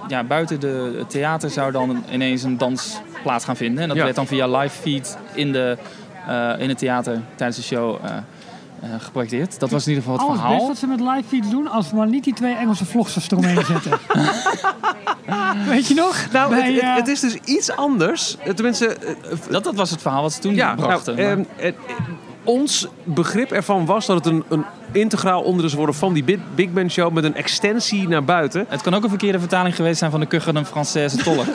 ja, 0.07 0.23
buiten 0.23 0.59
de, 0.59 0.95
het 0.97 1.09
theater 1.09 1.49
zou 1.49 1.71
dan 1.71 2.03
ineens 2.11 2.43
een 2.43 2.57
dans 2.57 3.01
plaats 3.23 3.45
gaan 3.45 3.55
vinden. 3.55 3.81
En 3.81 3.87
dat 3.87 3.97
Ja. 3.97 4.03
werd 4.03 4.15
dan 4.15 4.27
via 4.27 4.47
live 4.57 4.79
feed 4.81 5.17
in, 5.33 5.51
de, 5.51 5.77
eh, 5.79 5.85
in 6.59 6.69
het 6.69 6.77
theater 6.77 7.21
tijdens 7.35 7.57
de 7.57 7.63
show 7.63 7.95
eh, 8.05 8.11
eh, 8.15 8.89
geprojecteerd. 8.99 9.59
Dat 9.59 9.69
was 9.69 9.87
in 9.87 9.93
ieder 9.93 10.03
geval 10.03 10.19
het 10.19 10.27
alles 10.27 10.41
best 10.41 10.49
verhaal. 10.51 10.67
wat 10.67 10.77
ze 10.77 10.87
met 10.87 10.99
live 10.99 11.23
feeds 11.27 11.49
doen, 11.49 11.67
als 11.67 11.89
we 11.89 11.95
maar 11.95 12.07
niet 12.07 12.23
die 12.23 12.33
twee 12.33 12.55
Engelse 12.55 12.85
vlogsters 12.85 13.31
eromheen 13.31 13.65
zetten. 13.65 13.91
Weet 15.67 15.87
je 15.87 15.93
nog? 15.93 16.25
Nou, 16.31 16.49
Bij, 16.49 16.59
het, 16.73 16.73
het, 16.73 16.83
eh, 16.83 16.95
het 16.95 17.07
is 17.07 17.19
dus 17.19 17.33
iets 17.33 17.71
anders. 17.71 18.37
Eh, 18.37 18.53
Tenminste, 18.53 18.87
eh, 18.95 19.13
Dat, 19.49 19.63
dat 19.63 19.75
was 19.75 19.89
het 19.91 20.01
verhaal 20.01 20.21
wat 20.21 20.33
ze 20.33 20.39
toen 20.39 20.55
ja, 20.55 20.75
brachten. 20.75 21.15
nou, 21.15 21.27
ehm, 21.29 21.43
eh, 21.57 21.67
eh, 21.67 21.73
ons 22.43 22.87
begrip 23.03 23.51
ervan 23.51 23.85
was 23.85 24.05
dat 24.05 24.15
het 24.15 24.25
een, 24.25 24.43
een 24.49 24.65
integraal 24.91 25.41
onderdeel 25.41 25.77
worden 25.77 25.95
van 25.95 26.13
die 26.13 26.39
Big, 26.55 26.73
Band 26.73 26.91
Show 26.91 27.13
met 27.13 27.23
een 27.23 27.35
extensie 27.35 28.07
naar 28.07 28.23
buiten. 28.23 28.65
het 28.67 28.81
kan 28.81 28.93
ook 28.93 29.03
een 29.03 29.09
verkeerde 29.09 29.39
vertaling 29.39 29.75
geweest 29.75 29.99
zijn 29.99 30.11
van 30.11 30.19
de 30.19 30.25
Kuggelen 30.25 30.65
Française 30.65 31.23
tolk. 31.23 31.45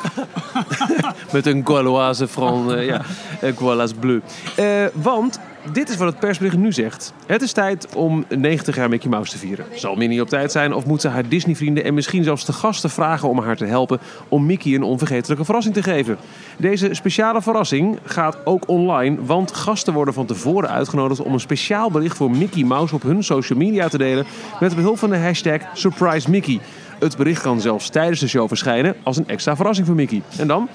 Met 1.33 1.47
een 1.47 1.67
Gauloise 1.67 2.29
Fran, 2.29 2.75
eh, 2.75 2.87
ja, 2.87 3.03
Gauloise 3.41 3.95
Bleu. 3.95 4.21
Eh, 4.57 4.85
want 4.93 5.41
dit 5.73 5.89
is 5.89 5.97
wat 5.97 6.09
het 6.09 6.19
persbericht 6.19 6.57
nu 6.57 6.73
zegt. 6.73 7.13
Het 7.27 7.43
is 7.43 7.53
tijd 7.53 7.95
om 7.95 8.25
90 8.29 8.77
jaar 8.77 8.89
Mickey 8.89 9.11
Mouse 9.11 9.31
te 9.31 9.39
vieren. 9.39 9.67
Zal 9.75 9.95
Minnie 9.95 10.21
op 10.21 10.29
tijd 10.29 10.53
zijn 10.53 10.75
of 10.75 10.87
moet 10.87 11.01
ze 11.01 11.09
haar 11.09 11.29
Disney-vrienden 11.29 11.85
en 11.85 11.95
misschien 11.95 12.25
zelfs 12.25 12.45
de 12.45 12.53
gasten 12.53 12.91
vragen 12.91 13.29
om 13.29 13.39
haar 13.39 13.57
te 13.57 13.65
helpen 13.65 14.01
om 14.29 14.47
Mickey 14.47 14.75
een 14.75 14.83
onvergetelijke 14.83 15.45
verrassing 15.45 15.75
te 15.75 15.83
geven? 15.83 16.17
Deze 16.59 16.95
speciale 16.95 17.43
verrassing 17.43 17.99
gaat 18.05 18.39
ook 18.45 18.69
online, 18.69 19.17
want 19.25 19.53
gasten 19.53 19.93
worden 19.93 20.15
van 20.15 20.27
tevoren 20.27 20.71
uitgenodigd 20.71 21.21
om 21.21 21.33
een 21.33 21.41
speciaal 21.41 21.91
bericht 21.91 22.17
voor 22.17 22.31
Mickey 22.31 22.63
Mouse 22.63 22.95
op 22.95 23.03
hun 23.03 23.25
social 23.25 23.59
media 23.59 23.89
te 23.89 23.99
delen 23.99 24.27
met 24.61 24.75
behulp 24.75 24.99
van 24.99 25.11
de 25.11 25.19
hashtag 25.19 25.61
SurpriseMickey. 25.75 26.61
Het 26.99 27.17
bericht 27.17 27.43
kan 27.43 27.61
zelfs 27.61 27.89
tijdens 27.89 28.21
de 28.21 28.29
show 28.29 28.49
verschijnen 28.49 28.97
als 29.03 29.17
een 29.17 29.29
extra 29.29 29.57
verrassing 29.57 29.87
voor 29.87 29.97
Mickey. 29.97 30.23
En 30.39 30.47
dan? 30.47 30.69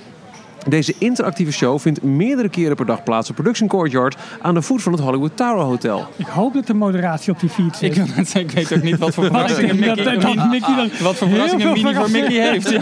Deze 0.67 0.93
interactieve 0.97 1.51
show 1.51 1.79
vindt 1.79 2.03
meerdere 2.03 2.49
keren 2.49 2.75
per 2.75 2.85
dag 2.85 3.03
plaats 3.03 3.29
op 3.29 3.35
Production 3.35 3.67
Courtyard 3.67 4.15
aan 4.41 4.53
de 4.53 4.61
voet 4.61 4.81
van 4.81 4.91
het 4.91 5.01
Hollywood 5.01 5.37
Tower 5.37 5.63
Hotel. 5.63 6.07
Ik 6.15 6.25
hoop 6.27 6.53
dat 6.53 6.67
de 6.67 6.73
moderatie 6.73 7.33
op 7.33 7.39
die 7.39 7.49
feed 7.49 7.75
zit. 7.75 7.97
ik, 7.97 8.03
wil 8.05 8.15
net 8.15 8.29
zeggen, 8.29 8.41
ik 8.59 8.67
weet 8.67 8.77
ook 8.77 8.83
niet 8.83 8.97
wat 8.97 9.13
voor 9.13 9.23
verrassingen 9.31 9.81
dat- 9.81 9.95
Mickey, 9.97 10.17
dat 10.17 10.49
Mickey 10.49 10.75
dan 10.75 10.89
wat 11.01 11.15
voor 11.15 11.27
verrassingen 11.29 11.95
voor 11.95 12.09
Mickey 12.11 12.49
heeft. 12.51 12.69
Ja. 12.69 12.81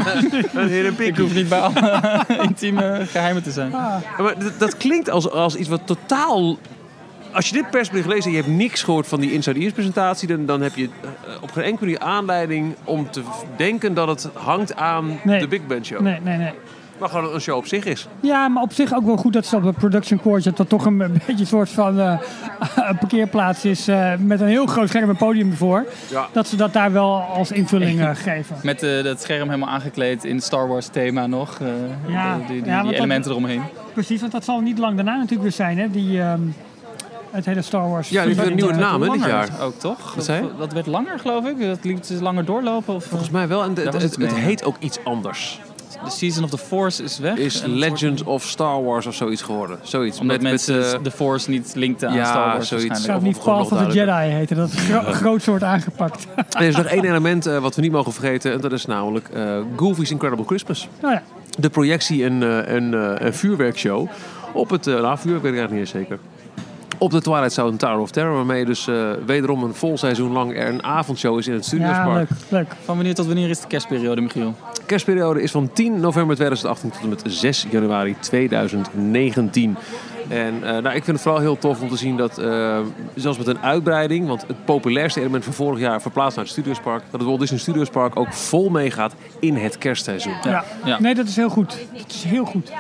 Ik 1.09 1.17
hoef 1.17 1.33
niet 1.33 1.49
bij 1.49 1.59
alle 1.59 2.25
intieme 2.47 3.01
geheimen 3.11 3.43
te 3.43 3.51
zijn. 3.51 3.71
Ja, 3.71 4.01
Maar 4.17 4.39
dat, 4.39 4.53
dat 4.59 4.77
klinkt 4.77 5.09
als, 5.09 5.29
als 5.31 5.55
iets 5.55 5.69
wat 5.69 5.81
totaal... 5.85 6.57
Als 7.31 7.47
je 7.49 7.53
dit 7.53 7.69
persbericht 7.69 8.07
leest 8.07 8.25
en 8.25 8.31
je 8.31 8.37
hebt 8.37 8.49
niks 8.49 8.83
gehoord 8.83 9.07
van 9.07 9.19
die 9.19 9.31
Inside 9.31 9.59
Ears 9.59 9.73
presentatie... 9.73 10.27
dan, 10.27 10.45
dan 10.45 10.61
heb 10.61 10.75
je 10.75 10.83
eh, 10.83 11.09
op 11.41 11.51
geen 11.51 11.63
enkele 11.63 11.85
manier 11.85 11.99
aanleiding 11.99 12.75
om 12.83 13.11
te 13.11 13.21
denken 13.57 13.93
dat 13.93 14.07
het 14.07 14.29
hangt 14.33 14.75
aan 14.75 15.19
Nee. 15.23 15.39
de 15.39 15.47
Big 15.47 15.67
Band 15.67 15.85
Show. 15.85 15.99
Nee, 16.01 16.19
nee, 16.23 16.37
nee. 16.37 16.51
Maar 16.99 17.09
gewoon 17.09 17.33
een 17.33 17.41
show 17.41 17.57
op 17.57 17.65
zich 17.67 17.85
is. 17.85 18.07
Ja, 18.19 18.47
maar 18.47 18.63
op 18.63 18.73
zich 18.73 18.93
ook 18.93 19.05
wel 19.05 19.17
goed 19.17 19.33
dat 19.33 19.45
ze 19.45 19.55
op 19.55 19.63
de 19.63 19.71
production 19.73 20.21
court 20.21 20.57
dat 20.57 20.69
toch 20.69 20.85
een 20.85 20.97
beetje 21.13 21.33
een 21.39 21.45
soort 21.47 21.69
van 21.69 21.99
eh, 21.99 22.19
een 22.75 22.97
parkeerplaats 22.97 23.65
is 23.65 23.87
eh, 23.87 24.11
met 24.19 24.41
een 24.41 24.47
heel 24.47 24.65
groot 24.65 24.87
scherm 24.89 25.09
en 25.09 25.15
podium 25.17 25.49
ervoor. 25.51 25.85
Ja. 26.09 26.27
Dat 26.31 26.47
ze 26.47 26.55
dat 26.55 26.73
daar 26.73 26.91
wel 26.91 27.21
als 27.21 27.51
invulling 27.51 27.99
eh, 28.01 28.09
geven. 28.13 28.55
Met 28.63 28.83
eh, 28.83 29.03
dat 29.03 29.21
scherm 29.21 29.49
helemaal 29.49 29.69
aangekleed 29.69 30.23
in 30.25 30.35
het 30.35 30.43
Star 30.43 30.67
Wars 30.67 30.87
thema 30.87 31.27
nog. 31.27 31.57
eh, 31.59 31.67
Ja, 32.07 32.35
de- 32.37 32.39
die, 32.39 32.47
die, 32.47 32.55
ja, 32.57 32.61
die 32.63 32.71
want 32.73 32.85
dat- 32.85 32.93
elementen 32.93 33.31
eromheen. 33.31 33.61
Precies, 33.93 34.19
want 34.19 34.31
dat 34.31 34.43
zal 34.43 34.59
niet 34.59 34.77
lang 34.77 34.95
daarna 34.95 35.13
natuurlijk 35.15 35.41
weer 35.41 35.51
zijn, 35.51 35.77
hè? 35.77 35.89
Die, 35.91 36.21
ehm, 36.21 36.39
het 37.31 37.45
hele 37.45 37.61
Star 37.61 37.89
Wars. 37.89 38.09
Ja, 38.09 38.25
die 38.25 38.35
heeft 38.35 38.47
een 38.49 38.55
nieuwe 38.55 38.73
naam 38.73 39.01
hè, 39.01 39.09
dit 39.09 39.25
jaar. 39.25 39.49
Ook 39.61 39.79
toch? 39.79 40.15
Dat 40.57 40.73
werd 40.73 40.85
langer 40.85 41.19
geloof 41.19 41.45
ik. 41.45 41.59
Dat 41.67 41.83
liet 41.83 42.05
ze 42.05 42.21
langer 42.21 42.45
doorlopen. 42.45 42.93
Of, 42.95 43.03
Volgens 43.05 43.29
mij 43.29 43.47
wel. 43.47 43.63
En 43.63 43.69
het, 43.75 43.93
het 43.93 44.01
het 44.01 44.17
mee. 44.17 44.29
heet 44.33 44.63
ook 44.63 44.75
iets 44.79 44.97
anders. 45.03 45.61
De 46.03 46.09
Season 46.09 46.43
of 46.43 46.49
the 46.49 46.57
Force 46.57 47.03
is 47.03 47.19
weg. 47.19 47.37
Is 47.37 47.61
Legends 47.65 48.23
of 48.23 48.43
Star 48.43 48.83
Wars 48.83 49.05
of 49.05 49.13
zoiets 49.15 49.41
geworden. 49.41 49.79
Zoiets. 49.81 50.19
Omdat 50.19 50.41
met, 50.41 50.51
mensen 50.51 50.77
met, 50.77 50.93
eh, 50.93 51.03
de 51.03 51.11
Force 51.11 51.49
niet 51.49 51.71
linkten 51.75 52.09
aan 52.09 52.15
ja, 52.15 52.25
Star 52.25 52.51
Wars 52.53 52.67
zoiets. 52.67 53.03
Zou 53.03 53.17
Of- 53.17 53.23
niet 53.23 53.45
nog 53.45 53.71
of 53.71 53.77
the 53.87 53.93
Jedi 53.93 54.11
heten. 54.31 54.55
Dat 54.55 54.69
is 54.73 54.79
gro 54.79 55.01
groot 55.21 55.41
soort 55.41 55.63
aangepakt. 55.63 56.27
er 56.49 56.61
is 56.67 56.75
nog 56.75 56.85
één 56.85 57.03
element 57.05 57.45
eh, 57.45 57.57
wat 57.57 57.75
we 57.75 57.81
niet 57.81 57.91
mogen 57.91 58.13
vergeten. 58.13 58.51
En 58.53 58.61
dat 58.61 58.71
is 58.71 58.85
namelijk 58.85 59.29
eh, 59.29 59.57
Goofy's 59.75 60.11
Incredible 60.11 60.45
Christmas. 60.45 60.87
nou 61.01 61.13
ja, 61.13 61.21
De 61.59 61.69
projectie 61.69 62.23
en 62.25 62.43
eh, 62.43 62.75
een, 62.75 62.93
eh, 62.93 63.11
een 63.27 63.33
vuurwerkshow. 63.33 64.07
Op 64.53 64.69
het, 64.69 64.87
uh, 64.87 65.01
nou 65.01 65.17
vuurwerk 65.17 65.43
weet 65.43 65.53
ik 65.53 65.59
eigenlijk 65.59 65.71
niet 65.71 65.79
eens 65.79 66.07
zeker. 66.09 66.19
Op 66.97 67.11
de 67.11 67.21
Twilight 67.21 67.53
Zone 67.53 67.77
Tower 67.77 67.97
of 67.99 68.11
Terror. 68.11 68.35
Waarmee 68.35 68.65
dus 68.65 68.87
eh, 68.87 68.95
wederom 69.25 69.63
een 69.63 69.73
vol 69.73 69.97
seizoen 69.97 70.31
lang 70.31 70.55
er 70.57 70.67
een 70.67 70.83
avondshow 70.83 71.37
is 71.39 71.47
in 71.47 71.53
het 71.53 71.61
ja 71.61 71.67
Studiospark. 71.67 72.29
leuk, 72.29 72.29
leuk. 72.49 72.75
Van 72.83 72.95
wanneer 72.95 73.13
tot 73.15 73.25
wanneer 73.25 73.49
is 73.49 73.59
de 73.59 73.67
kerstperiode, 73.67 74.21
Michiel? 74.21 74.55
Kerstperiode 74.89 75.41
is 75.41 75.51
van 75.51 75.69
10 75.73 75.99
november 75.99 76.35
2018 76.35 76.89
tot 76.89 77.01
en 77.01 77.09
met 77.09 77.23
6 77.25 77.65
januari 77.69 78.15
2019. 78.19 79.77
En 80.27 80.53
eh, 80.63 80.71
nou, 80.71 80.95
ik 80.95 81.03
vind 81.03 81.07
het 81.07 81.21
vooral 81.21 81.41
heel 81.41 81.57
tof 81.57 81.81
om 81.81 81.89
te 81.89 81.97
zien 81.97 82.17
dat, 82.17 82.37
eh, 82.37 82.79
zelfs 83.15 83.37
met 83.37 83.47
een 83.47 83.59
uitbreiding, 83.59 84.27
want 84.27 84.47
het 84.47 84.65
populairste 84.65 85.19
element 85.19 85.43
van 85.43 85.53
vorig 85.53 85.79
jaar 85.79 86.01
verplaatst 86.01 86.35
naar 86.35 86.45
het 86.45 86.53
Studiospark, 86.53 87.01
dat 87.11 87.19
het 87.19 87.29
Walt 87.29 87.39
Disney 87.39 87.59
Studiospark 87.59 88.19
ook 88.19 88.33
vol 88.33 88.69
meegaat 88.69 89.13
in 89.39 89.55
het 89.55 89.77
kerstseizoen. 89.77 90.33
Ja. 90.43 90.63
Ja. 90.85 90.99
Nee, 90.99 91.15
dat 91.15 91.27
is 91.27 91.35
heel 91.35 91.49
goed. 91.49 91.77
Dat 91.93 92.09
is 92.09 92.23
heel 92.23 92.45
goed. 92.45 92.71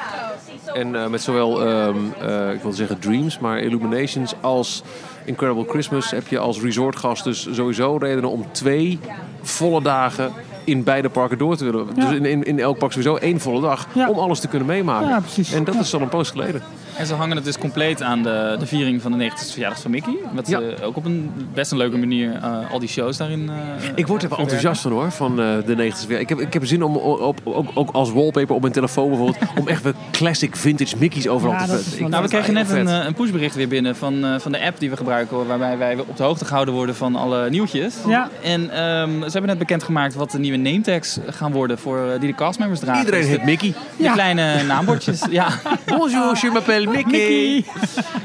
En 0.73 0.95
eh, 0.95 1.07
met 1.07 1.21
zowel, 1.21 1.65
ehm, 1.65 1.97
eh, 2.21 2.53
ik 2.53 2.61
wil 2.61 2.71
zeggen 2.71 2.99
Dreams, 2.99 3.39
maar 3.39 3.59
Illuminations 3.59 4.33
als 4.41 4.83
Incredible 5.25 5.65
Christmas 5.69 6.11
heb 6.11 6.27
je 6.27 6.39
als 6.39 6.61
resortgast 6.61 7.23
dus 7.23 7.47
sowieso 7.51 7.97
redenen 7.97 8.29
om 8.29 8.45
twee 8.51 8.99
volle 9.41 9.81
dagen 9.81 10.31
in 10.63 10.83
beide 10.83 11.09
parken 11.09 11.37
door 11.37 11.55
te 11.57 11.63
willen. 11.63 11.87
Ja. 11.95 12.05
Dus 12.05 12.17
in, 12.17 12.25
in, 12.25 12.43
in 12.43 12.59
elk 12.59 12.77
park 12.77 12.91
sowieso 12.91 13.15
één 13.15 13.39
volle 13.39 13.61
dag 13.61 13.87
Ja. 13.93 14.09
om 14.09 14.19
alles 14.19 14.39
te 14.39 14.47
kunnen 14.47 14.67
meemaken. 14.67 15.07
Ja. 15.09 15.21
En 15.53 15.63
dat 15.63 15.75
is 15.75 15.93
al 15.93 16.01
een 16.01 16.09
poos 16.09 16.29
geleden. 16.29 16.61
En 16.99 17.05
ze 17.05 17.13
hangen 17.13 17.35
het 17.35 17.45
dus 17.45 17.57
compleet 17.57 18.01
aan 18.01 18.23
de, 18.23 18.55
de 18.59 18.65
viering 18.65 19.01
van 19.01 19.11
de 19.17 19.29
90ste 19.29 19.51
verjaardag 19.51 19.81
van 19.81 19.91
Mickey. 19.91 20.13
Wat 20.33 20.47
Ja. 20.47 20.59
ze 20.59 20.75
ook 20.83 20.95
op 20.95 21.05
een 21.05 21.31
best 21.53 21.71
een 21.71 21.77
leuke 21.77 21.97
manier 21.97 22.35
eh, 22.35 22.71
al 22.71 22.79
die 22.79 22.89
shows 22.89 23.17
daarin. 23.17 23.49
eh, 23.49 23.89
Ik 23.95 24.07
word 24.07 24.21
er 24.23 24.29
eh, 24.29 24.35
wel 24.35 24.39
enthousiast 24.45 24.81
van 24.81 24.91
hoor, 24.91 25.11
van 25.11 25.39
eh, 25.41 25.45
de 25.65 25.75
90 25.75 26.07
weer. 26.07 26.19
Ik 26.19 26.29
heb, 26.29 26.39
ik 26.39 26.53
heb 26.53 26.65
zin 26.65 26.83
om 26.83 26.95
op, 26.95 27.39
ook, 27.43 27.67
ook 27.73 27.89
als 27.91 28.11
wallpaper 28.11 28.55
op 28.55 28.61
mijn 28.61 28.73
telefoon 28.73 29.07
bijvoorbeeld, 29.09 29.37
om 29.59 29.67
echt 29.67 29.83
weer 29.83 29.93
classic 30.11 30.55
vintage 30.55 30.95
Mickey's 30.97 31.27
overal 31.27 31.53
Ja, 31.53 31.65
te 31.65 31.71
zetten. 31.71 31.99
Ik 31.99 32.07
Nou, 32.07 32.23
we 32.23 32.29
kregen 32.29 32.53
net 32.53 32.69
een, 32.69 32.87
eh, 32.87 33.05
een 33.05 33.13
pushbericht 33.13 33.55
weer 33.55 33.67
binnen 33.67 33.95
van, 33.95 34.25
eh, 34.25 34.39
van 34.39 34.51
de 34.51 34.61
app 34.65 34.79
die 34.79 34.89
we 34.89 34.97
gebruiken, 34.97 35.47
waarbij 35.47 35.77
wij 35.77 35.97
op 35.99 36.17
de 36.17 36.23
hoogte 36.23 36.45
gehouden 36.45 36.73
worden 36.73 36.95
van 36.95 37.15
alle 37.15 37.49
nieuwtjes. 37.49 37.95
Ja. 38.07 38.29
En 38.43 38.61
ehm, 38.69 39.11
ze 39.11 39.29
hebben 39.31 39.45
net 39.45 39.57
bekendgemaakt 39.57 40.13
wat 40.15 40.31
de 40.31 40.39
nieuwe 40.39 40.57
nametags 40.57 41.17
gaan 41.27 41.51
worden 41.51 41.77
voor, 41.77 41.97
eh, 42.11 42.19
die 42.19 42.29
de 42.29 42.35
castmembers 42.35 42.79
dragen. 42.79 42.99
Iedereen 42.99 43.21
Dus 43.21 43.29
heeft 43.29 43.43
Mickey. 43.43 43.73
de, 43.97 44.03
de 44.03 44.11
kleine 44.11 44.63
naambordjes. 44.63 45.21
ja. 45.39 45.47
Bonjour, 45.85 46.37
je 46.41 46.49
m'appelle 46.53 46.87
Mickey. 46.89 47.65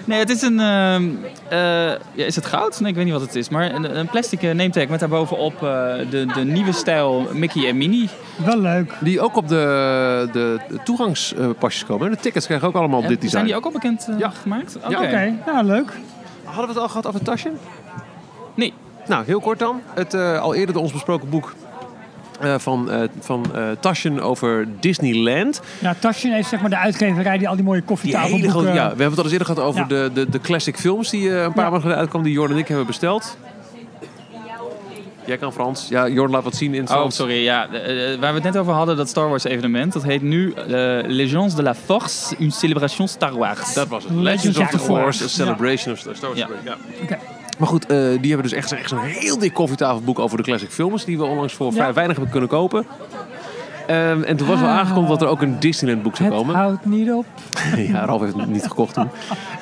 Nee, 0.05 0.19
het 0.19 0.31
is 0.31 0.43
een. 0.43 0.61
ehm, 0.61 1.05
eh, 1.49 1.59
ja, 2.13 2.25
is 2.25 2.37
het 2.37 2.47
goud? 2.47 2.81
Nee, 2.81 2.91
ik 2.91 2.95
weet 2.97 3.05
niet 3.05 3.13
wat 3.15 3.23
het 3.23 3.35
is. 3.35 3.49
Maar 3.49 3.75
een, 3.75 3.99
een 3.99 4.07
plastic 4.09 4.43
eh, 4.43 4.51
nametag 4.55 4.89
met 4.89 5.01
daarbovenop 5.01 5.55
eh 5.55 5.61
de, 6.11 6.27
de 6.35 6.45
nieuwe 6.45 6.73
stijl 6.73 7.27
Mickey 7.33 7.69
en 7.69 7.77
Minnie. 7.77 8.09
Wel 8.45 8.59
leuk. 8.61 8.93
Die 9.01 9.21
ook 9.21 9.37
op 9.37 9.49
de, 9.49 10.29
de 10.33 10.59
toegangspasjes 10.85 11.85
komen. 11.87 12.11
De 12.11 12.17
tickets 12.17 12.47
krijgen 12.47 12.69
ook 12.69 12.75
allemaal 12.75 12.99
op 13.01 13.09
dit 13.09 13.21
design. 13.21 13.31
zijn 13.31 13.45
die 13.45 13.57
ook 13.57 13.65
al 13.65 13.71
bekend 13.73 14.09
Ja. 14.19 14.31
gemaakt? 14.31 14.77
Oké. 14.77 14.89
Ja. 14.89 14.99
Oké, 15.03 15.35
nou 15.47 15.65
leuk. 15.65 15.93
Hadden 16.45 16.65
we 16.67 16.73
het 16.73 16.83
al 16.83 16.89
gehad 16.89 17.07
over 17.07 17.23
Taschen? 17.23 17.59
Nee. 18.55 18.73
Nou, 19.07 19.25
heel 19.25 19.41
kort 19.41 19.59
dan. 19.59 19.81
Het 19.95 20.15
eh, 20.15 20.41
al 20.41 20.55
eerder 20.55 20.75
door 20.75 20.83
ons 20.83 20.93
besproken 20.93 21.29
boek 21.29 21.55
eh, 22.41 22.55
van, 22.59 22.91
eh 22.91 22.99
van 23.21 23.45
eh 23.55 23.63
Taschen 23.81 24.21
over 24.21 24.67
Disneyland. 24.81 25.61
Ja, 25.79 25.95
Taschen 25.99 26.33
is 26.39 26.49
zeg 26.49 26.61
maar 26.61 26.71
de 26.71 26.77
uitgeverij 26.79 27.39
die 27.39 27.49
al 27.49 27.55
die 27.57 27.65
mooie 27.65 27.83
Die 27.87 27.87
hele 27.89 28.03
koffietafelboeken... 28.03 28.51
grote, 28.51 28.67
ja, 28.67 28.83
we 28.83 29.03
hebben 29.03 29.09
het 29.09 29.19
al 29.19 29.25
eens 29.25 29.33
eerder 29.33 29.47
gehad 29.47 29.63
over 29.65 29.81
Ja. 29.81 29.87
de, 29.87 30.11
de, 30.15 30.29
de 30.31 30.41
classic 30.41 30.77
films 30.79 31.11
die 31.11 31.31
eh, 31.31 31.43
een 31.43 31.53
paar 31.53 31.55
Ja. 31.55 31.63
maanden 31.63 31.81
geleden 31.81 31.99
uitkwamen, 32.01 32.27
die 32.29 32.37
Jordan 32.37 32.57
en 32.57 32.63
ik 32.63 32.69
hebben 32.69 32.87
besteld. 32.87 33.37
Jij 35.27 35.37
kan 35.37 35.53
Frans. 35.53 35.87
Ja, 35.89 36.09
Jordan 36.09 36.31
laat 36.35 36.45
wat 36.45 36.55
zien 36.57 36.75
in 36.75 36.81
het 36.81 36.91
Oh, 36.91 36.97
Frans. 36.97 37.17
sorry. 37.17 37.43
Ja, 37.43 37.69
waar 38.21 38.29
we 38.35 38.35
het 38.35 38.43
net 38.43 38.57
over 38.57 38.73
hadden, 38.73 38.97
dat 38.97 39.09
Star 39.09 39.29
Wars 39.29 39.45
evenement, 39.45 39.93
dat 39.93 40.03
heet 40.03 40.23
nu 40.23 40.53
eh, 40.53 40.65
Legends 41.07 41.55
de 41.55 41.63
la 41.63 41.75
Force, 41.75 42.35
une 42.41 42.51
célébration 42.51 43.09
Star 43.09 43.37
Wars. 43.37 43.75
Dat 43.75 43.89
was 43.89 44.05
het. 44.05 44.13
Legends 44.13 44.45
Legends 44.45 44.59
of 44.59 44.65
of 44.65 44.71
the 44.71 44.79
Force, 44.79 45.19
Force. 45.19 45.25
a 45.25 45.29
celebration 45.45 45.93
of 45.93 45.99
Star 45.99 46.15
Wars. 46.21 46.39
Ja. 46.39 46.49
Ja. 46.65 46.77
Oké. 47.03 47.19
Maar 47.59 47.69
goed, 47.69 47.87
eh, 47.87 47.97
die 47.99 48.33
hebben 48.33 48.43
dus 48.43 48.53
echt, 48.53 48.73
echt 48.73 48.89
zo'n 48.89 48.99
heel 48.99 49.39
dik 49.39 49.53
koffietafelboek 49.55 50.19
over 50.19 50.37
de 50.37 50.43
classic 50.43 50.71
films, 50.71 51.05
die 51.05 51.19
we 51.19 51.25
onlangs 51.25 51.55
voor 51.55 51.67
Ja. 51.67 51.73
vrij 51.73 51.93
weinig 51.93 52.15
hebben 52.17 52.33
kunnen 52.33 52.51
kopen. 52.51 52.87
Ehm, 53.87 54.23
en 54.23 54.37
toen 54.37 54.47
was 54.47 54.61
wel 54.61 54.69
aangekondigd 54.69 55.13
dat 55.13 55.23
er 55.23 55.29
ook 55.29 55.43
een 55.43 55.61
Disneyland 55.61 56.03
boek 56.03 56.17
zou 56.17 56.29
Het 56.29 56.39
komen. 56.39 56.55
houdt 56.55 56.85
niet 56.87 57.13
op. 57.13 57.27
ja, 57.93 58.05
Ralf 58.05 58.21
heeft 58.21 58.37
het 58.37 58.47
niet 58.51 58.63
gekocht 58.67 58.95
toen. 58.95 59.09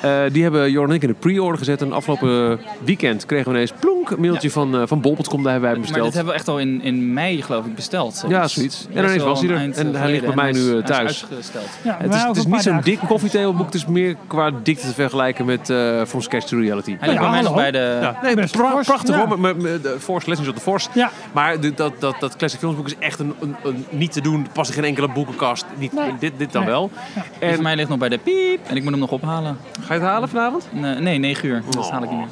Eh, 0.01 0.19
die 0.31 0.43
hebben 0.43 0.71
Jordan 0.71 0.89
en 0.89 0.95
ik 0.95 1.01
in 1.01 1.07
de 1.07 1.13
pre-order 1.19 1.57
gezet. 1.57 1.81
En 1.81 1.93
afgelopen 1.93 2.59
weekend 2.83 3.25
kregen 3.25 3.45
we 3.45 3.51
ineens 3.53 3.73
plonk 3.79 4.09
een 4.09 4.19
mailtje 4.21 4.51
van, 4.51 4.75
uh, 4.75 4.81
van 4.85 5.01
Bol.com. 5.01 5.43
Daar 5.43 5.51
hebben 5.51 5.61
wij 5.61 5.69
hem 5.71 5.79
maar 5.79 5.79
besteld. 5.79 6.05
dit 6.05 6.13
hebben 6.13 6.33
we 6.33 6.39
echt 6.39 6.47
al 6.47 6.59
in, 6.59 6.81
in 6.81 7.13
mei, 7.13 7.41
geloof 7.41 7.65
ik, 7.65 7.75
besteld. 7.75 8.23
Ja, 8.27 8.47
zoiets. 8.47 8.87
En 8.93 9.03
ineens 9.03 9.17
wel 9.17 9.25
was 9.27 9.41
hij 9.41 9.49
er. 9.49 9.55
En 9.55 9.93
eh, 9.93 10.01
hij 10.01 10.11
ligt 10.11 10.25
bij 10.25 10.35
mij 10.35 10.51
nu, 10.51 10.83
thuis. 10.83 11.25
uitgesteld. 11.29 11.69
Ja, 11.83 11.97
Het 11.99 12.13
is, 12.13 12.21
het 12.23 12.47
niet 12.47 12.61
zo'n 12.61 12.81
dik 12.83 12.99
koffietafelboek. 13.07 13.65
Het 13.65 13.75
is 13.75 13.85
meer 13.85 14.15
qua 14.27 14.51
dikte 14.63 14.87
te 14.87 14.93
vergelijken 14.93 15.45
met 15.45 15.69
eh 15.69 16.01
From 16.05 16.21
Sketch 16.21 16.45
to 16.47 16.59
Reality. 16.59 16.95
Hij 16.99 17.09
ligt 17.09 17.21
bij 17.21 17.29
mij 17.29 17.51
bij 17.53 17.71
de... 17.71 17.97
Ja, 18.01 18.19
nee, 18.21 18.47
pra- 18.47 18.81
prachtig 18.83 19.15
ja. 19.15 19.27
hoor. 19.27 19.39
Met, 19.39 19.39
met, 19.39 19.71
met 19.71 19.83
de 19.83 19.95
Force, 19.99 20.29
Legends 20.29 20.49
of 20.49 20.55
the 20.55 20.61
Force. 20.61 20.89
Ja, 20.93 21.09
Maar 21.31 21.59
dat, 21.75 21.93
dat, 21.99 22.15
dat 22.19 22.35
Classic 22.35 22.59
Filmsboek 22.59 22.85
is 22.85 22.95
echt 22.99 23.19
een, 23.19 23.33
een, 23.41 23.55
een 23.63 23.85
niet 23.89 24.12
te 24.13 24.21
doen. 24.21 24.47
Past 24.53 24.69
in 24.69 24.75
geen 24.75 24.83
enkele 24.83 25.07
boekenkast. 25.07 25.65
Niet, 25.77 25.93
Nee. 25.93 26.13
dit, 26.19 26.33
dit 26.37 26.51
dan 26.51 26.61
Nee. 26.63 26.71
wel. 26.71 26.91
Die 27.39 27.49
En 27.49 27.61
mij 27.61 27.75
ligt 27.75 27.89
nog 27.89 27.97
bij 27.97 28.09
de 28.09 28.17
piep 28.17 28.59
en 28.67 28.75
ik 28.75 28.81
moet 28.83 28.91
hem 28.91 28.99
nog 28.99 29.11
ophalen. 29.11 29.57
ga 29.81 29.93
je 29.93 29.99
het 29.99 30.09
halen 30.09 30.29
vanavond? 30.29 30.67
Nee, 30.71 30.95
nee 30.95 31.17
9 31.19 31.47
uur. 31.49 31.61
Dat 31.65 31.75
Oh. 31.85 31.91
haal 31.91 32.03
ik 32.03 32.09
niet 32.09 32.19
meer. 32.19 32.27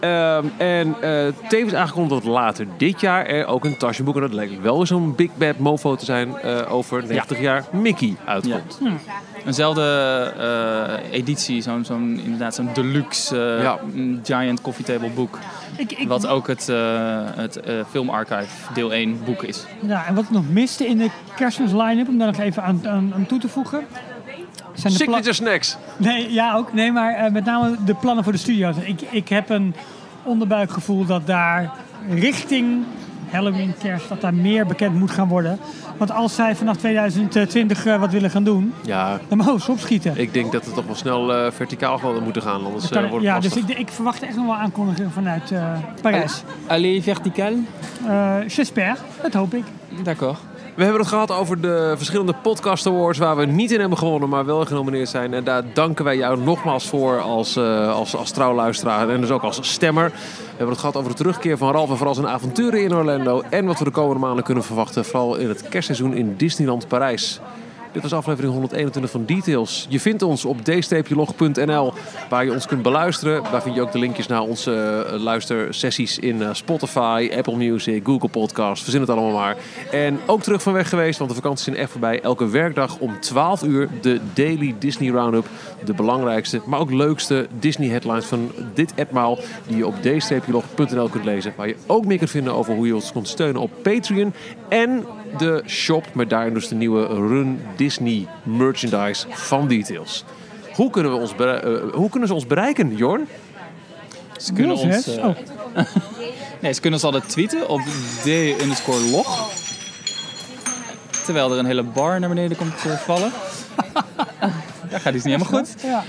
Ehm, 0.00 0.44
en 0.56 0.94
eh, 1.00 1.26
tevens 1.48 1.74
aangekondigd 1.74 2.22
dat 2.24 2.32
later 2.32 2.66
dit 2.76 3.00
jaar 3.00 3.26
er 3.26 3.46
ook 3.46 3.64
een 3.64 3.76
tasjeboek, 3.76 4.14
en 4.14 4.20
dat 4.20 4.32
lijkt 4.32 4.60
wel 4.60 4.86
zo'n 4.86 5.14
big 5.14 5.30
bad 5.36 5.58
mofo 5.58 5.96
te 5.96 6.04
zijn, 6.04 6.36
eh, 6.38 6.72
over 6.72 7.06
90 7.06 7.40
jaar 7.40 7.64
Mickey 7.72 8.16
uitkomt. 8.24 8.80
Eenzelfde 9.46 9.82
eh, 10.38 11.12
editie, 11.18 11.62
zo'n 11.62 11.84
zo'n 11.84 12.20
inderdaad 12.24 12.54
zo'n 12.54 12.68
deluxe 12.74 13.58
Ja. 13.62 13.78
giant 14.22 14.60
coffee 14.60 14.84
table 14.84 15.10
boek. 15.10 15.38
ik, 15.76 15.92
ik, 15.92 16.08
Wat 16.08 16.26
ook 16.26 16.46
het, 16.46 16.68
eh 16.68 16.76
het 17.36 17.60
eh, 17.60 17.74
filmarchive 17.90 18.72
deel 18.74 18.92
1 18.92 19.18
boek 19.24 19.42
is. 19.42 19.64
ja, 19.80 20.06
en 20.06 20.14
wat 20.14 20.24
ik 20.24 20.30
nog 20.30 20.48
miste 20.50 20.86
in 20.86 20.98
de 20.98 21.10
kerstmis 21.36 21.72
line-up, 21.72 22.08
om 22.08 22.18
daar 22.18 22.26
nog 22.26 22.38
even 22.38 22.62
aan, 22.62 22.80
aan, 22.88 23.12
aan 23.14 23.26
toe 23.26 23.38
te 23.38 23.48
voegen... 23.48 23.80
Zijn 24.78 24.92
de 24.92 24.98
Signature 24.98 25.32
snacks. 25.32 25.76
Nee, 25.96 26.32
ja 26.32 26.54
ook. 26.54 26.72
Nee, 26.72 26.92
maar 26.92 27.14
eh, 27.14 27.30
met 27.32 27.44
name 27.44 27.76
de 27.84 27.94
plannen 27.94 28.24
voor 28.24 28.32
de 28.32 28.38
studio's. 28.38 28.76
Ik, 28.84 29.00
ik 29.10 29.28
heb 29.28 29.50
een 29.50 29.74
onderbuikgevoel 30.22 31.04
dat 31.06 31.26
daar 31.26 31.70
richting 32.10 32.84
Halloween, 33.30 33.74
kerst, 33.82 34.08
dat 34.08 34.20
daar 34.20 34.34
meer 34.34 34.66
bekend 34.66 34.94
moet 34.94 35.10
gaan 35.10 35.28
worden. 35.28 35.58
Want 35.96 36.10
als 36.10 36.34
zij 36.34 36.56
vanaf 36.56 36.76
2020 36.76 37.86
eh, 37.86 38.00
wat 38.00 38.10
willen 38.10 38.30
gaan 38.30 38.44
doen, 38.44 38.74
Ja, 38.84 39.18
dan 39.28 39.38
mogen 39.38 39.60
ze 39.60 39.70
opschieten. 39.70 40.12
ik 40.16 40.32
denk 40.32 40.52
dat 40.52 40.64
het 40.64 40.74
toch 40.74 40.86
wel 40.86 40.94
snel 40.94 41.34
eh, 41.34 41.50
verticaal 41.52 41.98
gewoon 41.98 42.22
moeten 42.22 42.42
gaan, 42.42 42.64
anders 42.64 42.88
kan- 42.88 43.04
eh, 43.04 43.10
wordt 43.10 43.24
het 43.26 43.34
ja, 43.34 43.40
dus 43.40 43.56
ik, 43.56 43.78
ik 43.78 43.88
verwacht 43.88 44.22
echt 44.22 44.36
nog 44.36 44.46
wel 44.46 44.54
aankondigingen 44.54 45.10
vanuit 45.10 45.50
eh, 45.50 45.72
Parijs. 46.02 46.42
Allez, 46.66 47.04
vertical. 47.04 47.52
Eh 48.06 48.34
J'espère, 48.46 48.96
dat 49.22 49.32
hoop 49.34 49.54
ik. 49.54 49.64
D'accord. 50.02 50.38
We 50.78 50.84
hebben 50.84 51.02
het 51.02 51.12
gehad 51.12 51.30
over 51.30 51.60
de 51.60 51.94
verschillende 51.96 52.34
podcast 52.42 52.86
awards 52.86 53.18
waar 53.18 53.36
we 53.36 53.44
niet 53.46 53.70
in 53.70 53.80
hebben 53.80 53.98
gewonnen, 53.98 54.28
maar 54.28 54.44
wel 54.44 54.64
genomineerd 54.64 55.08
zijn. 55.08 55.34
En 55.34 55.44
daar 55.44 55.62
danken 55.72 56.04
wij 56.04 56.16
jou 56.16 56.40
nogmaals 56.40 56.88
voor 56.88 57.20
als, 57.20 57.56
eh, 57.56 57.94
als, 57.94 58.16
als 58.16 58.30
trouwluisteraar 58.30 59.08
en 59.08 59.20
dus 59.20 59.30
ook 59.30 59.42
als 59.42 59.58
stemmer. 59.72 60.04
We 60.04 60.48
hebben 60.48 60.68
het 60.68 60.78
gehad 60.78 60.96
over 60.96 61.10
de 61.10 61.16
terugkeer 61.16 61.56
van 61.56 61.72
Ralf 61.72 61.90
en 61.90 61.96
vooral 61.96 62.14
zijn 62.14 62.26
avonturen 62.26 62.82
in 62.82 62.94
Orlando. 62.94 63.42
En 63.50 63.66
wat 63.66 63.78
we 63.78 63.84
de 63.84 63.90
komende 63.90 64.20
maanden 64.20 64.44
kunnen 64.44 64.64
verwachten, 64.64 65.04
vooral 65.04 65.36
in 65.36 65.48
het 65.48 65.68
kerstseizoen 65.68 66.14
in 66.14 66.36
Disneyland 66.36 66.88
Parijs. 66.88 67.40
Dit 67.92 68.02
was 68.02 68.12
aflevering 68.12 68.52
121 68.52 69.10
van 69.10 69.24
Details. 69.24 69.86
Je 69.88 70.00
vindt 70.00 70.22
ons 70.22 70.44
op 70.44 70.64
d-log.nl, 70.64 71.92
waar 72.28 72.44
je 72.44 72.52
ons 72.52 72.66
kunt 72.66 72.82
beluisteren. 72.82 73.42
Daar 73.50 73.62
vind 73.62 73.74
je 73.74 73.80
ook 73.80 73.92
de 73.92 73.98
linkjes 73.98 74.26
naar 74.26 74.40
onze 74.40 75.04
eh, 75.06 75.20
luistersessies 75.20 76.18
in 76.18 76.42
eh, 76.42 76.48
Spotify, 76.52 77.30
Apple 77.36 77.56
Music, 77.56 78.04
Google 78.04 78.28
Podcast. 78.28 78.82
Verzin 78.82 79.00
het 79.00 79.10
allemaal 79.10 79.32
maar. 79.32 79.56
En 79.90 80.18
ook 80.26 80.42
terug 80.42 80.62
van 80.62 80.72
weg 80.72 80.88
geweest, 80.88 81.18
want 81.18 81.30
de 81.30 81.36
vakanties 81.36 81.64
zijn 81.64 81.76
echt 81.76 81.90
voorbij. 81.90 82.20
Elke 82.20 82.48
werkdag 82.48 82.98
om 82.98 83.20
12 83.20 83.62
uur 83.62 83.88
de 84.00 84.20
Daily 84.34 84.74
Disney 84.78 85.10
Roundup. 85.10 85.46
De 85.84 85.94
belangrijkste, 85.94 86.60
maar 86.66 86.80
ook 86.80 86.90
leukste 86.90 87.46
Disney 87.58 87.88
headlines 87.88 88.24
van 88.24 88.50
dit 88.74 88.94
etmaal. 88.94 89.38
Die 89.66 89.76
je 89.76 89.86
op 89.86 89.94
d-log.nl 90.02 91.08
kunt 91.08 91.24
lezen. 91.24 91.52
Waar 91.56 91.68
je 91.68 91.76
ook 91.86 92.04
meer 92.04 92.18
kunt 92.18 92.30
vinden 92.30 92.54
over 92.54 92.74
hoe 92.74 92.86
je 92.86 92.94
ons 92.94 93.12
kunt 93.12 93.28
steunen 93.28 93.62
op 93.62 93.70
Patreon. 93.82 94.32
En 94.68 95.04
de 95.38 95.62
shop 95.66 96.14
met 96.14 96.30
daarin 96.30 96.54
dus 96.54 96.68
de 96.68 96.74
nieuwe 96.74 97.06
Run 97.06 97.60
Disney 97.76 98.26
merchandise 98.42 99.26
van 99.30 99.68
Details. 99.68 100.24
Hoe 100.74 100.90
kunnen, 100.90 101.12
we 101.12 101.18
ons 101.18 101.34
eh, 101.34 101.94
hoe 101.94 102.10
kunnen 102.10 102.28
ze 102.28 102.34
ons 102.34 102.46
bereiken, 102.46 102.96
Jorn? 102.96 103.28
Ze 104.36 104.52
kunnen, 104.52 104.76
ons, 104.76 105.06
eh, 105.16 105.24
Oh, 105.24 105.34
nee, 106.62 106.72
ze 106.72 106.80
kunnen 106.80 107.00
ons 107.02 107.14
altijd 107.14 107.28
tweeten 107.28 107.68
op 107.68 107.80
d-log. 108.22 109.50
Terwijl 111.24 111.52
er 111.52 111.58
een 111.58 111.66
hele 111.66 111.82
bar 111.82 112.20
naar 112.20 112.28
beneden 112.28 112.56
komt 112.56 112.82
te 112.82 112.96
vallen. 112.96 113.32
Daar 114.90 115.00
gaat 115.00 115.14
iets 115.14 115.24
niet 115.24 115.34
helemaal 115.36 115.60
goed. 115.62 115.74
ja. 115.82 116.04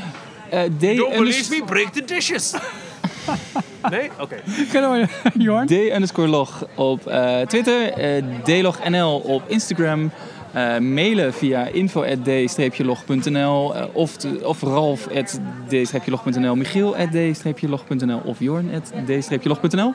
Eh 0.50 0.62
d 0.80 0.84
unders- 0.84 1.62
break 1.66 1.94
the 1.94 2.06
dishes. 2.06 2.54
nee? 3.92 4.10
Oké. 4.20 4.36
Kunnen 4.72 4.92
we, 4.92 5.06
Jorn? 5.38 5.66
D 5.68 5.72
underscore 5.72 6.28
log 6.28 6.66
op 6.76 7.08
eh, 7.08 7.40
Twitter, 7.42 7.92
eh 7.92 8.24
dlognl 8.44 9.18
op 9.18 9.44
Instagram, 9.48 10.12
eh, 10.54 10.78
mailen 10.78 11.34
via 11.34 11.68
info.d-log.nl 11.68 13.74
of, 13.94 14.16
te- 14.18 14.40
of 14.44 14.62
ralf.d-log.nl, 14.62 16.56
michiel.d-log.nl 16.56 18.22
of 18.26 18.40
jorn.d-log.nl. 18.40 19.94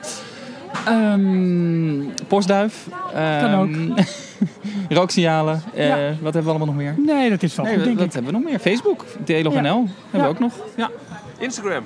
Ehm 0.87 2.01
postduif. 2.27 2.87
ehm, 3.13 3.39
Kan 3.41 3.53
ook. 3.59 3.69
rooksignalen. 4.97 5.61
eh, 5.73 5.87
Ja. 5.87 5.95
Wat 6.21 6.33
hebben 6.33 6.43
we 6.43 6.49
allemaal 6.49 6.67
nog 6.67 6.75
meer? 6.75 6.95
Nee, 6.97 7.29
dat 7.29 7.43
is 7.43 7.55
wel 7.55 7.65
Nee, 7.65 7.73
goed, 7.75 7.83
wat, 7.83 7.97
denk 7.97 7.99
wat 7.99 8.07
ik. 8.07 8.13
hebben 8.13 8.31
we 8.33 8.37
nog 8.39 8.49
meer? 8.49 8.59
Facebook, 8.59 9.05
dlognl. 9.23 9.51
Hebben 9.51 9.89
Ja. 10.11 10.21
we 10.21 10.27
ook 10.27 10.39
nog. 10.39 10.53
Ja, 10.75 10.89
Instagram. 11.37 11.83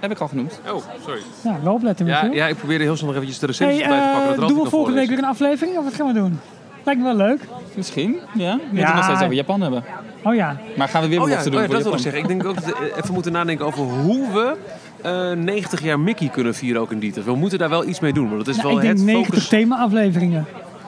Heb 0.00 0.10
ik 0.10 0.18
al 0.18 0.28
genoemd. 0.28 0.60
Oh, 0.72 0.82
sorry. 1.04 1.20
Ja, 1.44 1.56
wel 1.62 1.72
opletten, 1.74 2.06
Ja, 2.06 2.28
ja, 2.32 2.46
ik 2.46 2.56
probeerde 2.56 2.84
heel 2.84 2.96
snel 2.96 3.06
nog 3.06 3.16
eventjes 3.16 3.38
de 3.40 3.46
recensies 3.46 3.78
Hey, 3.78 3.88
bij 3.88 3.98
te 4.00 4.12
pakken. 4.12 4.32
eh, 4.34 4.38
dat 4.40 4.48
doen 4.48 4.62
we 4.62 4.68
volgende 4.70 4.98
week 4.98 5.08
weer 5.08 5.18
een 5.18 5.24
aflevering 5.24 5.78
of 5.78 5.84
wat 5.84 5.94
gaan 5.94 6.06
we 6.06 6.12
doen? 6.12 6.40
Lijkt 6.84 7.00
me 7.00 7.06
wel 7.06 7.16
leuk. 7.16 7.40
Misschien, 7.74 8.16
ja. 8.34 8.56
We 8.56 8.62
moeten 8.76 8.94
nog 8.94 9.04
steeds 9.04 9.20
over 9.22 9.34
Japan 9.34 9.60
hebben. 9.60 9.84
Oh 10.24 10.34
ja, 10.34 10.56
Maar 10.76 10.88
gaan 10.88 11.02
we 11.02 11.08
weer 11.08 11.20
Oh 11.20 11.28
ja, 11.28 11.34
belofte 11.34 11.48
oh 11.48 11.54
doen 11.54 11.62
ja, 11.62 11.66
voor 11.66 11.74
dat 11.76 11.84
wil 11.84 11.92
ik 11.94 11.98
zeggen. 11.98 12.22
Ik 12.22 12.28
denk 12.28 12.44
ook 12.46 12.54
dat 12.54 12.64
we 12.64 12.92
even 13.02 13.14
moeten 13.14 13.32
nadenken 13.32 13.66
over 13.66 13.82
hoe 13.82 14.26
we 14.32 14.56
eh, 15.02 15.30
90 15.44 15.82
jaar 15.82 16.00
Mickey 16.00 16.28
kunnen 16.28 16.54
vieren 16.54 16.80
ook 16.82 16.90
in 16.92 16.98
Dieter. 16.98 17.24
We 17.24 17.34
moeten 17.34 17.58
daar 17.58 17.68
wel 17.68 17.86
iets 17.88 18.00
mee 18.00 18.12
doen, 18.12 18.28
want 18.28 18.38
het 18.46 18.48
is 18.48 18.56
nou, 18.56 18.68
wel 18.68 18.76
ik 18.76 18.82
denk 18.82 18.96
het 18.96 19.06
90 19.06 19.26
focus. 19.34 19.48
thema-afleveringen. 19.48 20.46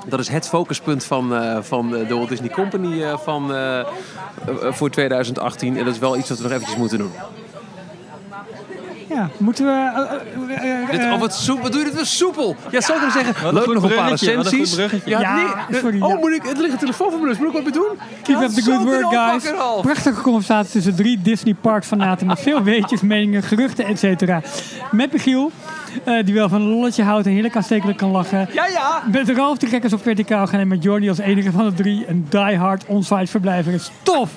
Dat 0.08 0.20
is 0.20 0.28
het 0.28 0.48
focuspunt 0.48 1.04
van, 1.04 1.34
eh, 1.34 1.58
van 1.60 1.90
de 1.90 2.06
Walt 2.14 2.28
Disney 2.28 2.50
Company 2.50 3.02
eh, 3.02 3.18
van, 3.18 3.52
eh, 3.54 3.78
eh, 3.80 3.86
voor 4.70 4.90
2018. 4.90 5.76
En 5.78 5.84
dat 5.84 5.94
is 5.94 6.00
wel 6.00 6.16
iets 6.16 6.28
wat 6.28 6.38
we 6.38 6.42
nog 6.44 6.52
eventjes 6.52 6.76
moeten 6.76 6.98
doen. 6.98 7.10
Ja, 9.14 9.30
moeten 9.38 9.64
we... 9.64 9.70
eh, 9.70 10.62
eh, 10.64 10.82
eh, 10.82 10.90
Dit, 10.90 11.00
oh, 11.00 11.20
wat, 11.20 11.34
soep, 11.34 11.62
wat 11.62 11.70
doe 11.72 11.80
je 11.80 11.86
dit 11.86 11.94
weer 11.94 12.06
soepel? 12.06 12.56
Ja, 12.70 12.80
zou 12.80 12.98
ik 12.98 13.04
kunnen 13.04 13.24
zeggen, 13.24 13.54
leuk 13.54 13.66
nog 13.74 13.82
een 13.82 13.94
paar 13.94 14.10
recensies. 14.10 14.76
Ja, 15.04 15.20
Ja, 15.20 15.64
nee, 15.68 15.80
sorry, 15.80 16.00
oh, 16.00 16.08
ja. 16.08 16.16
moet 16.16 16.30
ik, 16.32 16.42
het 16.42 16.58
ligt 16.58 16.72
een 16.72 16.78
telefoon 16.78 17.10
van 17.10 17.20
me, 17.20 17.28
dus 17.28 17.38
moet 17.38 17.46
ik 17.46 17.52
wat 17.52 17.62
mee 17.62 17.72
doen? 17.72 17.98
Keep 18.22 18.36
Ja, 18.36 18.42
up 18.42 18.50
the 18.50 18.62
good 18.62 18.82
work, 18.82 19.12
guys. 19.14 19.44
Prachtige 19.82 20.20
conversatie 20.20 20.70
tussen 20.72 20.94
drie 20.94 21.22
Disney 21.22 21.54
Park 21.60 21.84
fanaten 21.84 22.26
met 22.26 22.40
veel 22.40 22.62
weetjes, 22.62 23.00
meningen, 23.00 23.42
geruchten, 23.42 23.84
et 23.84 23.98
cetera. 23.98 24.42
Met 24.90 25.12
Michiel, 25.12 25.50
eh, 26.04 26.24
die 26.24 26.34
wel 26.34 26.48
van 26.48 26.60
een 26.60 26.68
lolletje 26.68 27.02
houdt 27.02 27.26
en 27.26 27.32
heerlijk 27.32 27.56
aanstekelijk 27.56 27.98
kan 27.98 28.10
lachen. 28.10 28.48
Ja, 28.52 28.66
ja. 28.66 29.02
Met 29.12 29.28
Ralf 29.28 29.58
de 29.58 29.66
Gekkers 29.66 29.92
op 29.92 30.02
verticaal 30.02 30.46
gaan 30.46 30.60
en 30.60 30.68
met 30.68 30.82
Jordi 30.82 31.08
als 31.08 31.18
enige 31.18 31.52
van 31.52 31.64
de 31.64 31.74
drie 31.74 32.04
een 32.08 32.26
diehard 32.28 32.84
onsite 32.86 33.26
verblijver 33.26 33.72
is 33.72 33.90
tof. 34.02 34.30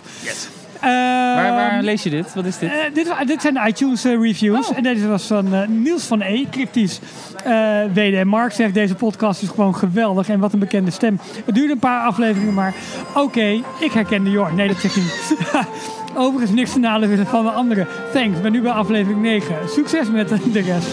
Waar, 0.82 1.54
waar 1.56 1.84
lees 1.84 2.04
je 2.04 2.10
dit? 2.10 2.34
Wat 2.34 2.46
is 2.46 2.58
dit? 2.58 2.70
eh, 2.70 2.78
dit, 2.94 3.14
dit 3.26 3.42
zijn 3.42 3.54
de 3.54 3.64
iTunes 3.68 4.06
eh, 4.06 4.22
reviews. 4.22 4.74
En 4.74 4.84
deze 4.84 5.08
was 5.08 5.24
van 5.28 5.54
eh, 5.54 5.68
Niels 5.68 6.04
van 6.04 6.22
E, 6.22 6.46
cryptisch. 6.52 7.00
Eh 7.44 7.80
WD 7.94 8.24
Mark 8.24 8.52
zegt 8.52 8.74
deze 8.74 8.96
podcast 8.96 9.42
is 9.42 9.50
gewoon 9.50 9.76
geweldig. 9.76 10.30
En 10.30 10.40
wat 10.40 10.54
een 10.54 10.60
bekende 10.60 10.92
stem. 10.92 11.20
Het 11.46 11.56
duurde 11.56 11.74
een 11.74 11.80
paar 11.80 12.06
afleveringen, 12.06 12.54
maar 12.54 12.74
oké, 13.16 13.62
ik 13.80 13.92
herkende 13.94 14.30
Jorn. 14.30 14.56
Nee, 14.56 14.68
dat 14.68 14.78
zegt 14.78 14.96
hij 14.96 15.04
niet. 15.04 15.38
Overigens 16.18 16.52
niks 16.52 16.72
te 16.74 16.80
nadelen 16.80 17.28
van 17.28 17.46
de 17.46 17.52
anderen. 17.52 17.88
Thanks, 18.14 18.42
ben 18.42 18.52
nu 18.52 18.62
bij 18.62 18.72
aflevering 18.72 19.22
9. 19.22 19.56
Succes 19.70 20.10
met 20.10 20.30
de 20.30 20.62
rest. 20.62 20.88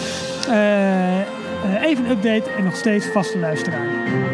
Even 1.83 2.05
een 2.05 2.11
update 2.11 2.51
en 2.57 2.63
nog 2.63 2.75
steeds 2.75 3.05
vaste 3.13 3.39
luisteraar. 3.39 4.32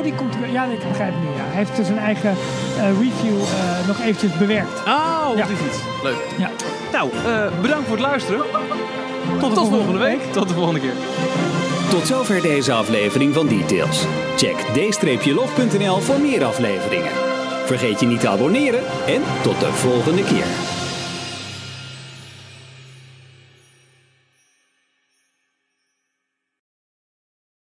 Oh, 0.00 0.06
die 0.06 0.14
komt. 0.14 0.34
Ja, 0.52 0.64
ik 0.64 0.88
begrijp 0.88 1.12
het 1.14 1.22
nu. 1.22 1.28
Ja. 1.28 1.44
Hij 1.46 1.56
heeft 1.56 1.76
dus 1.76 1.86
zijn 1.86 1.98
eigen 1.98 2.30
eh, 2.76 2.84
review 2.84 3.40
eh, 3.40 3.86
nog 3.86 4.00
eventjes 4.00 4.38
bewerkt. 4.38 4.78
Oh, 4.86 5.30
Ja. 5.36 5.42
dat 5.42 5.50
is 5.50 5.66
iets. 5.66 5.78
Leuk. 6.02 6.16
Ja. 6.38 6.50
Nou, 6.92 7.10
eh, 7.26 7.60
bedankt 7.60 7.86
voor 7.88 7.96
het 7.96 8.06
luisteren. 8.06 8.40
Tot, 9.40 9.54
Tot 9.54 9.68
volgende 9.68 9.98
week. 9.98 10.20
Tot 10.32 10.48
de 10.48 10.54
volgende 10.54 10.80
keer. 10.80 10.94
Tot 11.90 12.06
zover 12.06 12.42
deze 12.42 12.72
aflevering 12.72 13.34
van 13.34 13.46
Details. 13.46 14.04
Check 14.36 14.56
d-log.nl 15.22 15.98
voor 15.98 16.20
meer 16.20 16.44
afleveringen. 16.44 17.12
Vergeet 17.64 18.00
je 18.00 18.06
niet 18.06 18.20
te 18.20 18.28
abonneren 18.28 18.80
en 19.06 19.22
tot 19.42 19.60
de 19.60 19.72
volgende 19.72 20.24
keer. 20.24 20.79